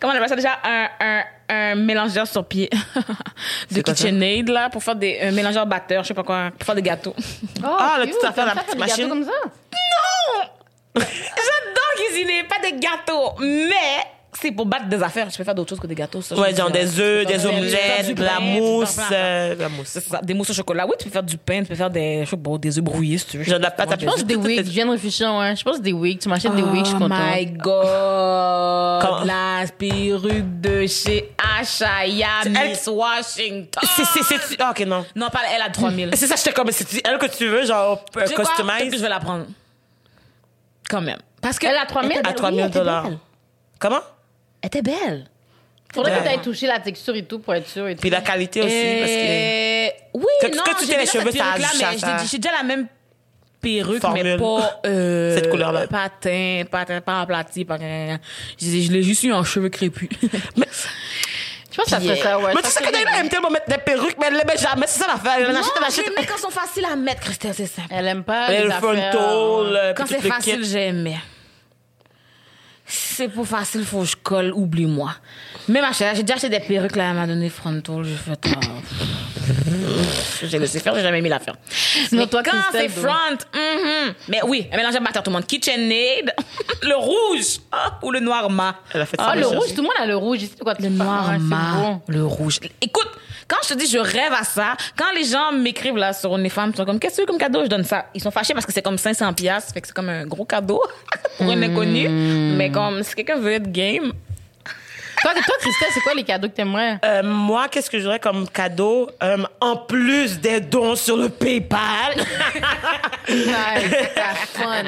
Comment 0.00 0.12
on 0.12 0.16
appelle 0.16 0.28
ça 0.28 0.36
déjà? 0.36 0.58
Un, 0.64 0.88
un, 1.00 1.22
un 1.48 1.74
mélangeur 1.74 2.26
sur 2.26 2.44
pied. 2.46 2.68
de? 3.70 3.80
KitchenAid, 3.82 4.48
là, 4.48 4.70
pour 4.70 4.82
faire 4.82 4.96
des. 4.96 5.18
Un 5.22 5.30
mélangeur 5.32 5.66
batteur, 5.66 6.02
je 6.02 6.08
sais 6.08 6.14
pas 6.14 6.22
quoi, 6.22 6.50
pour 6.58 6.64
faire 6.66 6.74
des 6.74 6.82
gâteaux. 6.82 7.14
Oh, 7.62 7.66
Ah, 7.78 7.96
la 7.98 8.04
cute. 8.06 8.14
petite 8.14 8.28
affaire, 8.28 8.46
la 8.54 8.62
petite 8.62 8.78
machine? 8.78 9.08
Comme 9.08 9.24
ça? 9.24 9.30
J'adore 10.94 11.92
cuisiner, 11.96 12.44
pas 12.44 12.58
des 12.62 12.72
gâteaux, 12.78 13.32
mais 13.40 14.04
c'est 14.34 14.50
pour 14.50 14.64
battre 14.66 14.86
des 14.88 15.02
affaires. 15.02 15.28
Je 15.30 15.36
peux 15.36 15.44
faire 15.44 15.54
d'autres 15.54 15.68
choses 15.70 15.80
que 15.80 15.86
des 15.86 15.94
gâteaux. 15.94 16.22
ça, 16.22 16.34
Ouais, 16.34 16.54
genre 16.54 16.70
des 16.70 16.98
œufs, 16.98 17.26
des 17.26 17.44
omelettes, 17.46 18.06
du 18.06 18.14
de 18.14 18.22
la 18.24 18.40
mousse. 18.40 18.96
euh, 19.12 19.54
la 19.58 19.68
mousse. 19.68 19.98
Des 20.22 20.34
mousses 20.34 20.50
au 20.50 20.54
chocolat. 20.54 20.86
Oui, 20.86 20.94
tu 20.98 21.04
peux 21.04 21.10
faire 21.10 21.22
du 21.22 21.36
pain, 21.36 21.60
tu 21.62 21.66
peux 21.68 21.74
faire 21.74 21.90
des, 21.90 22.24
je 22.24 22.30
sais 22.30 22.36
pas, 22.36 22.58
des 22.58 22.78
œufs 22.78 22.84
brouillés 22.84 23.18
si 23.18 23.26
tu 23.26 23.38
veux. 23.38 23.44
Genre 23.44 23.58
de 23.58 23.62
la 23.64 23.70
pâte 23.70 23.92
à 23.92 23.98
Je 23.98 24.06
pense 24.06 24.24
des 24.24 24.36
wigs. 24.36 24.64
Je 24.64 24.70
viens 24.70 24.86
de 24.86 24.92
réfléchir, 24.92 25.34
ouais. 25.34 25.54
Je 25.54 25.62
pense 25.62 25.80
des 25.80 25.92
wigs. 25.92 26.18
Tu 26.20 26.28
m'achètes 26.28 26.54
des 26.54 26.62
wigs, 26.62 26.84
je 26.84 26.90
suis 26.90 26.96
Oh 26.96 27.00
contente. 27.00 27.18
my 27.36 27.46
god. 27.46 29.26
La 29.26 29.64
perruque 29.78 30.60
de 30.60 30.86
chez 30.86 31.30
Ashaya 31.60 32.28
Miss 32.48 32.86
Washington. 32.86 33.82
C'est, 33.96 34.04
c'est, 34.04 34.22
c'est, 34.38 34.56
ah, 34.60 34.70
ok, 34.70 34.80
non. 34.86 35.04
Non, 35.14 35.28
pas 35.28 35.40
elle 35.54 35.62
a 35.62 35.68
3000. 35.70 36.10
C'est 36.14 36.26
ça, 36.26 36.36
j'étais 36.36 36.52
comme, 36.52 36.70
c'est 36.72 37.06
elle 37.06 37.18
que 37.18 37.26
tu 37.26 37.46
veux, 37.48 37.64
genre, 37.66 38.02
euh, 38.16 38.20
customize. 38.26 38.90
que 38.90 38.96
je 38.96 39.02
vais 39.02 39.08
la 39.08 39.20
prendre. 39.20 39.44
Quand 40.88 41.00
même. 41.00 41.18
Parce 41.40 41.58
que 41.58 41.66
Elle 41.66 41.76
a 41.76 41.86
3000? 41.86 42.10
était 42.12 42.18
À 42.20 42.22
belle. 42.22 42.34
3000 42.34 42.54
Oui, 42.56 42.62
elle 42.62 42.68
était 42.70 42.78
dollars. 42.78 43.06
Comment? 43.78 44.00
Elle 44.62 44.66
était 44.68 44.82
belle. 44.82 45.26
Faudrait 45.92 46.18
que 46.18 46.22
tu 46.22 46.28
ailles 46.28 46.40
toucher 46.40 46.66
la 46.66 46.78
texture 46.80 47.14
et 47.14 47.24
tout 47.24 47.38
pour 47.40 47.54
être 47.54 47.68
sûr 47.68 47.86
et 47.88 47.94
tout. 47.94 48.00
Puis 48.00 48.08
la 48.10 48.22
qualité 48.22 48.60
aussi, 48.62 48.70
parce 48.70 49.10
que. 49.10 49.16
Euh, 49.16 49.88
Oui, 50.14 50.24
Que- 50.40 50.56
non, 50.56 50.62
que 50.62 50.70
tu 50.78 50.86
j'ai 50.86 50.92
t'aies 50.92 50.98
les 50.98 50.98
déjà 51.00 51.12
cette 51.12 51.20
cheveux, 51.20 51.32
ça 51.32 51.44
perruque-là, 51.44 51.68
ajoute 51.68 51.80
mais 51.80 51.84
à 51.86 51.92
j'ai- 51.92 51.98
ça. 51.98 52.24
J'ai 52.30 52.38
déjà 52.38 52.56
la 52.56 52.62
même 52.62 52.86
perruque, 53.60 54.00
Formule. 54.00 54.24
mais 54.24 54.36
pas... 54.38 54.80
Euh, 54.86 55.34
Cette 55.36 55.50
couleur-là. 55.50 55.86
Pas 55.88 56.08
teint, 56.20 56.62
pas, 56.70 56.84
teint, 56.86 57.00
pas 57.02 57.20
aplati, 57.20 57.64
pas... 57.66 57.76
Je, 57.78 58.16
je 58.58 58.90
l'ai 58.92 59.02
juste 59.02 59.22
eu 59.24 59.32
en 59.32 59.44
cheveux 59.44 59.68
crépus. 59.68 60.08
Je 61.72 61.76
pense 61.78 61.84
que 61.86 61.90
ça 61.90 61.96
Puis, 61.98 62.08
serait 62.08 62.20
ça, 62.20 62.38
ouais. 62.38 62.52
Mais 62.54 62.60
tu 62.62 62.68
sais 62.68 62.84
que 62.84 62.92
Naïla 62.92 63.18
aime 63.20 63.28
tellement 63.30 63.48
mettre 63.50 63.66
des 63.66 63.78
perruques, 63.78 64.16
mais 64.20 64.26
elle 64.28 64.34
les 64.34 64.44
met 64.44 64.58
jamais. 64.58 64.86
C'est 64.86 65.00
ça 65.00 65.06
l'affaire. 65.06 65.36
Elle 65.38 65.46
en 65.46 65.52
non, 65.54 65.60
achète, 65.60 65.72
elle 65.78 65.84
achète. 65.84 66.06
les 66.06 66.14
mets 66.20 66.26
quand 66.26 66.36
sont 66.36 66.50
faciles 66.50 66.84
à 66.84 66.96
mettre, 66.96 67.20
Christelle, 67.22 67.54
c'est 67.56 67.64
simple. 67.66 67.88
Elle 67.90 68.06
aime 68.08 68.24
pas 68.24 68.48
Elle 68.50 68.56
les 68.58 68.64
le 68.64 68.72
affaires. 68.72 68.80
frontal, 68.80 69.76
euh, 69.76 69.94
Quand 69.94 70.06
c'est 70.06 70.20
facile, 70.20 70.60
kit. 70.60 70.68
C'est 72.94 73.28
pour 73.28 73.46
facile, 73.46 73.86
faut 73.86 74.00
que 74.00 74.04
je 74.04 74.16
colle, 74.16 74.52
oublie-moi. 74.52 75.14
Même 75.66 75.82
acheter, 75.82 76.10
j'ai 76.14 76.24
déjà 76.24 76.34
acheté 76.34 76.50
des 76.50 76.60
perruques, 76.60 76.94
là, 76.94 77.08
elle 77.08 77.16
m'a 77.16 77.26
donné 77.26 77.48
frontal, 77.48 78.04
j'ai 78.04 78.16
fait, 78.16 78.48
j'ai 80.42 80.58
laissé 80.58 80.78
faire, 80.78 80.94
j'ai 80.94 81.00
jamais 81.00 81.22
mis 81.22 81.30
l'affaire. 81.30 81.54
Sinon, 81.70 82.22
Mais 82.22 82.26
toi, 82.26 82.42
quand 82.42 82.52
c'est 82.70 82.90
front, 82.90 83.38
mhm. 83.54 84.12
mais 84.28 84.40
oui, 84.46 84.68
elle 84.70 84.76
mélange 84.76 84.94
à 84.96 85.22
tout 85.22 85.30
le 85.30 85.32
monde. 85.32 85.46
KitchenAid, 85.46 86.34
le 86.82 86.96
rouge, 86.96 87.60
ah, 87.72 87.98
ou 88.02 88.10
le 88.10 88.20
noir 88.20 88.50
mat. 88.50 88.76
Elle 88.92 89.00
a 89.00 89.06
fait 89.06 89.16
ça. 89.16 89.26
Ah, 89.26 89.32
elle 89.34 89.40
le 89.40 89.46
a 89.46 89.48
rouge, 89.48 89.70
tout 89.70 89.76
le 89.76 89.82
monde 89.84 89.92
a 89.98 90.06
le 90.06 90.16
rouge. 90.16 90.40
Quoi, 90.60 90.74
Le 90.78 90.90
noir 90.90 91.38
mat, 91.38 91.74
bon. 91.76 92.02
le 92.08 92.26
rouge. 92.26 92.60
Écoute, 92.82 93.08
quand 93.52 93.58
je 93.62 93.74
te 93.74 93.78
dis 93.78 93.86
je 93.86 93.98
rêve 93.98 94.32
à 94.32 94.44
ça, 94.44 94.76
quand 94.96 95.12
les 95.14 95.24
gens 95.24 95.52
m'écrivent 95.52 95.96
là 95.96 96.12
sur 96.12 96.30
OnlyFans, 96.32 96.70
ils 96.70 96.76
sont 96.76 96.84
comme 96.84 96.98
qu'est-ce 96.98 97.16
que 97.16 97.16
tu 97.16 97.22
veux 97.22 97.26
comme 97.26 97.38
cadeau, 97.38 97.64
je 97.64 97.68
donne 97.68 97.84
ça. 97.84 98.06
Ils 98.14 98.22
sont 98.22 98.30
fâchés 98.30 98.54
parce 98.54 98.64
que 98.64 98.72
c'est 98.72 98.82
comme 98.82 98.98
500 98.98 99.32
pièces, 99.34 99.72
fait 99.74 99.80
que 99.80 99.86
c'est 99.88 99.92
comme 99.92 100.08
un 100.08 100.24
gros 100.24 100.44
cadeau 100.44 100.82
pour 101.36 101.50
un 101.50 101.62
inconnu. 101.62 102.08
Mais 102.08 102.70
comme 102.90 103.02
si 103.02 103.14
quelqu'un 103.14 103.38
veut 103.38 103.52
être 103.52 103.70
game, 103.70 104.12
Toi, 105.22 105.32
toi, 105.34 105.54
Christelle, 105.60 105.88
c'est 105.94 106.00
quoi 106.00 106.14
les 106.14 106.24
cadeaux 106.24 106.48
que 106.48 106.54
t'aimerais? 106.54 106.98
Euh, 107.04 107.22
moi, 107.22 107.68
qu'est-ce 107.68 107.88
que 107.88 108.00
j'aurais 108.00 108.18
comme 108.18 108.48
cadeau? 108.48 109.08
Euh, 109.22 109.38
en 109.60 109.76
plus 109.76 110.40
des 110.40 110.60
dons 110.60 110.96
sur 110.96 111.16
le 111.16 111.28
PayPal 111.28 112.16
Nice, 113.28 113.46
c'est 113.88 114.60
fun. 114.62 114.82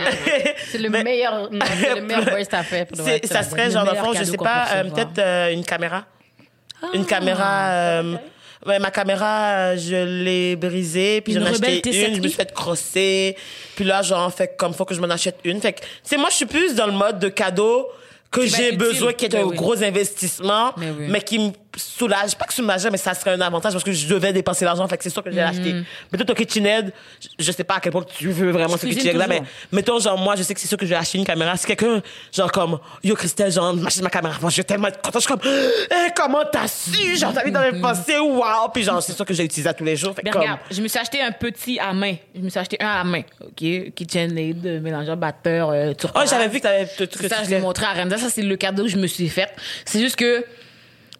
C'est 0.71 0.79
le 0.79 0.89
meilleur, 0.91 1.35
non, 1.53 1.59
le 1.95 2.01
meilleur 2.03 2.25
voice 2.25 2.47
t'as 2.51 2.63
fait. 2.65 2.85
pour 2.87 2.99
ça 2.99 3.43
serait 3.45 3.71
genre, 3.71 3.85
dans 3.85 3.93
le 3.93 3.99
fond, 3.99 4.13
je 4.13 4.25
sais 4.25 4.37
pas, 4.37 4.67
euh, 4.73 4.85
peut-être 4.91 5.19
euh, 5.19 5.53
une 5.53 5.65
caméra. 5.65 6.05
Une 6.93 7.07
caméra. 7.07 7.69
euh, 7.71 8.17
ouais, 8.67 8.79
ma 8.79 8.91
caméra, 8.91 9.77
je 9.77 10.23
l'ai 10.23 10.57
brisée, 10.57 11.21
puis 11.21 11.33
j'en 11.35 11.41
ai 11.41 11.51
Rebelle 11.51 11.73
acheté 11.75 11.91
T7i? 11.91 12.09
une, 12.09 12.15
je 12.17 12.21
me 12.21 12.29
suis 12.29 12.37
fait 12.37 12.53
crosser, 12.53 13.37
puis 13.77 13.85
là, 13.85 14.03
genre, 14.03 14.33
fait 14.33 14.57
comme 14.57 14.75
faut 14.75 14.85
que 14.85 14.95
je 14.95 15.01
m'en 15.01 15.11
achète 15.11 15.37
une. 15.45 15.61
Fait 15.61 15.73
que, 15.75 15.81
tu 15.81 15.87
sais, 16.05 16.17
moi, 16.17 16.29
je 16.31 16.37
suis 16.37 16.47
plus 16.47 16.75
dans 16.75 16.87
le 16.87 16.93
mode 16.93 17.19
de 17.19 17.29
cadeau 17.29 17.89
que 18.31 18.47
j'ai 18.47 18.73
besoin, 18.73 19.13
qui 19.13 19.27
est 19.27 19.29
Ben 19.29 19.43
un 19.43 19.49
oui. 19.49 19.57
gros 19.57 19.81
investissement, 19.83 20.73
Mais 20.77 20.91
oui. 20.91 21.07
mais 21.09 21.21
qui 21.21 21.39
me 21.39 21.51
soulage. 21.77 22.37
Pas 22.37 22.45
que 22.47 22.55
soulagerait, 22.55 22.91
mais 22.91 22.99
ça 22.99 23.15
serait 23.15 23.33
un 23.33 23.41
avantage 23.41 23.73
parce 23.73 23.85
que 23.85 23.93
je 23.93 24.07
devais 24.07 24.33
dépenser 24.33 24.65
l'argent, 24.65 24.87
fait 24.89 24.97
que 24.97 25.03
c'est 25.05 25.11
sûr 25.11 25.23
que 25.23 25.31
je 25.31 25.37
vais 25.37 25.43
l'acheter. 25.43 25.75
Mais 26.13 26.19
toi, 26.19 26.25
ton 26.27 26.35
KitchenAid, 26.35 26.93
je- 27.21 27.45
je 27.45 27.53
sais 27.53 27.65
pas 27.65 27.75
à 27.77 27.81
quel 27.81 27.93
point 27.93 28.03
tu 28.17 28.29
veux 28.31 28.51
vraiment 28.51 28.77
ce 28.77 28.87
KitchenAid-là, 28.87 29.27
mais 29.27 29.43
mettons, 29.73 29.99
genre, 29.99 30.19
moi, 30.19 30.37
je 30.37 30.43
sais 30.43 30.55
que 30.55 30.61
c'est 30.61 30.69
sûr 30.69 30.77
que 30.79 30.85
je 30.87 30.91
vais 30.91 30.97
acheter 30.97 31.19
une 31.19 31.25
caméra. 31.25 31.57
Si 31.57 31.67
quelqu'un, 31.67 32.03
genre, 32.33 32.51
comme, 32.53 32.79
yo, 33.03 33.15
Christelle, 33.15 33.51
genre, 33.53 33.75
m'achète 33.75 34.03
ma 34.03 34.11
caméra, 34.11 34.37
moi, 34.41 34.51
je 34.51 34.57
vais 34.59 34.65
tellement 34.65 34.89
être 34.89 35.01
content. 35.03 35.19
Je 35.19 35.25
suis 35.27 35.29
comme, 35.29 35.41
Eh, 35.91 36.11
comment 36.17 36.43
t'as 36.51 36.69
su? 36.69 37.17
Genre, 37.17 37.33
t'as 37.33 37.45
mis 37.45 37.51
dans 37.53 37.63
les 37.63 37.81
pensées, 37.81 38.19
waouh! 38.19 38.69
Puis, 38.73 38.83
genre, 38.85 39.03
c'est 39.03 39.13
sûr 39.13 39.25
que 39.25 39.35
j'ai 39.35 39.45
utilisé 39.45 39.73
tous 39.75 39.85
les 39.85 39.97
jours. 39.97 40.15
Fait 40.15 40.23
Ben, 40.23 40.31
comme, 40.31 40.43
regarde, 40.43 40.61
je 40.71 40.81
me 40.81 40.89
suis 40.89 40.99
acheté 40.99 41.21
un 41.21 41.33
petit 41.33 41.79
à 41.79 41.93
main. 41.93 42.15
Je 42.35 42.41
me 42.41 42.49
suis 42.49 42.59
acheté 42.59 42.77
un 42.81 42.89
à 42.89 43.05
main. 43.05 43.23
OK? 43.41 43.93
KitchenAid, 43.95 44.67
euh, 44.67 44.81
mélangeur 44.81 45.17
batteur, 45.17 45.71
euh, 45.71 45.91
oh, 45.91 45.95
turquoise. 45.95 46.31
j'avais 46.31 46.49
vu 46.49 46.59
que 46.59 46.63
t'avais, 46.63 46.87
Ça, 47.29 47.45
je 47.45 47.51
l'ai 47.51 47.59
montré 47.61 47.85
à 47.87 47.93
Renza. 47.93 48.19
Ça, 48.19 48.31
c'est 48.31 48.43
le 48.43 48.57
cadeau 48.57 48.85
que 48.85 48.89
je 48.91 48.97
me 48.97 49.07
suis 49.07 49.29
fait. 49.29 49.49
C'est 49.85 50.01
juste 50.01 50.17
que. 50.17 50.45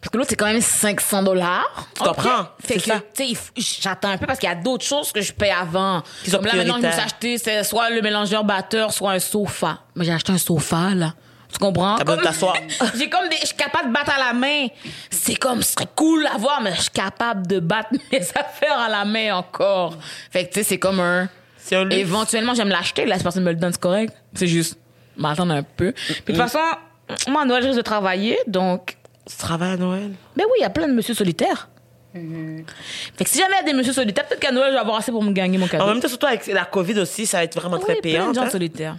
Parce 0.05 0.11
que 0.11 0.17
l'autre, 0.19 0.29
c'est 0.29 0.35
quand 0.35 0.45
même 0.45 0.61
500 0.61 1.23
dollars. 1.23 1.87
Tu 1.95 2.03
comprends? 2.03 2.43
Fait 2.63 2.77
C'est 2.79 2.91
que, 2.91 3.33
tu 3.33 3.35
sais, 3.35 3.81
j'attends 3.81 4.09
un 4.09 4.19
peu 4.19 4.27
parce 4.27 4.37
qu'il 4.37 4.47
y 4.47 4.51
a 4.51 4.55
d'autres 4.55 4.85
choses 4.85 5.11
que 5.11 5.19
je 5.19 5.33
paye 5.33 5.49
avant. 5.49 6.03
Qui 6.23 6.29
sont 6.29 6.37
Comme 6.37 6.45
là, 6.45 6.53
maintenant, 6.53 6.77
je 6.79 6.85
me 6.85 6.91
suis 6.91 7.01
acheté, 7.01 7.37
c'est 7.39 7.63
soit 7.63 7.89
le 7.89 8.03
mélangeur 8.03 8.43
batteur, 8.43 8.93
soit 8.93 9.13
un 9.13 9.19
sofa. 9.19 9.79
Mais 9.95 10.05
j'ai 10.05 10.13
acheté 10.13 10.31
un 10.31 10.37
sofa, 10.37 10.93
là. 10.93 11.15
Tu 11.51 11.57
comprends? 11.57 11.95
T'as 11.95 12.03
besoin 12.03 12.21
de 12.21 12.27
t'asseoir. 12.27 12.55
j'ai 12.95 13.09
comme 13.09 13.27
des, 13.29 13.37
je 13.41 13.47
suis 13.47 13.55
capable 13.55 13.87
de 13.87 13.93
battre 13.93 14.11
à 14.15 14.19
la 14.27 14.33
main. 14.33 14.67
C'est 15.09 15.37
comme, 15.37 15.63
ce 15.63 15.71
serait 15.71 15.87
cool 15.95 16.27
à 16.27 16.37
voir, 16.37 16.61
mais 16.61 16.75
je 16.75 16.81
suis 16.81 16.91
capable 16.91 17.47
de 17.47 17.59
battre 17.59 17.89
mes 18.11 18.21
affaires 18.21 18.77
à 18.77 18.89
la 18.89 19.05
main 19.05 19.37
encore. 19.37 19.97
Fait 20.29 20.45
que, 20.45 20.53
tu 20.53 20.59
sais, 20.59 20.63
c'est 20.63 20.77
comme 20.77 20.99
un, 20.99 21.27
C'est 21.57 21.77
un. 21.77 21.89
Éventuellement, 21.89 22.53
j'aime 22.53 22.69
l'acheter. 22.69 23.07
Là, 23.07 23.17
si 23.17 23.23
personne 23.23 23.43
me 23.43 23.51
le 23.51 23.57
donne, 23.57 23.73
c'est 23.73 23.81
correct. 23.81 24.13
C'est 24.35 24.45
juste 24.45 24.77
m'attendre 25.17 25.55
un 25.55 25.63
peu. 25.63 25.93
Puis 25.93 26.33
de 26.35 26.39
toute 26.39 26.47
façon, 26.47 26.59
moi, 27.27 27.41
à 27.41 27.45
Noël, 27.45 27.63
je 27.63 27.69
risque 27.69 27.79
de 27.79 27.83
travailler. 27.83 28.37
Donc, 28.45 28.94
Tu 29.29 29.35
travailles 29.37 29.73
à 29.73 29.77
Noël? 29.77 30.11
ben 30.35 30.43
oui, 30.45 30.53
il 30.59 30.61
y 30.61 30.65
a 30.65 30.69
plein 30.69 30.87
de 30.87 30.93
monsieur 30.93 31.13
solitaires. 31.13 31.69
Fait 32.13 33.23
que 33.25 33.29
si 33.29 33.37
jamais 33.39 33.55
il 33.55 33.65
y 33.65 33.69
a 33.69 33.71
des 33.71 33.77
monsieur 33.77 33.91
solitaires, 33.91 34.25
peut-être 34.25 34.39
qu'à 34.39 34.51
Noël, 34.51 34.69
je 34.69 34.75
vais 34.75 34.79
avoir 34.79 34.95
assez 34.97 35.11
pour 35.11 35.21
me 35.21 35.31
gagner 35.33 35.57
mon 35.57 35.67
cadeau. 35.67 35.83
En 35.83 35.87
même 35.87 35.99
temps, 35.99 36.07
surtout 36.07 36.27
avec 36.27 36.47
la 36.47 36.63
COVID 36.63 36.99
aussi, 36.99 37.25
ça 37.25 37.37
va 37.39 37.43
être 37.43 37.55
vraiment 37.59 37.75
Oui, 37.75 37.83
très 37.83 37.93
plein 37.95 38.01
payant. 38.01 38.29
de 38.29 38.35
gens 38.35 38.43
hein. 38.43 38.49
solitaires. 38.49 38.95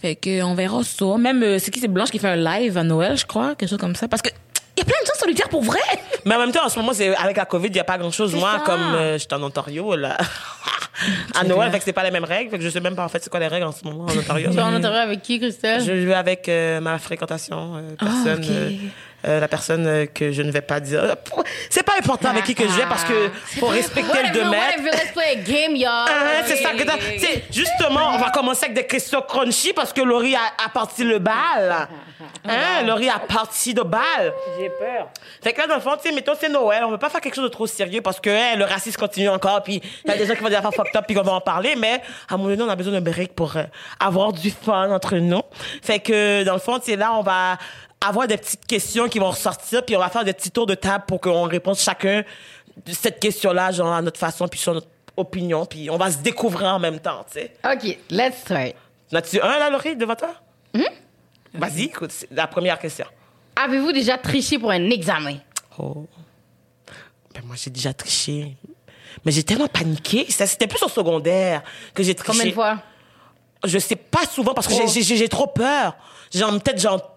Fait 0.00 0.14
que, 0.16 0.42
on 0.42 0.54
verra 0.54 0.82
ça. 0.82 1.18
Même, 1.18 1.42
euh, 1.42 1.58
c'est 1.58 1.70
qui, 1.70 1.80
c'est 1.80 1.88
Blanche 1.88 2.10
qui 2.10 2.18
fait 2.18 2.28
un 2.28 2.36
live 2.36 2.78
à 2.78 2.82
Noël, 2.82 3.18
je 3.18 3.26
crois, 3.26 3.54
quelque 3.56 3.68
chose 3.68 3.78
comme 3.78 3.94
ça. 3.94 4.08
Parce 4.08 4.22
que, 4.22 4.30
il 4.76 4.80
y 4.80 4.82
a 4.82 4.84
plein 4.86 4.96
de 5.02 5.06
gens 5.06 5.18
solitaires 5.20 5.48
pour 5.50 5.62
vrai. 5.62 5.80
Mais 6.24 6.34
en 6.34 6.38
même 6.38 6.52
temps, 6.52 6.64
en 6.64 6.68
ce 6.70 6.78
moment, 6.78 6.92
c'est 6.94 7.14
avec 7.16 7.36
la 7.36 7.44
COVID, 7.44 7.68
il 7.68 7.72
n'y 7.74 7.78
a 7.80 7.84
pas 7.84 7.98
grand-chose. 7.98 8.34
Moi, 8.34 8.52
ça. 8.52 8.62
comme 8.64 8.94
euh, 8.94 9.12
je 9.14 9.18
suis 9.18 9.28
en 9.32 9.42
Ontario, 9.42 9.94
là, 9.94 10.16
à 11.34 11.44
Noël, 11.44 11.70
fait 11.72 11.78
que 11.78 11.84
c'est 11.84 11.92
pas 11.92 12.04
les 12.04 12.10
mêmes 12.10 12.24
règles. 12.24 12.50
Fait 12.50 12.58
que 12.58 12.64
je 12.64 12.70
sais 12.70 12.80
même 12.80 12.94
pas 12.96 13.04
en 13.04 13.08
fait 13.08 13.22
c'est 13.22 13.28
quoi 13.30 13.40
les 13.40 13.48
règles 13.48 13.66
en 13.66 13.72
ce 13.72 13.84
moment 13.84 14.04
en 14.04 14.16
Ontario. 14.18 14.48
Tu 14.50 14.56
vas 14.56 14.66
en 14.66 14.74
Ontario 14.74 14.98
avec 14.98 15.20
qui, 15.22 15.38
Christelle? 15.38 15.82
Je 15.84 15.92
vais 15.92 16.14
avec 16.14 16.48
euh, 16.48 16.80
ma 16.80 16.98
fréquentation, 16.98 17.76
euh, 17.76 17.94
personne, 17.98 18.42
ok. 18.42 18.50
euh, 18.50 18.70
euh, 19.26 19.40
la 19.40 19.48
personne 19.48 19.86
euh, 19.86 20.06
que 20.06 20.32
je 20.32 20.42
ne 20.42 20.50
vais 20.50 20.60
pas 20.60 20.80
dire. 20.80 21.02
Euh, 21.02 21.14
C'est 21.70 21.82
pas 21.82 21.94
important 21.98 22.30
avec 22.30 22.44
qui 22.44 22.54
que 22.54 22.64
je 22.66 22.72
vais 22.72 22.86
parce 22.88 23.04
que 23.04 23.30
faut 23.58 23.66
respecter 23.66 24.22
le 24.22 24.30
2 24.32 24.38
Whatever, 24.40 24.50
mètres. 24.50 24.82
whatever, 24.82 24.90
let's 24.90 25.12
play 25.12 25.30
a 25.30 25.34
game, 25.36 25.76
y'all. 25.76 26.08
Ah, 26.08 26.42
c'est 26.46 26.56
ça 26.56 26.70
que 26.72 26.84
justement 27.50 28.10
on 28.14 28.18
va 28.18 28.30
commencer 28.30 28.66
avec 28.66 28.76
des 28.76 28.86
questions 28.86 29.22
crunchy 29.22 29.72
parce 29.72 29.92
que 29.92 30.00
Laurie 30.02 30.34
a, 30.36 30.64
a 30.64 30.68
parti 30.68 31.04
le 31.04 31.18
bal. 31.18 31.88
Hein, 32.48 32.82
Laurie 32.86 33.08
a 33.08 33.18
parti 33.18 33.74
de 33.74 33.82
bal. 33.82 34.32
J'ai 34.58 34.68
peur. 34.70 35.08
Fait 35.42 35.52
que 35.52 35.60
là, 35.60 35.66
dans 35.66 35.74
le 35.74 35.80
fond, 35.80 35.92
tu 36.00 36.08
sais, 36.08 36.14
mettons, 36.14 36.32
c'est 36.38 36.48
Noël, 36.48 36.84
on 36.84 36.90
veut 36.90 36.98
pas 36.98 37.10
faire 37.10 37.20
quelque 37.20 37.34
chose 37.34 37.44
de 37.44 37.48
trop 37.48 37.66
sérieux 37.66 38.00
parce 38.00 38.20
que 38.20 38.30
hein, 38.30 38.56
le 38.56 38.64
racisme 38.64 38.98
continue 38.98 39.28
encore, 39.28 39.62
puis 39.62 39.82
il 40.04 40.10
y 40.10 40.14
a 40.14 40.16
des 40.16 40.26
gens 40.26 40.34
qui 40.34 40.42
vont 40.42 40.48
dire 40.48 40.60
faire 40.62 40.72
fucked 40.72 40.96
up, 40.96 41.04
puis 41.06 41.14
qu'on 41.16 41.22
va 41.22 41.32
en 41.32 41.40
parler, 41.40 41.74
mais 41.76 42.00
à 42.28 42.34
un 42.34 42.36
moment 42.36 42.48
donné, 42.50 42.62
on 42.62 42.68
a 42.68 42.76
besoin 42.76 42.92
d'un 42.92 43.00
break 43.00 43.34
pour 43.34 43.56
euh, 43.56 43.64
avoir 44.00 44.32
du 44.32 44.50
fun 44.50 44.90
entre 44.90 45.16
nous. 45.16 45.42
Fait 45.82 45.98
que, 45.98 46.44
dans 46.44 46.54
le 46.54 46.60
fond, 46.60 46.78
tu 46.78 46.86
sais, 46.92 46.96
là, 46.96 47.12
on 47.14 47.22
va 47.22 47.58
avoir 48.00 48.26
des 48.26 48.36
petites 48.36 48.66
questions 48.66 49.08
qui 49.08 49.18
vont 49.18 49.30
ressortir, 49.30 49.84
puis 49.84 49.96
on 49.96 50.00
va 50.00 50.08
faire 50.08 50.24
des 50.24 50.32
petits 50.32 50.50
tours 50.50 50.66
de 50.66 50.74
table 50.74 51.04
pour 51.06 51.20
qu'on 51.20 51.42
réponde 51.44 51.76
chacun 51.76 52.22
cette 52.92 53.20
question-là, 53.20 53.72
genre 53.72 53.92
à 53.92 54.02
notre 54.02 54.18
façon, 54.20 54.46
puis 54.48 54.60
sur 54.60 54.74
notre 54.74 54.88
opinion, 55.16 55.64
puis 55.66 55.88
on 55.90 55.96
va 55.96 56.10
se 56.10 56.18
découvrir 56.18 56.74
en 56.74 56.78
même 56.78 57.00
temps, 57.00 57.24
tu 57.30 57.40
sais. 57.40 57.52
OK, 57.64 57.98
let's. 58.10 58.44
En 59.12 59.16
as-tu 59.16 59.40
un, 59.40 59.58
là, 59.58 59.70
Laurie, 59.70 59.96
devant 59.96 60.14
toi? 60.14 60.34
Vas-y, 61.54 61.84
écoute, 61.84 62.12
c'est 62.12 62.30
la 62.32 62.46
première 62.46 62.78
question. 62.78 63.06
Avez-vous 63.56 63.92
déjà 63.92 64.18
triché 64.18 64.58
pour 64.58 64.70
un 64.70 64.90
examen? 64.90 65.36
Oh. 65.78 66.06
Ben 67.34 67.42
moi, 67.44 67.56
j'ai 67.58 67.70
déjà 67.70 67.94
triché. 67.94 68.56
Mais 69.24 69.32
j'ai 69.32 69.42
tellement 69.42 69.68
paniqué. 69.68 70.30
Ça, 70.30 70.46
C'était 70.46 70.66
plus 70.66 70.82
au 70.82 70.88
secondaire 70.88 71.62
que 71.94 72.02
j'ai 72.02 72.14
triché. 72.14 72.32
Combien 72.32 72.50
de 72.50 72.54
fois? 72.54 72.78
Je 73.64 73.78
sais 73.78 73.96
pas 73.96 74.26
souvent 74.26 74.52
parce 74.52 74.66
que 74.68 74.74
j'ai- 74.74 75.02
j'ai 75.02 75.16
j'ai 75.16 75.28
trop 75.28 75.46
peur. 75.46 75.96
Genre, 76.32 76.50
peut-être 76.60 76.78
genre 76.80 77.15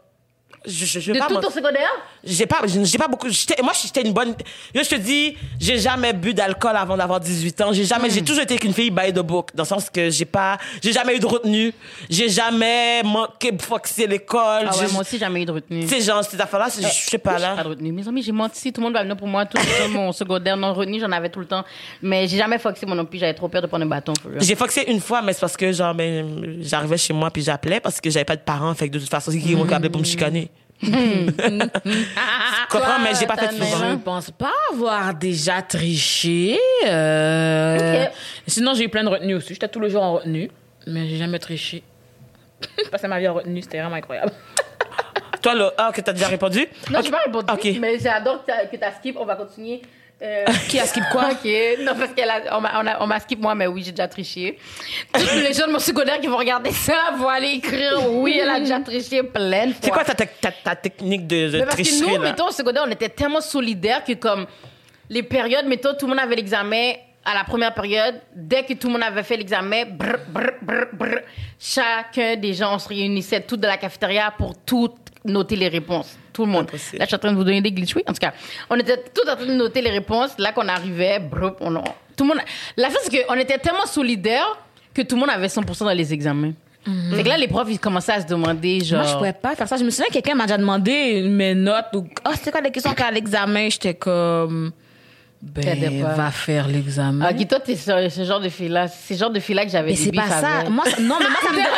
Je, 0.65 0.85
je, 0.99 1.11
De 1.13 1.19
pas 1.19 1.27
tout 1.27 1.37
ton 1.37 1.49
secondaire? 1.49 1.89
J'ai 2.23 2.45
pas, 2.45 2.61
j'ai 2.67 2.97
pas 2.97 3.07
beaucoup. 3.07 3.29
j'étais- 3.29 3.61
Moi, 3.63 3.71
j'étais 3.81 4.01
une 4.01 4.11
bonne. 4.13 4.35
Yo, 4.75 4.83
je 4.83 4.89
te 4.89 4.95
dis, 4.95 5.37
j'ai 5.59 5.79
jamais 5.79 6.11
bu 6.11 6.33
d'alcool 6.33 6.75
avant 6.75 6.97
d'avoir 6.97 7.19
18 7.21 7.61
ans. 7.61 7.71
J'ai 7.71 7.85
jamais, 7.85 8.09
Hmm. 8.09 8.11
j'ai 8.11 8.21
toujours 8.23 8.43
été 8.43 8.57
qu'une 8.57 8.73
fille 8.73 8.91
by 8.91 9.13
the 9.13 9.19
book, 9.19 9.51
dans 9.55 9.63
le 9.63 9.67
sens 9.67 9.89
que 9.89 10.09
j'ai 10.09 10.25
pas, 10.25 10.57
j'ai 10.83 10.91
jamais 10.91 11.15
eu 11.15 11.19
de 11.19 11.25
retenue. 11.25 11.73
J'ai 12.09 12.27
jamais 12.27 13.01
manqué 13.03 13.51
foxer 13.59 14.05
l'école. 14.05 14.67
Ah 14.69 14.75
ouais, 14.77 14.85
J'ai- 14.87 14.91
moi 14.91 15.01
aussi, 15.01 15.17
jamais 15.17 15.41
eu 15.43 15.45
de 15.45 15.51
retenue. 15.53 15.81
Tu 15.81 15.87
sais, 15.87 16.01
genre, 16.01 16.23
ces 16.25 16.39
affaires-là, 16.39 16.67
c'est- 16.69 16.81
je 16.81 16.87
sais 17.09 17.17
pas 17.17 17.37
J'ai 17.37 17.43
pas 17.45 17.55
là. 17.55 17.63
de 17.63 17.69
retenue. 17.69 17.91
Mes 17.93 18.07
amis, 18.07 18.21
j'ai 18.21 18.31
menti. 18.33 18.73
Tout 18.73 18.81
le 18.81 18.85
monde 18.87 18.93
va 18.93 19.03
venir 19.03 19.15
pour 19.15 19.27
moi. 19.27 19.45
Tout 19.45 19.57
le 19.57 19.63
temps, 19.63 19.89
mon 19.93 20.11
secondaire 20.11 20.57
non 20.57 20.73
retenu, 20.73 20.99
j'en 20.99 21.11
avais 21.11 21.29
tout 21.29 21.39
le 21.39 21.45
temps. 21.45 21.63
Mais 22.01 22.27
j'ai 22.27 22.37
jamais 22.37 22.59
foxé 22.59 22.85
mon 22.85 22.95
non 22.95 23.05
plus. 23.05 23.17
J'avais 23.19 23.33
trop 23.33 23.47
peur 23.47 23.61
de 23.61 23.67
prendre 23.67 23.85
un 23.85 23.87
bâton. 23.87 24.13
J'ai 24.39 24.55
foxé 24.55 24.83
une 24.91 24.99
fois, 24.99 25.21
mais 25.21 25.31
c'est 25.33 25.39
parce 25.39 25.55
que, 25.55 25.71
genre, 25.71 25.93
ben, 25.95 26.57
j'arrivais 26.61 26.97
chez 26.97 27.13
moi 27.13 27.31
puis 27.31 27.41
j'appelais 27.43 27.79
parce 27.79 28.01
que 28.01 28.09
j'avais 28.09 28.25
pas 28.25 28.35
de 28.35 28.41
parents. 28.41 28.73
Fait 28.75 28.89
que 28.89 28.93
de 28.95 28.99
toute 28.99 29.09
façon, 29.09 29.31
c'est 29.31 29.39
qui 29.39 29.55
m'ont 29.55 29.71
appelé 29.71 29.89
pour 29.89 30.01
me 30.01 30.05
chicaner? 30.05 30.49
Comprends, 32.69 32.99
mais 33.03 33.13
j'ai 33.19 33.25
pas 33.27 33.35
fait 33.35 33.47
ta 33.47 33.51
souvent. 33.51 33.91
Je 33.91 33.95
pense 33.97 34.31
pas 34.31 34.53
avoir 34.71 35.13
déjà 35.13 35.61
triché. 35.61 36.57
euh. 36.87 38.05
Sinon, 38.47 38.73
j'ai 38.73 38.85
eu 38.85 38.89
plein 38.89 39.03
de 39.03 39.09
retenues 39.09 39.35
aussi. 39.35 39.53
J'étais 39.53 39.67
tous 39.67 39.79
les 39.79 39.89
jours 39.89 40.03
en 40.03 40.13
retenue, 40.15 40.49
mais 40.87 41.07
j'ai 41.07 41.17
jamais 41.17 41.39
triché. 41.39 41.83
Passer 42.91 43.07
ma 43.07 43.19
vie 43.19 43.27
en 43.27 43.33
retenue, 43.33 43.61
c'était 43.61 43.79
vraiment 43.79 43.95
incroyable. 43.95 44.31
Toi, 45.41 45.55
là, 45.55 45.71
ah, 45.77 45.89
ok, 45.89 46.03
t'as 46.03 46.11
déjà 46.13 46.27
répondu? 46.27 46.67
Non, 46.91 46.99
Ok. 46.99 47.05
je 47.05 47.11
pas 47.11 47.21
répondu. 47.25 47.53
Ok. 47.53 47.67
Mais 47.79 47.97
j'adore 47.99 48.41
que 48.41 48.47
t'as- 48.47 48.65
que 48.65 48.75
t'as 48.75 48.91
skip. 48.91 49.15
On 49.17 49.25
va 49.25 49.35
continuer. 49.35 49.81
Euh, 50.21 50.45
Qui 50.67 50.79
a 50.79 50.85
skip 50.85 51.03
quoi? 51.13 51.29
Ok. 51.31 51.49
Non, 51.79 51.93
parce 51.97 52.11
qu'on 52.13 52.59
m'a, 52.61 52.81
on 52.81 52.87
a- 52.87 53.01
on 53.01 53.07
m'a 53.07 53.19
skip 53.21 53.39
moi, 53.39 53.55
mais 53.55 53.67
oui, 53.67 53.83
j'ai 53.85 53.91
déjà 53.91 54.07
triché. 54.09 54.57
Toutes 55.13 55.31
les 55.33 55.53
gens 55.53 55.65
de 55.67 55.71
mon 55.71 55.79
secondaire 55.79 56.19
qui 56.19 56.27
vont 56.27 56.35
regarder 56.35 56.71
ça 56.71 57.11
vont 57.17 57.29
aller 57.29 57.51
écrire 57.51 58.11
oui, 58.11 58.37
elle 58.41 58.49
a 58.49 58.59
déjà 58.59 58.81
triché 58.81 59.23
plein 59.23 59.67
de 59.67 59.71
fois. 59.71 59.79
C'est 59.81 59.91
quoi 59.91 60.03
ta, 60.03 60.13
tec- 60.13 60.41
ta, 60.41 60.51
ta 60.51 60.75
technique 60.75 61.25
de, 61.25 61.47
de 61.51 61.57
Mais 61.59 61.63
parce 61.63 61.77
que 61.77 61.81
tricherie, 61.83 62.01
nous, 62.17 62.21
là? 62.21 62.31
mettons, 62.31 62.47
au 62.47 62.51
secondaire, 62.51 62.83
on 62.85 62.91
était 62.91 63.07
tellement 63.07 63.39
solidaires 63.39 64.03
que 64.03 64.11
comme 64.13 64.45
les 65.09 65.23
périodes, 65.23 65.65
mettons, 65.67 65.93
tout 65.97 66.05
le 66.05 66.09
monde 66.13 66.19
avait 66.23 66.35
l'examen 66.35 66.91
à 67.23 67.33
la 67.33 67.45
première 67.45 67.73
période. 67.73 68.19
Dès 68.35 68.63
que 68.63 68.73
tout 68.73 68.87
le 68.87 68.93
monde 68.93 69.03
avait 69.03 69.23
fait 69.23 69.37
l'examen, 69.37 69.85
brr, 69.85 70.17
brr, 70.27 70.51
brr, 70.61 70.85
brr, 70.91 71.19
chacun 71.57 72.35
des 72.35 72.53
gens, 72.53 72.75
on 72.75 72.79
se 72.79 72.89
réunissait 72.89 73.39
tout 73.39 73.55
de 73.55 73.65
la 73.65 73.77
cafétéria 73.77 74.33
pour 74.37 74.53
tout 74.65 74.93
noter 75.23 75.55
les 75.55 75.69
réponses. 75.69 76.18
Tout 76.33 76.45
le 76.45 76.51
monde. 76.51 76.63
Impossible. 76.63 76.97
Là, 76.99 77.05
je 77.05 77.07
suis 77.09 77.15
en 77.15 77.19
train 77.19 77.31
de 77.31 77.37
vous 77.37 77.43
donner 77.43 77.61
des 77.61 77.71
glitches. 77.71 77.95
Oui, 77.95 78.03
en 78.07 78.13
tout 78.13 78.19
cas, 78.19 78.33
on 78.69 78.75
était 78.75 78.97
tout 78.97 79.27
en 79.29 79.35
train 79.35 79.45
de 79.45 79.53
noter 79.53 79.81
les 79.81 79.89
réponses. 79.91 80.31
Là 80.37 80.51
qu'on 80.51 80.67
arrivait, 80.67 81.19
brr, 81.19 81.53
on, 81.61 81.75
on- 81.75 81.83
tout 82.15 82.23
le 82.25 82.29
monde... 82.29 82.39
La 82.77 82.89
chose, 82.89 82.99
c'est 83.03 83.25
qu'on 83.25 83.35
était 83.35 83.57
tellement 83.57 83.85
solidaires 83.85 84.57
que 84.93 85.01
tout 85.03 85.15
le 85.15 85.21
monde 85.21 85.29
avait 85.29 85.47
100% 85.47 85.79
dans 85.85 85.89
les 85.91 86.13
examens. 86.13 86.53
C'est 87.13 87.23
que 87.23 87.29
là, 87.29 87.37
les 87.37 87.47
profs, 87.47 87.67
ils 87.69 87.79
commençaient 87.79 88.13
à 88.13 88.21
se 88.21 88.25
demander, 88.25 88.83
genre... 88.83 89.01
Moi, 89.01 89.09
je 89.11 89.15
pouvais 89.17 89.33
pas 89.33 89.55
faire 89.55 89.67
ça. 89.67 89.77
Je 89.77 89.83
me 89.83 89.89
souviens 89.91 90.07
que 90.07 90.13
quelqu'un 90.13 90.33
m'a 90.33 90.45
déjà 90.45 90.57
demandé 90.57 91.21
mes 91.29 91.53
notes 91.53 91.85
ou 91.93 92.07
oh, 92.25 92.31
c'est 92.41 92.51
quoi 92.51 92.61
les 92.61 92.71
questions 92.71 92.91
qu'il 92.91 93.01
y 93.01 93.03
a 93.03 93.07
à 93.07 93.11
l'examen? 93.11 93.69
J'étais 93.69 93.93
comme 93.93 94.71
ben 95.41 96.03
va 96.15 96.31
faire 96.31 96.67
l'examen. 96.67 97.25
Ah, 97.29 97.33
toi, 97.45 97.59
t'es 97.61 97.75
ce, 97.77 98.09
ce 98.09 98.23
genre 98.25 98.41
de 98.41 98.49
fille-là. 98.49 98.87
C'est 98.89 99.13
ce 99.15 99.19
genre 99.19 99.29
de 99.29 99.39
fille-là 99.39 99.63
que 99.65 99.71
j'avais 99.71 99.91
Mais 99.91 99.95
c'est 99.95 100.11
pas 100.11 100.27
ça. 100.27 100.47
avec. 100.59 100.69
Moi, 100.69 100.83
ça- 100.85 101.01
non, 101.01 101.15
mais 101.19 101.29
moi, 101.29 101.39
ça 101.41 101.51
me 101.51 101.55
dérange. 101.55 101.69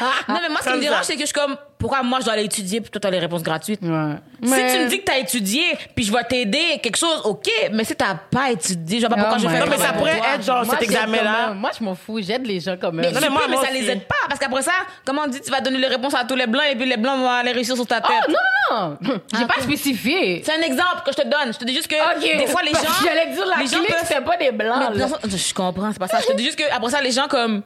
Non, 0.28 0.38
mais 0.42 0.48
moi, 0.48 0.58
ce 0.62 0.68
qui 0.70 0.76
me 0.76 0.80
dérange, 0.80 1.02
c'est 1.04 1.14
que 1.14 1.20
je 1.20 1.26
suis 1.26 1.34
comme, 1.34 1.56
pourquoi 1.78 2.02
moi, 2.02 2.18
je 2.20 2.24
dois 2.24 2.34
aller 2.34 2.44
étudier 2.44 2.80
puis 2.80 2.90
toi, 2.90 3.00
t'as 3.00 3.10
les 3.10 3.18
réponses 3.18 3.42
gratuites? 3.42 3.80
Ouais. 3.82 4.14
Si 4.42 4.48
Mais- 4.50 4.72
tu 4.74 4.84
me 4.84 4.88
dis 4.88 4.98
que 5.00 5.04
t'as 5.04 5.18
étudié, 5.18 5.62
puis 5.94 6.04
je 6.04 6.12
vais 6.12 6.22
t'aider 6.24 6.78
quelque 6.82 6.96
chose, 6.96 7.20
ok, 7.24 7.46
mais 7.72 7.84
si 7.84 7.94
t'as 7.96 8.14
pas 8.14 8.50
étudié, 8.50 9.00
je 9.00 9.06
vois 9.06 9.16
pas 9.16 9.22
pourquoi 9.24 9.38
Oh 9.38 9.42
je 9.42 9.46
my 9.48 9.52
fais 9.54 9.60
Non, 9.60 9.66
mais 9.70 9.78
ça 9.78 9.92
pourrait 9.92 10.16
toi. 10.18 10.26
être 10.34 10.44
genre 10.44 10.64
Moi, 10.64 10.74
cet 10.78 10.82
examen-là. 10.88 11.52
Moi, 11.54 11.70
je 11.78 11.84
m'en 11.84 11.94
fous. 11.94 12.20
J'aide 12.22 12.46
les 12.46 12.60
gens 12.60 12.76
quand 12.80 12.92
même. 12.92 13.06
Mais, 13.06 13.12
Non, 13.12 13.20
mais 13.22 13.28
moi, 13.30 13.40
peux, 13.44 13.50
mais 13.50 13.56
moi 13.56 13.64
ça 13.66 13.72
aussi. 13.72 13.80
les 13.82 13.90
aide 13.90 14.04
pas, 14.06 14.14
parce 14.28 14.38
qu'après 14.40 14.62
ça, 14.62 14.72
comment 15.04 15.22
on 15.24 15.28
dit, 15.28 15.40
tu 15.40 15.50
vas 15.50 15.60
donner 15.60 15.78
les 15.78 15.86
réponses 15.88 16.14
à 16.14 16.24
tous 16.24 16.36
les 16.36 16.46
blancs 16.46 16.64
et 16.70 16.76
puis 16.76 16.86
les 16.86 16.96
blancs 16.96 17.18
vont 17.18 17.28
aller 17.30 17.52
réussir 17.52 17.74
sur 17.76 17.86
ta 17.86 18.00
tête. 18.00 18.10
Oh, 18.28 18.32
non, 18.32 18.76
non, 18.76 18.96
non. 19.02 19.20
J'ai 19.34 19.42
Ah, 19.42 19.46
pas 19.46 19.54
ok. 19.58 19.62
spécifié. 19.64 20.42
C'est 20.44 20.52
un 20.52 20.62
exemple 20.62 21.02
que 21.04 21.12
je 21.12 21.16
te 21.16 21.22
donne. 21.28 21.52
Je 21.52 21.58
te 21.58 21.64
dis 21.64 21.74
juste 21.74 21.88
que 21.88 22.38
des 22.38 22.46
fois 22.46 22.62
les 22.62 22.72
gens, 22.72 22.78
J'allais 23.02 23.32
dire 23.32 23.46
la 23.46 23.56
les 23.56 23.66
gens 23.66 23.78
clique, 23.78 23.88
peuvent 23.88 24.06
c'était 24.06 24.20
pas 24.20 24.36
des 24.36 24.52
blancs. 24.52 24.94
Là. 24.94 25.06
je 25.24 25.54
comprends, 25.54 25.92
c'est 25.92 25.98
pas 25.98 26.08
ça. 26.08 26.20
Je 26.20 26.26
te 26.26 26.36
dis 26.36 26.44
juste 26.44 26.58
que 26.58 26.64
après 26.72 26.90
ça, 26.90 27.00
les 27.00 27.12
gens 27.12 27.28
comme 27.28 27.62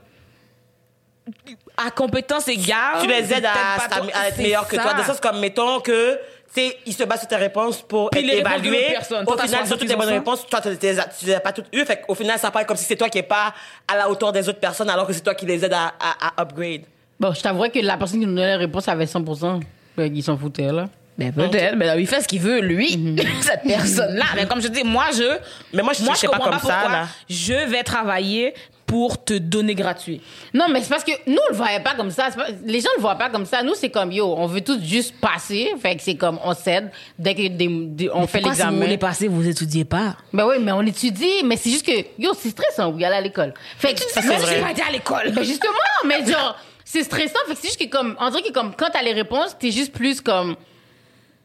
à 1.77 1.91
compétence 1.91 2.49
égale, 2.49 3.01
tu 3.01 3.09
les 3.09 3.33
aides 3.33 3.47
à, 3.47 4.29
être 4.29 4.37
c'est 4.37 4.43
meilleurs 4.43 4.69
que 4.69 4.77
toi. 4.77 4.95
De 4.95 5.03
sens 5.03 5.21
comme, 5.21 5.41
mettons 5.41 5.81
que, 5.81 6.15
tu 6.15 6.21
sais, 6.61 6.79
ils 6.87 6.93
se 6.93 7.03
basent 7.05 7.21
sur 7.21 7.29
tes 7.29 7.37
réponses 7.37 7.83
pour 7.83 8.11
Puis 8.11 8.29
être 8.29 8.39
évalués. 8.39 8.97
Au 9.27 9.33
final, 9.33 9.49
60 9.49 9.67
sur 9.67 9.79
toutes 9.79 9.83
ils 9.83 9.89
tes 9.89 9.95
ont 9.95 9.99
bonnes 9.99 10.09
réponses, 10.09 10.47
toi, 10.47 10.61
tu 10.61 10.69
les 10.69 10.99
as, 11.01 11.05
tu 11.05 11.27
les 11.27 11.35
as 11.35 11.41
pas 11.41 11.53
toutes 11.53 11.75
eues. 11.75 11.85
Fait 11.85 12.03
qu'au 12.03 12.15
final, 12.15 12.39
ça 12.39 12.51
paraît 12.51 12.67
comme 12.67 12.77
si 12.77 12.85
c'est 12.85 12.97
toi 12.97 13.09
qui 13.09 13.19
est 13.19 13.23
pas 13.23 13.55
à 13.89 13.97
la 13.97 14.09
hauteur 14.09 14.33
des 14.33 14.49
autres 14.49 14.61
personnes, 14.61 14.91
alors 14.91 15.07
que 15.07 15.13
c'est 15.13 15.23
toi 15.23 15.35
qui 15.35 15.47
les 15.47 15.65
aides 15.65 15.73
à, 15.73 15.95
à, 15.99 16.29
à 16.37 16.43
upgrade. 16.43 16.83
Bon, 17.19 17.33
je 17.33 17.41
t'avouerais 17.41 17.71
que 17.71 17.79
la 17.79 17.97
personne 17.97 18.21
qui 18.21 18.27
nous 18.27 18.35
donnait 18.35 18.53
la 18.53 18.59
réponse 18.59 18.87
avait 18.89 19.07
100%. 19.07 19.61
Ben, 19.97 20.15
Ils 20.15 20.23
s'en 20.23 20.37
foutaient, 20.37 20.73
là. 20.73 20.89
Ben 21.17 21.33
peut-être, 21.33 21.77
mais 21.77 21.87
il 22.01 22.07
fait 22.09 22.21
ce 22.23 22.27
qu'il 22.29 22.41
veut, 22.41 22.61
lui, 22.61 22.91
cette 23.41 23.63
personne-là. 23.63 24.25
Mais 24.35 24.47
comme 24.47 24.61
je 24.61 24.69
dis, 24.69 24.83
moi, 24.83 25.07
je. 25.17 25.39
Mais 25.73 25.83
moi, 25.83 25.93
je 25.93 26.03
moi, 26.03 26.13
trichais 26.15 26.29
pas 26.29 26.39
comme 26.41 26.59
ça, 26.59 26.89
là. 26.89 27.07
Je 27.31 27.53
vais 27.71 27.83
travailler 27.85 28.53
pour 28.85 29.25
te 29.25 29.35
donner 29.35 29.75
gratuit. 29.75 30.21
Non, 30.53 30.67
mais 30.71 30.83
c'est 30.83 30.91
parce 30.91 31.05
que 31.05 31.13
nous, 31.27 31.39
on 31.49 31.51
le 31.53 31.57
voyait 31.57 31.81
pas 31.81 31.95
comme 31.95 32.11
ça. 32.11 32.31
Pas- 32.31 32.49
Les 32.67 32.81
gens 32.81 32.91
le 32.97 33.01
voient 33.01 33.15
pas 33.15 33.31
comme 33.31 33.47
ça. 33.47 33.63
Nous, 33.63 33.75
c'est 33.75 33.89
comme, 33.91 34.13
yo, 34.13 34.35
on 34.37 34.47
veut 34.47 34.61
tous 34.61 34.79
juste 34.83 35.15
passer. 35.21 35.73
Fait 35.81 35.97
que 35.97 36.03
c'est 36.03 36.17
comme, 36.17 36.39
on 36.45 36.53
cède 36.53 36.91
dès 37.19 37.35
que 37.35 37.49
des- 37.49 37.69
des- 37.69 38.11
on 38.13 38.27
fait 38.27 38.41
Pourquoi 38.41 38.55
si 38.55 38.61
vous 38.63 38.67
l'examen. 38.69 38.85
voulez 38.85 38.99
passer, 38.99 39.29
vous 39.29 39.49
étudiez 39.49 39.85
pas? 39.85 40.17
Ben 40.33 40.47
oui, 40.47 40.57
mais 40.61 40.73
on 40.73 40.83
étudie, 40.83 41.43
mais 41.45 41.57
c'est 41.57 41.71
juste 41.71 41.87
que, 41.87 41.93
yo, 42.19 42.33
c'est 42.39 42.51
stressant, 42.51 42.91
oui, 42.91 43.05
aller 43.05 43.17
à 43.17 43.21
l'école. 43.21 43.55
Fait 43.79 43.95
que, 43.95 44.01
Ça, 44.03 44.21
vrai. 44.21 44.37
j'ai 44.49 44.61
pas 44.61 44.71
été 44.73 44.83
à 44.83 44.91
l'école. 44.93 45.31
Ben 45.33 45.43
justement, 45.45 45.73
mais 46.05 46.25
genre, 46.27 46.57
c'est 46.85 47.05
stressant, 47.05 47.39
fait 47.49 47.55
que 47.55 47.59
c'est 47.63 47.69
juste 47.69 47.81
que 47.81 47.87
comme, 47.89 48.15
on 48.21 48.29
dirait 48.31 48.43
que 48.43 48.53
comme, 48.53 48.75
quand 48.77 48.89
t'as 48.93 49.03
les 49.03 49.15
réponses, 49.15 49.57
t'es 49.59 49.71
juste 49.71 49.93
plus 49.95 50.21
comme, 50.21 50.57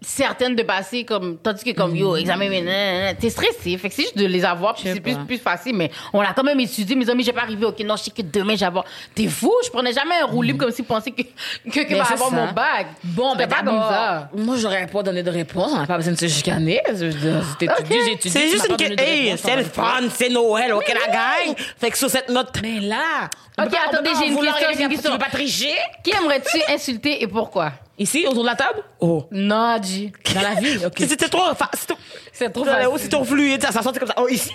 certaine 0.01 0.55
de 0.55 0.63
passer 0.63 1.03
comme, 1.03 1.37
tandis 1.37 1.63
que 1.63 1.71
comme, 1.71 1.95
yo, 1.95 2.15
examen, 2.15 2.49
mais 2.49 2.61
nan, 2.61 2.73
nan, 2.73 3.03
nan, 3.03 3.15
t'es 3.15 3.29
stressé. 3.29 3.77
Fait 3.77 3.89
que 3.89 3.95
c'est 3.95 4.03
juste 4.03 4.17
de 4.17 4.25
les 4.25 4.45
avoir, 4.45 4.73
puis 4.73 4.83
c'est 4.85 4.99
plus, 5.01 5.15
plus 5.27 5.37
facile, 5.37 5.75
mais 5.75 5.91
on 6.13 6.21
a 6.21 6.33
quand 6.33 6.43
même 6.43 6.59
étudié, 6.59 6.95
mes 6.95 7.09
amis, 7.09 7.23
j'ai 7.23 7.33
pas 7.33 7.41
arrivé, 7.41 7.65
ok, 7.65 7.79
non, 7.81 7.95
je 7.97 8.03
sais 8.03 8.11
que 8.11 8.21
demain, 8.21 8.55
j'ai 8.55 8.65
avoir. 8.65 8.85
T'es 9.13 9.27
fou, 9.27 9.53
je 9.63 9.69
prenais 9.69 9.93
jamais 9.93 10.15
un 10.21 10.25
roue 10.25 10.41
libre 10.41 10.59
comme 10.59 10.71
si 10.71 10.83
pensais 10.83 11.11
que, 11.11 11.21
que, 11.21 11.87
que 11.87 11.95
va 11.95 12.03
avoir 12.03 12.29
ça. 12.29 12.35
mon 12.35 12.51
bac. 12.51 12.87
Bon, 13.03 13.35
ben 13.35 13.47
pas 13.47 13.57
comme 13.57 13.65
d'abord, 13.65 13.89
ça. 13.89 14.29
moi, 14.35 14.55
j'aurais 14.57 14.87
pas 14.87 15.03
donné 15.03 15.21
de 15.23 15.31
réponse. 15.31 15.71
On 15.73 15.77
n'a 15.79 15.87
pas 15.87 15.97
besoin 15.97 16.13
de 16.13 16.19
se 16.19 16.27
chicaner. 16.27 16.81
J'ai 16.93 17.07
étudié. 18.13 18.19
C'est 18.19 18.49
juste 18.49 18.67
une 18.69 18.95
de 18.95 19.01
Hey, 19.01 19.37
c'est 19.37 19.55
le 19.55 19.63
fun, 19.63 20.01
c'est 20.13 20.29
Noël, 20.29 20.73
ok, 20.73 20.87
la 20.87 21.11
gang? 21.13 21.55
Fait 21.79 21.89
que 21.89 21.97
sur 21.97 22.09
cette 22.09 22.29
note, 22.29 22.49
Mais 22.61 22.79
là, 22.79 23.29
Ok, 23.57 23.73
attendez, 23.87 24.11
j'ai 24.17 24.27
une 24.27 24.37
question, 24.39 24.67
j'ai 24.75 24.83
une 24.83 24.89
question. 24.89 25.11
Tu 25.11 25.17
veux 25.17 25.23
pas 25.23 25.29
tricher? 25.29 25.75
Qui 26.03 26.11
aimerais-tu 26.11 26.59
insulter 26.73 27.21
et 27.21 27.27
pourquoi? 27.27 27.73
Ici, 27.99 28.25
autour 28.27 28.43
de 28.43 28.47
la 28.49 28.55
table? 28.55 28.81
oh. 29.01 29.25
Non. 29.31 29.75
Dans 29.77 30.41
la 30.41 30.55
vie? 30.55 30.85
OK. 30.85 30.95
C'était 30.99 31.27
trop, 31.27 31.53
fa- 31.53 31.69
c'était 31.73 31.93
C'est 32.31 32.49
trop 32.49 32.63
trop, 32.63 32.73
facile. 32.73 32.89
c'est 32.97 33.09
trop 33.09 33.23
fluide, 33.25 33.61
ça, 33.61 33.71
ça 33.71 33.81
sentait 33.81 33.99
comme 33.99 34.07
ça. 34.07 34.15
Oh, 34.17 34.27
ici. 34.27 34.51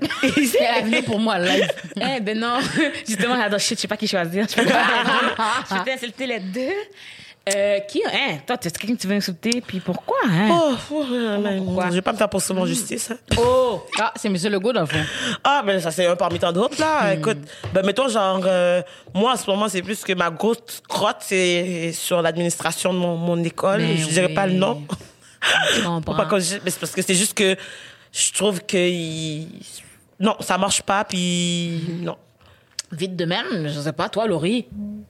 Ici. 0.22 0.46
C'est 0.56 0.60
l'avenir 0.62 1.04
pour 1.04 1.18
moi, 1.18 1.38
live. 1.40 1.68
Eh 2.00 2.20
ben 2.20 2.38
non, 2.38 2.60
justement, 3.06 3.34
j'adore 3.36 3.58
shit, 3.58 3.76
je 3.76 3.82
sais 3.82 3.88
pas 3.88 3.96
qui 3.96 4.06
choisir. 4.06 4.46
Je 4.48 4.54
peux 4.54 4.64
pas. 4.64 5.64
Je 5.68 5.84
vais 5.84 5.92
insulter 5.94 6.26
les 6.28 6.38
deux. 6.38 6.72
Euh, 7.54 7.80
qui, 7.80 8.02
hein, 8.06 8.38
toi, 8.46 8.56
tu 8.58 8.70
quelqu'un 8.70 8.94
que 8.96 9.00
tu 9.00 9.06
veux 9.06 9.14
insulter, 9.16 9.60
puis 9.66 9.80
pourquoi, 9.80 10.16
hein? 10.28 10.48
Oh, 10.50 10.74
oh, 10.92 11.04
Pourquoi? 11.64 11.86
je 11.90 11.94
vais 11.94 12.02
pas 12.02 12.12
me 12.12 12.18
faire 12.18 12.28
poursuivre 12.28 12.60
en 12.60 12.66
justice. 12.66 13.10
hein. 13.10 13.16
Oh! 13.38 13.82
Ah, 13.98 14.12
c'est 14.16 14.28
Monsieur 14.28 14.50
Legault, 14.50 14.72
dans 14.72 14.80
le 14.82 14.86
fond. 14.86 15.02
Ah, 15.44 15.62
ben 15.64 15.80
ça, 15.80 15.90
c'est 15.90 16.06
un 16.06 16.16
parmi 16.16 16.38
tant 16.38 16.52
d'autres, 16.52 16.80
là. 16.80 17.14
Écoute, 17.14 17.38
ben 17.72 17.84
mettons, 17.84 18.08
genre, 18.08 18.40
euh, 18.44 18.82
moi, 19.14 19.32
en 19.32 19.36
ce 19.36 19.48
moment, 19.50 19.68
c'est 19.68 19.82
plus 19.82 20.02
que 20.02 20.12
ma 20.12 20.30
grosse 20.30 20.82
crotte, 20.88 21.18
c'est 21.20 21.92
sur 21.92 22.20
l'administration 22.22 22.92
de 22.92 22.98
mon, 22.98 23.16
mon 23.16 23.42
école. 23.44 23.80
Ben 23.80 23.96
je 23.96 24.06
dirais 24.08 24.28
pas 24.34 24.46
le 24.46 24.52
oui. 24.54 24.58
nom. 24.58 24.82
Je 25.76 25.82
comprends. 25.84 26.26
mais 26.30 26.40
c'est 26.70 26.80
parce 26.80 26.92
que 26.92 27.02
c'est 27.02 27.14
juste 27.14 27.34
que 27.34 27.56
je 28.12 28.32
trouve 28.32 28.60
que... 28.64 28.76
il- 28.76 29.48
Non, 30.20 30.36
ça 30.40 30.58
marche 30.58 30.82
pas, 30.82 31.04
puis... 31.04 31.80
Non. 32.02 32.16
Vite 32.90 33.16
de 33.16 33.24
même, 33.26 33.68
je 33.68 33.80
sais 33.80 33.92
pas, 33.92 34.08
toi, 34.08 34.26
Laurie. 34.26 34.66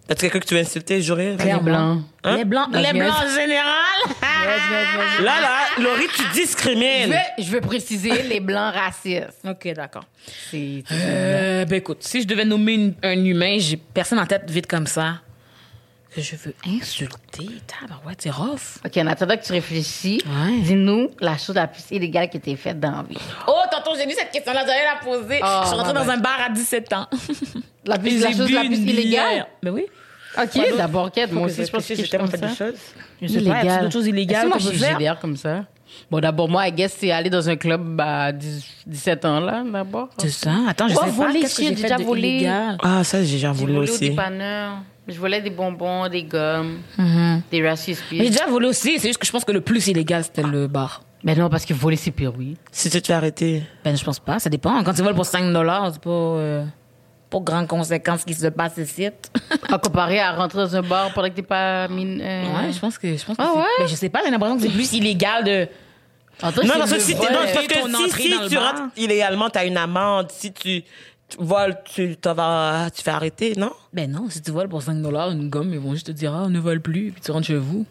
T'as-tu 0.08 0.22
quelqu'un 0.22 0.40
que 0.40 0.46
tu 0.46 0.54
veux 0.54 0.60
insulter, 0.60 1.00
jurer? 1.00 1.36
Les 1.36 1.54
blancs. 1.60 2.02
Hein? 2.24 2.36
Les 2.36 2.44
blancs, 2.44 2.68
Non, 2.72 2.80
les 2.80 2.92
blancs 2.92 3.14
en 3.24 3.28
général. 3.40 3.74
Là, 5.22 5.40
là, 5.40 5.50
Laurie, 5.82 6.06
tu 6.14 6.22
Je 6.22 6.32
discrimines. 6.32 7.10
veux, 7.10 7.44
je 7.44 7.50
veux 7.50 7.60
préciser 7.60 8.22
les 8.22 8.40
blancs 8.40 8.74
racistes. 8.74 9.38
ok, 9.48 9.72
d'accord. 9.74 10.04
C'est. 10.50 10.82
Euh, 10.92 11.64
ben 11.66 11.76
écoute, 11.76 11.98
si 12.00 12.22
je 12.22 12.26
devais 12.26 12.44
nommer 12.44 12.72
une- 12.74 12.94
un 13.02 13.24
humain, 13.24 13.56
j'ai 13.58 13.76
personne 13.76 14.18
en 14.18 14.26
tête 14.26 14.50
vite 14.50 14.66
comme 14.66 14.86
ça. 14.86 15.20
Que 16.18 16.24
je 16.24 16.34
veux 16.34 16.54
insulter. 16.66 17.48
Tabarouette, 17.68 18.22
c'est 18.22 18.30
rough. 18.30 18.78
Ok, 18.84 18.96
en 18.96 19.06
attendant 19.06 19.36
que 19.36 19.44
tu 19.44 19.52
réfléchis, 19.52 20.20
Ouais. 20.26 20.58
dis-nous 20.62 21.10
la 21.20 21.36
chose 21.38 21.54
la 21.54 21.68
plus 21.68 21.84
illégale 21.92 22.28
qui 22.28 22.40
t'ait 22.40 22.56
faite 22.56 22.80
dans 22.80 22.90
la 22.90 23.02
vie. 23.04 23.16
Oh, 23.46 23.52
tantôt, 23.70 23.92
j'ai 23.96 24.04
vu 24.04 24.14
cette 24.18 24.32
question-là, 24.32 24.64
j'allais 24.66 24.82
la 24.84 24.96
poser. 25.00 25.38
Oh, 25.40 25.46
je 25.62 25.66
suis 25.68 25.76
rentrée 25.76 25.92
ouais, 25.92 25.94
dans 25.94 26.06
ouais. 26.06 26.14
un 26.14 26.18
bar 26.18 26.40
à 26.44 26.50
17 26.50 26.92
ans. 26.92 27.06
La, 27.84 27.98
plus, 28.00 28.18
la 28.20 28.30
j'ai 28.32 28.36
chose 28.36 28.46
bu 28.48 28.54
la 28.54 28.60
plus 28.62 28.78
une 28.78 28.88
illégale? 28.88 29.30
bière. 29.32 29.46
Ben 29.62 29.70
oui. 29.70 29.86
Ok, 30.36 30.76
d'abord, 30.76 31.12
quête. 31.12 31.30
Moi 31.30 31.46
aussi, 31.46 31.64
je 31.64 31.70
pense 31.70 31.86
que 31.86 31.94
j'ai 31.94 32.04
je 32.04 32.10
tellement 32.10 32.26
comme 32.28 32.40
fait 32.40 32.48
ça. 32.48 32.64
des 32.66 32.72
choses. 32.72 32.80
Je 33.22 33.28
sais 33.28 33.40
pas, 33.42 33.62
y 33.62 33.68
a-t-il 33.68 33.80
d'autres 33.82 33.92
choses 33.92 34.06
illégales 34.08 34.46
Est-ce 34.48 34.54
que 34.54 34.58
qu'on 34.58 34.64
moi, 34.64 34.70
peut 34.72 34.76
je 34.78 34.84
suis 34.84 34.96
faire? 35.04 35.20
Comme 35.20 35.36
ça? 35.36 35.64
Bon, 36.10 36.20
d'abord, 36.20 36.48
moi, 36.48 36.66
I 36.68 36.72
guess, 36.72 36.96
c'est 36.98 37.10
aller 37.10 37.30
dans 37.30 37.48
un 37.48 37.56
club 37.56 38.00
à 38.00 38.32
10 38.32 38.64
17 38.86 39.24
ans, 39.24 39.40
là, 39.40 39.62
d'abord. 39.70 40.08
C'est 40.18 40.30
ça. 40.30 40.52
Attends, 40.68 40.88
je 40.88 40.94
Ouais, 40.94 41.00
sais 41.00 41.04
pas. 41.06 41.10
voler, 41.26 41.40
Qu'est-ce 41.40 41.56
que 41.56 41.62
j'ai 41.62 41.68
j'ai 41.70 41.76
fait 41.76 41.82
déjà 41.82 41.96
de 41.98 42.02
volé. 42.04 42.28
illégal? 42.28 42.78
Ah, 42.82 43.04
ça, 43.04 43.22
j'ai 43.22 43.32
déjà 43.36 43.52
J'ai 43.52 43.60
volé 43.60 43.78
au 43.78 43.82
aussi. 43.82 44.10
dépanneur. 44.10 44.78
Je 45.06 45.18
volais 45.18 45.40
des 45.40 45.50
bonbons, 45.50 46.06
des 46.08 46.22
gommes, 46.24 46.78
des 47.50 47.66
Rice 47.66 47.86
Mais 47.88 47.94
J'ai 47.94 47.94
Krispies. 47.94 48.30
déjà 48.30 48.46
volé 48.46 48.66
aussi. 48.68 48.98
C'est 48.98 49.08
juste 49.08 49.18
que 49.18 49.26
je 49.26 49.32
pense 49.32 49.44
que 49.44 49.52
le 49.52 49.60
plus 49.62 49.86
illégal, 49.88 50.22
c'était 50.24 50.42
le 50.42 50.66
bar. 50.66 51.02
Mais 51.24 51.34
non, 51.34 51.48
parce 51.48 51.64
que 51.64 51.74
voler, 51.74 51.96
c'est 51.96 52.10
pire, 52.12 52.32
oui. 52.38 52.56
Si 52.70 52.88
tu 52.90 53.00
te 53.02 53.06
fais 53.08 53.12
arrêter. 53.14 53.62
Ben, 53.84 53.96
je 53.96 54.04
pense 54.04 54.20
pas. 54.20 54.38
Ça 54.38 54.48
dépend. 54.50 54.82
Quand 54.84 54.92
tu 54.94 55.02
voles 55.02 55.14
pour 55.14 55.24
5 55.26 55.52
dollars, 55.52 55.90
c'est 55.92 56.02
pas, 56.02 56.10
euh, 56.10 56.64
pas 57.30 57.38
grande 57.40 57.66
conséquence 57.66 58.24
qui 58.24 58.34
se 58.34 58.46
passe 58.48 58.76
ici. 58.78 59.08
À 59.72 59.78
comparer 59.78 60.18
à 60.20 60.32
rentrer 60.32 60.58
dans 60.58 60.76
un 60.76 60.82
bar 60.82 61.12
pendant 61.12 61.28
que 61.28 61.34
t'es 61.34 61.42
pas 61.42 61.88
mine. 61.88 62.20
euh, 62.22 62.44
Ouais, 62.44 62.72
je 62.72 62.78
pense 62.78 62.96
que, 62.98 63.16
je 63.16 63.24
pense 63.24 63.36
que 63.36 63.42
Ah 63.42 63.52
ouais? 63.54 63.64
Ben, 63.78 63.86
je 63.86 63.94
sais 63.94 64.08
pas, 64.08 64.20
j'ai 64.24 64.30
l'impression 64.30 64.56
que 64.56 64.62
c'est 64.62 64.68
plus 64.70 64.92
illégal 64.94 65.44
de. 65.44 65.68
En 66.42 66.50
Non, 66.50 66.74
parce 66.78 66.92
que 66.92 67.00
si, 67.00 67.14
non, 67.14 67.20
parce 67.22 67.66
que 67.66 67.74
si, 68.12 68.30
si 68.30 68.48
tu 68.48 68.54
bar. 68.54 68.64
rentres 68.72 68.82
illégalement, 68.96 69.50
t'as 69.50 69.66
une 69.66 69.76
amende. 69.76 70.30
Si 70.30 70.52
tu, 70.52 70.82
tu 71.28 71.36
voles, 71.38 71.76
tu 71.84 72.16
t'en 72.16 72.32
vas, 72.34 72.88
tu 72.94 73.02
fais 73.02 73.10
arrêter, 73.10 73.54
non? 73.56 73.72
Ben 73.92 74.10
non, 74.10 74.30
si 74.30 74.40
tu 74.40 74.50
voles 74.50 74.68
pour 74.68 74.82
5 74.82 75.02
dollars 75.02 75.30
une 75.30 75.50
gomme, 75.50 75.72
ils 75.74 75.80
vont 75.80 75.92
juste 75.92 76.06
te 76.06 76.12
dire, 76.12 76.34
ah, 76.34 76.48
ne 76.48 76.58
vole 76.60 76.80
plus, 76.80 77.10
puis 77.12 77.20
tu 77.20 77.30
rentres 77.30 77.46
chez 77.48 77.56
vous. 77.56 77.84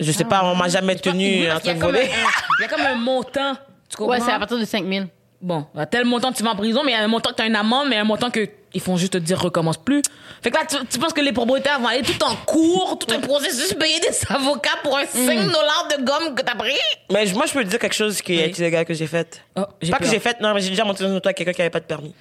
Je 0.00 0.12
sais 0.12 0.24
pas, 0.24 0.44
on 0.44 0.54
m'a 0.54 0.68
jamais 0.68 0.94
pense 0.94 1.02
que 1.02 1.10
tenu 1.10 1.24
oui, 1.24 1.50
en 1.52 1.58
train 1.60 1.74
de 1.74 1.80
voler. 1.80 2.10
Il 2.58 2.62
y 2.62 2.64
a 2.64 2.68
comme 2.68 2.84
un 2.84 2.96
montant. 2.96 3.54
Tu 3.88 3.96
comprends? 3.96 4.12
Ouais, 4.14 4.20
c'est 4.20 4.32
à 4.32 4.38
partir 4.38 4.58
de 4.58 4.64
5000. 4.66 5.08
Bon, 5.42 5.66
à 5.76 5.84
tel 5.86 6.04
montant 6.06 6.32
tu 6.32 6.42
vas 6.42 6.50
en 6.52 6.56
prison, 6.56 6.82
mais 6.84 6.94
a 6.94 7.00
un 7.02 7.08
montant 7.08 7.30
que 7.30 7.36
tu 7.36 7.42
as 7.42 7.46
une 7.46 7.56
amende, 7.56 7.88
mais 7.88 7.96
un 7.96 8.04
montant 8.04 8.30
que 8.30 8.48
ils 8.74 8.80
font 8.80 8.96
juste 8.96 9.12
te 9.14 9.18
dire 9.18 9.40
recommence 9.40 9.76
plus. 9.78 10.02
Fait 10.42 10.50
que 10.50 10.56
là, 10.58 10.64
tu, 10.68 10.76
tu 10.86 10.98
penses 10.98 11.12
que 11.12 11.20
les 11.20 11.32
propriétaires 11.32 11.78
vont 11.80 11.86
aller 11.88 12.02
tout 12.02 12.22
en 12.24 12.34
cours, 12.44 12.98
tout 12.98 13.12
un 13.14 13.20
processus, 13.20 13.72
payer 13.74 14.00
des 14.00 14.10
avocats 14.28 14.76
pour 14.82 14.98
un 14.98 15.06
5 15.06 15.24
dollars 15.44 15.88
de 15.96 16.04
gomme 16.04 16.34
que 16.34 16.42
t'as 16.42 16.54
pris? 16.56 16.72
Mais 17.10 17.26
je- 17.26 17.34
moi, 17.34 17.46
je 17.46 17.52
peux 17.52 17.64
te 17.64 17.68
dire 17.68 17.78
quelque 17.78 17.94
chose 17.94 18.20
qui 18.20 18.38
est 18.38 18.46
Oui. 18.46 18.54
illégal 18.58 18.84
que 18.84 18.92
j'ai 18.94 19.06
fait. 19.06 19.42
Oh, 19.56 19.62
j'ai 19.80 19.90
Pas 19.92 19.98
que 19.98 20.02
peur. 20.04 20.12
j'ai 20.12 20.20
fait, 20.20 20.40
non, 20.40 20.52
mais 20.52 20.60
j'ai 20.60 20.70
déjà 20.70 20.84
monté 20.84 21.04
dans 21.04 21.10
une 21.10 21.16
auto 21.16 21.28
avec 21.28 21.36
quelqu'un 21.38 21.52
qui 21.52 21.62
avait 21.62 21.70
pas 21.70 21.80
de 21.80 21.84
permis. 21.86 22.14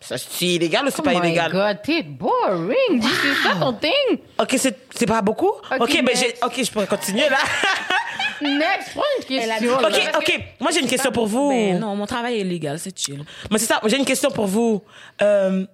Ça, 0.00 0.16
c'est 0.18 0.44
illégal 0.46 0.84
ou 0.84 0.90
c'est 0.90 0.96
Oh 0.98 1.02
pas 1.02 1.12
my 1.12 1.18
illégal? 1.18 1.50
God, 1.52 1.78
t'es 1.82 2.02
boring. 2.02 3.00
C'est 3.02 3.48
ça 3.48 3.54
ton 3.58 3.72
thing? 3.74 4.18
Ok, 4.38 4.54
c'est, 4.58 4.76
c'est 4.94 5.06
pas 5.06 5.22
beaucoup? 5.22 5.52
Ok, 5.80 6.02
ben 6.04 6.14
j'ai, 6.16 6.34
ok, 6.44 6.62
je 6.64 6.70
pourrais 6.70 6.86
continuer 6.86 7.28
là. 7.28 7.38
Next, 8.44 8.90
prends 8.94 9.02
une 9.18 9.24
question. 9.24 9.74
ok, 9.74 9.80
là. 9.90 10.18
ok. 10.18 10.40
Moi, 10.60 10.70
j'ai 10.70 10.80
une 10.80 10.86
question 10.88 11.10
pour 11.10 11.26
vous. 11.26 11.48
Ben 11.48 11.78
non, 11.78 11.96
mon 11.96 12.06
travail 12.06 12.36
est 12.36 12.40
illégal, 12.40 12.78
c'est 12.78 12.96
chill. 12.98 13.24
Mais 13.50 13.58
c'est 13.58 13.66
ça, 13.66 13.80
j'ai 13.86 13.96
une 13.96 14.04
question 14.04 14.30
pour 14.30 14.46
vous. 14.46 14.82
Euh, 15.22 15.66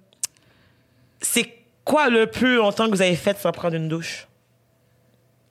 c'est 1.21 1.53
quoi 1.83 2.09
le 2.09 2.27
plus 2.27 2.55
longtemps 2.55 2.85
que 2.85 2.91
vous 2.91 3.01
avez 3.01 3.15
fait 3.15 3.37
sans 3.37 3.51
prendre 3.51 3.75
une 3.75 3.87
douche? 3.89 4.27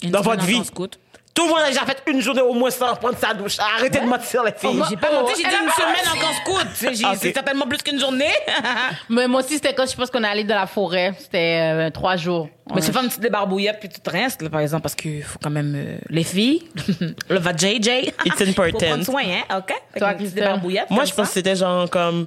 Une 0.03 0.11
Dans 0.11 0.23
votre 0.23 0.45
vie? 0.45 0.65
scout. 0.65 0.99
Tout 1.33 1.45
le 1.47 1.51
monde 1.53 1.61
a 1.65 1.69
déjà 1.69 1.87
fait 1.87 2.03
une 2.09 2.21
journée 2.21 2.41
au 2.43 2.53
moins 2.53 2.71
sans 2.71 2.95
prendre 2.97 3.17
sa 3.17 3.33
douche. 3.33 3.57
Arrêtez 3.77 4.01
de 4.01 4.05
mentir, 4.05 4.43
les 4.43 4.53
filles. 4.53 4.83
J'ai 4.91 4.97
pas 4.97 5.13
menti, 5.13 5.33
j'ai 5.37 5.49
dit 5.49 5.55
une 5.55 5.71
semaine 5.71 6.09
en 6.13 6.21
camp 6.21 6.33
scout. 6.45 6.67
C'est 6.75 6.95
j'ai- 6.97 7.05
Ah, 7.07 7.15
c'est 7.17 7.29
ok. 7.29 7.35
certainement 7.35 7.67
plus 7.67 7.79
qu'une 7.79 8.01
journée. 8.01 8.33
Mais 9.09 9.29
moi 9.29 9.41
aussi, 9.41 9.55
c'était 9.55 9.73
quand 9.73 9.89
je 9.89 9.97
pense 9.97 10.11
qu'on 10.11 10.23
est 10.25 10.29
allé 10.29 10.45
dans 10.45 10.57
la 10.57 10.67
forêt. 10.67 11.15
C'était 11.19 11.61
euh, 11.73 11.91
trois 11.91 12.17
jours. 12.17 12.49
Mais 12.75 12.81
tu 12.83 12.93
fais 12.93 12.99
une 13.01 13.07
petite 13.09 13.21
débarbouillette 13.21 13.79
puis 13.81 13.89
tu 13.89 14.01
te 14.01 14.11
restes, 14.11 14.43
là, 14.43 14.51
par 14.51 14.61
exemple, 14.61 14.83
parce 14.83 14.95
qu'il 14.97 15.23
faut 15.23 15.39
quand 15.43 15.51
même 15.51 15.73
euh, 15.77 15.99
les 16.09 16.25
filles, 16.25 16.69
le 17.29 17.39
va 17.39 17.53
JJ. 17.57 17.89
It's 17.89 18.13
Faut 18.27 18.53
prendre 18.53 18.69
important. 18.69 19.03
soin, 19.05 19.23
hein, 19.25 19.59
ok? 19.59 19.73
Toi, 19.99 20.15
Christelle? 20.15 20.35
débarbouillette. 20.45 20.91
Moi, 20.91 21.05
je 21.05 21.15
pense 21.15 21.29
que 21.29 21.35
c'était 21.35 21.57
genre 21.57 21.89
comme 21.89 22.27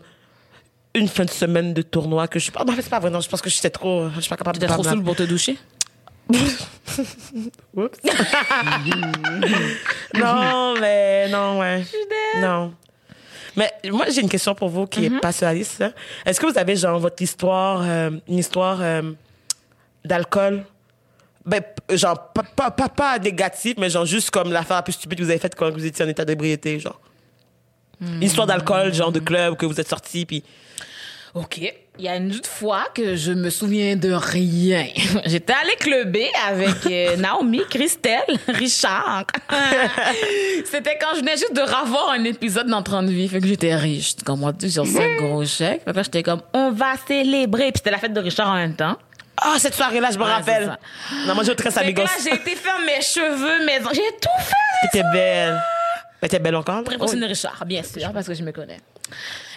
une 0.95 1.07
fin 1.07 1.25
de 1.25 1.29
semaine 1.29 1.73
de 1.73 1.81
tournoi 1.81 2.27
que 2.27 2.39
je 2.39 2.43
suis 2.43 2.51
pas. 2.51 2.63
Non, 2.63 2.73
mais 2.75 2.81
c'est 2.81 2.89
pas 2.89 2.99
vrai, 2.99 3.09
non, 3.09 3.19
je 3.19 3.27
pense 3.29 3.41
que 3.41 3.49
j'étais 3.49 3.69
trop. 3.69 4.09
Je 4.15 4.21
suis 4.21 4.29
pas 4.29 4.37
capable 4.37 4.57
T'es 4.59 4.65
de 4.65 4.71
trop 4.71 4.81
parler. 4.83 4.97
saoul 4.97 5.03
pour 5.05 5.15
te 5.15 5.23
doucher? 5.23 5.57
Oups. 7.76 7.99
non, 10.15 10.76
mais 10.80 11.30
non, 11.30 11.59
ouais. 11.59 11.84
Non. 12.41 12.74
Mais 13.55 13.71
moi, 13.91 14.05
j'ai 14.09 14.21
une 14.21 14.30
question 14.30 14.55
pour 14.55 14.69
vous 14.69 14.88
qui 14.88 15.05
est 15.05 15.19
pas 15.19 15.32
sur 15.32 15.45
la 15.45 15.53
liste. 15.53 15.82
hein. 15.82 15.93
Est-ce 16.26 16.39
que 16.39 16.47
vous 16.47 16.57
avez, 16.57 16.76
genre, 16.76 16.99
votre 16.99 17.21
histoire, 17.21 17.82
euh, 17.84 18.09
une 18.28 18.39
histoire 18.39 18.80
euh, 18.82 19.11
d'alcool? 20.03 20.65
Ben, 21.45 21.61
genre, 21.91 22.32
pas, 22.32 22.43
pas, 22.43 22.71
pas, 22.71 22.89
pas 22.89 23.19
négative, 23.19 23.76
mais 23.78 23.89
genre, 23.89 24.05
juste 24.05 24.32
comme 24.32 24.51
l'affaire 24.51 24.78
la 24.78 24.82
plus 24.82 24.93
stupide 24.93 25.19
que 25.19 25.24
vous 25.24 25.30
avez 25.30 25.39
faite 25.39 25.55
quand 25.55 25.69
vous 25.71 25.86
étiez 25.86 26.05
en 26.05 26.07
état 26.07 26.26
d'ébriété, 26.26 26.80
genre. 26.80 26.99
Une 28.01 28.24
histoire 28.24 28.47
d'alcool, 28.47 28.93
genre 28.93 29.11
de 29.11 29.19
club, 29.19 29.55
que 29.55 29.65
vous 29.65 29.80
êtes 29.80 29.88
sorti, 29.88 30.26
puis. 30.26 30.43
OK. 31.36 31.74
Il 31.99 32.05
y 32.05 32.07
a 32.07 32.15
une 32.15 32.33
autre 32.33 32.49
fois 32.49 32.85
que 32.95 33.15
je 33.15 33.31
me 33.31 33.51
souviens 33.51 33.95
de 33.95 34.11
rien. 34.11 34.87
J'étais 35.27 35.53
allée 35.53 35.75
clubber 35.79 36.27
avec 36.47 36.87
euh, 36.87 37.15
Naomi, 37.17 37.61
Christelle, 37.69 38.23
Richard. 38.47 39.25
C'était 40.65 40.97
quand 40.99 41.13
je 41.15 41.19
venais 41.19 41.37
juste 41.37 41.53
de 41.55 41.61
revoir 41.61 42.09
un 42.09 42.23
épisode 42.23 42.65
dans 42.67 42.81
30 42.81 43.09
vies. 43.09 43.27
Fait 43.27 43.39
que 43.39 43.47
j'étais 43.47 43.75
riche. 43.75 44.15
Comme 44.25 44.39
moi, 44.39 44.53
sur 44.59 44.87
ce 44.87 45.17
gros 45.19 45.45
chèque. 45.45 45.83
Fait 45.85 45.93
que 45.93 46.03
j'étais 46.03 46.23
comme, 46.23 46.41
on 46.53 46.71
va 46.71 46.95
célébrer. 47.07 47.65
Puis 47.71 47.73
c'était 47.77 47.91
la 47.91 47.99
fête 47.99 48.13
de 48.13 48.19
Richard 48.21 48.49
en 48.49 48.55
même 48.55 48.75
temps. 48.75 48.97
Ah, 49.37 49.55
cette 49.59 49.75
soirée-là, 49.75 50.09
je 50.11 50.17
me 50.17 50.23
Ouais, 50.23 50.31
rappelle. 50.31 50.77
Non, 51.27 51.35
moi, 51.35 51.43
j'ai 51.43 51.55
très 51.55 51.77
amigos. 51.77 52.03
là, 52.03 52.09
j'ai 52.23 52.33
été 52.33 52.55
faire 52.55 52.79
mes 52.85 53.01
cheveux, 53.01 53.65
mes... 53.65 53.79
J'ai 53.93 54.01
tout 54.19 54.29
fait. 54.39 54.87
T'étais 54.91 55.03
belle. 55.13 55.59
T'es 56.27 56.39
belle 56.39 56.55
encore? 56.55 56.83
Pour 56.83 56.93
impressionner 56.93 57.27
Richard, 57.27 57.63
bien 57.65 57.83
sûr, 57.83 58.11
parce 58.13 58.25
que 58.27 58.33
je 58.33 58.43
me 58.43 58.51
connais. 58.51 58.79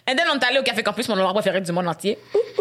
Et 0.08 0.14
then, 0.14 0.24
on 0.32 0.38
est 0.38 0.44
allé 0.44 0.60
au 0.60 0.62
Café 0.62 0.84
Campus, 0.84 1.08
mon 1.08 1.14
endroit 1.14 1.34
préféré 1.34 1.60
du 1.60 1.72
monde 1.72 1.88
entier. 1.88 2.16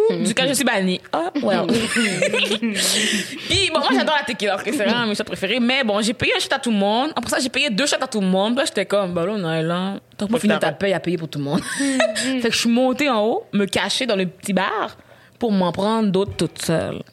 Duquel 0.10 0.50
je 0.50 0.54
suis 0.54 0.64
bannie. 0.64 1.00
Ah, 1.14 1.32
well. 1.43 1.68
Puis, 1.68 3.70
bon, 3.72 3.80
moi, 3.80 3.89
j'adore 3.93 4.16
la 4.18 4.24
tequila, 4.26 4.58
c'est 4.64 4.72
vraiment 4.72 5.06
mes 5.06 5.14
shots 5.14 5.24
préférés. 5.24 5.60
Mais 5.60 5.84
bon, 5.84 6.02
j'ai 6.02 6.14
payé 6.14 6.34
un 6.36 6.39
shot 6.39 6.50
à 6.52 6.60
tout 6.60 6.72
le 6.72 6.78
monde. 6.78 7.12
Après 7.16 7.30
ça, 7.30 7.39
j'ai 7.39 7.50
payé 7.50 7.70
deux 7.70 7.86
shots 7.86 7.98
à 8.02 8.08
tout 8.08 8.20
le 8.20 8.28
monde. 8.28 8.54
Puis 8.54 8.62
là, 8.62 8.66
j'étais 8.66 8.88
comme, 8.88 9.14
bah 9.14 9.26
là, 9.26 9.34
on 9.36 9.52
est 9.52 9.62
là. 9.62 10.00
Tant 10.18 10.28
que 10.28 10.39
finir 10.39 10.56
que 10.56 10.62
ta 10.62 10.72
paye 10.72 10.93
à 10.93 11.00
payer 11.00 11.18
pour 11.18 11.28
tout 11.28 11.38
le 11.38 11.46
monde. 11.46 11.62
fait 12.16 12.41
que 12.41 12.52
je 12.52 12.58
suis 12.58 12.70
montée 12.70 13.10
en 13.10 13.24
haut, 13.24 13.46
me 13.54 13.66
cacher 13.66 14.08
dans 14.08 14.16
le 14.16 14.26
petit 14.26 14.54
bar 14.54 14.98
pour 15.38 15.52
m'en 15.52 15.72
prendre 15.72 16.10
d'autres 16.10 16.36
toute 16.36 16.62
seule. 16.62 17.04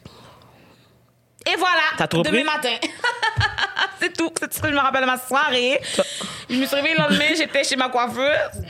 Et 1.51 1.55
voilà, 1.57 1.81
T'as 1.97 2.07
trop 2.07 2.21
demain 2.23 2.37
pris? 2.37 2.43
matin. 2.45 2.75
c'est 3.99 4.15
tout. 4.15 4.31
C'est 4.39 4.47
tout 4.49 4.55
ce 4.57 4.61
que 4.61 4.69
je 4.69 4.73
me 4.73 4.79
rappelle 4.79 5.01
de 5.01 5.05
ma 5.07 5.17
soirée. 5.17 5.79
Je 6.49 6.55
me 6.55 6.65
suis 6.65 6.75
réveillée 6.75 6.95
le 6.95 7.01
lendemain, 7.03 7.25
j'étais 7.35 7.63
chez 7.63 7.75
ma 7.75 7.89
coiffeuse. 7.89 8.63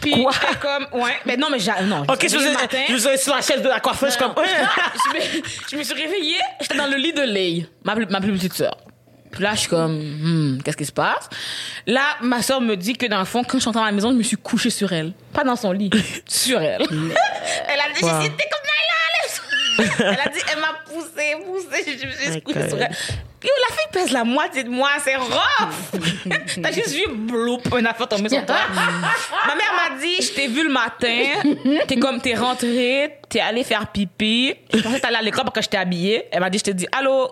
Puis 0.00 0.10
Quoi? 0.12 0.32
j'étais 0.32 0.56
comme, 0.56 0.86
ouais. 1.00 1.16
Mais 1.26 1.36
non, 1.36 1.48
mais 1.50 1.58
j'ai, 1.58 1.72
non. 1.84 2.02
Ok, 2.08 2.26
je 2.28 2.36
me 2.36 2.40
suis 2.42 2.52
matin. 2.52 2.82
je 2.88 3.08
ai 3.08 3.16
sur 3.16 3.34
la 3.34 3.40
chaise 3.42 3.62
de 3.62 3.68
la 3.68 3.80
coiffeuse, 3.80 4.18
Non, 4.20 4.34
comme. 4.34 4.44
je, 4.44 5.16
me, 5.16 5.42
je 5.70 5.76
me 5.76 5.82
suis 5.82 5.94
réveillée, 5.94 6.40
j'étais 6.60 6.76
dans 6.76 6.86
le 6.86 6.96
lit 6.96 7.12
de 7.12 7.22
Lay, 7.22 7.66
ma, 7.84 7.94
plus- 7.94 8.06
ma 8.06 8.20
plus 8.20 8.32
petite 8.32 8.54
sœur. 8.54 8.76
Puis 9.32 9.44
là, 9.44 9.54
je 9.54 9.60
suis 9.60 9.68
comme, 9.68 9.96
hmm, 9.96 10.62
qu'est-ce 10.64 10.76
qui 10.76 10.84
se 10.84 10.90
passe? 10.92 11.28
Là, 11.86 12.02
ma 12.20 12.42
sœur 12.42 12.60
me 12.60 12.74
dit 12.76 12.94
que 12.96 13.06
dans 13.06 13.20
le 13.20 13.24
fond, 13.24 13.44
quand 13.44 13.58
je 13.58 13.60
suis 13.60 13.68
entrée 13.68 13.80
dans 13.80 13.86
la 13.86 13.92
maison, 13.92 14.10
je 14.10 14.16
me 14.16 14.22
suis 14.24 14.36
couchée 14.36 14.70
sur 14.70 14.92
elle. 14.92 15.12
Pas 15.32 15.44
dans 15.44 15.54
son 15.56 15.70
lit, 15.70 15.88
sur 16.26 16.60
elle. 16.60 16.82
elle 16.90 17.80
a 17.80 17.92
dit, 17.94 18.02
Wow. 18.02 18.22
j'étais 18.22 18.48
comme 18.50 18.66
Naila, 18.66 18.99
Elle 19.98 20.20
a 20.24 20.28
dit, 20.28 20.40
elle 20.52 20.60
m'a 20.60 20.74
poussée, 20.86 21.36
poussée, 21.44 21.98
je 22.00 22.06
me 22.06 22.12
suis 22.12 22.68
sur 22.68 22.80
elle. 22.80 22.96
La 23.42 23.74
fille 23.74 23.86
pèse 23.92 24.10
la 24.10 24.24
moitié 24.24 24.64
de 24.64 24.68
moi, 24.68 24.90
c'est 25.02 25.16
rough! 25.16 25.32
T'as 26.62 26.72
juste 26.72 26.90
vu, 26.90 27.04
bloup, 27.14 27.60
une 27.78 27.86
affaire 27.86 28.06
tomber 28.08 28.28
sur 28.28 28.44
toi. 28.44 28.56
Ma 29.46 29.54
mère 29.54 29.72
m'a 29.72 29.98
dit, 29.98 30.20
je 30.20 30.32
t'ai 30.32 30.46
vu 30.46 30.64
le 30.64 30.70
matin, 30.70 31.24
t'es 31.88 31.96
comme, 31.96 32.20
t'es 32.20 32.34
rentrée, 32.34 33.16
t'es 33.28 33.40
allée 33.40 33.64
faire 33.64 33.86
pipi. 33.86 34.54
Je 34.74 34.80
pensais 34.80 34.96
que 34.96 35.02
t'allais 35.02 35.16
à 35.16 35.22
l'école 35.22 35.44
parce 35.44 35.54
que 35.54 35.62
je 35.62 35.68
t'ai 35.68 35.78
habillée. 35.78 36.24
Elle 36.30 36.40
m'a 36.40 36.50
dit, 36.50 36.58
je 36.58 36.64
t'ai 36.64 36.74
dit, 36.74 36.86
allô? 36.92 37.30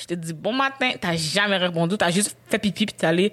Je 0.00 0.06
t'ai 0.06 0.16
dit, 0.16 0.32
bon 0.32 0.52
matin. 0.54 0.90
T'as 0.98 1.14
jamais 1.16 1.58
répondu, 1.58 1.98
t'as 1.98 2.10
juste 2.10 2.34
fait 2.48 2.58
pipi 2.58 2.86
puis 2.86 2.94
t'es 2.94 3.06
allée 3.06 3.32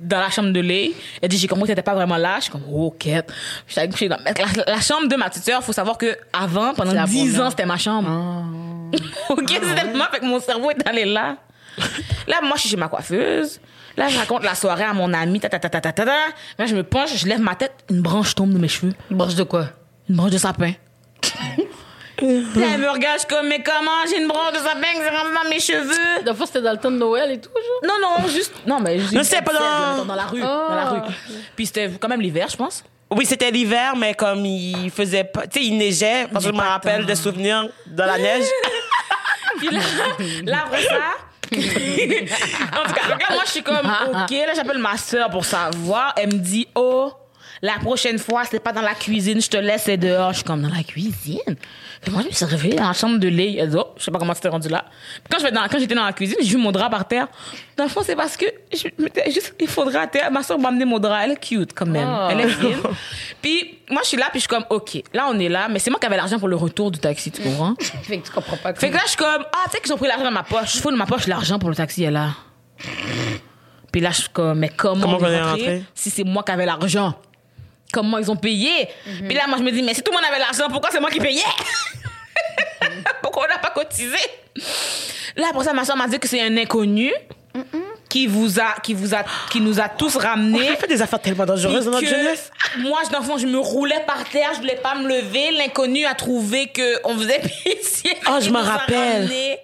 dans 0.00 0.18
la 0.18 0.30
chambre 0.30 0.50
de 0.50 0.60
lait. 0.60 0.92
Elle 1.20 1.28
dit, 1.28 1.36
j'ai 1.36 1.46
compris 1.46 1.64
que 1.64 1.68
t'étais 1.68 1.82
pas 1.82 1.94
vraiment 1.94 2.16
là. 2.16 2.36
Je 2.38 2.44
suis 2.44 2.52
comme, 2.52 2.64
oh. 2.70 2.96
Je 3.04 3.20
suis 3.68 3.88
coucher 3.90 4.08
dans- 4.08 4.18
La, 4.24 4.32
la 4.74 4.80
chambre 4.80 5.08
de 5.08 5.16
ma 5.16 5.28
petite 5.28 5.44
sœur, 5.44 5.62
faut 5.62 5.72
savoir 5.74 5.98
que 5.98 6.16
avant, 6.32 6.72
pendant 6.74 6.92
la 6.92 7.04
10 7.04 7.18
première. 7.32 7.46
ans, 7.46 7.50
c'était 7.50 7.66
ma 7.66 7.76
chambre. 7.76 8.08
ok, 9.28 9.48
c'était 9.48 9.92
moi, 9.94 10.08
fait 10.10 10.20
que 10.20 10.24
mon 10.24 10.40
cerveau 10.40 10.70
est 10.70 10.88
allé 10.88 11.04
là. 11.04 11.36
Là, 12.26 12.36
moi, 12.42 12.52
je 12.54 12.60
suis 12.62 12.70
chez 12.70 12.76
ma 12.76 12.88
coiffeuse. 12.88 13.60
Là, 13.98 14.08
je 14.08 14.16
raconte 14.16 14.42
la 14.44 14.54
soirée 14.54 14.84
à 14.84 14.94
mon 14.94 15.12
ami, 15.12 15.40
ta, 15.40 15.48
ta, 15.50 15.58
ta, 15.58 15.68
ta, 15.68 15.92
ta. 15.92 16.04
Là, 16.04 16.66
je 16.66 16.74
me 16.74 16.82
penche, 16.82 17.14
je 17.16 17.26
lève 17.26 17.40
ma 17.40 17.54
tête, 17.54 17.72
une 17.90 18.00
branche 18.00 18.34
tombe 18.34 18.52
de 18.52 18.58
mes 18.58 18.68
cheveux. 18.68 18.92
Branche 19.10 19.34
de 19.34 19.42
quoi? 19.42 19.66
Une 20.08 20.16
branche 20.16 20.30
de 20.32 20.38
sapin. 20.38 20.72
Elle 22.22 22.78
me 22.80 22.90
regarde, 22.90 23.16
je 23.20 23.26
suis 23.26 23.28
comme, 23.28 23.48
mais 23.48 23.62
comment 23.62 23.90
j'ai 24.08 24.20
une 24.20 24.28
branche 24.28 24.52
de 24.52 24.58
sapin 24.58 24.92
qui 24.94 25.00
dans 25.00 25.50
mes 25.50 25.60
cheveux? 25.60 26.24
La 26.24 26.34
fois, 26.34 26.46
c'était 26.46 26.62
dans 26.62 26.72
le 26.72 26.78
temps 26.78 26.90
de 26.90 26.96
Noël 26.96 27.30
et 27.32 27.40
tout, 27.40 27.50
genre. 27.50 27.90
Non, 28.00 28.08
non, 28.08 28.28
juste. 28.28 28.54
Non, 28.66 28.80
mais 28.80 28.98
juste. 28.98 29.12
Non, 29.12 29.22
c'était 29.22 29.42
pas 29.42 29.52
dans- 29.52 30.04
dans 30.04 30.14
la 30.14 30.24
rue. 30.24 30.40
Oh. 30.42 30.66
Dans 30.68 30.74
la 30.74 30.90
rue. 30.90 31.00
Puis 31.54 31.66
c'était 31.66 31.90
quand 32.00 32.08
même 32.08 32.20
l'hiver, 32.20 32.48
je 32.50 32.56
pense. 32.56 32.84
Oui, 33.10 33.24
c'était 33.24 33.50
l'hiver, 33.50 33.94
mais 33.96 34.14
comme 34.14 34.44
il 34.44 34.90
faisait 34.90 35.24
pas. 35.24 35.46
Tu 35.46 35.60
sais, 35.60 35.66
il 35.66 35.76
neigeait, 35.76 36.26
parce 36.32 36.44
que 36.44 36.50
je 36.50 36.56
me 36.56 36.62
rappelle 36.62 37.06
des 37.06 37.14
souvenirs 37.14 37.68
dans 37.86 38.06
la 38.06 38.18
neige. 38.18 38.44
Puis 39.58 39.70
là, 39.70 39.80
là 40.44 40.64
après 40.66 40.82
ça. 40.82 40.94
en 41.52 42.88
tout 42.88 42.94
cas, 42.94 43.08
là, 43.08 43.16
moi, 43.30 43.42
je 43.46 43.50
suis 43.50 43.62
comme, 43.62 43.76
OK, 43.86 44.30
là, 44.30 44.52
j'appelle 44.54 44.78
ma 44.78 44.96
soeur 44.96 45.30
pour 45.30 45.44
savoir. 45.44 46.12
Elle 46.16 46.34
me 46.34 46.38
dit, 46.38 46.66
oh, 46.74 47.12
La 47.62 47.74
prochaine 47.74 48.18
fois, 48.18 48.42
c'est 48.44 48.60
pas 48.60 48.72
dans 48.72 48.82
la 48.82 48.94
cuisine, 48.94 49.40
je 49.40 49.48
te 49.48 49.56
laisse 49.56 49.84
c'est 49.84 49.96
dehors. 49.96 50.30
Je 50.32 50.36
suis 50.38 50.44
comme 50.44 50.62
dans 50.62 50.74
la 50.74 50.82
cuisine? 50.82 51.56
Puis 52.06 52.14
moi, 52.14 52.22
je 52.22 52.28
me 52.28 52.32
suis 52.32 52.44
réveillée 52.44 52.76
dans 52.76 52.86
la 52.86 52.92
chambre 52.92 53.18
de 53.18 53.26
lait. 53.26 53.56
Elle 53.58 53.70
dit, 53.70 53.76
oh, 53.76 53.88
je 53.96 54.04
sais 54.04 54.12
pas 54.12 54.20
comment 54.20 54.32
c'était 54.32 54.46
rendu 54.46 54.68
là. 54.68 54.84
Quand 55.28 55.40
je 55.40 55.42
vais 55.42 55.50
dans, 55.50 55.66
quand 55.66 55.80
j'étais 55.80 55.96
dans 55.96 56.04
la 56.04 56.12
cuisine, 56.12 56.36
j'ai 56.40 56.50
vu 56.50 56.56
mon 56.56 56.70
drap 56.70 56.88
par 56.88 57.08
terre. 57.08 57.26
Dans 57.76 57.82
le 57.82 57.90
fond, 57.90 58.02
c'est 58.04 58.14
parce 58.14 58.36
que 58.36 58.46
je 58.72 58.86
mettais 59.02 59.28
juste 59.32 59.56
il 59.58 59.66
faudra 59.66 60.02
à 60.02 60.06
terre. 60.06 60.30
Ma 60.30 60.44
soeur 60.44 60.56
m'a 60.56 60.68
amené 60.68 60.84
mon 60.84 61.00
drap. 61.00 61.24
Elle 61.24 61.32
est 61.32 61.40
cute 61.40 61.72
quand 61.74 61.84
même. 61.84 62.08
Oh. 62.08 62.28
Elle 62.30 62.42
est 62.42 62.48
fine. 62.48 62.76
puis 63.42 63.80
moi, 63.90 64.02
je 64.04 64.08
suis 64.10 64.16
là, 64.16 64.26
puis 64.30 64.38
je 64.38 64.42
suis 64.42 64.48
comme, 64.48 64.64
ok, 64.70 65.02
là, 65.12 65.26
on 65.28 65.36
est 65.40 65.48
là, 65.48 65.66
mais 65.68 65.80
c'est 65.80 65.90
moi 65.90 65.98
qui 65.98 66.06
avais 66.06 66.16
l'argent 66.16 66.38
pour 66.38 66.46
le 66.46 66.54
retour 66.54 66.92
du 66.92 67.00
taxi, 67.00 67.32
tu 67.32 67.42
comprends? 67.42 67.74
Fait 67.80 68.18
que 68.18 68.26
tu 68.26 68.30
comprends 68.32 68.56
pas. 68.56 68.72
Fait 68.74 68.88
que 68.88 68.94
là, 68.94 69.00
je 69.02 69.08
suis 69.08 69.16
comme, 69.16 69.44
ah, 69.52 69.64
tu 69.64 69.70
sais 69.72 69.80
qu'ils 69.80 69.92
ont 69.92 69.96
pris 69.96 70.06
l'argent 70.06 70.22
dans 70.26 70.30
ma 70.30 70.44
poche. 70.44 70.76
Je 70.76 70.80
fous 70.80 70.92
de 70.92 70.96
ma 70.96 71.06
poche 71.06 71.26
l'argent 71.26 71.58
pour 71.58 71.70
le 71.70 71.74
taxi, 71.74 72.04
elle 72.04 72.12
là. 72.12 72.28
Puis 73.90 74.00
là, 74.00 74.10
je 74.10 74.20
suis 74.20 74.28
comme, 74.28 74.60
mais 74.60 74.68
comment, 74.68 75.00
Comment 75.00 75.18
on 75.20 75.26
est 75.26 75.32
est 75.32 75.42
rentré? 75.42 75.84
si 75.92 76.10
c'est 76.10 76.22
moi 76.22 76.44
qui 76.44 76.52
avais 76.52 76.66
l'argent? 76.66 77.14
Comment 77.96 78.18
ils 78.18 78.30
ont 78.30 78.36
payé? 78.36 78.90
Puis 79.26 79.34
là, 79.34 79.46
moi, 79.48 79.56
je 79.56 79.62
me 79.62 79.70
dis, 79.70 79.82
mais 79.82 79.94
si 79.94 80.02
tout 80.02 80.12
le 80.12 80.18
monde 80.18 80.26
avait 80.28 80.38
l'argent, 80.38 80.68
pourquoi 80.68 80.90
c'est 80.90 81.00
moi 81.00 81.08
qui 81.10 81.18
payais? 81.18 81.40
pourquoi 83.22 83.46
on 83.46 83.48
n'a 83.48 83.56
pas 83.56 83.70
cotisé? 83.70 84.18
Là, 85.34 85.46
après 85.48 85.64
ça, 85.64 85.72
ma 85.72 85.82
soeur 85.82 85.96
m'a 85.96 86.06
dit 86.06 86.18
que 86.18 86.28
c'est 86.28 86.42
un 86.42 86.54
inconnu 86.58 87.10
qui 88.16 88.26
vous 88.26 88.58
a, 88.58 88.74
qui 88.82 88.94
vous 88.94 89.14
a, 89.14 89.24
qui 89.50 89.60
nous 89.60 89.78
a 89.78 89.90
tous 89.90 90.16
On 90.16 90.20
ramenés. 90.20 90.70
a 90.70 90.76
fait 90.76 90.86
des 90.86 91.02
affaires 91.02 91.20
tellement 91.20 91.44
dangereuses 91.44 91.84
dans 91.84 91.90
notre 91.90 92.02
que 92.04 92.08
jeunesse. 92.08 92.50
Moi, 92.78 92.98
fond, 93.22 93.36
je 93.36 93.46
me 93.46 93.58
roulais 93.58 94.02
par 94.06 94.24
terre, 94.24 94.50
je 94.54 94.60
voulais 94.60 94.76
pas 94.82 94.94
me 94.94 95.06
lever. 95.06 95.50
L'inconnu 95.50 96.06
a 96.06 96.14
trouvé 96.14 96.68
que 96.68 96.98
on 97.04 97.14
faisait 97.18 97.40
pitié. 97.64 98.12
Ah, 98.24 98.40
je 98.40 98.48
m'en 98.48 98.62
rappelle. 98.62 99.22
ramenés. 99.24 99.58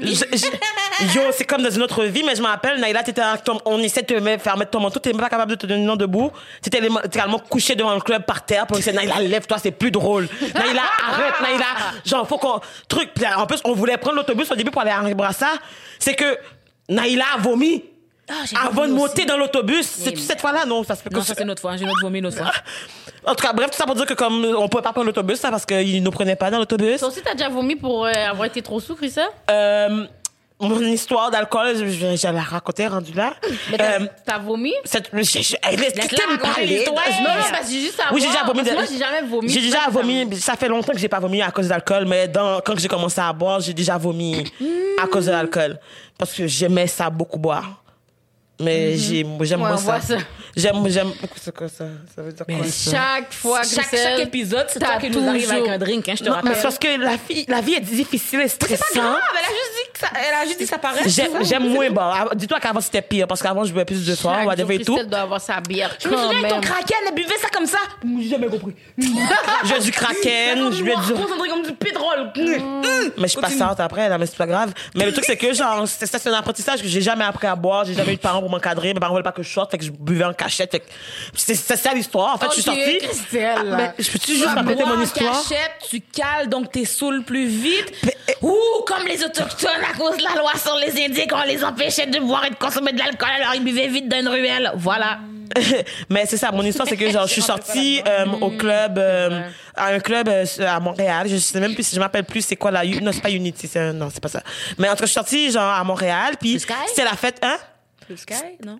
Je- 0.00 0.14
je- 0.14 1.14
yo, 1.14 1.20
c'est 1.36 1.44
comme 1.44 1.60
dans 1.62 1.70
une 1.70 1.82
autre 1.82 2.02
vie, 2.04 2.22
mais 2.24 2.34
je 2.34 2.40
me 2.40 2.46
rappelle, 2.46 2.80
Naïla, 2.80 3.02
t'étais 3.02 3.20
on 3.66 3.78
essaie 3.82 4.00
de 4.00 4.06
te 4.06 4.14
mettre- 4.14 4.42
faire 4.42 4.56
mettre 4.56 4.70
ton 4.70 4.80
manteau, 4.80 5.00
t'es 5.00 5.12
même 5.12 5.20
pas 5.20 5.28
capable 5.28 5.50
de 5.50 5.56
te 5.56 5.66
donner 5.66 5.84
nom 5.84 5.96
debout. 5.96 6.30
T'étais 6.62 6.80
littéralement- 6.80 7.38
couché 7.40 7.74
devant 7.74 7.92
le 7.94 8.00
club 8.00 8.24
par 8.24 8.46
terre 8.46 8.66
pour 8.66 8.78
essayer, 8.78 8.96
Naïla, 8.96 9.20
lève-toi, 9.20 9.58
c'est 9.58 9.70
plus 9.72 9.90
drôle. 9.90 10.28
Naïla, 10.54 10.82
arrête, 11.10 11.34
Naïla. 11.42 11.66
Genre, 12.06 12.26
faut 12.26 12.38
qu'on, 12.38 12.60
truc. 12.88 13.10
En 13.36 13.46
plus, 13.46 13.60
on 13.64 13.74
voulait 13.74 13.98
prendre 13.98 14.16
l'autobus 14.16 14.50
au 14.50 14.54
début 14.54 14.70
pour 14.70 14.80
aller 14.80 14.92
à 14.92 15.00
Henri 15.02 15.12
Brassard. 15.12 15.58
C'est 15.98 16.14
que 16.14 16.38
Naïla 16.88 17.24
a 17.36 17.38
vomi. 17.38 17.84
Ah, 18.28 18.66
Avant 18.66 18.82
de 18.86 18.92
aussi. 18.92 19.00
monter 19.00 19.24
dans 19.24 19.36
l'autobus. 19.36 19.86
C'est 19.86 20.16
cette 20.18 20.40
fois-là, 20.40 20.64
non, 20.66 20.84
ça 20.84 20.94
se 20.96 21.02
fait 21.02 21.10
Non, 21.12 21.22
ça 21.22 21.34
c'est 21.34 21.42
une 21.42 21.50
autre 21.50 21.60
fois. 21.62 21.76
J'ai 21.76 21.84
une 21.84 21.90
autre 21.90 22.02
vomi 22.02 22.18
une 22.18 22.26
autre 22.26 22.36
fois. 22.38 22.52
En 23.24 23.34
tout 23.34 23.44
cas, 23.44 23.52
bref, 23.52 23.70
tout 23.70 23.76
ça 23.76 23.84
pour 23.86 23.94
dire 23.94 24.06
que 24.06 24.14
comme 24.14 24.44
on 24.44 24.68
pouvait 24.68 24.82
pas 24.82 24.92
prendre 24.92 25.06
l'autobus, 25.06 25.38
ça, 25.38 25.50
parce 25.50 25.66
qu'ils 25.66 26.02
nous 26.02 26.10
prenaient 26.10 26.36
pas 26.36 26.50
dans 26.50 26.58
l'autobus. 26.58 26.98
Toi 27.00 27.08
aussi, 27.08 27.22
t'as 27.22 27.34
déjà 27.34 27.48
vomi 27.48 27.76
pour 27.76 28.06
euh, 28.06 28.12
avoir 28.30 28.46
été 28.46 28.62
trop 28.62 28.80
sous, 28.80 28.94
Chrissa? 28.96 29.28
Euh, 29.50 30.04
mon 30.60 30.80
histoire 30.80 31.30
d'alcool, 31.30 31.76
j'allais 32.16 32.36
la 32.36 32.42
raconter 32.42 32.86
rendu 32.88 33.12
là. 33.12 33.34
Mais 33.70 33.76
t'as 33.78 34.00
Euh, 34.00 34.06
t'as 34.26 34.38
vomi? 34.38 34.72
cette, 34.84 35.08
je, 35.12 35.22
je, 35.22 35.54
me 35.54 36.36
parler. 36.38 36.84
Non, 36.86 36.94
non, 36.94 37.30
parce 37.50 37.66
que 37.66 37.72
j'ai 37.72 37.80
juste 37.80 38.00
à 38.00 38.12
Oui, 38.12 38.20
j'ai 38.20 38.26
déjà 38.26 38.42
vomi. 38.44 38.62
Moi, 38.62 38.82
j'ai 38.90 38.98
jamais 38.98 39.22
vomi. 39.22 39.48
J'ai 39.48 39.60
déjà 39.60 39.88
vomi. 39.88 40.36
Ça 40.36 40.56
fait 40.56 40.68
longtemps 40.68 40.92
que 40.92 40.98
j'ai 40.98 41.08
pas 41.08 41.20
vomi 41.20 41.40
à 41.42 41.50
cause 41.52 41.68
d'alcool, 41.68 42.06
mais 42.06 42.26
dans, 42.28 42.60
quand 42.60 42.78
j'ai 42.78 42.88
commencé 42.88 43.20
à 43.20 43.32
boire, 43.32 43.60
j'ai 43.60 43.72
déjà 43.72 43.96
vomi 43.98 44.44
à 45.00 45.06
cause 45.06 45.26
de 45.26 45.30
l'alcool. 45.32 45.78
Parce 46.18 46.32
que 46.34 46.46
j'aimais 46.46 46.86
ça 46.88 47.08
beaucoup 47.08 47.38
boire. 47.38 47.82
Mais 48.60 48.96
j'ai- 48.96 49.24
j'aime 49.42 49.62
Ouais, 49.62 49.70
on 49.72 49.76
ça. 49.76 50.00
ça. 50.00 50.16
J'aime, 50.56 50.88
j'aime. 50.88 51.12
C'est 51.40 51.54
quoi 51.56 51.68
ça? 51.68 51.84
Ça 52.14 52.22
veut 52.22 52.32
dire 52.32 52.44
quoi? 52.44 52.56
ça? 52.66 52.90
Chaque 52.90 53.32
fois, 53.32 53.60
Chaque, 53.62 53.90
chaque 53.96 54.18
épisode, 54.20 54.66
c'est 54.68 54.80
toi 54.80 54.96
qui 55.00 55.10
nous 55.10 55.28
arrive 55.28 55.48
avec 55.50 55.68
un 55.68 55.78
drink, 55.78 56.08
hein, 56.08 56.14
je 56.18 56.24
te 56.24 56.28
Non, 56.28 56.30
mais 56.30 56.36
rappelle. 56.50 56.56
c'est 56.56 56.62
parce 56.62 56.78
que 56.78 56.88
la 57.00 57.16
vie, 57.28 57.44
la 57.46 57.60
vie 57.60 57.74
est 57.74 57.80
difficile 57.80 58.40
et 58.40 58.48
C'est 58.48 58.58
pas 58.58 58.66
stressante. 58.66 58.94
grave, 58.96 59.20
elle 59.32 59.44
a 59.44 59.48
juste 59.48 59.72
dit 59.76 59.92
que 59.92 59.98
ça, 60.00 60.06
elle 60.16 60.34
a 60.34 60.44
juste 60.46 60.58
dit 60.58 60.64
que 60.64 60.70
ça 60.70 60.78
paraît. 60.78 61.08
J'aime, 61.08 61.44
j'aime 61.44 61.68
moins 61.68 61.90
boire. 61.90 62.30
Dis-toi 62.34 62.58
qu'avant 62.58 62.80
c'était 62.80 63.02
pire 63.02 63.28
parce 63.28 63.40
qu'avant 63.42 63.62
je 63.64 63.70
buvais 63.72 63.84
plus 63.84 64.04
de 64.04 64.14
soir, 64.16 64.44
whatever 64.44 64.74
et 64.74 64.84
tout. 64.84 64.98
Doit 65.04 65.18
avoir 65.20 65.40
sa 65.40 65.60
bière 65.60 65.94
Je 66.02 66.08
me 66.08 66.14
quand 66.14 66.24
souviens, 66.32 66.48
ton 66.48 66.54
même. 66.56 66.60
kraken, 66.64 66.96
elle 67.06 67.14
buvait 67.14 67.38
ça 67.40 67.48
comme 67.52 67.66
ça. 67.66 67.78
J'ai 68.20 68.28
jamais 68.28 68.48
compris. 68.48 68.74
Je 68.98 69.04
buvais 69.68 69.80
du 69.80 69.92
kraken, 69.92 70.72
je 70.72 70.82
buvais 70.82 70.96
du. 70.96 71.12
Concentré 71.14 71.48
comme 71.48 71.62
du 71.62 71.72
pétrole. 71.74 72.32
Mais 73.16 73.24
je 73.24 73.26
suis 73.28 73.40
passante 73.40 73.78
après, 73.78 74.18
mais 74.18 74.26
c'est 74.26 74.36
pas 74.36 74.46
grave. 74.46 74.72
Mais 74.96 75.06
le 75.06 75.12
truc, 75.12 75.24
c'est 75.24 75.36
que, 75.36 75.52
genre, 75.52 75.86
c'est 75.86 76.06
ça, 76.06 76.18
c'est 76.18 76.28
un 76.28 76.34
apprentissage 76.34 76.82
que 76.82 76.88
j'ai 76.88 77.00
jamais 77.00 77.24
appris 77.24 77.46
à 77.46 77.54
boire. 77.54 77.84
J'ai 77.84 77.94
jamais 77.94 78.14
eu 78.14 78.16
de 78.16 78.20
parents 78.20 78.42
pour 78.48 78.56
m'encadrer. 78.56 78.94
Mes 78.94 79.00
parents 79.00 79.12
voulaient 79.12 79.22
pas 79.22 79.32
que 79.32 79.42
je 79.42 79.50
sorte, 79.52 79.70
fait 79.70 79.78
que 79.78 79.84
je 79.84 79.90
buvais 79.90 80.24
en 80.24 80.32
cachette. 80.32 80.70
Fait 80.70 80.80
que 80.80 80.86
c'est, 81.34 81.54
c'est 81.54 81.76
ça 81.76 81.92
l'histoire. 81.92 82.34
En 82.34 82.38
fait, 82.38 82.46
je 82.48 82.52
suis 82.54 82.62
sortie. 82.62 82.98
Christelle. 82.98 83.52
Ah, 83.72 83.76
mais 83.76 83.92
je 83.98 84.10
peux-tu 84.10 84.32
juste 84.34 84.46
raconter 84.46 84.84
mon 84.84 84.98
en 84.98 85.00
histoire? 85.02 85.42
cachette, 85.42 85.72
tu 85.88 86.00
cales, 86.00 86.48
donc 86.48 86.72
t'es 86.72 86.84
saoul 86.84 87.22
plus 87.24 87.46
vite. 87.46 87.92
Ouh, 88.42 88.54
comme 88.86 89.06
les 89.06 89.22
autochtones, 89.22 89.70
à 89.92 89.96
cause 89.96 90.16
de 90.16 90.22
la 90.22 90.40
loi 90.40 90.52
sur 90.56 90.76
les 90.76 91.04
Indiens, 91.04 91.26
qu'on 91.26 91.42
les 91.42 91.62
empêchait 91.62 92.06
de 92.06 92.18
boire 92.20 92.44
et 92.46 92.50
de 92.50 92.54
consommer 92.56 92.92
de 92.92 92.98
l'alcool, 92.98 93.28
alors 93.40 93.54
ils 93.54 93.64
buvaient 93.64 93.88
vite 93.88 94.08
dans 94.08 94.18
une 94.20 94.28
ruelle. 94.28 94.72
Voilà. 94.76 95.18
mais 96.10 96.26
c'est 96.26 96.36
ça, 96.36 96.52
mon 96.52 96.62
histoire, 96.62 96.86
c'est 96.86 96.96
que 96.96 97.10
genre, 97.10 97.26
je 97.26 97.32
suis 97.32 97.42
sortie 97.54 98.02
euh, 98.06 98.26
au 98.40 98.50
club, 98.50 98.98
euh, 98.98 99.40
à 99.74 99.86
un 99.88 99.98
club 99.98 100.28
euh, 100.28 100.44
à 100.66 100.78
Montréal. 100.78 101.26
Je 101.28 101.36
sais 101.38 101.58
même 101.58 101.74
plus 101.74 101.86
si 101.86 101.94
je 101.96 102.00
m'appelle 102.00 102.24
plus 102.24 102.42
c'est 102.42 102.56
quoi 102.56 102.70
la 102.70 102.84
non 102.84 103.12
c'est 103.12 103.22
pas 103.22 103.30
Unity, 103.30 103.66
c'est 103.66 103.80
un- 103.80 103.92
non 103.92 104.08
c'est 104.12 104.20
pas 104.22 104.28
ça. 104.28 104.42
Mais 104.76 104.88
en 104.88 104.92
tout 104.92 104.98
cas, 104.98 105.06
je 105.06 105.10
suis 105.10 105.14
sortie 105.14 105.50
genre 105.50 105.72
à 105.72 105.82
Montréal, 105.84 106.34
puis 106.38 106.60
c'était 106.60 107.04
la 107.04 107.16
fête, 107.16 107.38
hein? 107.42 107.56
Blue 108.08 108.16
Sky, 108.16 108.34
non? 108.64 108.78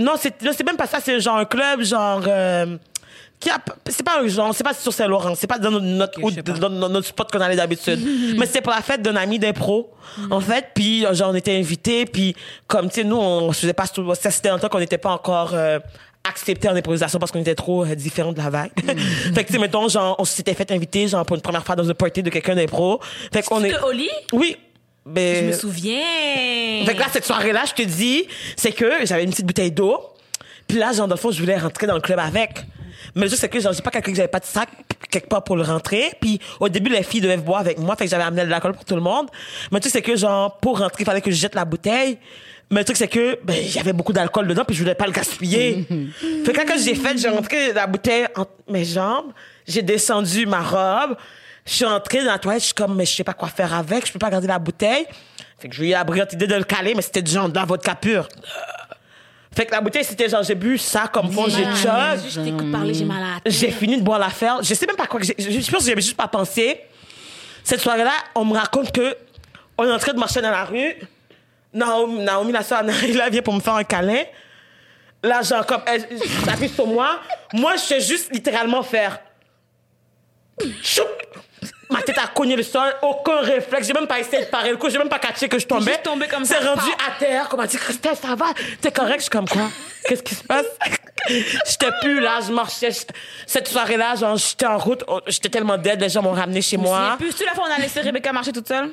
Non, 0.00 0.12
c'est 0.18 0.40
non, 0.42 0.52
c'est 0.56 0.64
même 0.64 0.76
pas 0.76 0.86
ça, 0.86 1.00
c'est 1.00 1.20
genre 1.20 1.36
un 1.36 1.44
club 1.44 1.82
genre 1.82 2.22
euh, 2.26 2.76
qui 3.38 3.50
a 3.50 3.58
c'est 3.88 4.02
pas 4.02 4.20
un 4.20 4.28
genre, 4.28 4.54
c'est 4.54 4.64
pas 4.64 4.72
sur 4.72 4.92
Saint-Laurent, 4.92 5.34
c'est 5.34 5.46
pas 5.46 5.58
dans 5.58 5.70
notre 5.70 5.84
notre, 5.84 6.22
Ok, 6.22 6.30
je 6.30 6.34
sais 6.36 6.42
pas. 6.42 6.52
dans 6.68 6.88
notre 6.88 7.06
spot 7.06 7.30
qu'on 7.30 7.40
allait 7.40 7.56
d'habitude. 7.56 8.00
Mais 8.38 8.46
c'était 8.46 8.60
pour 8.62 8.72
la 8.72 8.82
fête 8.82 9.02
d'un 9.02 9.16
ami 9.16 9.38
d'impro 9.38 9.92
en 10.30 10.40
fait, 10.40 10.68
puis 10.74 11.04
genre 11.12 11.30
on 11.30 11.34
était 11.34 11.56
invités, 11.56 12.06
puis 12.06 12.34
comme 12.66 12.88
tu 12.88 12.96
sais 12.96 13.04
nous 13.04 13.16
on 13.16 13.52
se 13.52 13.60
faisait 13.60 13.72
pas 13.72 13.84
ça 13.86 14.30
c'était 14.30 14.48
un 14.48 14.58
temps 14.58 14.68
qu'on 14.68 14.78
n'était 14.80 14.98
pas 14.98 15.10
encore 15.10 15.50
euh, 15.54 15.78
accepté 16.28 16.68
en 16.68 16.76
improvisation 16.76 17.18
parce 17.18 17.32
qu'on 17.32 17.40
était 17.40 17.54
trop 17.54 17.84
euh, 17.84 17.94
différents 17.94 18.32
de 18.32 18.38
la 18.38 18.50
vague. 18.50 18.72
fait 19.34 19.44
que 19.44 19.48
tu 19.48 19.52
sais 19.54 19.58
mettons 19.58 19.88
genre 19.88 20.16
on 20.18 20.24
s'était 20.24 20.54
fait 20.54 20.70
inviter 20.70 21.08
genre 21.08 21.26
pour 21.26 21.36
une 21.36 21.42
première 21.42 21.64
fois 21.64 21.76
dans 21.76 21.88
un 21.88 21.94
party 21.94 22.22
de 22.22 22.30
quelqu'un 22.30 22.54
d'impro. 22.54 23.00
Fait 23.32 23.42
qu'on 23.42 23.62
est 23.64 23.78
Oli? 23.82 24.08
Oui. 24.32 24.56
Ben, 25.06 25.36
Je 25.36 25.46
me 25.48 25.52
souviens. 25.52 26.84
fait 26.84 26.94
que 26.94 26.98
là, 27.00 27.06
cette 27.12 27.24
soirée-là, 27.24 27.64
je 27.66 27.74
te 27.74 27.82
dis, 27.82 28.26
c'est 28.56 28.72
que 28.72 29.04
j'avais 29.04 29.24
une 29.24 29.30
petite 29.30 29.46
bouteille 29.46 29.72
d'eau. 29.72 29.98
Puis 30.68 30.78
là, 30.78 30.92
genre, 30.92 31.08
dans 31.08 31.14
le 31.16 31.20
fond, 31.20 31.30
je 31.30 31.40
voulais 31.40 31.56
rentrer 31.58 31.86
dans 31.86 31.94
le 31.94 32.00
club 32.00 32.18
avec. 32.18 32.64
Mais 33.14 33.22
le 33.22 33.28
truc, 33.28 33.40
c'est 33.40 33.48
que, 33.48 33.58
genre, 33.58 33.72
j'ai 33.72 33.82
pas 33.82 33.90
quelqu'un 33.90 34.10
que 34.12 34.16
j'avais 34.16 34.28
pas 34.28 34.40
de 34.40 34.44
sac 34.44 34.68
quelque 35.10 35.28
part 35.28 35.42
pour 35.42 35.56
le 35.56 35.62
rentrer. 35.62 36.12
Puis 36.20 36.38
au 36.60 36.68
début, 36.68 36.90
les 36.90 37.02
filles 37.02 37.20
devaient 37.20 37.36
boire 37.38 37.60
avec 37.60 37.78
moi. 37.78 37.96
Fait 37.96 38.04
que 38.04 38.10
j'avais 38.10 38.22
amené 38.22 38.44
de 38.44 38.50
l'alcool 38.50 38.72
pour 38.74 38.84
tout 38.84 38.94
le 38.94 39.00
monde. 39.00 39.26
Mais 39.72 39.76
le 39.76 39.80
truc, 39.80 39.92
c'est 39.92 40.02
que, 40.02 40.14
genre, 40.16 40.58
pour 40.58 40.78
rentrer, 40.78 41.02
il 41.02 41.06
fallait 41.06 41.20
que 41.20 41.30
je 41.30 41.36
jette 41.36 41.54
la 41.54 41.64
bouteille. 41.64 42.18
Mais 42.70 42.80
le 42.80 42.84
truc, 42.84 42.96
c'est 42.96 43.08
que, 43.08 43.38
ben, 43.42 43.56
j'avais 43.66 43.92
beaucoup 43.92 44.12
d'alcool 44.12 44.46
dedans, 44.46 44.64
puis 44.64 44.76
je 44.76 44.82
voulais 44.82 44.94
pas 44.94 45.06
le 45.06 45.12
gaspiller. 45.12 45.84
fait 46.44 46.52
que 46.52 46.64
quand 46.64 46.78
j'ai 46.78 46.94
fait, 46.94 47.18
j'ai 47.18 47.28
rentré 47.28 47.72
la 47.72 47.88
bouteille 47.88 48.26
entre 48.36 48.52
mes 48.68 48.84
jambes. 48.84 49.32
J'ai 49.66 49.82
descendu 49.82 50.46
ma 50.46 50.60
robe. 50.60 51.16
Je 51.70 51.76
suis 51.76 51.84
entrée 51.84 52.24
dans 52.24 52.32
la 52.32 52.38
toilette, 52.40 52.62
je 52.62 52.66
suis 52.66 52.74
comme, 52.74 52.96
mais 52.96 53.06
je 53.06 53.14
sais 53.14 53.22
pas 53.22 53.32
quoi 53.32 53.46
faire 53.46 53.72
avec, 53.72 54.04
je 54.04 54.12
peux 54.12 54.18
pas 54.18 54.28
garder 54.28 54.48
la 54.48 54.58
bouteille. 54.58 55.06
Fait 55.56 55.68
que 55.68 55.76
j'ai 55.76 55.86
eu 55.86 55.90
la 55.90 56.02
brillante 56.02 56.32
idée 56.32 56.48
de 56.48 56.56
le 56.56 56.64
caler, 56.64 56.96
mais 56.96 57.02
c'était 57.02 57.22
du 57.22 57.30
genre 57.30 57.48
de 57.48 57.54
la 57.54 57.64
vodka 57.64 57.94
pure. 57.94 58.26
Fait 59.54 59.66
que 59.66 59.70
la 59.70 59.80
bouteille, 59.80 60.02
c'était 60.02 60.28
genre, 60.28 60.42
j'ai 60.42 60.56
bu 60.56 60.78
ça 60.78 61.06
comme 61.06 61.30
fond, 61.30 61.44
j'ai 61.48 61.62
chug. 61.76 62.28
Je 62.28 62.40
t'écoute 62.40 62.72
parler, 62.72 62.92
j'ai 62.92 63.04
mal 63.04 63.22
à 63.22 63.34
la 63.34 63.40
tête. 63.40 63.52
J'ai 63.52 63.70
fini 63.70 63.98
de 63.98 64.02
boire 64.02 64.18
l'affaire. 64.18 64.60
Je 64.64 64.74
sais 64.74 64.84
même 64.84 64.96
pas 64.96 65.06
quoi 65.06 65.20
que 65.20 65.26
j'ai. 65.26 65.36
Je 65.38 65.48
je 65.48 65.70
pense 65.70 65.82
que 65.82 65.88
j'avais 65.88 66.02
juste 66.02 66.16
pas 66.16 66.26
pensé. 66.26 66.80
Cette 67.62 67.80
soirée-là, 67.80 68.14
on 68.34 68.44
me 68.44 68.54
raconte 68.54 68.90
que 68.90 69.16
on 69.78 69.84
est 69.84 69.92
en 69.92 69.98
train 69.98 70.12
de 70.12 70.18
marcher 70.18 70.40
dans 70.40 70.50
la 70.50 70.64
rue. 70.64 70.96
Naomi, 71.72 72.24
Naomi 72.24 72.50
la 72.50 72.64
soeur, 72.64 72.82
là, 72.82 72.92
vient 73.30 73.42
pour 73.42 73.54
me 73.54 73.60
faire 73.60 73.74
un 73.74 73.84
câlin. 73.84 74.24
Là, 75.22 75.42
genre, 75.42 75.64
comme, 75.64 75.82
elle 75.86 76.04
s'appuie 76.44 76.68
sur 76.68 76.88
moi. 76.88 77.20
Moi, 77.52 77.76
je 77.76 77.82
sais 77.82 78.00
juste 78.00 78.32
littéralement 78.32 78.82
faire. 78.82 79.20
Choup! 80.82 81.04
Ma 81.90 82.02
tête 82.02 82.18
a 82.18 82.28
cogné 82.28 82.56
le 82.56 82.62
sol, 82.62 82.94
aucun 83.02 83.40
réflexe. 83.40 83.86
J'ai 83.86 83.92
même 83.92 84.06
pas 84.06 84.20
essayé 84.20 84.44
de 84.44 84.50
parer 84.50 84.70
le 84.70 84.76
coup, 84.76 84.88
j'ai 84.88 84.98
même 84.98 85.08
pas 85.08 85.18
catché 85.18 85.48
que 85.48 85.58
je 85.58 85.66
tombais. 85.66 85.92
juste 85.92 86.02
tombé 86.04 86.28
comme 86.28 86.44
ça, 86.44 86.56
C'est 86.60 86.66
rendu 86.68 86.90
à 87.06 87.18
terre, 87.18 87.48
comme 87.48 87.60
elle 87.60 87.68
dit, 87.68 87.76
Christelle, 87.76 88.16
ça 88.16 88.34
va? 88.34 88.46
T'es 88.80 88.92
correct? 88.92 89.16
Je 89.16 89.22
suis 89.22 89.30
comme 89.30 89.48
quoi? 89.48 89.68
Qu'est-ce 90.04 90.22
qui 90.22 90.34
se 90.34 90.44
passe? 90.44 90.66
J'étais 91.28 91.90
plus 92.00 92.20
là, 92.20 92.40
je 92.46 92.52
marchais. 92.52 92.90
Cette 93.46 93.68
soirée-là, 93.68 94.14
genre, 94.14 94.36
j'étais 94.36 94.66
en 94.66 94.78
route, 94.78 95.04
oh, 95.08 95.20
j'étais 95.26 95.48
tellement 95.48 95.76
dead, 95.76 96.00
les 96.00 96.08
gens 96.08 96.22
m'ont 96.22 96.32
ramené 96.32 96.62
chez 96.62 96.76
moi. 96.76 97.16
Puis, 97.18 97.34
tu 97.34 97.44
la 97.44 97.54
fois, 97.54 97.64
on 97.68 97.72
a 97.72 97.78
laissé 97.78 98.00
Rebecca 98.00 98.32
marcher 98.32 98.52
toute 98.52 98.68
seule? 98.68 98.90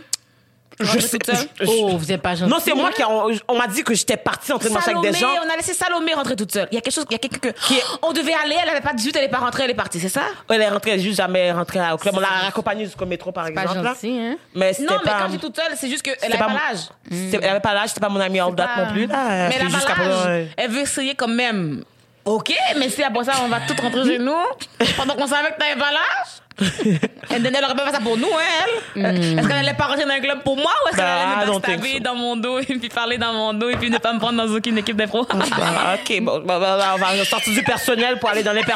Je 0.79 0.99
sais- 0.99 1.17
toute 1.17 1.25
seule? 1.25 1.47
je- 1.59 1.65
je- 1.65 1.71
Oh, 1.71 1.97
vous 1.97 2.11
êtes 2.11 2.21
pas 2.21 2.35
gentil. 2.35 2.51
Non, 2.51 2.57
c'est 2.63 2.73
moi 2.75 2.91
qui, 2.91 3.01
a- 3.01 3.09
on, 3.09 3.31
on 3.47 3.57
m'a 3.57 3.65
dit 3.65 3.83
que 3.83 3.95
j'étais 3.95 4.15
partie 4.17 4.51
en 4.53 4.59
train 4.59 4.69
de 4.69 4.73
marcher 4.75 4.91
avec 4.95 5.11
des 5.11 5.17
gens. 5.17 5.29
on 5.43 5.49
a 5.51 5.55
laissé 5.55 5.73
Salomé 5.73 6.13
rentrer 6.13 6.35
toute 6.35 6.51
seule. 6.51 6.67
Il 6.71 6.75
y 6.75 6.77
a 6.77 6.81
quelque 6.81 6.93
chose, 6.93 7.05
il 7.09 7.13
y 7.13 7.15
a 7.15 7.17
quelqu'un 7.17 7.39
que, 7.39 7.47
Qui 7.65 7.75
est- 7.77 7.83
on 8.03 8.13
devait 8.13 8.33
aller, 8.35 8.55
elle 8.61 8.69
avait 8.69 8.81
pas 8.81 8.93
18, 8.93 9.15
elle 9.15 9.23
est 9.23 9.27
pas 9.29 9.39
rentrée, 9.39 9.63
elle 9.63 9.71
est 9.71 9.75
partie, 9.75 9.99
c'est 9.99 10.07
ça? 10.09 10.21
Elle 10.49 10.61
est 10.61 10.69
rentrée, 10.69 10.99
juste 10.99 11.17
jamais 11.17 11.51
rentrée 11.51 11.79
au 11.91 11.97
club. 11.97 12.13
On 12.15 12.19
l'a 12.19 12.47
accompagnée 12.47 12.85
jusqu'au 12.85 13.07
métro, 13.07 13.31
par 13.31 13.45
Pas 13.45 13.61
exemple. 13.63 13.81
là. 13.81 13.93
gentil, 13.93 14.19
hein? 14.19 14.37
Mais 14.53 14.73
c'était 14.73 14.93
Non, 14.93 14.99
mais 15.03 15.11
pas. 15.11 15.17
quand 15.19 15.25
je 15.27 15.31
dis 15.31 15.39
toute 15.39 15.55
seule, 15.55 15.73
c'est 15.75 15.89
juste 15.89 16.03
qu'elle 16.03 16.15
c'était 16.19 16.33
avait 16.33 16.37
pas 16.45 16.53
l'âge. 16.53 16.79
Elle 17.11 17.43
avait 17.49 17.59
pas 17.59 17.73
l'âge, 17.73 17.89
c'était 17.89 18.01
pas 18.01 18.09
mon 18.09 18.19
amie 18.19 18.39
all 18.39 18.53
date 18.53 18.69
pas- 18.75 18.85
non 18.85 18.91
plus. 18.91 19.07
Là. 19.07 19.15
Mais 19.29 19.51
C'était 19.53 19.61
elle 19.65 19.67
a 19.67 19.69
jusqu'à 19.77 19.95
pas 19.95 20.07
l'âge. 20.07 20.47
Elle 20.57 20.69
veut 20.71 20.81
essayer 20.81 21.15
quand 21.15 21.27
même. 21.27 21.83
Ok, 22.25 22.53
mais 22.77 22.89
si 22.89 23.01
après 23.03 23.23
ça, 23.23 23.31
on 23.43 23.47
va 23.47 23.61
tout 23.61 23.73
rentrer 23.81 24.03
chez 24.03 24.19
nous, 24.19 24.35
pendant 24.97 25.15
qu'on 25.15 25.27
savait 25.27 25.51
que 25.53 25.57
t'avais 25.59 25.79
pas 25.79 25.91
l'âge. 25.91 26.27
Elle 27.29 27.63
aurait 27.63 27.75
pas 27.75 27.85
fait 27.85 27.91
ça 27.91 27.99
pour 27.99 28.17
nous, 28.17 28.27
hein, 28.27 28.71
elle. 28.95 29.05
Est-ce 29.37 29.47
qu'elle 29.47 29.57
allait 29.57 29.73
pas 29.75 29.85
rentrer 29.85 30.05
dans 30.05 30.11
un 30.13 30.19
club 30.19 30.41
pour 30.43 30.55
moi 30.57 30.71
ou 30.83 30.87
est-ce 30.87 30.95
qu'elle 30.97 31.05
Bah, 31.05 31.29
allait 31.29 31.45
me 31.45 31.51
don't 31.51 31.61
think 31.61 31.81
backstabber 31.81 31.99
dans 31.99 32.15
mon 32.15 32.35
dos 32.35 32.59
et 32.59 32.65
puis 32.65 32.89
parler 32.89 33.17
dans 33.19 33.33
mon 33.33 33.53
dos 33.53 33.69
et 33.69 33.75
puis 33.75 33.89
ne 33.91 33.97
pas 33.99 34.11
me 34.13 34.19
prendre 34.19 34.43
dans 34.43 34.51
aucune 34.55 34.77
équipe 34.77 34.95
d'impro? 34.97 35.27
Ah, 35.29 35.95
ok, 35.95 36.21
bon, 36.21 36.39
bah, 36.39 36.57
bah, 36.59 36.77
bah, 36.79 36.95
on 36.95 36.97
va 37.17 37.25
sortir 37.25 37.53
du 37.53 37.61
personnel 37.63 38.17
pour 38.17 38.29
aller 38.29 38.41
dans 38.43 38.53
les, 38.53 38.63
per- 38.63 38.73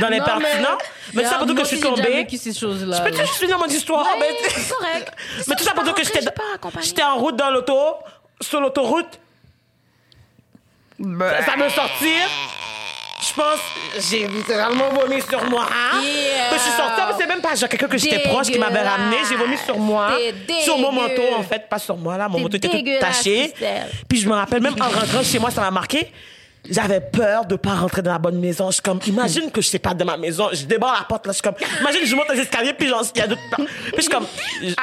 dans 0.00 0.08
les 0.08 0.20
pertinents. 0.20 0.78
Mais 1.14 1.22
tout 1.22 1.28
ça 1.28 1.36
pour 1.36 1.46
dire 1.46 1.54
que 1.54 1.62
je 1.62 1.66
suis 1.68 1.76
J'ai 1.76 1.82
tombée. 1.82 2.02
vécu 2.02 2.36
ces 2.38 2.54
choses-là. 2.54 2.96
Je 3.04 3.10
peux 3.10 3.16
juste 3.16 3.34
finir 3.34 3.58
mon 3.58 3.66
histoire. 3.66 4.06
mais- 4.18 4.26
c'est 4.48 4.74
correct. 4.74 5.12
Mais 5.46 5.54
tout 5.54 5.64
ça 5.64 5.72
pour 5.74 5.84
dire 5.84 5.94
que 5.94 6.02
j'étais 6.82 7.02
en 7.02 7.16
route 7.18 7.36
dans 7.36 7.50
l'auto, 7.50 7.78
sur 8.40 8.60
l'autoroute. 8.60 9.20
Ça 10.98 11.56
me 11.56 11.68
sortir. 11.68 12.28
Je 13.34 13.40
pense, 13.40 14.10
j'ai 14.10 14.26
littéralement 14.26 14.90
vomi 14.90 15.20
sur 15.22 15.42
moi. 15.48 15.66
hein? 15.70 16.00
Yeah. 16.02 16.52
Je 16.52 16.58
suis 16.58 16.70
sortie, 16.72 17.00
mais 17.08 17.14
c'est 17.18 17.26
même 17.26 17.40
pas 17.40 17.54
genre 17.54 17.68
quelqu'un 17.68 17.88
que 17.88 17.96
j'étais 17.96 18.18
proche 18.28 18.48
qui 18.48 18.58
m'avait 18.58 18.82
ramené. 18.82 19.16
J'ai 19.28 19.36
vomi 19.36 19.56
sur 19.56 19.78
moi. 19.78 20.10
Sur 20.62 20.76
mon 20.78 20.92
manteau, 20.92 21.22
en 21.38 21.42
fait, 21.42 21.66
pas 21.68 21.78
sur 21.78 21.96
moi, 21.96 22.18
là. 22.18 22.28
Mon 22.28 22.40
manteau 22.40 22.56
était 22.58 22.68
tout 22.68 22.76
taché. 23.00 23.52
Puis 24.08 24.20
je 24.20 24.28
me 24.28 24.34
rappelle, 24.34 24.60
même 24.60 24.74
en 24.80 24.84
rentrant 24.84 25.22
chez 25.22 25.38
moi, 25.38 25.50
ça 25.50 25.62
m'a 25.62 25.70
marqué. 25.70 26.10
J'avais 26.70 27.00
peur 27.00 27.44
de 27.44 27.56
pas 27.56 27.74
rentrer 27.74 28.02
dans 28.02 28.12
la 28.12 28.18
bonne 28.18 28.38
maison. 28.38 28.68
Je 28.68 28.74
suis 28.74 28.82
comme, 28.82 29.00
imagine 29.06 29.50
que 29.50 29.60
je 29.60 29.68
sais 29.68 29.80
pas 29.80 29.94
de 29.94 30.04
ma 30.04 30.16
maison. 30.16 30.48
Je 30.52 30.64
débarre 30.64 30.96
la 30.96 31.04
porte, 31.04 31.26
là. 31.26 31.32
Je 31.32 31.38
suis 31.38 31.42
comme, 31.42 31.56
imagine, 31.80 32.06
je 32.06 32.14
monte 32.14 32.28
les 32.32 32.40
escaliers, 32.40 32.72
puis 32.72 32.86
genre, 32.86 33.02
il 33.14 33.18
y 33.18 33.22
a 33.22 33.26
d'autres. 33.26 33.40
Puis 33.56 33.66
je 33.96 34.00
suis 34.02 34.10
comme, 34.10 34.26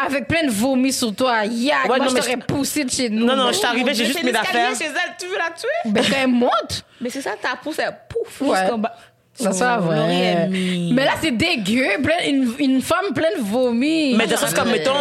Avec 0.05 0.27
plein 0.27 0.45
de 0.45 0.51
vomi 0.51 0.91
sur 0.91 1.15
toi. 1.15 1.45
Yak, 1.45 1.84
Ouais, 1.84 1.88
moi, 1.88 1.99
non, 1.99 2.09
je 2.09 2.13
mais 2.15 2.19
t'aurais 2.19 2.34
je- 2.34 2.53
poussé 2.53 2.84
de 2.84 2.91
chez 2.91 3.09
nous. 3.09 3.25
non, 3.25 3.36
non, 3.38 3.47
je 3.47 3.53
suis 3.57 3.65
arrivée, 3.65 3.93
j'ai 3.93 4.05
juste 4.05 4.21
mis 4.23 4.32
l'affaire. 4.32 4.75
chez 4.77 4.86
elle, 4.86 5.15
tu 5.17 5.27
veux 5.27 5.38
la 5.38 5.51
tuer? 5.51 5.67
Ben, 5.86 6.03
quand 6.03 6.17
elle 6.21 6.27
monte. 6.27 6.84
Mais 6.99 7.09
c'est 7.09 7.21
ça, 7.21 7.32
ta 7.41 7.55
pousse, 7.55 7.80
elle 7.80 7.97
pouf, 8.09 8.41
Ouais. 8.41 8.59
jusqu'en 8.59 8.77
bas. 8.77 8.93
Ça, 9.39 9.79
est 10.11 10.47
mise. 10.49 10.93
Mais 10.93 11.05
là, 11.05 11.11
c'est 11.21 11.31
dégueu. 11.31 11.87
plein- 12.03 12.27
une, 12.27 12.53
une 12.59 12.81
femme 12.81 13.13
pleine 13.15 13.37
de 13.37 13.41
vomi. 13.43 14.13
Mais 14.15 14.27
de 14.27 14.35
sens 14.35 14.53
comme, 14.53 14.69
mettons, 14.69 14.91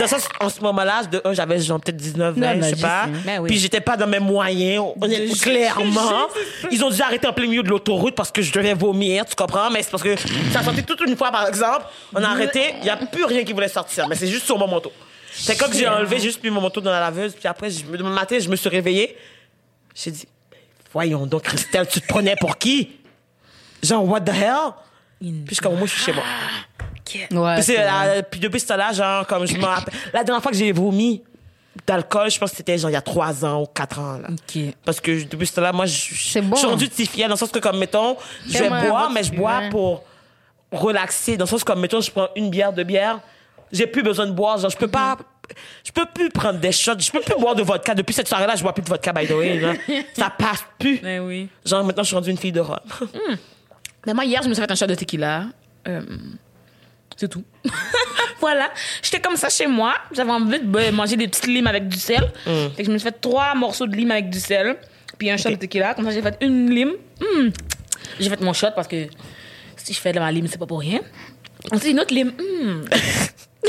de 0.00 0.06
sens, 0.06 0.28
en 0.40 0.48
ce 0.48 0.60
moment-là, 0.60 1.02
de 1.04 1.20
un, 1.24 1.32
j'avais 1.32 1.58
genre 1.60 1.80
peut-être 1.80 1.96
19, 1.96 2.34
20, 2.36 2.40
Non, 2.40 2.60
non, 2.60 2.68
je 2.68 2.74
sais 2.74 2.80
pas. 2.82 3.06
Ben 3.24 3.40
oui. 3.40 3.48
Puis 3.48 3.58
j'étais 3.58 3.80
pas 3.80 3.96
dans 3.96 4.06
mes 4.06 4.20
moyens, 4.20 4.84
clairement. 5.42 6.28
Ils 6.70 6.84
ont 6.84 6.90
dû 6.90 7.00
arrêter 7.02 7.26
en 7.26 7.32
plein 7.32 7.46
milieu 7.46 7.62
de 7.62 7.68
l'autoroute 7.68 8.14
parce 8.14 8.30
que 8.30 8.42
je 8.42 8.52
devais 8.52 8.74
vomir, 8.74 9.24
tu 9.24 9.34
comprends? 9.34 9.70
Mais 9.70 9.82
c'est 9.82 9.90
parce 9.90 10.02
que 10.02 10.14
ça 10.52 10.62
sortait 10.62 10.82
toute 10.82 11.00
une 11.00 11.16
fois, 11.16 11.30
par 11.30 11.46
exemple. 11.48 11.86
On 12.14 12.22
a 12.22 12.28
arrêté, 12.28 12.74
il 12.80 12.86
y 12.86 12.90
a 12.90 12.96
plus 12.96 13.24
rien 13.24 13.44
qui 13.44 13.52
voulait 13.52 13.68
sortir, 13.68 14.06
mais 14.08 14.14
c'est 14.14 14.26
juste 14.28 14.44
sur 14.46 14.58
mon 14.58 14.68
manteau. 14.68 14.92
C'est 15.32 15.56
comme 15.58 15.72
j'ai 15.72 15.86
enlevé, 15.86 16.18
juste 16.18 16.42
mis 16.42 16.50
mon 16.50 16.60
manteau 16.60 16.80
dans 16.80 16.90
la 16.90 17.00
laveuse, 17.00 17.34
puis 17.34 17.46
après, 17.48 17.70
je, 17.70 17.84
le 17.90 18.02
matin, 18.04 18.38
je 18.40 18.48
me 18.48 18.56
suis 18.56 18.68
réveillée. 18.68 19.16
J'ai 19.94 20.10
dit, 20.10 20.26
voyons 20.92 21.26
donc, 21.26 21.42
Christelle, 21.42 21.86
tu 21.86 22.00
te 22.00 22.06
prenais 22.06 22.34
pour 22.36 22.58
qui? 22.58 22.90
Genre, 23.82 24.08
what 24.08 24.20
the 24.22 24.30
hell? 24.30 24.72
Puis 25.20 25.44
je 25.48 25.54
suis 25.54 25.62
comme, 25.62 25.76
moi, 25.76 25.86
je 25.86 25.92
suis 25.92 26.04
chez 26.04 26.12
moi. 26.12 26.24
Ouais. 27.30 27.54
Puis, 27.54 27.64
c'est, 27.64 27.78
euh, 27.80 28.22
puis 28.22 28.38
depuis 28.40 28.60
ce 28.60 28.66
temps-là, 28.66 28.92
genre, 28.92 29.26
comme 29.26 29.46
je 29.46 29.56
me 29.56 29.64
rappelle. 29.64 29.94
La 30.12 30.22
dernière 30.24 30.42
fois 30.42 30.52
que 30.52 30.58
j'ai 30.58 30.72
vomi 30.72 31.22
d'alcool, 31.86 32.30
je 32.30 32.38
pense 32.38 32.50
que 32.50 32.56
c'était 32.56 32.76
genre 32.76 32.90
il 32.90 32.94
y 32.94 32.96
a 32.96 33.00
trois 33.02 33.44
ans 33.44 33.62
ou 33.62 33.66
quatre 33.66 33.98
ans. 33.98 34.18
Là. 34.18 34.28
Ok. 34.30 34.62
Parce 34.84 35.00
que 35.00 35.24
depuis 35.24 35.46
ce 35.46 35.54
temps-là, 35.54 35.72
moi, 35.72 35.86
je 35.86 36.40
bon. 36.40 36.54
je 36.54 36.60
suis 36.60 36.68
rendue 36.68 36.88
fière 36.88 37.28
dans 37.28 37.34
le 37.34 37.38
sens 37.38 37.50
que, 37.50 37.58
comme, 37.58 37.78
mettons, 37.78 38.16
je 38.46 38.58
vais 38.58 38.68
boire, 38.68 39.10
mais 39.10 39.22
je 39.22 39.32
bois 39.32 39.62
pour 39.70 40.04
relaxer. 40.72 41.36
Dans 41.36 41.44
le 41.44 41.48
sens 41.50 41.64
comme, 41.64 41.80
mettons, 41.80 42.00
je 42.00 42.10
prends 42.10 42.28
une 42.36 42.50
bière, 42.50 42.72
deux 42.72 42.84
bières, 42.84 43.20
j'ai 43.72 43.86
plus 43.86 44.02
besoin 44.02 44.26
de 44.26 44.32
boire. 44.32 44.58
Genre, 44.58 44.70
je 44.70 44.76
peux 44.76 44.88
pas. 44.88 45.16
Je 45.82 45.90
peux 45.92 46.04
plus 46.04 46.28
prendre 46.28 46.58
des 46.58 46.72
shots. 46.72 46.98
Je 46.98 47.10
peux 47.10 47.20
plus 47.20 47.40
boire 47.40 47.54
de 47.54 47.62
vodka. 47.62 47.94
Depuis 47.94 48.12
cette 48.12 48.28
soirée-là, 48.28 48.54
je 48.54 48.62
bois 48.62 48.74
plus 48.74 48.82
de 48.82 48.88
vodka, 48.88 49.14
by 49.14 49.26
the 49.26 49.30
way. 49.30 49.58
là. 49.58 49.72
Ça 50.12 50.28
passe 50.28 50.62
plus. 50.78 50.98
Ben 51.00 51.20
oui. 51.20 51.48
Genre, 51.64 51.82
maintenant, 51.84 52.02
je 52.02 52.08
suis 52.08 52.16
rendue 52.16 52.30
une 52.30 52.36
fille 52.36 52.52
de 52.52 52.60
rhum. 52.60 52.78
Mais 54.06 54.14
moi, 54.14 54.24
hier, 54.24 54.42
je 54.42 54.48
me 54.48 54.54
suis 54.54 54.62
fait 54.62 54.70
un 54.70 54.74
shot 54.74 54.86
de 54.86 54.94
tequila. 54.94 55.46
Euh, 55.86 56.02
c'est 57.16 57.28
tout. 57.28 57.44
voilà. 58.40 58.70
J'étais 59.02 59.20
comme 59.20 59.36
ça 59.36 59.48
chez 59.48 59.66
moi. 59.66 59.94
J'avais 60.12 60.30
envie 60.30 60.60
de 60.60 60.90
manger 60.90 61.16
des 61.16 61.28
petites 61.28 61.46
limes 61.46 61.66
avec 61.66 61.88
du 61.88 61.98
sel. 61.98 62.30
Fait 62.44 62.82
que 62.82 62.84
je 62.84 62.90
me 62.90 62.98
suis 62.98 63.08
fait 63.08 63.20
trois 63.20 63.54
morceaux 63.54 63.86
de 63.86 63.96
lime 63.96 64.10
avec 64.10 64.30
du 64.30 64.38
sel. 64.38 64.76
Puis 65.18 65.30
un 65.30 65.36
shot 65.36 65.50
de 65.50 65.56
tequila. 65.56 65.94
Comme 65.94 66.04
ça, 66.04 66.12
j'ai 66.12 66.22
fait 66.22 66.36
une 66.40 66.70
lime. 66.70 66.92
Hum. 67.20 67.50
J'ai 68.20 68.30
fait 68.30 68.40
mon 68.40 68.52
shot 68.52 68.68
parce 68.74 68.88
que 68.88 69.06
si 69.76 69.92
je 69.92 70.00
fais 70.00 70.12
de 70.12 70.18
la 70.18 70.30
lime, 70.30 70.46
c'est 70.46 70.58
pas 70.58 70.66
pour 70.66 70.80
rien. 70.80 71.00
Ensuite, 71.72 71.92
une 71.92 72.00
autre 72.00 72.14
lime. 72.14 72.32
Hum. 72.38 72.84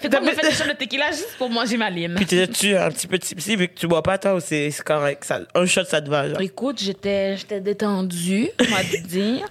fait 0.00 0.08
qu'on 0.08 0.26
a 0.26 0.30
fait 0.30 0.50
shot 0.52 0.68
de 0.68 0.76
tequila 0.76 1.10
juste 1.10 1.36
pour 1.38 1.50
manger 1.50 1.76
ma 1.76 1.90
lime. 1.90 2.14
Puis 2.16 2.26
t'es-tu 2.26 2.76
un 2.76 2.90
petit 2.90 3.06
peu 3.06 3.18
tipsy 3.18 3.56
vu 3.56 3.68
que 3.68 3.74
tu 3.74 3.86
bois 3.86 4.02
pas, 4.02 4.16
toi, 4.18 4.34
ou 4.34 4.40
c'est 4.40 4.72
correct? 4.84 5.24
Ça, 5.24 5.40
un 5.54 5.66
shot, 5.66 5.84
ça 5.84 6.00
te 6.00 6.08
va, 6.08 6.28
genre? 6.28 6.40
Écoute, 6.40 6.80
j'étais, 6.80 7.36
détendue, 7.60 8.48
on 8.60 8.64
va 8.64 8.84
te 8.84 9.06
dire. 9.06 9.46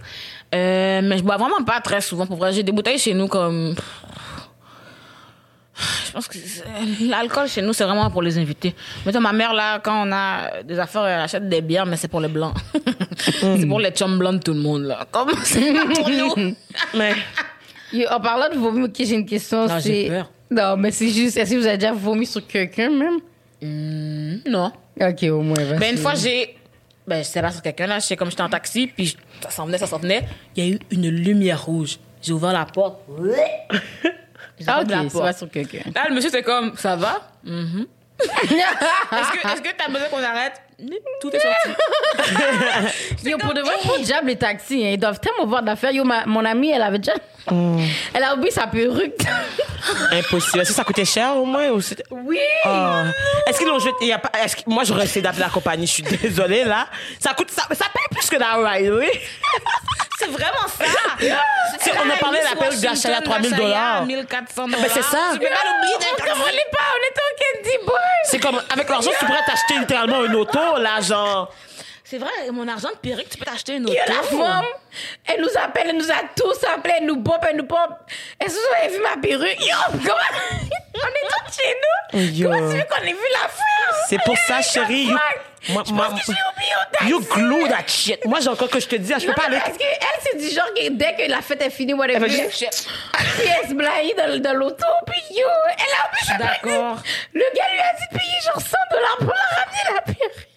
Euh, 0.53 1.01
mais 1.03 1.17
je 1.17 1.23
bois 1.23 1.37
vraiment 1.37 1.63
pas 1.65 1.81
très 1.81 2.01
souvent. 2.01 2.25
Pour 2.25 2.37
vrai, 2.37 2.53
j'ai 2.53 2.63
des 2.63 2.71
bouteilles 2.71 2.99
chez 2.99 3.13
nous 3.13 3.27
comme. 3.27 3.75
Je 6.05 6.11
pense 6.13 6.29
que 6.29 6.37
l'alcool 7.09 7.49
chez 7.49 7.61
nous, 7.61 7.73
c'est 7.73 7.83
vraiment 7.83 8.09
pour 8.09 8.21
les 8.21 8.37
invités. 8.37 8.73
Mettons, 9.05 9.19
ma 9.19 9.33
mère, 9.33 9.53
là, 9.53 9.79
quand 9.79 10.07
on 10.07 10.11
a 10.13 10.63
des 10.63 10.79
affaires, 10.79 11.05
elle 11.05 11.19
achète 11.19 11.49
des 11.49 11.61
bières, 11.61 11.85
mais 11.85 11.97
c'est 11.97 12.07
pour 12.07 12.21
les 12.21 12.29
blancs. 12.29 12.55
c'est 13.41 13.67
pour 13.67 13.81
les 13.81 13.91
chums 13.91 14.17
blancs 14.17 14.35
de 14.35 14.43
tout 14.43 14.53
le 14.53 14.61
monde, 14.61 14.83
là. 14.83 15.05
Comme 15.11 15.31
c'est 15.43 15.73
pour 15.93 16.09
nous. 16.09 16.55
Mais. 16.93 17.15
Yo, 17.95 18.07
En 18.09 18.19
parlant 18.19 18.49
de 18.49 18.55
vomi, 18.59 18.83
ok, 18.83 18.93
j'ai 18.97 19.15
une 19.15 19.25
question. 19.25 19.67
Non, 19.67 19.79
j'ai 19.79 20.07
peur. 20.09 20.31
Non, 20.51 20.77
mais 20.77 20.91
c'est 20.91 21.09
juste, 21.09 21.37
est-ce 21.37 21.51
que 21.51 21.55
vous 21.57 21.65
avez 21.67 21.77
déjà 21.77 21.91
vomi 21.93 22.25
sur 22.25 22.45
quelqu'un 22.45 22.89
même? 22.89 23.19
non. 24.45 24.71
Ok, 24.99 25.23
au 25.23 25.41
moins. 25.41 25.55
vas-y. 25.63 25.79
Ben, 25.79 25.91
une 25.95 25.97
fois, 26.01 26.13
j'ai. 26.15 26.55
Ben, 27.07 27.19
je 27.19 27.23
sais 27.27 27.41
pas 27.41 27.51
sur 27.51 27.61
quelqu'un, 27.61 27.87
là. 27.87 27.99
J'étais 27.99 28.15
comme 28.15 28.29
j'étais 28.29 28.41
en 28.43 28.49
taxi, 28.49 28.87
puis 28.87 29.05
je- 29.07 29.15
ça 29.43 29.49
s'en 29.49 29.65
venait, 29.65 29.77
ça 29.77 29.87
s'en 29.87 29.99
venait. 29.99 30.23
Il 30.55 30.63
y 30.65 30.67
a 30.71 30.73
eu 30.75 30.79
une 30.91 31.09
lumière 31.09 31.63
rouge. 31.65 31.97
J'ai 32.21 32.33
ouvert 32.33 32.53
la 32.53 32.65
porte. 32.65 32.99
J'ai 34.59 34.65
Ah, 34.67 34.81
ouvert 34.81 34.97
la 34.97 35.03
ok, 35.03 35.09
c'est 35.09 35.13
porte. 35.13 35.23
pas 35.25 35.33
sur 35.33 35.49
quelqu'un. 35.49 35.79
Là, 35.93 36.05
le 36.09 36.15
monsieur, 36.15 36.29
c'est 36.31 36.41
comme, 36.43 36.75
ça 36.77 36.95
va? 36.95 37.21
Mhm. 37.43 37.85
Est-ce 38.19 38.47
que 38.47 39.47
est-ce 39.53 39.61
que 39.61 39.75
t'as 39.77 39.87
besoin 39.91 40.07
qu'on 40.09 40.23
arrête? 40.23 40.53
Tout 41.21 41.31
est 41.33 41.39
sorti. 41.39 41.69
Yo, 43.29 43.37
pour 43.37 43.53
de 43.53 43.61
vrai, 43.61 43.73
pour 43.83 43.97
diable 43.99 44.27
les 44.27 44.35
taxis, 44.35 44.83
hein, 44.85 44.89
ils 44.93 44.97
doivent 44.99 45.19
tellement 45.19 45.45
voir 45.45 45.63
d'affaires. 45.63 45.91
Yo, 45.91 46.03
ma- 46.03 46.25
mon 46.25 46.43
amie, 46.45 46.69
elle 46.71 46.81
avait 46.81 46.99
déjà. 46.99 47.13
Elle 48.13 48.23
a 48.23 48.33
oublié 48.33 48.51
sa 48.51 48.67
perruque. 48.67 49.21
Impossible. 50.11 50.61
Est-ce 50.61 50.69
que 50.71 50.75
ça 50.75 50.83
coûtait 50.83 51.05
cher 51.05 51.35
au 51.37 51.45
moins? 51.45 51.69
Ou 51.69 51.79
oui! 52.11 52.39
Ah. 52.65 53.03
Est-ce 53.47 53.59
qu'ils 53.59 53.67
l'ont 53.67 53.79
jeté? 53.79 53.93
il 54.01 54.07
y 54.07 54.13
a 54.13 54.17
pas- 54.19 54.31
est-ce 54.43 54.55
que- 54.57 54.61
moi, 54.67 54.83
j'aurais 54.83 55.05
essayé 55.05 55.21
d'appeler 55.21 55.43
la 55.43 55.49
compagnie. 55.49 55.85
Je 55.87 55.91
suis 55.93 56.03
désolée, 56.21 56.65
là. 56.65 56.87
Ça 57.19 57.33
coûte, 57.33 57.51
ça, 57.51 57.63
ça 57.71 57.85
paye 57.93 58.05
plus 58.11 58.29
que 58.29 58.37
la 58.37 58.55
ride, 58.55 58.91
oui. 58.91 59.07
C'est 60.17 60.27
vraiment 60.27 60.67
ça! 60.67 60.85
Si 61.79 61.89
on 61.91 62.09
a 62.09 62.17
parlé 62.17 62.39
de 62.39 62.43
la 62.45 62.55
perruque 62.55 62.79
d'Achaya 62.79 63.17
à 63.17 63.21
3000 63.21 63.55
dollars. 63.55 64.05
1400 64.05 64.67
Ben, 64.69 64.77
c'est 64.87 65.01
ça. 65.03 65.17
Tu 65.33 65.39
peux 65.39 65.45
pas 65.45 65.55
l'oublier 65.65 65.97
d'un 65.99 66.05
On 66.13 66.35
comprenait 66.35 66.65
pas, 66.71 66.83
on 66.93 67.09
était 67.09 67.21
au 67.21 67.61
Candy 67.63 67.85
Boy! 67.85 67.95
C'est 68.25 68.39
comme, 68.39 68.61
avec 68.69 68.89
l'argent, 68.89 69.11
tu 69.19 69.25
pourrais 69.25 69.43
t'acheter 69.45 69.77
littéralement 69.79 70.23
une 70.23 70.35
auto, 70.35 70.77
là, 70.77 71.01
genre. 71.01 71.51
C'est 72.07 72.19
vrai, 72.19 72.29
mon 72.51 72.67
argent 72.67 72.89
de 72.91 72.97
perruque, 72.97 73.29
tu 73.29 73.37
peux 73.39 73.45
t'acheter 73.45 73.73
une 73.77 73.85
auto. 73.85 73.93
Yo, 73.93 73.99
la 74.07 74.21
femme, 74.21 74.65
elle 75.25 75.41
nous 75.41 75.49
appelle, 75.59 75.87
elle 75.89 75.97
nous 75.97 76.11
a 76.11 76.21
tous 76.35 76.63
appelés, 76.71 76.93
elle 76.99 77.07
nous 77.07 77.23
pompe, 77.23 77.43
elle 77.49 77.57
nous 77.57 77.65
pompe. 77.65 77.93
Est-ce 78.39 78.53
que 78.53 78.59
vous 78.59 78.75
avez 78.83 78.95
vu 78.95 79.01
ma 79.01 79.17
perruque? 79.19 79.59
Yo, 79.59 79.75
comment? 79.91 80.13
on 80.93 81.07
est 81.07 81.27
tous 81.47 81.61
chez 81.61 81.75
nous. 81.81 82.19
Yo. 82.35 82.47
Comment 82.51 82.69
tu 82.71 82.77
veux 82.77 82.83
qu'on 82.83 83.01
ait 83.03 83.11
vu 83.11 83.27
la 83.41 83.49
fille? 83.49 83.97
C'est 84.07 84.21
pour 84.23 84.37
ça, 84.37 84.61
chérie. 84.61 85.05
You, 85.05 85.17
moi, 85.69 85.81
Je 85.87 85.93
moi- 85.93 86.05
pense 86.11 86.19
que 86.19 86.25
j'ai 86.27 86.31
oublié 86.53 86.73
au 86.75 86.91
taxi. 86.91 87.09
you 87.09 87.19
glue 87.21 87.69
that 87.69 87.87
shit. 87.87 88.23
Moi, 88.25 88.39
j'ai 88.39 88.49
encore 88.49 88.69
que 88.69 88.79
je 88.79 88.85
te 88.87 88.95
dis, 88.97 89.11
je 89.11 89.21
peux 89.21 89.27
Non, 89.29 89.33
pas 89.33 89.49
mais 89.49 89.55
aller. 89.55 89.65
Parce 89.65 89.77
qu'elle, 89.79 89.97
c'est 90.21 90.37
du 90.37 90.49
genre 90.51 90.71
que 90.75 90.89
dès 90.91 91.15
que 91.15 91.27
la 91.31 91.41
fête 91.41 91.63
est 91.63 91.71
finie, 91.71 91.95
whatever, 91.95 92.17
Elle 92.17 92.21
va 92.21 92.43
elle, 92.43 92.51
juste- 92.51 92.87
puis 93.39 93.47
elle 93.63 93.67
se 93.69 93.73
blaye 93.73 94.13
dans, 94.13 94.39
dans 94.43 94.53
l'auto, 94.53 94.85
puis 95.07 95.21
yo, 95.35 95.47
elle 95.69 95.73
a 95.81 96.07
oublié 96.07 96.27
sa 96.27 96.37
d'accord. 96.37 96.61
perruque. 97.01 97.05
Le 97.33 97.45
gars 97.55 97.65
lui 97.73 97.79
a 97.79 97.93
dit 97.95 98.03
de 98.13 98.17
payer 98.19 98.41
genre 98.43 98.61
100 98.61 98.77
dollars 98.91 99.17
pour 99.17 99.33
la 99.33 99.57
ramener 99.57 99.95
la 99.95 100.01
perruque. 100.01 100.47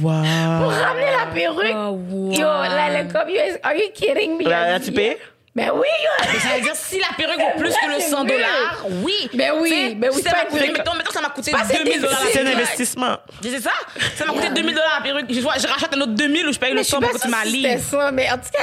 Pour 0.00 0.10
ramener 0.10 1.10
la 1.18 1.26
perruque. 1.32 1.74
Oh, 1.74 1.98
wow. 2.10 2.32
Yo, 2.32 2.40
là, 2.44 3.04
comme, 3.12 3.28
yo, 3.30 3.40
are 3.62 3.74
you 3.74 3.90
kidding 3.94 4.36
me? 4.38 4.44
Dit, 4.44 4.84
tu 4.86 4.92
payes? 4.92 5.16
Ben 5.52 5.68
oui, 5.74 5.88
yo. 6.04 6.38
Ça 6.38 6.54
veut 6.54 6.60
dire, 6.62 6.76
si 6.76 6.98
la 7.00 7.08
perruque 7.16 7.40
vaut 7.40 7.58
plus 7.58 7.70
que 7.74 7.92
le 7.92 8.00
100 8.00 8.24
dollars, 8.24 8.86
oui. 9.02 9.28
Ben 9.34 9.50
oui, 9.60 9.96
ben 9.96 10.08
oui, 10.14 10.22
ça 10.22 10.30
m'a 10.30 10.44
coûté, 10.44 10.70
mettons, 10.70 10.94
mettons, 10.94 11.10
ça 11.10 11.20
m'a 11.20 11.28
coûté 11.30 11.50
pas 11.50 11.64
cette 11.64 11.84
2000 11.84 12.00
dollars 12.02 12.20
la. 12.24 12.30
C'est 12.30 12.40
un 12.40 12.46
investissement. 12.46 13.16
C'est 13.42 13.58
ça? 13.60 13.72
Ça 14.14 14.26
m'a 14.26 14.32
coûté 14.32 14.48
2000 14.50 14.72
dollars 14.74 15.00
la 15.00 15.02
perruque. 15.02 15.26
Je, 15.28 15.40
vois- 15.40 15.58
je 15.58 15.66
rachète 15.66 15.92
un 15.92 16.00
autre 16.02 16.12
2000 16.12 16.46
ou 16.46 16.52
je 16.52 16.58
paye 16.58 16.70
le 16.72 16.78
je 16.78 16.82
suis 16.84 16.92
100 16.92 17.00
pas 17.00 17.08
pour 17.08 17.20
que 17.20 17.26
tu 17.26 17.50
c'était 17.50 17.78
ça, 17.78 18.12
mais 18.12 18.30
en 18.30 18.34
tout 18.36 18.48
cas, 18.52 18.62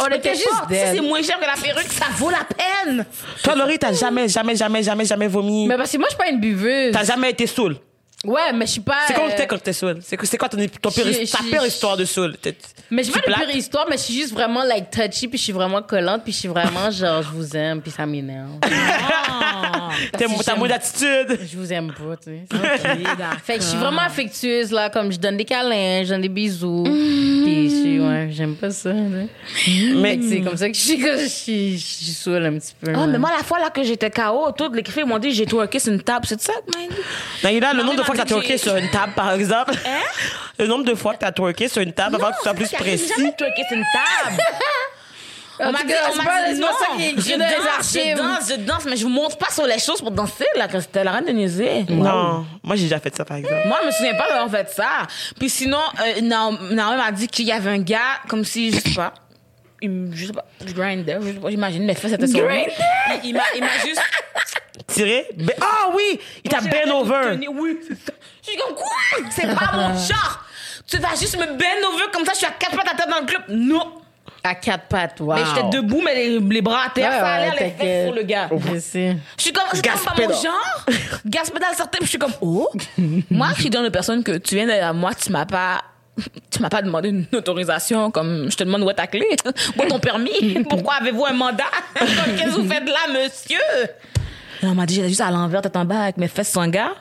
on 0.00 0.06
était 0.14 0.34
juste 0.34 0.48
Si 0.70 0.74
c'est 0.94 1.00
moins 1.02 1.22
cher 1.22 1.38
que 1.38 1.44
la 1.44 1.62
perruque, 1.62 1.92
ça 1.92 2.06
vaut 2.16 2.30
la 2.30 2.46
peine. 2.56 3.04
Toi, 3.44 3.54
Laurie, 3.56 3.78
t'as 3.78 3.92
jamais, 3.92 4.26
jamais, 4.26 4.56
jamais, 4.56 4.82
jamais, 4.82 5.04
jamais 5.04 5.28
vomi. 5.28 5.66
Mais 5.66 5.76
parce 5.76 5.92
que 5.92 5.98
moi, 5.98 6.08
je 6.08 6.14
suis 6.14 6.18
pas 6.24 6.30
une 6.30 6.40
buveuse. 6.40 6.92
T'as 6.94 7.04
jamais 7.04 7.30
été 7.30 7.46
saoul. 7.46 7.76
Ouais, 8.26 8.52
mais 8.54 8.66
je 8.66 8.72
suis 8.72 8.80
pas. 8.82 8.96
C'est 9.08 9.16
euh, 9.16 9.28
t'es 9.34 9.46
quand 9.46 9.62
t'es? 9.62 9.72
C'est 9.72 10.16
que- 10.16 10.26
c'est 10.26 10.36
quoi 10.36 10.48
ton, 10.50 10.58
ton 10.58 10.90
pire, 10.90 11.06
ta 11.30 11.38
pire 11.42 11.64
histoire 11.64 11.96
de 11.96 12.04
saoul? 12.04 12.36
T'es- 12.36 12.54
Mais 12.90 13.02
je 13.02 13.08
tu 13.08 13.14
pas 13.14 13.20
de 13.20 13.24
plaques? 13.24 13.46
pure 13.46 13.56
histoire, 13.56 13.86
mais 13.88 13.96
je 13.96 14.02
suis 14.02 14.14
juste 14.14 14.32
vraiment 14.34 14.62
like 14.62 14.90
touchy, 14.90 15.26
puis 15.26 15.38
je 15.38 15.44
suis 15.44 15.52
vraiment 15.54 15.80
collante, 15.80 16.22
puis 16.22 16.32
je 16.34 16.38
suis 16.40 16.48
vraiment 16.48 16.90
genre 16.90 17.22
je 17.22 17.28
vous 17.30 17.56
aime, 17.56 17.80
puis 17.80 17.90
ça 17.90 18.04
m'énerve. 18.04 18.50
Ah. 19.32 19.90
T'as 20.16 20.56
moins 20.56 20.68
d'attitude. 20.68 21.38
Je 21.50 21.56
vous 21.56 21.72
aime 21.72 21.88
pas, 21.92 22.16
tu 22.16 22.30
sais. 22.30 22.58
Fait 23.44 23.56
que 23.56 23.60
je 23.62 23.66
suis 23.66 23.78
vraiment 23.78 24.02
affectueuse, 24.02 24.70
là, 24.70 24.88
comme 24.88 25.10
je 25.12 25.18
donne 25.18 25.36
des 25.36 25.44
câlins, 25.44 26.02
je 26.04 26.10
donne 26.10 26.20
des 26.22 26.28
bisous. 26.28 26.84
Puis 26.84 27.68
je 27.70 27.74
suis, 27.74 28.00
ouais, 28.00 28.28
j'aime 28.30 28.54
pas 28.54 28.70
ça. 28.70 28.92
là. 28.92 28.98
Mais 29.96 30.10
Fait 30.12 30.18
que 30.18 30.28
c'est 30.28 30.40
comme 30.42 30.56
ça 30.56 30.68
que 30.68 30.74
je 30.76 30.80
suis, 30.80 31.00
je 31.00 31.26
suis, 31.26 31.78
je 31.78 31.84
suis 31.84 32.12
saoule 32.12 32.44
un 32.46 32.58
petit 32.58 32.74
peu. 32.80 32.92
Ah, 32.94 33.00
ouais. 33.00 33.06
mais 33.08 33.18
moi, 33.18 33.30
la 33.36 33.42
fois 33.42 33.58
là 33.58 33.70
que 33.70 33.82
j'étais 33.82 34.10
KO, 34.10 34.52
toutes 34.56 34.76
les 34.76 34.84
filles 34.84 35.04
m'ont 35.04 35.18
dit 35.18 35.32
j'ai 35.32 35.46
twerké 35.46 35.78
sur 35.80 35.92
une 35.92 36.02
table. 36.02 36.26
C'est 36.28 36.40
ça 36.40 36.52
que 36.54 36.78
m'a 36.78 36.86
dit? 36.86 36.94
Naïla, 37.42 37.72
le 37.72 37.82
nombre 37.82 37.96
de 37.96 38.00
mais 38.02 38.06
fois 38.14 38.24
que 38.24 38.28
t'as 38.28 38.34
j'ai- 38.36 38.40
twerké 38.40 38.58
sur 38.58 38.76
une 38.76 38.90
table, 38.90 39.12
par 39.14 39.32
exemple. 39.32 39.74
Hein? 39.86 40.00
Le 40.58 40.66
nombre 40.66 40.84
de 40.84 40.94
fois 40.94 41.14
que 41.14 41.18
t'as 41.20 41.32
twerké 41.32 41.68
sur 41.68 41.82
une 41.82 41.92
table 41.92 42.16
avant 42.16 42.30
que 42.30 42.36
tu 42.36 42.42
sois 42.42 42.54
plus 42.54 42.68
J'ai 42.70 42.76
précis. 42.76 43.12
jamais 43.16 43.32
twerké 43.36 43.62
sur 43.68 43.76
une 43.78 43.84
table. 43.92 44.42
En 45.62 45.68
On 45.68 45.72
m'a 45.72 45.84
dit, 45.84 45.92
on 46.08 46.12
c'est 46.12 46.16
m'a 46.16 46.24
pas- 46.24 46.52
dit 46.54 46.58
non. 46.58 46.68
pas 46.68 46.72
ça 46.72 46.86
qui 46.96 47.02
est 47.02 47.10
écrit 47.10 47.22
je 47.22 47.28
les 47.32 47.36
danse, 47.36 47.66
archives. 47.76 48.16
Je 48.16 48.22
danse, 48.22 48.48
je 48.48 48.54
danse, 48.64 48.84
mais 48.86 48.96
je 48.96 49.02
vous 49.02 49.10
montre 49.10 49.36
pas 49.36 49.50
sur 49.50 49.66
les 49.66 49.78
choses 49.78 50.00
pour 50.00 50.10
danser, 50.10 50.46
là, 50.56 50.68
Christelle. 50.68 51.06
Arrête 51.06 51.26
de 51.26 51.32
niaiser. 51.32 51.84
Non, 51.90 52.46
moi 52.62 52.76
j'ai 52.76 52.84
déjà 52.84 52.98
fait 52.98 53.14
ça, 53.14 53.26
par 53.26 53.36
exemple. 53.36 53.60
Moi, 53.66 53.76
je 53.82 53.86
me 53.88 53.92
souviens 53.92 54.14
pas 54.14 54.26
d'avoir 54.26 54.50
fait 54.50 54.70
ça. 54.70 54.88
Puis 55.38 55.50
sinon, 55.50 55.76
euh, 56.00 56.20
Naomi 56.22 56.74
m'a 56.74 57.12
dit 57.12 57.28
qu'il 57.28 57.44
y 57.44 57.52
avait 57.52 57.68
un 57.68 57.78
gars, 57.80 57.98
comme 58.26 58.42
si, 58.42 58.72
je 58.72 58.78
sais 58.80 58.94
pas, 58.96 59.12
il, 59.82 59.90
me- 59.90 60.16
je 60.16 60.28
sais 60.28 60.32
pas, 60.32 60.46
je 60.64 60.68
je 60.68 61.38
pas, 61.40 61.50
j'imagine, 61.50 61.84
mes 61.84 61.94
fesses 61.94 62.12
étaient 62.12 62.26
sur 62.26 62.40
lui. 62.40 62.46
Grindais? 62.56 62.72
Il, 63.24 63.28
il 63.28 63.34
m'a, 63.34 63.42
il 63.54 63.60
m'a 63.60 63.72
juste... 63.84 64.00
Tiré? 65.00 65.26
Ben- 65.36 65.56
Ah 65.60 65.88
oui! 65.94 66.20
Il 66.44 66.50
t'a 66.50 66.58
J'ai 66.60 66.68
ben 66.68 66.90
over. 66.92 67.38
Oui, 67.54 67.78
c'est 67.88 67.94
ça. 67.94 68.12
Je 68.44 68.50
suis 68.50 68.58
comme, 68.58 68.74
quoi? 68.74 69.30
C'est 69.30 69.46
pas 69.46 69.72
mon 69.74 69.88
genre. 69.96 70.44
Tu 70.86 70.98
vas 70.98 71.14
juste 71.18 71.38
me 71.38 71.46
bend 71.46 71.88
over 71.88 72.04
comme 72.12 72.24
ça, 72.26 72.32
je 72.32 72.38
suis 72.38 72.46
à 72.46 72.50
quatre 72.50 72.76
pattes 72.76 72.92
à 72.92 72.96
tête 72.96 73.08
dans 73.08 73.20
le 73.20 73.26
club? 73.26 73.42
Non. 73.48 73.94
À 74.42 74.54
quatre 74.54 74.86
pattes, 74.88 75.20
wow. 75.20 75.34
Mais 75.34 75.42
j'étais 75.44 75.68
debout, 75.76 76.02
mais 76.04 76.14
les, 76.14 76.38
les 76.38 76.62
bras 76.62 76.86
à 76.86 76.90
terre, 76.90 77.10
Ouais, 77.10 77.18
ça 77.18 77.26
allait 77.28 77.50
les 77.50 77.70
fesses 77.70 78.06
sur 78.06 78.14
le 78.14 78.22
gars. 78.22 78.48
Je 78.74 78.78
sais. 78.78 79.16
Je 79.38 79.42
suis 79.42 79.52
comme, 79.52 79.64
c'est 79.72 79.82
pas 79.82 80.14
mon 80.18 80.28
genre. 80.28 80.86
Gas 81.26 81.50
pédale 81.52 81.74
sortait, 81.76 81.98
puis 81.98 82.06
je 82.06 82.10
suis 82.10 82.18
comme, 82.18 82.32
oh. 82.40 82.68
moi, 83.30 83.48
je 83.54 83.60
suis 83.62 83.70
dans 83.70 83.82
de 83.82 83.88
personne 83.88 84.22
que 84.24 84.32
tu 84.38 84.54
viens 84.56 84.66
derrière 84.66 84.92
moi, 84.94 85.12
tu 85.14 85.30
m'as 85.30 85.46
pas, 85.46 85.82
tu 86.50 86.60
m'as 86.60 86.70
pas 86.70 86.82
demandé 86.82 87.10
une 87.10 87.26
autorisation, 87.32 88.10
comme 88.10 88.50
je 88.50 88.56
te 88.56 88.64
demande 88.64 88.82
où 88.82 88.90
est 88.90 88.94
ta 88.94 89.06
clé, 89.06 89.26
où 89.78 89.82
est 89.82 89.88
ton 89.88 89.98
permis, 89.98 90.64
pourquoi 90.68 90.94
avez-vous 90.94 91.24
un 91.26 91.32
mandat? 91.34 91.64
Qu'est-ce 91.94 92.56
que 92.56 92.60
vous 92.60 92.68
faites 92.68 92.88
là, 92.88 93.12
monsieur? 93.12 93.58
Et 94.62 94.66
on 94.66 94.74
m'a 94.74 94.86
dit, 94.86 94.94
j'étais 94.94 95.08
juste 95.08 95.20
à 95.20 95.30
l'envers, 95.30 95.62
t'es 95.62 95.76
en 95.76 95.84
bas 95.84 96.02
avec 96.02 96.16
mes 96.18 96.28
fesses 96.28 96.56
un 96.56 96.68
gars. 96.68 96.92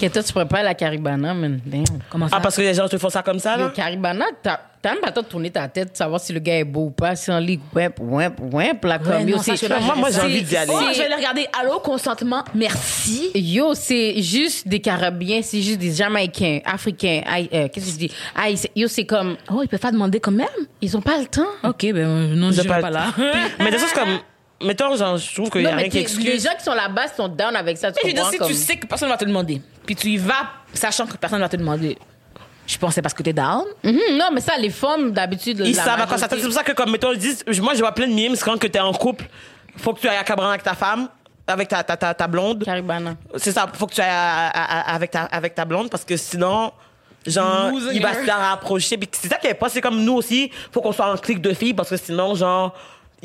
Que 0.00 0.06
toi, 0.08 0.20
tu 0.20 0.32
prépares 0.32 0.64
la 0.64 0.74
caribana, 0.74 1.32
man. 1.32 1.60
Damn. 1.64 1.84
Comment 2.10 2.28
ça? 2.28 2.36
Ah, 2.38 2.40
parce 2.42 2.56
que 2.56 2.60
les 2.62 2.74
gens 2.74 2.88
te 2.88 2.98
font 2.98 3.08
ça 3.08 3.22
comme 3.22 3.38
ça, 3.38 3.56
Le 3.56 3.64
là? 3.66 3.72
caribana, 3.74 4.24
t'as 4.42 4.58
même 4.84 4.98
pas 4.98 5.06
le 5.08 5.12
temps 5.12 5.22
de 5.22 5.26
tourner 5.26 5.50
ta 5.50 5.68
tête, 5.68 5.92
de 5.92 5.96
savoir 5.96 6.20
si 6.20 6.32
le 6.32 6.40
gars 6.40 6.58
est 6.58 6.64
beau 6.64 6.86
ou 6.86 6.90
pas, 6.90 7.14
si 7.14 7.30
on 7.30 7.38
lit 7.38 7.60
wimp, 7.72 7.94
wimp, 8.00 8.34
wimp, 8.52 8.84
là, 8.84 8.98
comme 8.98 9.12
Ouais, 9.12 9.22
yo. 9.24 9.36
Moi, 9.80 9.94
moi, 9.96 10.10
j'ai 10.10 10.20
envie 10.22 10.42
d'y 10.42 10.56
aller. 10.56 10.72
Oh, 10.74 10.80
je 10.92 10.98
vais 10.98 11.08
les 11.08 11.14
regarder. 11.14 11.46
Allô, 11.60 11.78
consentement, 11.78 12.42
merci. 12.52 13.30
Yo, 13.36 13.74
c'est 13.74 14.20
juste 14.22 14.66
des 14.66 14.80
Carabiens, 14.80 15.40
c'est 15.42 15.62
juste 15.62 15.78
des 15.78 15.92
Jamaïcains, 15.92 16.58
Africains, 16.64 17.22
euh, 17.52 17.68
qu'est-ce 17.68 17.86
que 17.86 17.92
je 17.92 17.96
dis? 18.08 18.12
Haïtiens. 18.34 18.70
Yo, 18.74 18.88
c'est 18.88 19.06
comme, 19.06 19.36
Oh, 19.52 19.60
il 19.62 19.68
peut 19.68 19.78
pas 19.78 19.92
demander 19.92 20.18
quand 20.18 20.32
même? 20.32 20.46
ils 20.82 20.96
ont 20.96 21.00
pas 21.00 21.18
le 21.18 21.26
temps. 21.26 21.46
Ok, 21.62 21.86
ben 21.92 22.34
non, 22.34 22.50
je 22.50 22.62
J'ai 22.62 22.68
pas- 22.68 22.80
pas 22.80 22.90
là. 22.90 23.06
Mais 23.60 23.70
des 23.70 23.78
choses 23.78 23.92
comme. 23.92 24.18
Mettons, 24.62 24.96
genre, 24.96 25.18
je 25.18 25.34
trouve 25.34 25.50
qu'il 25.50 25.62
y 25.62 25.66
a 25.66 25.70
rien 25.70 25.76
mais 25.76 25.84
qui 25.84 25.90
t'es- 25.90 25.96
les 25.98 26.02
excuse. 26.04 26.44
gens 26.44 26.56
qui 26.56 26.64
sont 26.64 26.72
là-bas 26.74 27.08
sont 27.14 27.28
down 27.28 27.54
avec 27.54 27.76
ça, 27.76 27.92
tu 27.92 27.98
Je 28.02 28.06
veux 28.06 28.12
dire, 28.14 28.22
comprends? 28.22 28.32
si 28.32 28.38
comme... 28.38 28.48
tu 28.48 28.54
sais 28.54 28.76
que 28.76 28.86
personne 28.86 29.08
va 29.10 29.16
te 29.18 29.24
demander, 29.26 29.60
puis 29.84 29.94
tu 29.94 30.08
y 30.08 30.16
vas 30.16 30.48
sachant 30.72 31.06
que 31.06 31.16
personne 31.18 31.40
va 31.40 31.48
te 31.48 31.56
demander, 31.56 31.98
je 32.66 32.78
pense 32.78 32.88
que 32.90 32.94
c'est 32.94 33.02
parce 33.02 33.12
que 33.14 33.22
t'es 33.22 33.34
down. 33.34 33.64
Mhm, 33.84 33.98
non, 34.16 34.30
mais 34.32 34.40
ça, 34.40 34.56
les 34.58 34.70
femmes, 34.70 35.10
d'habitude, 35.12 35.60
Ils 35.64 35.74
savent 35.74 36.00
à 36.00 36.06
quoi 36.06 36.16
ça 36.18 36.26
C'est 36.30 36.40
pour 36.40 36.52
ça 36.52 36.62
que, 36.62 36.72
comme, 36.72 36.90
mettons, 36.90 37.12
ils 37.12 37.18
disent, 37.18 37.44
moi, 37.60 37.74
je 37.74 37.80
vois 37.80 37.92
plein 37.92 38.08
de 38.08 38.14
mimes 38.14 38.34
quand 38.42 38.58
que 38.58 38.66
t'es 38.66 38.80
en 38.80 38.92
couple, 38.94 39.26
faut 39.76 39.92
que 39.92 40.00
tu 40.00 40.08
ailles 40.08 40.16
à 40.16 40.24
Cabran 40.24 40.48
avec 40.48 40.62
ta 40.62 40.74
femme, 40.74 41.08
avec 41.46 41.68
ta, 41.68 41.84
ta, 41.84 41.96
ta, 41.96 42.14
ta 42.14 42.26
blonde. 42.26 42.64
Caribana. 42.64 43.14
C'est 43.36 43.52
ça, 43.52 43.66
faut 43.72 43.86
que 43.86 43.94
tu 43.94 44.00
ailles 44.00 44.08
à- 44.10 44.48
à- 44.48 44.78
à- 44.90 44.94
avec, 44.94 45.10
ta, 45.10 45.24
avec 45.24 45.54
ta 45.54 45.64
blonde 45.66 45.90
parce 45.90 46.04
que 46.04 46.16
sinon, 46.16 46.72
genre, 47.26 47.70
Loser. 47.70 47.90
il 47.94 48.02
va 48.02 48.14
se 48.14 48.28
rapprocher. 48.30 48.96
Puis 48.96 49.08
c'est 49.12 49.28
ça 49.28 49.36
qui 49.36 49.46
est 49.48 49.54
pas, 49.54 49.68
c'est 49.68 49.80
comme 49.82 50.02
nous 50.02 50.14
aussi, 50.14 50.50
faut 50.72 50.80
qu'on 50.80 50.92
soit 50.92 51.12
en 51.12 51.16
clique 51.18 51.40
de 51.42 51.52
filles 51.52 51.74
parce 51.74 51.90
que 51.90 51.96
sinon, 51.96 52.34
genre, 52.34 52.74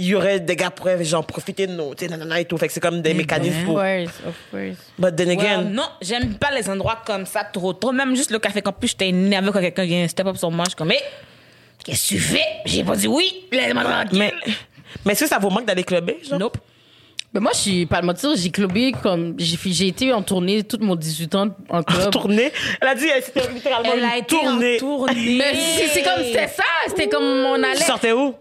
il 0.02 0.08
y 0.08 0.16
aurait 0.16 0.39
des 0.39 0.56
gars 0.56 0.72
pourraient, 0.72 1.04
genre, 1.04 1.26
profiter 1.26 1.68
de 1.68 1.74
nous, 1.74 1.93
tu 1.95 2.06
sais, 2.06 2.12
nanana 2.12 2.39
et 2.39 2.45
tout. 2.45 2.58
Fait 2.58 2.68
que 2.68 2.74
c'est 2.74 2.80
comme 2.80 3.02
des 3.02 3.14
mécanismes 3.14 3.60
Of 3.70 3.76
course, 3.76 4.14
of 4.28 4.36
course. 4.52 4.78
But 4.97 5.16
then 5.16 5.30
again, 5.30 5.62
non, 5.64 5.84
j'aime 6.02 6.34
pas 6.36 6.52
les 6.52 6.68
endroits 6.70 6.99
comme 7.06 7.26
ça 7.26 7.43
trop 7.43 7.74
trop. 7.74 7.91
Même 7.91 8.16
juste 8.16 8.32
le 8.32 8.39
café 8.39 8.62
campus, 8.62 8.91
j'étais 8.91 9.10
énervée 9.10 9.52
quand 9.54 9.62
quelqu'un 9.62 9.86
vient 9.86 10.08
step 10.08 10.28
up 10.28 10.38
sur 10.38 10.49
moi. 10.52 10.66
Je 10.66 10.70
suis 10.72 10.76
comme, 10.78 10.88
mais 10.88 11.02
qu'est-ce 11.84 12.04
que 12.10 12.16
tu 12.16 12.20
fais? 12.20 12.43
J'ai 12.66 12.84
pas 12.84 12.95
dit 12.95 13.08
oui. 13.08 13.45
Laisse-moi 13.52 13.84
tranquille. 13.84 14.20
mais, 14.20 14.34
mais 15.06 15.12
est-ce 15.14 15.22
que 15.26 15.30
ça 15.30 15.38
vous 15.39 15.49
manque 15.49 15.66
d'aller 15.66 15.84
clubber, 15.84 16.18
genre? 16.28 16.39
Nope. 16.39 16.58
Mais 17.34 17.39
moi, 17.39 17.52
je 17.54 17.60
suis 17.60 17.86
pas 17.86 18.02
de 18.02 18.06
mentir, 18.08 18.32
j'ai 18.36 18.49
clubé 18.49 18.91
comme. 19.04 19.36
J'ai 19.38 19.88
été 19.88 20.12
en 20.12 20.22
tournée 20.22 20.64
toute 20.64 20.82
mon 20.82 20.95
18 20.97 21.36
ans 21.36 21.47
en 21.70 21.82
club. 21.82 22.12
Tournée? 22.12 22.52
Elle 22.82 22.88
a 22.89 22.95
dit, 22.95 23.06
elle 23.08 23.24
c'était 23.24 23.47
littéralement 23.54 23.89
Elle 23.95 24.04
a 24.04 24.18
une 24.18 24.24
été 24.24 24.36
tournée. 24.36 24.76
en 24.76 24.80
tournée. 24.80 25.36
Mais 25.38 25.54
c'est 25.78 25.88
c'est 25.88 26.04
comme 26.04 26.24
c'était 26.26 26.47
ça, 26.49 26.64
c'était 26.88 27.08
comme 27.08 27.24
on 27.24 27.56
Tu 27.58 27.64
allait. 27.64 27.76
sortais 27.86 28.12
où? 28.12 28.36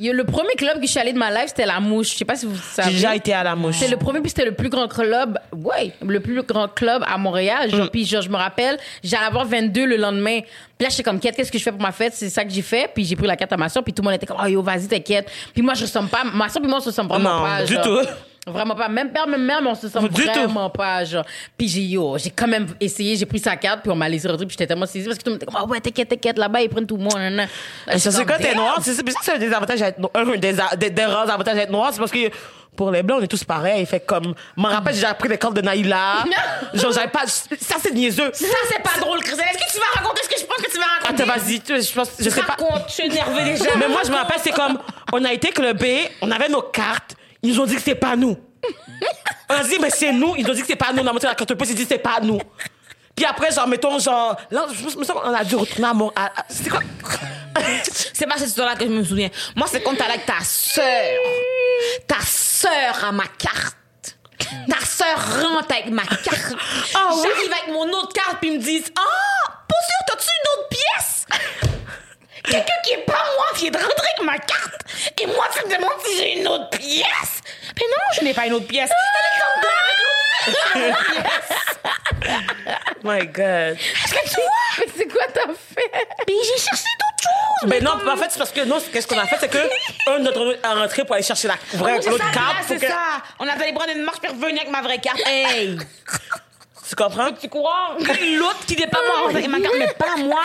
Le 0.00 0.22
premier 0.24 0.54
club 0.56 0.80
que 0.80 0.86
je 0.86 0.90
suis 0.90 0.98
allée 0.98 1.12
de 1.12 1.18
ma 1.18 1.30
life, 1.30 1.48
c'était 1.48 1.66
La 1.66 1.78
Mouche. 1.80 2.12
Je 2.12 2.18
sais 2.18 2.24
pas 2.24 2.34
si 2.36 2.46
vous 2.46 2.56
savez. 2.56 2.88
J'ai 2.90 2.94
déjà 2.96 3.14
été 3.14 3.32
à 3.32 3.44
la 3.44 3.54
mouche. 3.54 3.76
C'était 3.78 3.90
le 3.92 3.96
premier, 3.96 4.20
puis 4.20 4.30
c'était 4.30 4.44
le 4.44 4.52
plus 4.54 4.68
grand 4.68 4.88
club, 4.88 5.38
ouais, 5.52 5.92
le 6.04 6.20
plus 6.20 6.42
grand 6.42 6.68
club 6.68 7.04
à 7.06 7.16
Montréal. 7.16 7.70
Mm. 7.72 7.88
Puis 7.92 8.04
genre, 8.04 8.22
je 8.22 8.28
me 8.28 8.36
rappelle, 8.36 8.76
j'allais 9.02 9.26
avoir 9.26 9.44
22 9.46 9.86
le 9.86 9.96
lendemain. 9.96 10.40
Puis 10.40 10.84
là, 10.84 10.88
j'étais 10.90 11.02
comme, 11.04 11.20
qu'est-ce 11.20 11.50
que 11.52 11.58
je 11.58 11.62
fais 11.62 11.70
pour 11.72 11.80
ma 11.82 11.92
fête? 11.92 12.12
C'est 12.14 12.28
ça 12.30 12.44
que 12.44 12.50
j'ai 12.50 12.62
fait. 12.62 12.90
Puis 12.92 13.04
j'ai 13.04 13.14
pris 13.14 13.26
la 13.26 13.36
carte 13.36 13.52
à 13.52 13.56
ma 13.56 13.68
soeur, 13.68 13.84
puis 13.84 13.92
tout 13.92 14.02
le 14.02 14.06
monde 14.06 14.14
était 14.16 14.26
comme, 14.26 14.38
oh 14.42 14.46
yo, 14.46 14.62
vas-y, 14.62 14.88
t'inquiète. 14.88 15.30
Puis 15.52 15.62
moi, 15.62 15.74
je 15.74 15.82
ressemble 15.82 16.08
pas, 16.08 16.24
ma 16.24 16.48
soeur 16.48 16.60
puis 16.60 16.68
moi, 16.68 16.78
on 16.78 16.82
se 16.82 16.88
ressemble 16.88 17.10
vraiment 17.10 17.40
Non, 17.40 17.44
pas. 17.46 17.62
du 17.64 17.74
genre. 17.74 17.82
tout. 17.84 18.08
Vraiment 18.46 18.74
pas. 18.74 18.88
Même 18.88 19.10
père, 19.10 19.26
même 19.26 19.42
mère, 19.44 19.62
mais 19.62 19.70
on 19.70 19.74
se 19.74 19.86
Du 19.86 19.92
tout. 19.92 20.22
vraiment 20.32 20.68
pas, 20.70 21.04
genre. 21.04 21.24
Puis 21.56 21.68
j'ai, 21.68 21.80
yo, 21.80 22.18
j'ai 22.18 22.30
quand 22.30 22.46
même 22.46 22.66
essayé, 22.80 23.16
j'ai 23.16 23.24
pris 23.26 23.38
sa 23.38 23.56
carte, 23.56 23.80
puis 23.82 23.90
on 23.90 23.96
m'a 23.96 24.08
laissé 24.08 24.28
rentrer, 24.28 24.44
puis 24.46 24.52
j'étais 24.52 24.66
tellement 24.66 24.84
saisie 24.86 25.06
parce 25.06 25.16
que 25.18 25.22
tout 25.24 25.30
le 25.30 25.34
monde 25.36 25.42
était 25.42 25.50
comme, 25.50 25.60
ah 25.62 25.66
ouais, 25.66 25.80
t'inquiète, 25.80 26.08
t'inquiète, 26.10 26.36
là-bas, 26.38 26.60
ils 26.60 26.68
prennent 26.68 26.86
tout 26.86 26.96
le 26.98 27.02
monde. 27.04 27.14
Là, 27.18 27.46
ça, 27.98 28.10
c'est 28.10 28.24
quand 28.24 28.36
t'es 28.38 28.54
noir. 28.54 28.78
C'est 28.82 28.92
ça, 28.94 29.02
c'est 29.22 29.32
un 29.34 29.38
des 29.38 29.52
avantages 29.52 29.80
d'être 29.80 29.98
noir. 29.98 30.10
Un 30.14 30.36
des, 30.36 30.60
a- 30.60 30.76
des, 30.76 30.90
des 30.90 31.04
rares 31.04 31.30
avantages 31.30 31.54
d'être 31.56 31.70
noir, 31.70 31.90
c'est 31.92 31.98
parce 31.98 32.10
que 32.10 32.28
pour 32.76 32.90
les 32.90 33.02
blancs, 33.04 33.20
on 33.20 33.24
est 33.24 33.28
tous 33.28 33.44
pareils. 33.44 33.86
Fait 33.86 34.00
comme, 34.00 34.34
je 34.56 34.62
me 34.62 34.66
rappelle, 34.68 34.94
j'ai 34.94 35.06
appris 35.06 35.28
les 35.28 35.38
cordes 35.38 35.56
de 35.56 35.60
Naïla. 35.62 36.24
Genre, 36.74 36.92
j'avais 36.92 37.08
pas. 37.08 37.26
Ça, 37.26 37.76
c'est 37.80 37.94
niaiseux. 37.94 38.30
Ça, 38.34 38.46
c'est 38.68 38.82
pas 38.82 39.00
drôle, 39.00 39.20
Christelle. 39.20 39.46
Est-ce 39.54 39.64
que 39.64 39.72
tu 39.72 39.78
vas 39.78 40.00
raconter 40.02 40.22
ce 40.24 40.28
que 40.28 40.40
je 40.40 40.44
pense 40.44 40.56
que 40.58 40.70
tu 40.70 40.78
vas 40.78 40.84
raconter? 41.00 41.22
Attends, 41.22 41.32
vas-y, 41.40 41.60
tu- 41.60 41.80
je 41.80 41.92
pense, 41.94 42.10
je 42.18 42.28
sais 42.28 42.42
pas. 42.42 42.56
Raconte, 42.58 42.82
je 42.88 42.92
suis 42.92 43.04
énervée 43.04 43.44
déjà. 43.52 43.70
Mais 43.78 43.88
moi, 43.88 44.02
je 44.04 44.10
me 44.10 44.16
rappelle, 44.16 44.40
c'est 44.42 44.50
comme, 44.52 44.78
on 45.12 45.24
a 45.24 45.32
été 45.32 45.48
clubés, 45.50 46.08
on 46.20 46.30
avait 46.32 46.48
nos 46.48 46.62
cartes, 46.62 47.14
ils 47.44 47.50
nous 47.54 47.60
ont 47.60 47.66
dit 47.66 47.76
que 47.76 47.82
c'est 47.82 47.94
pas 47.94 48.16
nous. 48.16 48.36
On 49.48 49.54
a 49.54 49.62
dit, 49.62 49.78
mais 49.80 49.90
c'est 49.90 50.10
nous, 50.12 50.34
ils 50.36 50.50
ont 50.50 50.54
dit 50.54 50.62
que 50.62 50.66
c'est 50.66 50.74
pas 50.76 50.92
nous. 50.92 51.02
On 51.02 51.06
a 51.06 51.12
montré 51.12 51.28
la 51.28 51.34
carte 51.34 51.50
de 51.50 51.54
poste, 51.54 51.70
ils 51.72 51.76
dit 51.76 51.86
c'est 51.88 51.98
pas 51.98 52.18
nous. 52.20 52.40
Puis 53.14 53.24
après, 53.24 53.52
genre, 53.52 53.68
mettons, 53.68 53.98
genre, 54.00 54.36
là, 54.50 54.66
je 54.72 54.84
me 54.84 55.04
sens 55.04 55.06
qu'on 55.12 55.32
a 55.34 55.44
dû 55.44 55.54
retourner 55.54 55.86
à 55.86 55.94
mon. 55.94 56.10
à- 56.16 56.26
à- 56.26 56.44
C'était 56.48 56.70
quoi? 56.70 56.80
C'est 58.12 58.26
pas 58.26 58.36
cette 58.36 58.48
histoire-là 58.48 58.74
que 58.74 58.84
je 58.84 58.90
me 58.90 59.04
souviens. 59.04 59.28
Moi, 59.54 59.68
c'est 59.70 59.80
quand 59.82 59.94
t'es 59.94 60.02
avec 60.02 60.26
ta 60.26 60.40
sœur. 60.42 61.18
Ta 62.08 62.20
sœur 62.20 63.04
a 63.04 63.12
ma 63.12 63.26
carte. 63.38 63.76
Ta 64.68 64.84
sœur 64.84 65.16
rentre 65.42 65.72
avec 65.72 65.90
ma 65.90 66.02
carte. 66.04 66.54
Ah 66.94 67.10
oui? 67.14 67.20
J'arrive 67.22 67.52
avec 67.52 67.72
mon 67.72 67.88
autre 67.90 68.12
carte, 68.12 68.38
puis 68.40 68.50
ils 68.50 68.58
me 68.58 68.62
disent 68.62 68.92
Ah, 68.98 69.52
pas 69.68 69.74
sûr, 69.86 70.06
t'as-tu 70.08 70.26
une 70.28 70.60
autre 70.60 70.68
pièce 70.70 71.26
Quelqu'un 72.44 72.74
qui 72.84 72.92
est 72.94 73.04
pas 73.06 73.12
moi 73.36 73.46
vient 73.56 73.70
de 73.70 73.76
rentrer 73.78 74.06
avec 74.16 74.24
ma 74.26 74.38
carte. 74.38 74.80
Et 75.20 75.26
moi, 75.26 75.46
tu 75.56 75.66
me 75.66 75.74
demandes 75.74 75.98
si 76.04 76.16
j'ai 76.18 76.38
une 76.40 76.46
autre 76.48 76.70
pièce? 76.70 77.40
Mais 77.76 77.86
non, 77.86 77.96
je 78.18 78.24
n'ai 78.24 78.34
pas 78.34 78.46
une 78.46 78.52
autre 78.54 78.66
pièce. 78.66 78.90
Elle 78.90 79.26
est 79.30 79.40
comme 79.40 79.62
là 79.62 80.84
avec 80.84 80.94
l'autre 80.94 81.34
My 83.04 83.26
God. 83.26 83.76
Est-ce 83.78 84.14
que 84.14 84.28
tu 84.28 84.34
vois? 84.36 84.78
Mais 84.78 84.86
c'est 84.96 85.06
quoi 85.08 85.22
t'as 85.32 85.52
fait? 85.52 85.90
Mais 86.26 86.34
j'ai 86.42 86.58
cherché 86.62 86.84
d'autres 87.00 87.22
choses. 87.22 87.68
Mais 87.68 87.80
non, 87.80 87.92
en 87.92 88.16
fait, 88.16 88.30
c'est 88.30 88.38
parce 88.38 88.50
que, 88.52 88.60
non, 88.64 88.78
qu'est-ce 88.92 89.06
qu'on 89.06 89.18
a 89.18 89.26
fait, 89.26 89.36
c'est 89.40 89.48
que, 89.48 89.68
un, 90.10 90.18
notre 90.20 90.58
à 90.62 90.74
rentrer 90.74 91.04
pour 91.04 91.14
aller 91.14 91.24
chercher 91.24 91.48
la 91.48 91.56
vraie, 91.74 91.98
Oh, 92.04 92.10
l'autre 92.10 92.30
carte. 92.32 92.58
pour 92.58 92.66
c'est 92.68 92.78
que- 92.78 92.86
ça. 92.86 93.22
On 93.38 93.46
a 93.48 93.52
allé 93.52 93.72
prendre 93.72 93.90
une 93.94 94.02
marche 94.02 94.18
puis 94.20 94.30
revenir 94.30 94.60
avec 94.62 94.70
ma 94.70 94.82
vraie 94.82 94.98
carte. 94.98 95.20
Hey! 95.26 95.78
Tu 96.88 96.94
comprends? 96.94 97.32
tu 97.32 97.48
crois? 97.48 97.96
L'autre 97.98 98.66
qui 98.66 98.76
n'est 98.76 98.86
pas 98.86 99.00
moi, 99.06 99.30
avec 99.30 99.48
ma 99.48 99.60
carte, 99.60 99.74
mais 99.78 99.88
pas 99.94 100.16
moi. 100.18 100.42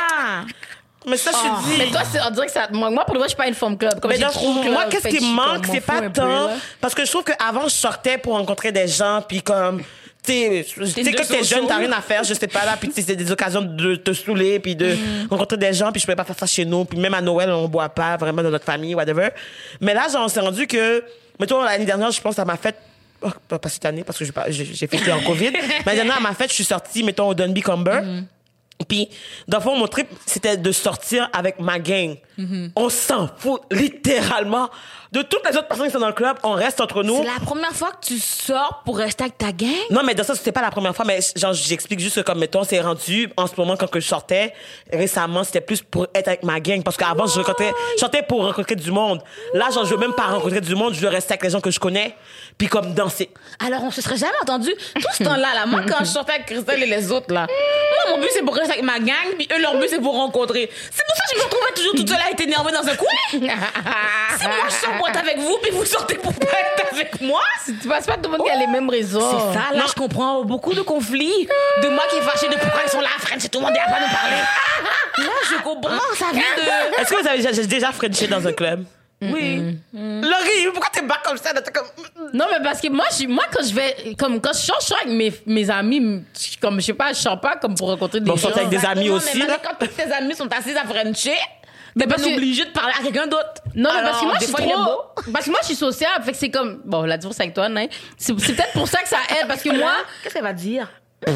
Mais 1.10 1.18
ça, 1.18 1.32
je 1.32 1.38
te 1.38 1.70
dis. 1.70 1.76
Mais 1.80 1.88
toi, 1.92 2.02
c'est- 2.12 2.20
on 2.26 2.30
dirait 2.32 2.46
que 2.46 2.52
ça 2.52 2.68
te 2.68 2.74
manque. 2.76 2.94
Moi, 2.94 3.04
pour 3.06 3.16
le 3.16 3.20
vrai, 3.20 3.28
je 3.28 3.34
suis 3.34 3.38
pas 3.38 3.48
une 3.48 3.54
femme 3.54 3.78
club. 3.78 4.00
Comme 4.00 4.12
Mais 4.12 4.18
j'ai 4.18 4.24
dans- 4.24 4.30
trop 4.30 4.62
club, 4.62 4.72
moi, 4.74 4.86
qu'est-ce 4.90 5.02
fait 5.02 5.10
qui 5.10 5.18
que 5.18 5.22
me 5.24 5.26
je 5.26 5.26
suis 5.28 5.36
manque, 5.36 5.66
comme, 5.66 5.76
c'est 5.76 5.80
m'en 5.80 5.86
pas 5.88 5.94
fous 5.98 6.04
un 6.06 6.10
peu, 6.10 6.22
tant. 6.22 6.28
là. 6.28 6.50
Parce 6.80 6.94
que 6.96 7.06
je 7.06 7.12
trouve 7.12 7.24
qu'avant, 7.24 7.64
je 7.64 7.70
sortais 7.74 8.18
pour 8.18 8.34
rencontrer 8.34 8.72
des 8.72 8.88
gens, 8.88 9.22
puis 9.28 9.42
comme. 9.42 9.82
Tu 10.22 10.34
sais, 10.34 10.66
tu 10.68 10.86
sais, 10.86 11.02
de 11.02 11.10
quand 11.12 11.18
t'es 11.18 11.24
social. 11.38 11.46
jeune, 11.60 11.68
t'as 11.68 11.78
rien 11.78 11.92
à 11.94 12.02
faire, 12.02 12.24
je 12.26 12.34
sais 12.34 12.48
pas, 12.48 12.66
là, 12.66 12.76
puis 12.78 12.90
tu 12.90 12.96
sais, 12.96 13.02
c'est 13.08 13.16
des 13.16 13.32
occasions 13.32 13.62
de 13.62 13.96
te 13.96 14.12
saouler, 14.12 14.60
puis 14.60 14.76
de 14.76 14.96
rencontrer 15.30 15.56
des 15.58 15.72
gens, 15.74 15.92
puis 15.94 16.02
je 16.02 16.06
pouvais 16.06 16.18
pas 16.18 16.26
faire 16.26 16.38
ça 16.38 16.46
chez 16.46 16.66
nous, 16.66 16.84
puis 16.84 17.00
même 17.00 17.14
à 17.14 17.22
Noël, 17.22 17.50
on 17.52 17.70
boit 17.70 17.88
pas 17.88 18.18
vraiment 18.18 18.44
dans 18.44 18.50
notre 18.50 18.66
famille, 18.66 18.94
whatever. 18.94 19.30
Mais 19.80 19.94
là, 19.94 20.08
genre, 20.12 20.26
on 20.26 20.28
s'est 20.28 20.42
rendu 20.42 20.68
que, 20.68 21.04
mettons, 21.40 21.64
l'année 21.64 21.86
dernière, 21.86 22.12
je 22.12 22.20
pense, 22.20 22.38
à 22.38 22.44
ma 22.44 22.58
fête, 22.58 22.76
oh, 23.22 23.30
pas, 23.48 23.60
pas 23.60 23.70
cette 23.70 23.86
année 23.86 24.04
parce 24.04 24.20
que 24.20 24.26
j'ai 24.26 24.34
pas- 24.34 24.50
j'ai 24.52 24.66
j'ai 24.66 24.88
fêté 24.88 25.10
en 25.10 25.22
COVID. 25.22 25.52
Mais 25.54 25.62
la 25.86 25.96
dernière, 25.96 26.18
à 26.18 26.20
ma 26.20 26.34
fête, 26.34 26.50
je 26.50 26.56
suis 26.56 26.66
sortie, 26.66 27.02
mettons, 27.02 27.30
au 27.30 27.34
Dunby 27.34 27.62
Comber. 27.62 28.02
Puis, 28.88 29.10
dans 29.48 29.60
fond, 29.62 29.78
mon 29.78 29.88
trip, 29.88 30.08
c'était 30.26 30.58
de 30.58 30.72
sortir 30.72 31.30
avec 31.34 31.60
ma 31.60 31.80
gang. 31.80 32.16
On 32.76 32.90
s'en 32.90 33.28
fout, 33.28 33.62
littéralement. 33.72 34.70
De 35.12 35.24
toutes 35.24 35.42
les 35.50 35.58
autres 35.58 35.68
personnes 35.68 35.88
qui 35.88 35.92
sont 35.92 36.00
dans 36.00 36.08
le 36.08 36.14
club, 36.14 36.38
on 36.44 36.52
reste 36.52 36.80
entre 36.82 37.02
nous. 37.02 37.18
C'est 37.18 37.24
la 37.24 37.44
première 37.44 37.74
fois 37.74 37.90
que 37.90 38.06
tu 38.06 38.20
sors 38.20 38.84
pour 38.86 39.00
rester 39.00 39.24
avec 39.24 39.40
ta 39.40 39.52
gang? 39.52 39.72
Non, 39.90 40.02
mais 40.04 40.14
dans 40.14 40.24
ça, 40.24 40.36
c'était 40.36 40.52
pas 40.52 40.62
la 40.62 40.70
première 40.70 40.96
fois, 40.96 41.04
mais 41.04 41.20
genre, 41.36 41.54
j'explique 41.54 42.00
juste 42.00 42.18
que, 42.18 42.22
comme, 42.22 42.38
mettons, 42.38 42.64
c'est 42.64 42.80
rendu, 42.80 43.28
en 43.36 43.48
ce 43.48 43.54
moment, 43.58 43.76
quand 43.76 43.90
que 43.90 44.00
je 44.00 44.08
sortais, 44.08 44.54
récemment, 44.94 45.44
c'était 45.44 45.62
plus 45.62 45.82
pour 45.82 46.06
être 46.14 46.28
avec 46.28 46.44
ma 46.44 46.60
gang, 46.60 46.84
parce 46.84 46.96
qu'avant, 46.96 47.26
je 47.26 47.40
rencontrais, 47.40 47.74
je 47.96 48.02
sortais 48.02 48.22
pour 48.22 48.46
rencontrer 48.46 48.76
du 48.76 48.92
monde. 48.92 49.24
Là, 49.56 49.72
genre, 49.72 49.84
je 49.84 49.96
veux 49.96 50.00
même 50.00 50.14
pas 50.14 50.28
rencontrer 50.28 50.62
du 50.62 50.76
monde, 50.76 50.94
je 50.94 51.00
veux 51.00 51.08
rester 51.08 51.34
avec 51.34 51.44
les 51.44 51.50
gens 51.50 51.62
que 51.62 51.72
je 51.72 51.80
connais, 51.80 52.16
puis 52.60 52.68
comme 52.68 52.94
danser. 52.94 53.32
Alors, 53.66 53.84
on 53.84 53.90
se 53.90 54.04
serait 54.04 54.18
jamais 54.18 54.38
entendu 54.44 54.72
tout 54.94 55.08
ce 55.12 55.24
temps-là. 55.24 55.56
Là. 55.56 55.66
Moi, 55.66 55.82
quand 55.90 56.02
je 56.02 56.10
sortais 56.12 56.34
avec 56.34 56.46
Christelle 56.46 56.84
et 56.84 56.86
les 56.86 57.12
autres, 57.12 57.34
là, 57.34 57.48
moi, 57.48 58.16
mon 58.16 58.22
but, 58.22 58.30
c'est 58.32 58.44
pour 58.44 58.54
rester 58.54 58.74
avec 58.74 58.86
ma 58.86 59.00
gang, 59.00 59.34
puis 59.36 59.48
eux, 59.52 59.60
leur 59.60 59.76
but, 59.80 59.88
c'est 59.90 60.02
pour 60.02 60.14
rencontrer. 60.14 60.70
C'est 60.92 61.04
pour 61.04 61.16
ça 61.16 61.24
que 61.24 61.34
je 61.34 61.38
me 61.40 61.44
retrouvais 61.46 61.74
toujours 61.76 61.96
toute 61.96 62.10
seule 62.10 62.22
à 62.30 62.32
être 62.32 62.42
énervée 62.42 62.72
dans 62.72 62.88
un 62.88 62.96
coin. 62.96 63.08
si 63.32 63.40
moi, 63.40 63.50
je 64.68 64.74
sors 64.74 64.94
pour 64.98 65.10
être 65.10 65.20
avec 65.20 65.38
vous, 65.40 65.58
puis 65.62 65.72
vous 65.72 65.86
sortez 65.86 66.16
pour 66.16 66.34
pas 66.34 66.48
être 66.48 66.92
avec 66.94 67.22
moi, 67.22 67.42
Tu 67.66 67.88
passes 67.88 68.06
pas 68.06 68.18
tout 68.18 68.30
le 68.32 68.38
monde 68.38 68.46
qui 68.48 68.52
a 68.52 68.58
les 68.58 68.68
mêmes 68.68 68.90
raisons. 68.90 69.20
c'est 69.20 69.54
ça, 69.60 69.74
là, 69.74 69.84
je 69.88 69.94
comprends 69.94 70.44
beaucoup 70.44 70.74
de 70.74 70.82
conflits. 70.82 71.48
De 71.84 71.90
moi 71.90 72.04
qui 72.10 72.18
est 72.18 72.22
fâchée 72.22 72.48
de 72.48 72.56
pourquoi 72.56 72.82
ils 72.86 72.90
sont 72.90 73.02
là, 73.02 73.10
French, 73.20 73.50
tout 73.50 73.60
le 73.60 73.66
monde 73.66 73.76
est 73.76 73.80
à 73.80 73.86
pas 73.92 74.00
nous 74.00 74.14
parler. 74.14 74.36
Là, 75.18 75.26
je 75.50 75.56
comprends, 75.62 76.00
ça 76.18 76.28
vient 76.32 76.42
de... 76.56 77.02
Est-ce 77.02 77.10
que 77.14 77.22
vous 77.22 77.28
avez 77.28 77.68
déjà, 77.68 77.92
Frenché 77.92 78.28
dans 78.28 78.48
un 78.48 78.54
club? 78.54 78.86
Oui. 79.22 79.78
Laurie, 79.94 80.68
pourquoi 80.72 80.90
t'es 80.94 81.02
bas 81.02 81.18
comme 81.26 81.36
ça? 81.38 81.52
comme... 81.74 81.88
Non, 82.34 82.46
mais 82.50 82.64
parce 82.64 82.80
que 82.80 82.88
moi, 82.88 83.04
je, 83.20 83.28
moi 83.28 83.44
quand 83.52 83.62
je 83.68 83.74
vais, 83.74 84.16
comme 84.18 84.40
quand 84.40 84.54
je 84.54 84.60
sors, 84.60 84.78
je 84.80 84.86
sors 84.88 84.98
avec 85.04 85.14
mes, 85.14 85.34
mes 85.46 85.70
amis, 85.70 86.24
comme 86.62 86.80
je 86.80 86.86
sais 86.86 86.94
pas, 86.94 87.12
je 87.12 87.20
sors 87.20 87.42
pas 87.42 87.58
comme 87.58 87.76
pour 87.76 87.90
rencontrer 87.90 88.22
des 88.22 88.30
Bon, 88.30 88.38
gens. 88.38 88.50
avec 88.52 88.70
des 88.70 88.86
amis 88.86 89.10
Non, 89.10 89.16
aussi, 89.16 89.38
mais 89.40 89.46
là. 89.48 89.58
quand 89.62 89.74
tous 89.78 89.88
tes 89.94 90.10
amis 90.10 90.36
sont 90.36 90.48
assis 90.54 90.72
à 90.78 90.86
Frencher, 90.86 91.36
t'es 92.00 92.08
parce 92.08 92.22
pas 92.24 92.30
que- 92.30 92.34
obligé 92.36 92.66
de 92.66 92.70
parler 92.72 92.94
à 93.00 93.04
quelqu'un 93.04 93.28
d'autre. 93.28 93.62
Non, 93.76 93.90
mais 93.96 94.02
parce 94.04 94.20
que 94.20 94.26
moi, 94.26 94.34
je 94.40 94.46
suis 94.46 94.54
trop... 94.54 95.02
Parce 95.32 95.46
que 95.46 95.50
moi, 95.52 95.60
je 95.62 95.66
suis 95.68 95.76
sociable, 95.76 96.24
fait 96.26 96.32
que 96.32 96.38
c'est 96.38 96.50
comme... 96.50 96.82
Bon, 96.86 97.04
la 97.04 97.18
différence 97.18 97.40
avec 97.40 97.54
toi, 97.54 97.70
Nain. 97.70 97.88
C'est 98.18 98.38
c'est 98.40 98.54
peut-être 98.54 98.74
pour 98.74 98.88
ça 98.88 99.02
que 99.02 99.08
ça 99.10 99.18
aide, 99.40 99.48
parce 99.48 99.62
que 99.62 99.70
moi... 99.78 99.92
Qu'est-ce 100.24 100.34
qu'elle 100.34 100.44
va 100.44 100.54
dire? 100.54 100.88
non, 101.28 101.34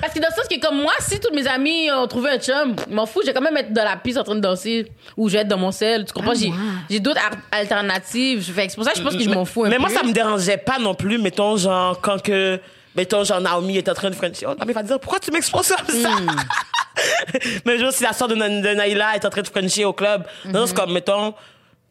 parce 0.00 0.14
que 0.14 0.20
dans 0.20 0.28
le 0.28 0.34
sens 0.34 0.48
que 0.48 0.58
comme 0.58 0.80
moi, 0.80 0.92
si 1.00 1.20
tous 1.20 1.30
mes 1.34 1.46
amis 1.46 1.90
ont 1.92 2.06
trouvé 2.06 2.30
un 2.30 2.38
chum, 2.38 2.74
m'en 2.88 3.04
fous, 3.04 3.20
je 3.22 3.26
vais 3.26 3.34
quand 3.34 3.42
même 3.42 3.56
être 3.58 3.70
dans 3.70 3.84
la 3.84 3.96
piste 3.96 4.16
en 4.16 4.24
train 4.24 4.34
de 4.36 4.40
danser 4.40 4.90
ou 5.18 5.28
je 5.28 5.34
vais 5.34 5.40
être 5.40 5.48
dans 5.48 5.58
mon 5.58 5.70
sel. 5.70 6.06
Tu 6.06 6.14
comprends? 6.14 6.32
j'ai 6.34 6.50
j'ai 6.88 6.98
d'autres 6.98 7.20
alternatives. 7.52 8.42
Fait 8.54 8.64
que 8.66 8.70
C'est 8.72 8.76
pour 8.76 8.84
ça 8.86 8.92
que 8.92 8.98
je 8.98 9.02
pense 9.02 9.14
que 9.14 9.22
je 9.22 9.28
m'en 9.28 9.44
fous 9.44 9.64
un 9.64 9.68
Mais 9.68 9.76
peu. 9.76 9.82
moi, 9.82 9.90
ça 9.90 10.02
me 10.02 10.12
dérangeait 10.12 10.56
pas 10.56 10.78
non 10.78 10.94
plus, 10.94 11.18
mettons, 11.18 11.58
genre, 11.58 12.00
quand 12.00 12.22
que, 12.22 12.58
mettons, 12.94 13.22
genre, 13.22 13.42
Naomi 13.42 13.76
est 13.76 13.88
en 13.90 13.92
train 13.94 14.08
de 14.08 14.14
Frencher. 14.14 14.46
Oh, 14.48 14.54
Naomi 14.58 14.72
va 14.72 14.82
dire, 14.82 14.98
pourquoi 14.98 15.18
tu 15.18 15.30
m'exposes 15.30 15.68
comme 15.86 15.94
ça? 15.94 16.08
Hmm. 16.08 16.30
mais 17.64 17.78
genre, 17.78 17.92
si 17.92 18.02
la 18.02 18.12
soeur 18.12 18.28
de, 18.28 18.34
de 18.34 18.74
Naïla 18.74 19.16
est 19.16 19.24
en 19.24 19.30
train 19.30 19.42
de 19.42 19.48
Frencher 19.48 19.84
au 19.84 19.92
club, 19.92 20.24
non, 20.46 20.66
c'est 20.66 20.72
Hmm. 20.72 20.76
comme, 20.76 20.92
mettons, 20.92 21.34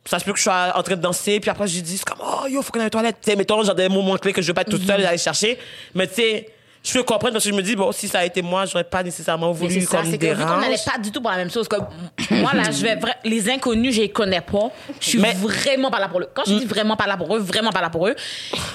ça 0.05 0.19
se 0.19 0.25
peut 0.25 0.31
que 0.33 0.37
je 0.37 0.43
sois 0.43 0.71
en 0.75 0.83
train 0.83 0.95
de 0.95 1.01
danser, 1.01 1.39
puis 1.39 1.49
après, 1.49 1.67
je 1.67 1.79
dis, 1.79 1.97
c'est 1.97 2.05
comme, 2.05 2.19
oh, 2.21 2.47
yo, 2.47 2.61
faut 2.61 2.71
qu'on 2.71 2.79
aille 2.79 2.87
aux 2.87 2.89
toilettes. 2.89 3.17
Tu 3.23 3.31
sais, 3.31 3.35
mettons, 3.37 3.63
genre, 3.63 3.75
des 3.75 3.89
moments 3.89 4.17
clés 4.17 4.33
que 4.33 4.41
je 4.41 4.47
veux 4.47 4.53
pas 4.53 4.61
être 4.61 4.69
toute 4.71 4.83
Hmm. 4.83 4.87
seule 4.87 5.01
et 5.01 5.05
aller 5.05 5.17
chercher. 5.17 5.57
Mais 5.93 6.07
tu 6.07 6.15
sais, 6.15 6.49
je 6.83 6.93
peux 6.93 7.01
comprendre 7.03 7.33
parce 7.33 7.43
que 7.45 7.49
je 7.49 7.55
me 7.55 7.63
dis, 7.63 7.75
bon, 7.75 7.91
si 7.91 8.07
ça 8.07 8.19
a 8.19 8.25
été 8.25 8.43
moi, 8.43 8.65
j'aurais 8.67 8.83
pas 8.83 9.01
nécessairement 9.01 9.51
voulu 9.51 9.81
ça, 9.81 9.97
comme 9.97 10.11
c'est 10.11 10.19
que 10.19 10.25
vu 10.27 10.31
qu'on 10.33 10.37
dérange. 10.37 10.61
n'allait 10.61 10.75
pas 10.85 10.99
du 10.99 11.11
tout 11.11 11.19
pour 11.21 11.31
la 11.31 11.37
même 11.37 11.49
chose. 11.49 11.67
Comme, 11.67 11.87
moi, 12.31 12.51
là, 12.53 12.69
je 12.69 12.83
vais 12.83 12.99
les 13.23 13.49
inconnus, 13.49 13.95
je 13.95 14.01
les 14.01 14.09
connais 14.09 14.41
pas. 14.41 14.69
Je 14.99 15.09
suis 15.09 15.17
Mais- 15.19 15.33
vraiment 15.33 15.89
pas 15.89 15.99
là 15.99 16.07
pour 16.07 16.19
eux. 16.21 16.29
Quand 16.33 16.43
je 16.45 16.53
dis 16.53 16.65
vraiment 16.65 16.95
pas 16.95 17.07
là 17.07 17.17
pour 17.17 17.35
eux, 17.35 17.39
vraiment 17.39 17.71
pas 17.71 17.81
là 17.81 17.89
pour 17.89 18.07
eux. 18.07 18.15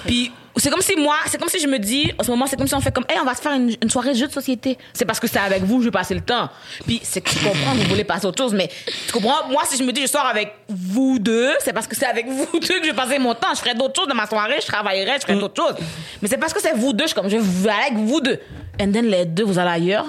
Puis, 0.06 0.32
c'est 0.60 0.70
comme 0.70 0.82
si 0.82 0.94
moi, 0.96 1.16
c'est 1.26 1.38
comme 1.38 1.48
si 1.48 1.58
je 1.58 1.66
me 1.66 1.78
dis, 1.78 2.12
en 2.18 2.22
ce 2.22 2.30
moment, 2.30 2.46
c'est 2.46 2.56
comme 2.56 2.66
si 2.66 2.74
on 2.74 2.80
fait 2.80 2.92
comme, 2.92 3.06
hey, 3.08 3.18
on 3.20 3.24
va 3.24 3.34
se 3.34 3.40
faire 3.40 3.52
une, 3.52 3.74
une 3.82 3.90
soirée 3.90 4.14
jeu 4.14 4.26
de 4.26 4.32
société. 4.32 4.76
C'est 4.92 5.04
parce 5.04 5.18
que 5.18 5.26
c'est 5.26 5.38
avec 5.38 5.62
vous, 5.62 5.80
je 5.80 5.86
vais 5.86 5.90
passer 5.90 6.14
le 6.14 6.20
temps. 6.20 6.48
Puis, 6.86 7.00
c'est 7.02 7.20
que 7.20 7.30
tu 7.30 7.36
comprends, 7.36 7.74
vous 7.74 7.88
voulez 7.88 8.04
passer 8.04 8.26
autre 8.26 8.42
chose. 8.42 8.52
Mais, 8.54 8.68
tu 9.06 9.12
comprends, 9.12 9.48
moi, 9.48 9.62
si 9.68 9.76
je 9.76 9.82
me 9.82 9.92
dis, 9.92 10.02
je 10.02 10.06
sors 10.06 10.26
avec 10.26 10.52
vous 10.68 11.18
deux, 11.18 11.52
c'est 11.60 11.72
parce 11.72 11.86
que 11.86 11.96
c'est 11.96 12.06
avec 12.06 12.26
vous 12.28 12.46
deux 12.60 12.80
que 12.80 12.84
je 12.84 12.90
vais 12.90 12.96
passer 12.96 13.18
mon 13.18 13.34
temps. 13.34 13.54
Je 13.54 13.60
ferai 13.60 13.74
d'autres 13.74 13.94
choses 13.98 14.08
dans 14.08 14.14
ma 14.14 14.26
soirée, 14.26 14.58
je 14.60 14.66
travaillerai, 14.66 15.14
je 15.20 15.26
ferai 15.26 15.38
d'autres 15.38 15.62
choses. 15.62 15.76
Mais 16.20 16.28
c'est 16.28 16.38
parce 16.38 16.52
que 16.52 16.60
c'est 16.60 16.74
vous 16.74 16.92
deux, 16.92 17.04
je 17.04 17.08
suis 17.08 17.14
comme, 17.14 17.30
je 17.30 17.38
vais 17.38 17.70
avec 17.70 17.94
vous 17.94 18.20
deux. 18.20 18.38
And 18.80 18.92
then, 18.92 19.06
les 19.06 19.24
deux, 19.24 19.44
vous 19.44 19.58
allez 19.58 19.70
ailleurs. 19.70 20.06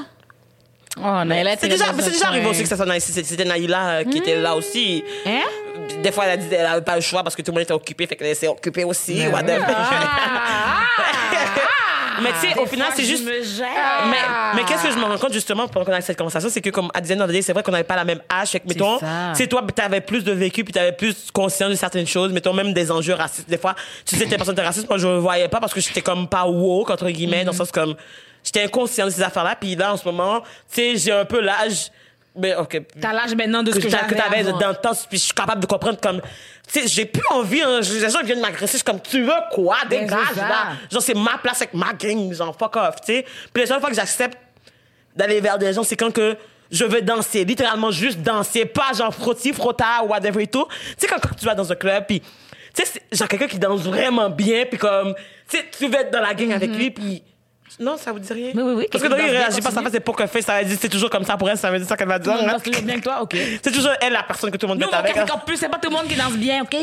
Oh, 0.98 1.24
Naïla, 1.24 1.56
C'est 1.58 1.70
déjà, 1.70 1.94
déjà 1.94 2.28
arrivé 2.28 2.46
aussi 2.48 2.64
que 2.64 2.68
ça 2.68 2.76
soit 2.76 2.86
Naïla. 2.86 3.00
C'était 3.06 3.46
Naïla 3.46 4.04
qui 4.04 4.18
était 4.18 4.40
là 4.40 4.56
aussi. 4.56 5.04
Hein? 5.26 5.40
Des 6.04 6.12
fois, 6.12 6.26
elle 6.26 6.32
a 6.32 6.38
dit 6.38 6.50
qu'elle 6.50 6.64
n'avait 6.64 6.82
pas 6.82 6.96
le 6.96 7.02
choix 7.02 7.24
parce 7.24 7.36
que 7.36 7.42
tout 7.42 7.52
le 7.52 7.56
monde 7.56 7.64
était 7.64 7.74
occupé, 7.74 8.08
fait 8.08 8.16
qu'elle 8.16 8.36
s'est 8.36 8.48
occupée 8.48 8.84
aussi. 8.84 9.28
whatever. 9.28 9.66
mais 12.22 12.30
tu 12.40 12.48
sais, 12.48 12.60
au 12.60 12.66
final, 12.66 12.90
c'est 12.96 13.06
juste. 13.06 13.26
Mais, 13.26 14.18
mais 14.56 14.64
qu'est-ce 14.64 14.84
que 14.84 14.92
je 14.92 14.98
me 14.98 15.04
rends 15.04 15.18
compte 15.18 15.34
justement 15.34 15.68
pendant 15.68 15.86
qu'on 15.86 15.94
a 15.94 16.02
cette 16.02 16.18
conversation, 16.18 16.50
c'est 16.50 16.62
que 16.62 16.70
comme 16.70 16.90
à 16.94 17.02
Diane 17.02 17.26
Day, 17.28 17.42
c'est 17.42 17.54
vrai 17.54 17.64
qu'on 17.64 17.72
n'avait 17.72 17.84
pas 17.84 17.96
la 17.96 18.06
même 18.06 18.22
âge. 18.32 18.50
Fait 18.50 18.60
que, 18.60 18.68
mettons, 18.68 19.00
c'est 19.34 19.48
toi, 19.48 19.66
t'avais 19.74 20.02
plus 20.02 20.24
de 20.24 20.32
vécu, 20.32 20.64
puis 20.64 20.74
t'avais 20.74 20.92
plus 20.92 21.32
conscience 21.32 21.70
de 21.70 21.76
certaines 21.76 22.08
choses, 22.08 22.32
mettons 22.32 22.54
même 22.54 22.74
des 22.74 22.92
enjeux 22.92 23.14
racistes. 23.14 23.50
Des 23.50 23.58
fois, 23.58 23.76
tu 24.06 24.16
sais, 24.16 24.26
t'es 24.26 24.38
personne 24.38 24.56
de 24.56 24.62
raciste, 24.62 24.90
moi 24.90 24.98
je 24.98 25.08
le 25.08 25.18
voyais 25.18 25.48
pas 25.48 25.60
parce 25.60 25.74
que 25.74 25.82
j'étais 25.82 26.02
comme 26.02 26.28
pas 26.28 26.46
woke, 26.46 26.90
entre 26.90 27.10
guillemets, 27.10 27.44
dans 27.44 27.52
le 27.52 27.58
sens 27.58 27.72
comme, 27.72 27.96
j'étais 28.44 28.64
inconscient 28.64 29.06
de 29.06 29.12
ces 29.12 29.22
affaires-là, 29.22 29.56
puis 29.60 29.76
là, 29.76 29.94
en 29.94 29.98
ce 29.98 30.06
moment, 30.06 30.42
tu 30.42 30.48
sais, 30.76 30.98
j'ai 30.98 31.12
un 31.12 31.26
peu 31.26 31.42
l'âge, 31.42 31.92
mais 32.36 32.56
ok. 32.56 32.82
T'as 33.00 33.14
l'âge 33.14 33.36
maintenant 33.36 33.62
de 33.62 33.72
ce 33.72 33.78
que, 33.80 33.84
que 33.84 33.90
j'avais 33.90 34.44
dans 34.44 34.70
le 34.70 34.76
temps, 34.76 34.92
puis 35.10 35.18
je 35.18 35.24
suis 35.26 35.34
capable 35.34 35.62
de 35.62 35.66
comprendre 35.66 36.00
comme, 36.00 36.22
tu 36.72 36.82
sais, 36.82 36.88
j'ai 36.88 37.06
plus 37.06 37.24
envie, 37.32 37.62
hein, 37.62 37.82
les 37.82 38.10
gens 38.10 38.24
viennent 38.24 38.40
m'agresser, 38.40 38.74
je 38.74 38.78
suis 38.78 38.84
comme, 38.84 39.02
tu 39.02 39.22
veux 39.24 39.32
quoi, 39.52 39.78
dégage, 39.90 40.18
ça. 40.36 40.48
là. 40.48 40.68
Genre, 40.90 41.02
c'est 41.02 41.14
ma 41.14 41.38
place 41.38 41.62
avec 41.62 41.74
ma 41.74 41.94
gang, 41.94 42.32
genre, 42.34 42.56
fuck 42.58 42.76
off, 42.78 42.96
tu 43.06 43.14
sais. 43.14 43.26
Puis 43.54 43.64
la 43.64 43.68
seule 43.68 43.80
fois 43.82 43.90
que 43.90 43.96
j'accepte 43.96 44.38
d'aller 45.16 45.42
vers 45.42 45.58
des 45.58 45.74
gens, 45.74 45.84
c'est 45.84 45.98
quand 45.98 46.12
que 46.12 46.38
je 46.72 46.86
veux 46.86 47.02
danser, 47.02 47.44
littéralement 47.44 47.92
juste 47.92 48.22
danser, 48.22 48.66
pas 48.66 48.94
genre 48.94 49.14
frotti, 49.14 49.52
frotta, 49.52 50.04
whatever 50.06 50.44
et 50.44 50.48
tout. 50.48 50.66
Tu 50.72 50.96
sais, 51.00 51.08
quand, 51.08 51.20
quand 51.20 51.36
tu 51.38 51.46
vas 51.46 51.54
dans 51.54 51.70
un 51.70 51.76
club, 51.76 52.06
puis, 52.08 52.22
tu 52.22 52.86
sais, 52.86 53.02
genre 53.12 53.28
quelqu'un 53.28 53.48
qui 53.48 53.60
danse 53.60 53.82
vraiment 53.82 54.30
bien, 54.30 54.64
puis 54.66 54.78
comme, 54.80 55.14
tu 55.50 55.58
sais, 55.58 55.66
tu 55.78 55.88
veux 55.88 55.96
être 56.00 56.12
dans 56.12 56.22
la 56.22 56.34
gang 56.34 56.54
avec 56.54 56.70
lui, 56.70 56.92
puis. 56.92 57.24
Non, 57.80 57.98
ça 57.98 58.12
vous 58.12 58.20
dit 58.20 58.32
rien? 58.34 58.52
Oui, 58.54 58.62
oui, 58.64 58.74
oui, 58.78 58.88
Parce 58.92 59.04
que 59.04 59.10
Dory 59.10 59.30
réagit 59.30 59.62
pas, 59.62 59.72
ça 59.72 59.82
fait 59.82 59.90
c'est 59.92 60.00
poker 60.00 60.30
face, 60.30 60.46
ça 60.46 60.60
veut 60.60 60.66
dire 60.66 60.78
c'est 60.80 60.90
toujours 60.90 61.10
comme 61.10 61.24
ça 61.24 61.38
pour 61.38 61.50
elle, 61.50 61.58
ça 61.58 61.72
veut 61.72 61.80
dire 61.80 61.88
ça 61.88 61.96
qu'elle 61.98 62.08
va 62.08 62.20
dire. 62.20 62.34
Non, 62.34 62.60
toujours 62.60 62.84
bien 62.84 62.98
que 62.98 63.04
toi, 63.04 63.22
ok. 63.22 63.36
C'est 63.64 63.72
toujours 63.72 63.92
elle 64.02 64.14
la 64.14 64.24
personne 64.24 64.52
que 64.52 64.58
tout 64.58 64.68
le 64.68 64.74
monde 64.74 64.80
met 64.80 64.94
avec. 64.94 65.14
cas, 65.14 65.22
hein. 65.24 65.26
c'est 65.28 65.46
plus, 65.46 65.58
c'est 65.58 65.70
pas 65.70 65.78
tout 65.78 65.90
le 65.90 65.96
monde 65.96 66.08
qui 66.08 66.16
danse 66.16 66.34
bien, 66.34 66.62
ok? 66.64 66.76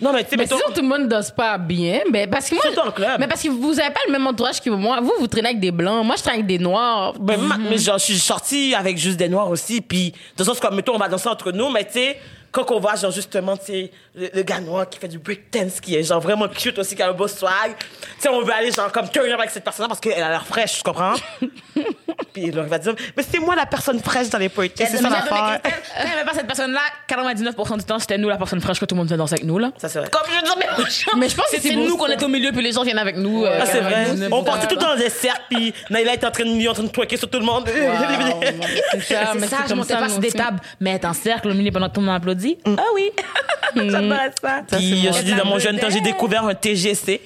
Non, 0.00 0.12
mais 0.12 0.24
tu 0.24 0.30
sais, 0.30 0.36
Mais 0.36 0.46
c'est 0.46 0.56
sûr, 0.56 0.72
tout 0.72 0.82
le 0.82 0.88
monde 0.88 1.08
danse 1.08 1.30
pas 1.30 1.58
bien. 1.58 2.00
Mais 2.10 2.26
parce 2.26 2.48
que 2.48 2.54
moi. 2.54 2.64
Surtout 2.64 2.88
en 2.88 2.90
club. 2.90 3.20
Mais 3.20 3.28
parce 3.28 3.42
que 3.42 3.48
vous 3.48 3.78
avez 3.80 3.90
pas 3.92 4.00
le 4.06 4.12
même 4.12 4.26
entourage 4.26 4.60
que 4.60 4.70
moi. 4.70 5.00
Vous, 5.00 5.12
vous 5.18 5.26
traînez 5.26 5.48
avec 5.50 5.60
des 5.60 5.70
blancs. 5.70 6.04
Moi, 6.04 6.16
je 6.16 6.22
traîne 6.22 6.34
avec 6.34 6.46
des 6.46 6.58
noirs. 6.58 7.14
Ben, 7.18 7.40
ma- 7.40 7.58
mais 7.58 7.78
genre, 7.78 7.98
je 7.98 8.04
suis 8.04 8.18
sortie 8.18 8.74
avec 8.74 8.98
juste 8.98 9.16
des 9.18 9.28
noirs 9.28 9.48
aussi, 9.48 9.80
puis 9.80 10.12
dans 10.36 10.44
le 10.44 10.44
sens 10.44 10.60
comme, 10.60 10.74
mettons, 10.74 10.94
on 10.94 10.98
va 10.98 11.08
danser 11.08 11.28
entre 11.28 11.52
nous, 11.52 11.70
mais 11.70 11.84
tu 11.84 11.92
sais, 11.94 12.18
quand 12.52 12.70
on 12.70 12.78
voit, 12.80 12.94
genre, 12.96 13.10
justement, 13.10 13.56
tu 13.56 13.64
sais, 13.64 13.90
le, 14.14 14.28
le 14.34 14.42
gars 14.42 14.60
noir 14.60 14.88
qui 14.88 14.98
fait 14.98 15.08
du 15.08 15.18
breakdance, 15.18 15.80
qui 15.80 15.96
est, 15.96 16.02
genre, 16.04 16.20
vraiment 16.20 16.46
cute 16.48 16.78
aussi, 16.78 16.94
qui 16.94 17.02
a 17.02 17.08
un 17.08 17.12
beau 17.12 17.26
swag, 17.26 17.74
tu 17.78 17.86
sais, 18.20 18.28
on 18.28 18.42
veut 18.42 18.52
aller, 18.52 18.70
genre, 18.70 18.92
comme, 18.92 19.08
turn 19.08 19.26
up 19.30 19.38
avec 19.38 19.50
cette 19.50 19.64
personne-là 19.64 19.88
parce 19.88 20.00
qu'elle 20.00 20.22
a 20.22 20.28
l'air 20.28 20.46
fraîche, 20.46 20.76
tu 20.76 20.82
comprends? 20.82 21.14
puis 22.32 22.44
il 22.44 22.52
va 22.52 22.78
dire, 22.78 22.94
mais 23.16 23.22
c'est 23.28 23.38
moi 23.38 23.54
la 23.56 23.66
personne 23.66 23.98
fraîche 24.00 24.28
dans 24.30 24.38
les 24.38 24.48
parties, 24.48 24.70
c'est 24.76 24.98
ça 24.98 25.08
l'affaire. 25.10 25.60
Avait 25.96 26.24
pas 26.24 26.34
cette 26.34 26.46
personne-là, 26.46 26.80
99% 27.08 27.78
du 27.78 27.84
temps, 27.84 27.98
c'était 27.98 28.18
nous 28.18 28.28
la 28.28 28.36
personne 28.36 28.60
fraîche 28.60 28.78
que 28.80 28.84
tout 28.84 28.94
le 28.94 28.98
monde 29.00 29.08
faisait 29.08 29.16
danser 29.18 29.34
avec 29.34 29.44
nous, 29.46 29.58
là. 29.58 29.70
Ça, 29.78 29.88
c'est 29.88 29.98
vrai. 29.98 30.08
Comme 30.10 30.22
je 30.30 30.36
veux 30.36 30.42
dire, 30.42 30.54
mais, 30.58 30.84
Mais 31.18 31.28
je 31.28 31.36
pense 31.36 31.46
que 31.50 31.60
c'est 31.60 31.74
nous 31.74 31.96
qu'on 31.96 32.06
est 32.06 32.22
au 32.22 32.28
milieu, 32.28 32.52
puis 32.52 32.62
les 32.62 32.72
gens 32.72 32.82
viennent 32.82 32.98
avec 32.98 33.16
nous. 33.16 33.44
euh, 33.44 33.58
Ah, 33.62 33.66
c'est 33.66 33.80
vrai. 33.80 34.06
99%. 34.14 34.28
On 34.32 34.44
partait 34.44 34.66
tout 34.66 34.74
le 34.76 34.80
temps 34.80 34.90
dans 34.94 34.96
des 35.00 35.10
cercles, 35.10 35.42
puis 35.50 35.74
Naïla 35.90 36.14
était 36.14 36.26
en 36.26 36.30
train 36.30 36.44
de, 36.44 36.50
lui, 36.54 36.68
en 36.68 36.74
train 36.74 36.82
de 36.84 36.88
twerker 36.88 37.16
sur 37.16 37.28
tout 37.30 37.38
le 37.38 37.44
monde. 37.46 37.66
C'est 37.68 39.14
ça, 39.14 39.32
mais 39.38 39.46
ça, 39.46 39.58
je 39.68 39.74
montais 39.74 39.94
pas 39.94 40.02
nous 40.02 40.10
sur 40.10 40.18
des 40.20 40.32
tables, 40.32 40.58
mais 40.80 40.92
être 40.92 41.04
en 41.06 41.12
cercle 41.14 41.48
au 41.48 41.54
milieu 41.54 41.70
pendant 41.70 41.88
tout 41.88 42.00
le 42.00 42.06
monde 42.06 42.16
applaudit. 42.16 42.41
Ah 42.78 42.84
oui! 42.94 43.10
J'adore 43.76 44.18
ça. 44.40 44.62
Puis, 44.70 45.08
je 45.12 45.22
dis, 45.22 45.34
dans 45.34 45.44
mon 45.46 45.58
jeune 45.58 45.78
temps, 45.78 45.90
j'ai 45.90 46.00
découvert 46.00 46.44
un 46.44 46.54
TGC. 46.54 47.20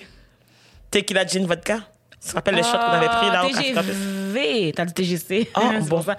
Tequila 0.91 1.27
Gin 1.27 1.47
Vodka. 1.47 1.79
Tu 2.23 2.31
te 2.31 2.35
rappelles 2.35 2.55
les 2.57 2.63
shots 2.63 2.71
qu'on 2.73 2.93
avait 2.93 3.07
pris 3.07 3.27
là 3.31 3.45
au 3.45 3.49
Campus? 3.49 3.93
TGV, 3.93 4.73
t'as 4.75 4.85
dit 4.85 4.93
TGC. 4.95 5.51
Ah, 5.55 5.61
C'est 5.81 5.89
bon. 5.89 6.03
ça. 6.03 6.17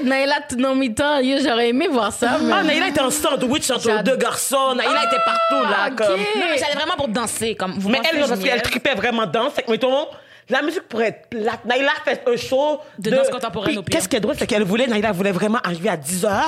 Eh, 0.00 0.04
Naïla, 0.04 0.40
mi-temps. 0.74 1.18
Yo, 1.20 1.38
J'aurais 1.44 1.68
aimé 1.68 1.86
voir 1.88 2.12
ça. 2.12 2.38
Ah, 2.52 2.62
Naïla 2.62 2.88
était 2.88 3.00
en 3.00 3.10
sandwich 3.10 3.70
entre 3.70 4.02
deux 4.02 4.16
garçons. 4.16 4.74
Naïla 4.74 5.04
était 5.04 5.22
partout, 5.24 5.62
là, 5.70 5.76
Ah, 5.84 5.88
ok. 5.90 5.96
comme. 5.96 6.16
Non, 6.20 6.46
mais 6.50 6.58
j'allais 6.58 6.74
vraiment 6.74 6.96
pour 6.96 7.08
danser. 7.08 7.54
Comme, 7.54 7.78
Mais 7.88 8.00
elle, 8.12 8.20
non, 8.20 8.28
parce 8.28 8.40
qu'elle 8.40 8.62
tripait 8.62 8.94
vraiment 8.94 9.26
danse. 9.26 9.52
Fait 9.54 9.62
que, 9.62 9.70
mettons, 9.70 10.06
la 10.50 10.62
musique 10.62 10.82
pourrait 10.88 11.08
être 11.08 11.28
plate. 11.28 11.64
Naïla 11.64 11.90
fait 12.04 12.22
un 12.26 12.36
show 12.36 12.78
De 12.98 13.10
danse 13.10 13.28
contemporaine, 13.30 13.78
au 13.78 13.82
pire. 13.82 13.96
Qu'est-ce 13.98 14.08
qui 14.08 14.16
est 14.16 14.20
drôle, 14.20 14.34
c'est 14.38 14.46
qu'elle 14.46 14.62
voulait, 14.64 14.86
Naïla 14.86 15.12
voulait 15.12 15.32
vraiment 15.32 15.58
arriver 15.64 15.88
à 15.88 15.96
10 15.96 16.24
h 16.24 16.42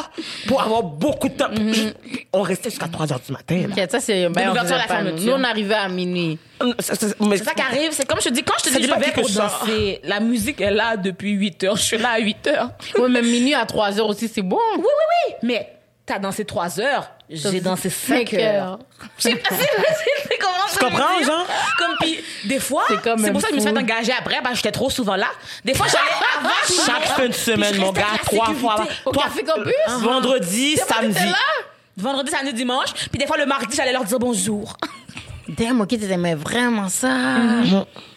pour 0.49 0.63
avoir 0.63 0.83
beaucoup 0.83 1.29
de 1.29 1.35
temps. 1.35 1.49
Juste- 1.55 1.97
On 2.33 2.43
restait 2.43 2.71
jusqu'à 2.71 2.89
3 2.89 3.07
h 3.07 3.27
du 3.27 3.33
matin, 3.33 3.63
là. 3.69 3.83
Ok, 3.85 3.91
ça, 3.91 4.01
c'est. 4.01 4.29
Ben, 4.29 4.43
on 4.45 4.49
l'ouverture 4.49 4.63
faisait 4.63 4.75
à 4.75 4.79
la 4.79 4.85
fermeture. 4.87 5.27
Nous, 5.27 5.33
on 5.33 5.45
arrivait 5.45 5.75
à 5.75 5.89
minuit. 5.89 6.39
Mais- 6.63 6.73
C'est 6.81 7.45
ça 7.45 7.55
qui 7.55 7.63
arrive. 7.63 7.91
C'est 7.93 8.07
comme 8.07 8.21
je 8.21 8.29
te 8.29 8.35
dis, 8.35 8.43
quand 8.43 8.55
je 8.59 8.65
te 8.71 8.77
dis 8.77 8.85
je 8.85 8.89
vais 8.93 9.13
pour 9.13 9.29
danser, 9.29 10.01
la 10.05 10.21
musique 10.21 10.61
est 10.61 10.71
là 10.71 10.97
depuis 10.97 11.33
8 11.33 11.65
heures. 11.65 11.77
Je 11.77 11.83
suis 11.83 11.99
là 11.99 12.11
à 12.13 12.19
8 12.19 12.47
heures. 12.49 12.71
Ouais, 12.99 13.09
même 13.09 13.27
minuit 13.27 13.55
à 13.55 13.65
3 13.67 13.99
heures 13.99 14.09
aussi, 14.09 14.29
c'est 14.29 14.43
bon. 14.43 14.59
Oui, 14.77 14.83
oui, 14.85 14.89
oui. 15.29 15.35
Mais 15.43 15.73
t'as 16.07 16.19
dansé 16.19 16.45
3 16.45 16.81
heures. 16.81 17.11
J'ai 17.29 17.61
dansé 17.61 17.91
5 17.91 18.33
heures. 18.35 18.79
Je 19.19 19.23
sais 19.25 19.35
pas 19.37 19.49
si 19.57 19.61
c'est 19.63 19.69
comment 19.75 19.87
Tu 20.73 20.79
comprends, 20.79 21.23
genre? 21.23 21.47
Comme 21.79 21.95
puis 22.01 22.19
des 22.45 22.59
fois, 22.61 22.85
C'est 22.89 23.03
comme 23.03 23.19
c'est 23.19 23.29
un 23.31 23.33
pour 23.33 23.41
ça 23.41 23.49
que 23.49 23.55
je 23.55 23.57
me 23.57 23.61
suis 23.67 23.71
fait 23.73 23.79
engager 23.79 24.12
après, 24.19 24.41
ben 24.43 24.55
j'étais 24.55 24.73
trop 24.73 24.91
souvent 24.91 25.17
là. 25.17 25.29
Des 25.64 25.75
fois 25.75 25.87
j'allais 25.87 26.05
avant 26.39 26.85
Chaque 26.87 27.17
fin 27.17 27.29
de 27.29 27.33
semaine, 27.33 27.77
mon 27.79 27.93
gars, 27.93 28.05
trois 28.25 28.53
fois. 28.55 28.87
Au 29.05 29.11
Café 29.12 29.43
Campus? 29.45 29.73
Vendredi, 30.01 30.77
samedi. 30.77 31.19
Vendredi, 31.97 32.31
samedi, 32.31 32.53
dimanche, 32.53 32.93
puis 33.11 33.19
des 33.19 33.27
fois 33.27 33.37
le 33.39 33.47
mardi, 33.47 33.75
j'allais 33.75 33.93
leur 33.93 34.05
dire 34.05 34.19
bonjour. 34.19 34.77
Damn, 35.49 35.81
ok, 35.81 35.89
t'aimais 35.89 36.35
vraiment 36.35 36.89
ça. 36.89 37.15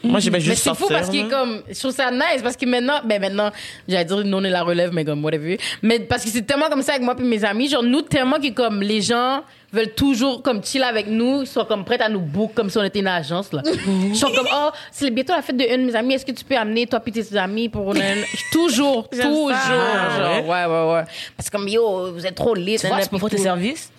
Moi, 0.04 0.20
j'aimais 0.20 0.40
Mais 0.40 0.44
juste 0.44 0.64
c'est 0.64 0.74
fou 0.76 0.88
parce 0.90 1.10
qu'il 1.10 1.20
est 1.20 1.24
là. 1.24 1.30
comme, 1.30 1.62
je 1.70 1.78
trouve 1.78 1.92
ça 1.92 2.10
nice 2.10 2.42
parce 2.42 2.56
que 2.56 2.66
maintenant, 2.66 3.02
ben 3.06 3.22
maintenant, 3.22 3.52
j'allais 3.88 4.06
dire 4.06 4.24
nous 4.26 4.38
on 4.38 4.44
est 4.44 4.50
la 4.50 4.64
relève, 4.64 4.92
mais 4.94 5.06
comme 5.06 5.24
whatever. 5.24 5.60
Mais 5.84 6.00
parce 6.00 6.24
que 6.24 6.30
c'est 6.32 6.42
tellement 6.42 6.70
comme 6.70 6.82
ça 6.82 6.94
avec 6.94 7.04
moi 7.04 7.16
et 7.20 7.22
mes 7.22 7.44
amis, 7.46 7.70
genre 7.70 7.84
nous 7.84 8.02
tellement 8.02 8.38
que 8.40 8.50
comme 8.52 8.82
les 8.82 9.02
gens 9.02 9.44
veulent 9.72 9.94
toujours 9.94 10.42
comme 10.42 10.64
chill 10.64 10.82
avec 10.82 11.06
nous, 11.08 11.46
sont 11.46 11.66
comme 11.66 11.86
prêts 11.86 12.02
à 12.02 12.10
nous 12.10 12.20
book 12.20 12.54
comme 12.56 12.70
si 12.72 12.78
on 12.80 12.84
était 12.84 13.00
une 13.00 13.08
agence 13.08 13.54
là. 13.54 13.62
Ils 13.88 14.16
sont 14.16 14.32
comme 14.32 14.48
oh 14.52 14.70
c'est 14.92 15.12
bientôt 15.12 15.34
la 15.34 15.44
fête 15.44 15.58
de 15.58 15.64
une 15.64 15.82
de 15.86 15.92
mes 15.92 15.96
amis, 15.96 16.16
est-ce 16.16 16.26
que 16.26 16.32
tu 16.32 16.44
peux 16.44 16.58
amener 16.58 16.88
toi 16.88 17.00
puis 17.00 17.12
tes 17.12 17.38
amis 17.38 17.70
pour 17.70 17.94
une... 17.94 18.02
toujours, 18.52 19.08
toujours, 19.08 19.52
ça. 19.52 20.18
genre 20.18 20.48
ouais 20.48 20.66
ouais 20.66 20.94
ouais. 20.94 21.04
Parce 21.38 21.50
que 21.50 21.58
comme 21.58 21.68
yo 21.68 22.12
vous 22.12 22.26
êtes 22.26 22.36
trop 22.36 22.56
lit. 22.56 22.78
Tu 22.80 22.88
vois, 22.88 23.02
tu 23.02 23.10
peux 23.10 23.20
faire 23.20 23.30
tes 23.30 23.38
services? 23.38 23.92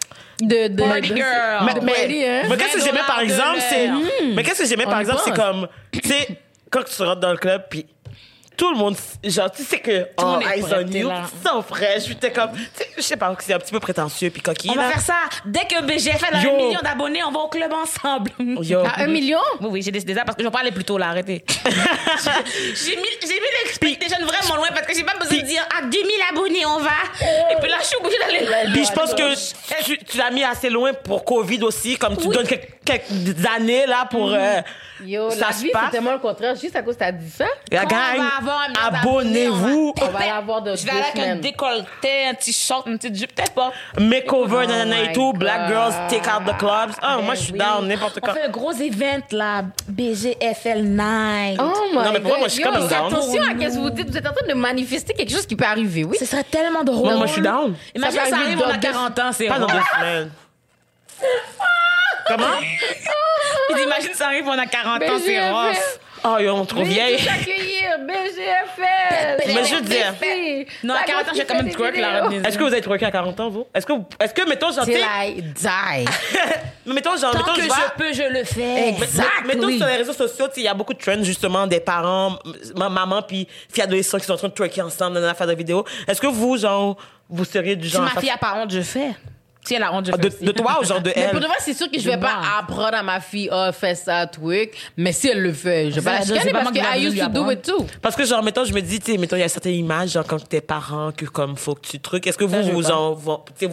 De 0.43 0.68
de 0.68 0.82
Party 0.82 1.09
girl. 1.09 1.64
Mais, 1.64 1.74
mais, 1.82 2.26
hein? 2.26 2.43
Mais 2.49 2.57
qu'est-ce 2.57 2.74
que 2.74 2.80
20 2.80 2.84
j'aimais 2.84 3.07
par 3.07 3.20
exemple, 3.20 3.61
c'est. 3.68 3.88
Mais 4.34 4.43
qu'est-ce 4.43 4.62
que 4.62 4.68
j'aimais 4.68 4.84
par 4.84 5.01
exemple, 5.01 5.20
c'est 5.24 5.34
comme. 5.34 5.68
Tu 5.93 6.09
sais, 6.09 6.28
quand 6.70 6.82
tu 6.84 7.03
rentres 7.03 7.20
dans 7.20 7.32
le 7.32 7.38
club, 7.38 7.62
puis 7.68 7.86
tout 8.61 8.70
le 8.70 8.76
monde. 8.76 8.96
Genre, 9.24 9.50
tu 9.50 9.62
sais 9.64 9.78
que. 9.78 9.90
le 9.90 10.06
Oh, 10.18 10.38
eyes 10.40 10.64
on 10.72 10.86
you. 10.86 11.11
Sans 11.44 11.62
fraîche. 11.62 12.04
J'étais 12.08 12.30
comme. 12.30 12.52
Tu 12.52 12.61
sais, 12.74 12.88
je 12.96 13.02
sais 13.02 13.16
pas, 13.16 13.34
c'est 13.40 13.54
un 13.54 13.58
petit 13.58 13.72
peu 13.72 13.80
prétentieux, 13.80 14.28
puis 14.30 14.42
coquille. 14.42 14.70
On 14.72 14.74
va 14.74 14.90
faire 14.90 15.00
ça. 15.00 15.14
Dès 15.46 15.61
que 15.61 15.82
BGFL 15.82 16.34
a 16.34 16.38
un 16.38 16.56
million 16.56 16.80
d'abonnés, 16.82 17.22
on 17.24 17.30
va 17.32 17.40
au 17.40 17.48
club 17.48 17.72
ensemble. 17.72 18.30
Yo. 18.38 18.80
À 18.80 19.00
un 19.00 19.06
million? 19.06 19.38
Oui, 19.61 19.68
oui, 19.72 19.82
j'ai 19.82 19.90
décidé 19.90 20.14
ça 20.14 20.24
parce 20.24 20.36
que 20.36 20.42
je 20.42 20.48
vais 20.48 20.52
pas 20.52 20.61
aller 20.61 20.72
plus 20.72 20.84
tôt 20.84 20.98
là, 20.98 21.08
arrêtez. 21.08 21.44
j'ai 21.64 22.96
mis, 22.96 23.08
j'ai 23.22 23.34
mis 23.34 23.50
l'expectation 23.64 24.18
vraiment 24.26 24.56
loin 24.56 24.68
parce 24.74 24.86
que 24.86 24.94
j'ai 24.94 25.04
pas 25.04 25.16
besoin 25.18 25.38
de 25.38 25.44
dire 25.46 25.66
à 25.76 25.82
2000 25.82 25.96
abonnés, 26.30 26.66
on 26.66 26.78
va. 26.80 26.90
Et 27.50 27.56
puis 27.61 27.70
là, 27.70 27.76
je 27.80 27.86
suis 27.86 27.96
obligée 27.96 28.18
d'aller 28.18 28.44
là. 28.46 28.70
Puis 28.72 28.84
je 28.84 28.92
pense 28.92 29.14
que 29.14 29.84
tu, 29.84 29.98
tu 30.04 30.18
l'as 30.18 30.30
mis 30.30 30.44
assez 30.44 30.68
loin 30.70 30.92
pour 30.92 31.24
Covid 31.24 31.62
aussi, 31.62 31.96
comme 31.96 32.16
tu 32.16 32.28
Oui. 32.28 32.34
donnes 32.36 32.46
quelques, 32.46 32.68
quelques 32.84 33.46
années 33.56 33.86
là 33.86 34.06
pour. 34.11 34.32
euh, 34.32 34.61
Yo, 35.02 35.30
ça 35.30 35.46
la 35.46 35.52
se 35.52 35.62
vie, 35.62 35.70
passe. 35.70 35.84
c'est 35.86 35.90
tellement 35.92 36.12
le 36.12 36.18
contraire. 36.18 36.54
Juste 36.56 36.76
à 36.76 36.82
cause 36.82 36.94
que 36.94 36.98
t'as 37.00 37.12
dit 37.12 37.30
ça, 37.30 37.46
La 37.72 37.86
gang, 37.86 37.98
on 38.40 38.44
va 38.44 38.49
avoir 38.51 38.64
un 38.64 38.68
million 38.68 39.11
abonnez-vous. 39.11 39.94
on 40.01 40.07
va 40.09 40.26
l'avoir 40.26 40.62
de 40.62 40.74
Je 40.76 40.84
vais 40.84 40.90
aller 40.90 41.01
avec 41.14 41.18
un 41.18 41.36
décolleté, 41.36 42.26
un 42.28 42.34
t-shirt, 42.34 42.86
une 42.86 42.98
petite 42.98 43.16
jupe, 43.16 43.34
peut-être 43.34 43.53
pas. 43.55 43.72
Makeover, 43.98 44.61
Oh 44.64 44.66
nanana 44.66 45.03
et 45.05 45.12
tout. 45.12 45.32
Black 45.32 45.68
God. 45.68 45.68
girls, 45.68 45.94
take 46.09 46.28
out 46.28 46.44
the 46.46 46.57
clubs. 46.59 46.92
Ah, 47.03 47.16
Ben 47.18 47.24
moi, 47.24 47.34
je 47.34 47.40
suis 47.42 47.53
down, 47.53 47.86
n'importe 47.86 48.18
On 48.22 48.26
quand. 48.26 48.34
fait 48.34 48.42
un 48.44 48.51
gros 48.51 48.72
event 48.72 49.20
là, 49.32 49.62
BGFL 49.88 50.82
Night. 50.82 51.59
Oh 51.62 51.72
my 51.92 51.94
Non, 51.96 52.12
mais 52.12 52.20
pour 52.20 52.30
moi, 52.30 52.38
God. 52.40 52.48
je 52.48 52.53
suis 52.55 52.62
comme 52.62 52.74
down. 52.74 53.07
Attention 53.07 53.42
à 53.42 53.46
ce 53.46 53.53
que 53.76 53.78
vous 53.78 53.90
dites. 53.90 54.11
Vous 54.11 54.16
êtes 54.16 54.26
en 54.26 54.32
train 54.32 54.46
de 54.46 54.55
manifester 54.55 55.14
quelque 55.14 55.30
chose 55.32 55.46
qui 55.46 55.57
peut 55.57 55.64
arriver, 55.64 56.05
oui. 56.05 56.16
Ce 56.18 56.24
serait 56.26 56.44
tellement 56.44 56.82
drôle. 56.84 57.09
Non, 57.11 57.18
moi, 57.18 57.26
je 57.26 57.32
suis 57.32 57.42
down. 57.42 57.74
Imagine 57.94 58.16
Ça 58.16 58.22
arrive, 58.22 58.34
arriver 58.46 58.62
on 58.64 58.68
a 58.68 58.72
dans 58.72 58.78
deux- 58.80 58.88
40 58.88 59.18
ans, 59.18 59.30
c'est 59.32 59.46
Pas 59.46 59.59
dans 59.59 59.66
deux 59.66 59.80
semaines. 59.96 60.30
Comment? 62.26 62.44
Puis 63.72 63.82
imagine 63.82 64.14
ça 64.14 64.26
arrive, 64.26 64.46
on 64.46 64.59
a 64.59 64.66
40 64.66 65.03
ans, 65.03 65.07
c'est 65.24 65.51
rough. 65.51 65.76
Oh, 66.24 66.36
yo, 66.38 66.55
on 66.55 66.62
est 66.64 66.66
trop 66.66 66.82
vieille. 66.84 67.18
BGFL. 67.99 69.47
Mais 69.55 69.64
je 69.64 69.74
veux 69.76 69.80
dire- 69.82 70.14
Non, 70.82 70.95
à 70.95 71.03
40 71.05 71.28
ans, 71.28 71.30
je 71.32 71.38
vais 71.38 71.45
quand 71.45 71.55
même 71.62 71.70
twerk 71.72 71.97
la 71.97 72.22
robe 72.22 72.32
Est-ce 72.47 72.59
que 72.59 72.62
vous 72.64 72.74
êtes 72.74 72.84
truqué 72.84 73.05
à 73.07 73.11
40 73.11 73.38
ans, 73.41 73.49
vous? 73.51 73.66
Est-ce 73.74 73.86
que, 73.86 73.93
vous- 73.93 74.07
est-ce 74.18 74.34
que, 74.34 74.49
mettons, 74.49 74.70
genre, 74.72 74.84
Till 74.84 74.99
I 74.99 75.43
die. 75.43 76.05
mais 76.86 76.95
mettons, 76.95 77.16
genre, 77.16 77.32
Tant 77.32 77.38
mettons, 77.38 77.55
que 77.55 77.62
je 77.62 77.66
vois- 77.66 77.76
je 77.97 78.03
peux, 78.05 78.12
je 78.12 78.22
le 78.38 78.45
fais. 78.45 78.95
Mettons 79.47 79.70
sur 79.76 79.86
les 79.86 79.97
réseaux 79.97 80.12
sociaux, 80.12 80.47
il 80.57 80.62
y 80.62 80.68
a 80.68 80.74
beaucoup 80.74 80.95
de 80.95 80.99
trends, 80.99 81.22
justement, 81.22 81.66
des 81.66 81.80
parents, 81.80 82.38
ma 82.76 82.88
maman, 82.88 83.22
puis 83.22 83.47
filles 83.72 83.84
adolescents 83.84 84.18
qui 84.18 84.24
sont 84.26 84.32
en 84.34 84.38
train 84.38 84.49
de 84.49 84.55
twerker 84.55 84.82
ensemble 84.82 85.14
dans 85.14 85.20
la 85.26 85.34
faire 85.34 85.47
de 85.47 85.55
vidéo. 85.55 85.84
Est-ce 86.09 86.20
que 86.20 86.26
vous, 86.26 86.57
genre, 86.57 86.97
vous 87.28 87.45
seriez 87.45 87.76
du 87.76 87.88
Si 87.88 87.95
genre. 87.97 88.03
à 88.11 88.14
ma 88.14 88.20
fille 88.20 88.30
a 88.30 88.38
pas 88.38 88.55
honte, 88.57 88.72
je 88.72 88.80
fais. 88.82 89.11
Si 89.62 89.74
elle 89.74 89.82
a 89.82 89.92
honte, 89.92 90.06
je 90.06 90.12
Ah, 90.12 90.16
fais 90.16 90.30
de, 90.30 90.46
de 90.46 90.52
toi 90.52 90.78
ou 90.80 90.84
genre 90.86 91.02
de 91.02 91.11
Mais 91.14 91.22
elle? 91.22 91.30
pour 91.32 91.40
de 91.40 91.44
vrai, 91.46 91.56
c'est 91.61 91.74
sûr 91.74 91.90
que 91.90 91.98
je 92.00 92.08
vais 92.08 92.16
pas 92.16 92.40
apprendre 92.58 92.94
à 92.94 93.02
ma 93.02 93.20
fille, 93.20 93.50
oh, 93.52 93.68
fais 93.72 93.94
ça, 93.94 94.26
twerk. 94.26 94.70
Mais 94.96 95.12
si 95.12 95.28
elle 95.28 95.42
le 95.42 95.52
fait, 95.52 95.90
je 95.90 95.96
vais 95.96 96.00
pas 96.02 96.18
la 96.20 96.24
chicaner 96.24 96.50
parce 96.52 96.68
que 96.70 96.74
vais 96.74 97.00
I 97.00 97.06
used 97.06 97.18
to 97.22 97.28
do 97.28 97.50
it 97.50 97.62
too. 97.62 97.86
Parce 98.00 98.16
que, 98.16 98.24
genre, 98.24 98.42
mettons, 98.42 98.64
je 98.64 98.72
me 98.72 98.80
dis, 98.80 98.98
tu 99.00 99.12
sais, 99.12 99.18
mettons, 99.18 99.36
il 99.36 99.40
y 99.40 99.42
a 99.42 99.48
certaines 99.48 99.74
images, 99.74 100.12
genre, 100.12 100.24
quand 100.26 100.42
t'es 100.48 100.62
parent, 100.62 101.12
que 101.14 101.26
comme, 101.26 101.56
faut 101.56 101.74
que 101.74 101.86
tu 101.86 102.00
trucs. 102.00 102.26
Est-ce 102.26 102.38
que 102.38 102.44
vous, 102.44 102.62
vous 102.72 102.90
en. 102.90 103.12
vous- 103.12 103.36
tu 103.58 103.66
sais. 103.66 103.72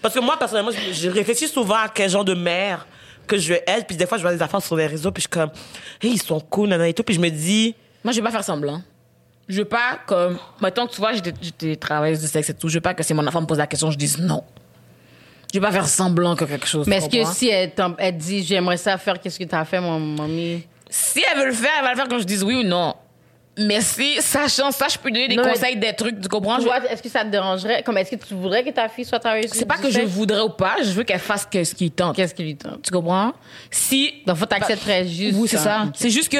Parce 0.00 0.14
que 0.14 0.20
moi, 0.20 0.38
personnellement, 0.38 0.70
je, 0.92 1.10
réfléchis 1.10 1.48
souvent 1.48 1.74
à 1.76 1.88
quel 1.92 2.08
genre 2.08 2.24
de 2.24 2.34
mère 2.34 2.86
que 3.26 3.36
je 3.36 3.52
veux 3.52 3.60
être. 3.66 3.86
Puis 3.86 3.96
des 3.96 4.06
fois, 4.06 4.16
je 4.16 4.22
vois 4.22 4.34
des 4.34 4.40
affaires 4.42 4.62
sur 4.62 4.74
les 4.76 4.86
réseaux, 4.86 5.10
puis 5.12 5.20
je 5.20 5.28
suis 5.28 5.30
comme, 5.30 5.50
hey, 6.02 6.12
ils 6.12 6.22
sont 6.22 6.40
cool, 6.40 6.70
nanana 6.70 6.88
et 6.88 6.94
tout. 6.94 7.02
Puis 7.02 7.14
je 7.14 7.20
me 7.20 7.28
dis, 7.28 7.74
Moi, 8.02 8.12
je 8.12 8.20
vais 8.20 8.24
pas 8.24 8.30
faire 8.32 8.44
semblant. 8.44 8.80
Je 9.48 9.58
veux 9.58 9.64
pas 9.66 9.98
comme. 10.06 10.38
Mettons 10.62 10.86
tu 10.86 10.96
vois, 10.98 11.12
j'étais- 11.12 11.34
j'étais 11.42 11.76
travailleuse 11.76 12.20
du 12.20 12.26
sexe 12.26 12.48
et 12.48 12.54
tout. 12.54 12.68
Je 12.68 12.74
veux 12.76 12.80
pas 12.80 12.94
que 12.94 13.02
si 13.04 13.12
mon 13.14 13.24
enfant 13.26 13.42
me 13.42 13.46
pose 13.46 13.58
la 13.58 13.66
question, 13.66 13.90
je 13.90 13.98
dise 13.98 14.18
non. 14.18 14.42
Je 15.56 15.60
vais 15.62 15.66
pas 15.66 15.72
faire 15.72 15.88
semblant 15.88 16.36
que 16.36 16.44
quelque 16.44 16.66
chose. 16.66 16.86
Mais 16.86 16.96
est-ce 16.98 17.08
que 17.08 17.24
si 17.32 17.48
elle, 17.48 17.72
dit, 18.18 18.44
j'aimerais 18.44 18.76
ça 18.76 18.98
faire, 18.98 19.18
qu'est-ce 19.18 19.38
que 19.38 19.44
t'as 19.44 19.64
fait, 19.64 19.80
mon 19.80 19.98
mamie? 19.98 20.62
Si 20.90 21.22
elle 21.32 21.38
veut 21.38 21.46
le 21.46 21.52
faire, 21.52 21.70
elle 21.78 21.84
va 21.84 21.90
le 21.92 21.96
faire 21.96 22.08
quand 22.08 22.18
je 22.18 22.24
dise 22.24 22.44
oui 22.44 22.56
ou 22.56 22.62
non. 22.62 22.94
Mais 23.58 23.80
si, 23.80 24.20
sachant 24.20 24.70
ça, 24.70 24.86
je 24.86 24.98
peux 24.98 25.10
donner 25.10 25.28
des 25.28 25.34
Non, 25.36 25.44
mais- 25.46 25.52
conseils, 25.52 25.76
des 25.78 25.94
trucs, 25.94 26.20
tu 26.20 26.28
comprends? 26.28 26.58
Je- 26.58 26.64
Toi, 26.64 26.76
est-ce 26.90 27.02
que 27.02 27.08
ça 27.08 27.24
te 27.24 27.28
dérangerait? 27.30 27.82
Comme, 27.82 27.96
est-ce 27.96 28.10
que 28.14 28.22
tu 28.22 28.34
voudrais 28.34 28.62
que 28.62 28.68
ta 28.68 28.86
fille 28.90 29.06
soit 29.06 29.18
travailleuse? 29.18 29.50
C'est 29.54 29.64
pas 29.64 29.78
que 29.78 29.90
je 29.90 30.00
voudrais 30.02 30.42
ou 30.42 30.50
pas, 30.50 30.76
je 30.82 30.90
veux 30.90 31.04
qu'elle 31.04 31.18
fasse 31.18 31.46
que- 31.46 31.64
ce 31.64 31.74
qui 31.74 31.90
tente. 31.90 32.14
Qu'est-ce 32.16 32.34
qui 32.34 32.42
lui 32.42 32.54
tente? 32.56 32.82
Tu 32.82 32.90
comprends? 32.90 33.32
Si. 33.70 34.12
Donc, 34.26 34.36
faut 34.36 34.44
t'accepterais 34.44 35.06
juste. 35.08 35.38
Oui, 35.40 35.48
c'est 35.48 35.56
ça. 35.56 35.84
C'est 35.94 36.10
juste 36.10 36.30
que. 36.30 36.36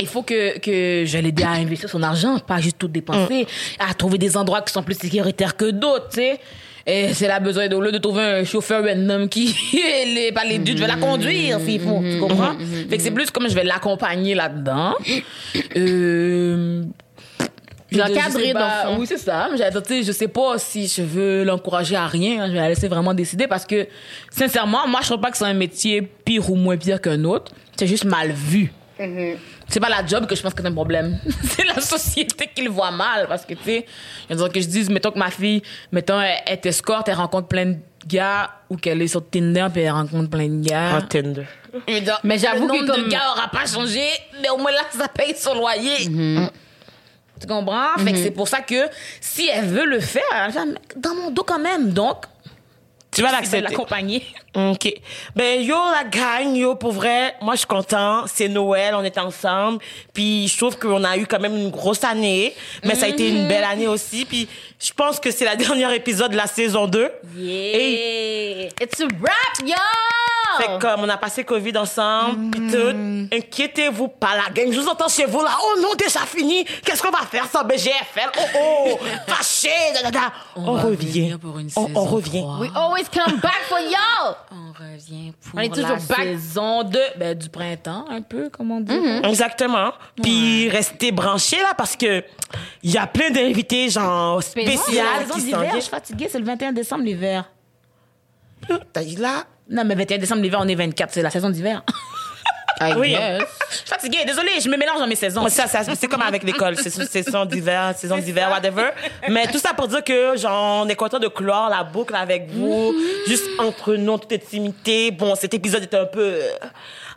Il 0.00 0.06
faut 0.06 0.22
que, 0.22 0.58
que 0.58 1.04
je 1.06 1.16
l'aide 1.18 1.40
à 1.42 1.50
investir 1.52 1.88
son 1.88 2.02
argent, 2.02 2.38
pas 2.40 2.58
juste 2.60 2.76
tout 2.78 2.88
dépenser, 2.88 3.46
à 3.78 3.94
trouver 3.94 4.18
des 4.18 4.36
endroits 4.36 4.60
qui 4.60 4.72
sont 4.72 4.82
plus 4.82 4.98
sécuritaires 4.98 5.56
que 5.56 5.70
d'autres, 5.70 6.08
tu 6.10 6.16
sais. 6.16 6.40
Et 6.86 7.14
c'est 7.14 7.28
là 7.28 7.38
besoin 7.40 7.68
de, 7.68 7.90
de 7.90 7.98
trouver 7.98 8.22
un 8.22 8.44
chauffeur 8.44 8.84
random 8.84 9.28
qui, 9.28 9.54
les, 10.14 10.32
pas 10.32 10.44
les 10.44 10.58
dudes, 10.58 10.78
je 10.78 10.82
vais 10.82 10.88
la 10.88 10.96
conduire 10.96 11.60
s'il 11.60 11.80
faut, 11.80 12.00
tu 12.02 12.18
comprends? 12.18 12.54
Fait 12.90 12.96
que 12.96 13.02
c'est 13.02 13.10
plus 13.12 13.30
comme 13.30 13.48
je 13.48 13.54
vais 13.54 13.62
l'accompagner 13.64 14.34
là-dedans. 14.34 14.94
Euh, 15.76 16.82
je- 17.90 17.98
L'encadrer, 17.98 18.48
je 18.48 18.52
fond. 18.86 18.96
Oui, 19.00 19.06
c'est 19.06 19.18
ça. 19.18 19.48
Sais, 19.86 20.02
je 20.02 20.12
sais 20.12 20.28
pas 20.28 20.58
si 20.58 20.88
je 20.88 21.02
veux 21.02 21.44
l'encourager 21.44 21.94
à 21.96 22.06
rien. 22.06 22.42
hein. 22.42 22.46
Je 22.48 22.52
vais 22.52 22.58
la 22.60 22.68
laisser 22.70 22.88
vraiment 22.88 23.12
décider 23.14 23.46
parce 23.46 23.66
que, 23.66 23.86
sincèrement, 24.30 24.88
moi, 24.88 25.00
je 25.02 25.08
trouve 25.08 25.20
pas 25.20 25.30
que 25.30 25.36
c'est 25.36 25.44
un 25.44 25.52
métier 25.54 26.00
pire 26.24 26.50
ou 26.50 26.56
moins 26.56 26.76
pire 26.76 27.00
qu'un 27.00 27.22
autre. 27.24 27.52
C'est 27.76 27.86
juste 27.86 28.04
mal 28.06 28.32
vu. 28.32 28.72
C'est 29.72 29.80
pas 29.80 29.88
la 29.88 30.04
job 30.06 30.26
que 30.26 30.36
je 30.36 30.42
pense 30.42 30.52
que 30.52 30.60
c'est 30.62 30.68
un 30.68 30.72
problème. 30.74 31.18
c'est 31.44 31.64
la 31.64 31.80
société 31.80 32.48
qui 32.54 32.62
le 32.62 32.70
voit 32.70 32.90
mal 32.90 33.26
parce 33.26 33.44
que, 33.46 33.54
tu 33.54 33.64
sais, 33.64 33.86
je 34.28 34.34
veux 34.34 34.42
dire 34.44 34.52
que 34.52 34.60
je 34.60 34.66
dise, 34.66 34.90
mettons 34.90 35.10
que 35.10 35.18
ma 35.18 35.30
fille, 35.30 35.62
mettons, 35.90 36.20
elle, 36.20 36.36
elle 36.46 36.60
t'escorte, 36.60 37.08
elle 37.08 37.14
rencontre 37.14 37.48
plein 37.48 37.66
de 37.66 37.76
gars 38.06 38.50
ou 38.68 38.76
qu'elle 38.76 39.00
est 39.00 39.06
sur 39.08 39.28
Tinder 39.28 39.66
puis 39.72 39.82
elle 39.82 39.92
rencontre 39.92 40.28
plein 40.28 40.48
de 40.48 40.62
gars. 40.68 40.96
ah, 40.98 41.02
Tinder. 41.02 41.44
Mais 42.22 42.38
j'avoue 42.38 42.66
le 42.68 42.72
que 42.74 42.78
nombre 42.80 42.94
comme- 42.94 43.04
de 43.04 43.08
gars 43.10 43.30
aura 43.34 43.48
pas 43.48 43.64
changé, 43.66 44.04
mais 44.42 44.50
au 44.50 44.58
moins 44.58 44.72
là, 44.72 44.82
ça 44.94 45.08
paye 45.08 45.34
son 45.36 45.54
loyer. 45.54 45.96
Tu 47.40 47.46
comprends? 47.48 47.96
Fait 47.98 48.12
que 48.12 48.18
c'est 48.18 48.30
pour 48.30 48.46
ça 48.46 48.60
que 48.60 48.88
si 49.20 49.48
elle 49.52 49.64
veut 49.66 49.86
le 49.86 50.00
faire, 50.00 50.22
elle 50.46 50.52
va 50.52 50.60
dans 50.96 51.14
mon 51.14 51.30
dos 51.30 51.42
quand 51.42 51.58
même. 51.58 51.90
Donc, 51.92 52.18
Tu 53.12 53.20
vas 53.20 53.30
l'accepter. 53.30 53.60
l'accompagner. 53.60 54.24
OK. 54.54 54.92
Ben, 55.36 55.62
yo, 55.62 55.76
la 55.76 56.04
gang, 56.04 56.54
yo, 56.56 56.74
pour 56.74 56.92
vrai, 56.92 57.34
moi, 57.42 57.54
je 57.54 57.58
suis 57.58 57.66
content. 57.66 58.24
C'est 58.26 58.48
Noël, 58.48 58.94
on 58.94 59.02
est 59.04 59.18
ensemble. 59.18 59.80
Puis, 60.14 60.48
je 60.48 60.56
trouve 60.56 60.78
qu'on 60.78 61.04
a 61.04 61.16
eu 61.18 61.26
quand 61.26 61.40
même 61.40 61.56
une 61.56 61.70
grosse 61.70 62.04
année. 62.04 62.54
Mais 62.84 62.94
ça 62.94 63.06
a 63.06 63.08
été 63.08 63.28
une 63.28 63.48
belle 63.48 63.64
année 63.64 63.86
aussi. 63.86 64.24
Puis, 64.24 64.48
je 64.80 64.92
pense 64.92 65.20
que 65.20 65.30
c'est 65.30 65.44
la 65.44 65.56
dernière 65.56 65.92
épisode 65.92 66.32
de 66.32 66.36
la 66.36 66.46
saison 66.46 66.86
2. 66.86 67.10
Yeah! 67.36 68.68
It's 68.80 69.00
a 69.00 69.06
wrap, 69.20 69.66
yo! 69.66 69.74
Fait 70.58 70.78
comme 70.80 71.00
on 71.00 71.08
a 71.08 71.16
passé 71.16 71.44
Covid 71.44 71.76
ensemble, 71.76 72.50
pis 72.50 72.60
tout, 72.70 73.34
inquiétez-vous 73.34 74.08
pas, 74.08 74.36
la 74.36 74.52
gang. 74.52 74.72
Je 74.72 74.80
vous 74.80 74.88
entends 74.88 75.08
chez 75.08 75.24
vous, 75.26 75.40
là. 75.40 75.50
Oh 75.62 75.80
non, 75.80 75.94
déjà 75.98 76.20
fini. 76.20 76.64
Qu'est-ce 76.84 77.02
qu'on 77.02 77.10
va 77.10 77.24
faire 77.26 77.46
sans 77.46 77.64
BGFL? 77.64 78.30
Oh, 78.38 78.58
oh, 78.58 78.98
fâché, 79.26 79.70
da, 79.94 80.02
da, 80.02 80.10
da. 80.10 80.32
On, 80.56 80.72
revient. 80.72 81.32
revenir 81.32 81.38
pour 81.38 81.58
une 81.58 81.68
on, 81.76 82.04
revient. 82.04 82.42
trois. 82.42 82.58
We 82.60 82.70
always 82.74 83.04
come 83.12 83.40
back 83.40 83.62
for 83.68 83.78
y'all! 83.78 84.36
On 84.50 84.72
revient 84.72 85.32
pour 85.32 85.58
On 85.58 85.62
est 85.62 85.68
toujours 85.68 85.88
la 85.90 85.96
back. 85.96 86.18
saison 86.18 86.82
2 86.84 86.98
ben, 87.16 87.36
du 87.36 87.48
printemps, 87.48 88.04
un 88.08 88.22
peu, 88.22 88.48
comme 88.50 88.70
on 88.70 88.80
dit. 88.80 88.98
Exactement. 89.24 89.92
Puis 90.22 90.68
restez 90.68 91.12
branchés, 91.12 91.58
là, 91.58 91.74
parce 91.76 91.96
que 91.96 92.22
il 92.82 92.90
y 92.90 92.98
a 92.98 93.06
plein 93.06 93.30
d'invités, 93.30 93.88
genre, 93.88 94.42
spéciales 94.42 95.22
saison 95.22 95.34
qui 95.34 95.42
d'hiver, 95.44 95.70
je 95.74 95.80
suis 95.80 95.90
fatiguée, 95.90 96.28
c'est 96.30 96.38
le 96.38 96.44
21 96.44 96.72
décembre 96.72 97.04
l'hiver. 97.04 97.50
T'as 98.92 99.02
dit 99.02 99.16
là? 99.16 99.44
Non, 99.72 99.84
mais 99.84 99.94
21 99.94 100.18
décembre 100.18 100.42
l'hiver, 100.42 100.60
on 100.62 100.68
est 100.68 100.74
24, 100.74 101.12
c'est 101.12 101.22
la 101.22 101.30
saison 101.30 101.50
d'hiver. 101.50 101.82
I 102.80 102.94
Oui. 102.96 103.10
guess. 103.10 103.42
Je 103.70 103.76
suis 103.76 103.86
fatiguée, 103.86 104.24
désolée, 104.26 104.60
je 104.60 104.68
me 104.68 104.76
mélange 104.76 104.98
dans 104.98 105.06
mes 105.06 105.14
saisons. 105.14 105.46
Ça, 105.48 105.66
ça, 105.68 105.82
c'est 105.94 106.08
comme 106.08 106.22
avec 106.22 106.42
l'école, 106.42 106.76
c'est 106.76 106.90
saison 106.90 107.44
d'hiver, 107.44 107.94
saison 107.96 108.18
d'hiver, 108.18 108.50
whatever. 108.50 108.88
Mais 109.28 109.46
tout 109.46 109.58
ça 109.58 109.72
pour 109.72 109.86
dire 109.88 110.02
que, 110.02 110.36
genre, 110.36 110.84
on 110.84 110.88
est 110.88 110.96
content 110.96 111.18
de 111.20 111.28
clore 111.28 111.68
la 111.70 111.84
boucle 111.84 112.14
avec 112.16 112.50
vous, 112.50 112.92
juste 113.28 113.44
entre 113.58 113.94
nous, 113.94 114.18
toute 114.18 114.32
intimité. 114.32 115.10
Bon, 115.12 115.34
cet 115.36 115.54
épisode 115.54 115.84
était 115.84 115.98
un 115.98 116.06
peu, 116.06 116.38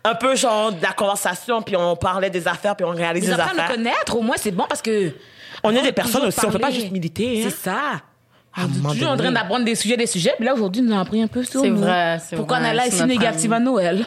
un 0.04 0.14
peu 0.16 0.36
genre 0.36 0.72
de 0.72 0.82
la 0.84 0.92
conversation, 0.94 1.62
puis 1.64 1.76
on 1.76 1.96
parlait 1.96 2.30
des 2.30 2.48
affaires, 2.48 2.76
puis 2.76 2.86
on 2.86 2.92
réalise 2.92 3.24
Les 3.28 3.36
des 3.36 3.42
enfants 3.42 3.52
nous 3.56 3.60
affaires. 3.62 3.76
connaître, 3.76 4.16
au 4.16 4.22
moins, 4.22 4.38
c'est 4.38 4.52
bon 4.52 4.66
parce 4.70 4.82
que. 4.82 5.14
On 5.64 5.76
est 5.76 5.82
des 5.82 5.94
personnes 5.94 6.26
aussi, 6.26 6.38
on 6.46 6.52
peut 6.52 6.60
pas 6.60 6.68
parler. 6.68 6.76
juste 6.76 6.92
militer. 6.92 7.44
hein. 7.44 7.50
C'est 7.50 7.70
ça. 7.70 7.82
À 8.58 8.62
On 8.84 8.90
est 8.92 8.94
toujours 8.94 9.12
en 9.12 9.18
train 9.18 9.32
d'apprendre 9.32 9.66
des 9.66 9.76
sujets, 9.76 9.98
des 9.98 10.08
sujets. 10.08 10.34
Puis 10.38 10.46
là, 10.46 10.54
aujourd'hui, 10.54 10.82
nous 10.82 10.92
avons 10.94 11.02
appris 11.02 11.22
un 11.22 11.28
peu 11.28 11.44
sur 11.44 11.62
C'est 11.62 11.70
nous. 11.70 11.80
vrai, 11.82 12.20
c'est 12.26 12.38
Pourquoi 12.38 12.60
vrai, 12.60 12.72
on 12.74 12.78
a 12.80 12.84
si 12.86 12.92
notre 12.92 13.06
négative 13.08 13.52
à 13.54 13.60
Noël? 13.60 14.06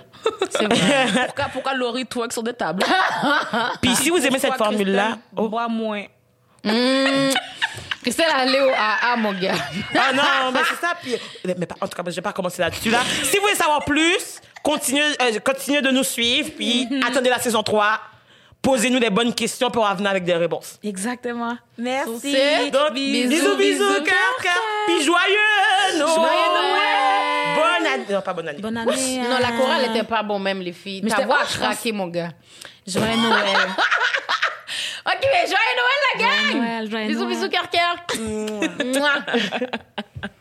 C'est 0.51 0.64
vrai. 0.64 1.07
pourquoi, 1.26 1.44
pourquoi 1.53 1.74
Laurie 1.74 2.07
twerk 2.07 2.32
sur 2.32 2.42
des 2.42 2.55
tables? 2.55 2.82
Puis 3.82 3.94
si 3.96 4.09
vous 4.09 4.18
aimez 4.18 4.38
cette 4.38 4.55
formule-là, 4.55 5.18
oh. 5.36 5.49
boit 5.49 5.68
moins? 5.68 6.05
Christelle 8.03 8.31
allée 8.35 8.60
au 8.60 8.70
AA, 8.70 9.16
mon 9.18 9.32
gars. 9.32 9.55
Ah 9.94 10.12
non, 10.14 10.52
mais 10.52 10.60
c'est 10.68 10.81
ça. 10.81 10.94
Puis, 11.02 11.14
mais 11.44 11.66
pas- 11.66 11.74
en 11.81 11.86
tout 11.86 12.02
cas, 12.02 12.10
je 12.10 12.16
vais 12.16 12.22
pas 12.22 12.32
commencer 12.32 12.62
là-dessus. 12.62 12.90
Là. 12.90 13.01
Si 13.24 13.36
vous 13.36 13.43
voulez 13.43 13.55
savoir 13.55 13.85
plus, 13.85 14.40
continuez, 14.62 15.02
euh, 15.20 15.39
continuez 15.44 15.82
de 15.82 15.90
nous 15.90 16.05
suivre. 16.05 16.51
Puis 16.56 16.89
attendez 17.06 17.28
la 17.28 17.39
saison 17.39 17.62
3. 17.62 18.01
Posez-nous 18.62 18.98
des 18.98 19.10
bonnes 19.10 19.32
questions 19.35 19.70
pour 19.70 19.89
revenir 19.89 20.10
avec 20.10 20.24
des 20.24 20.35
réponses. 20.35 20.78
Exactement. 20.82 21.56
Merci. 21.78 22.35
Donc, 22.72 22.93
Bisous, 22.93 23.28
bisous, 23.28 23.28
bisous, 23.28 23.56
bisous, 23.56 24.02
cœur, 24.05 24.36
cœur. 24.43 24.62
Puis 24.86 25.02
joyeux 25.05 25.98
Noël. 25.98 26.18
Noël. 26.18 27.56
Bonne 27.56 27.86
année. 27.86 28.05
Non, 28.10 28.20
pas 28.20 28.32
bonne 28.35 28.48
année. 28.48 28.60
Bonne 28.60 28.76
année. 28.76 29.18
Non, 29.22 29.39
la 29.40 29.52
chorale 29.52 29.85
était 29.90 30.02
pas 30.05 30.22
bon, 30.22 30.39
même, 30.39 30.60
les 30.60 30.72
filles. 30.72 31.01
Mais 31.05 31.10
Ta 31.10 31.24
voix 31.24 31.43
a 31.43 31.44
craqué, 31.44 31.93
mon 31.93 32.09
gars. 32.09 32.30
Joyeux 32.86 33.16
Noël. 33.16 33.56
Ok, 35.06 35.22
mais 35.32 35.47
joyeux 35.47 35.74
Noël, 35.78 36.01
la 36.12 36.20
gang! 36.20 36.60
Noël, 36.60 36.90
joyeux 36.90 37.06
bisous, 37.09 37.24
Noël. 37.24 37.35
bisous, 37.35 37.48
cœur, 37.48 37.70
cœur. 37.70 37.97
Mouah. 38.85 40.28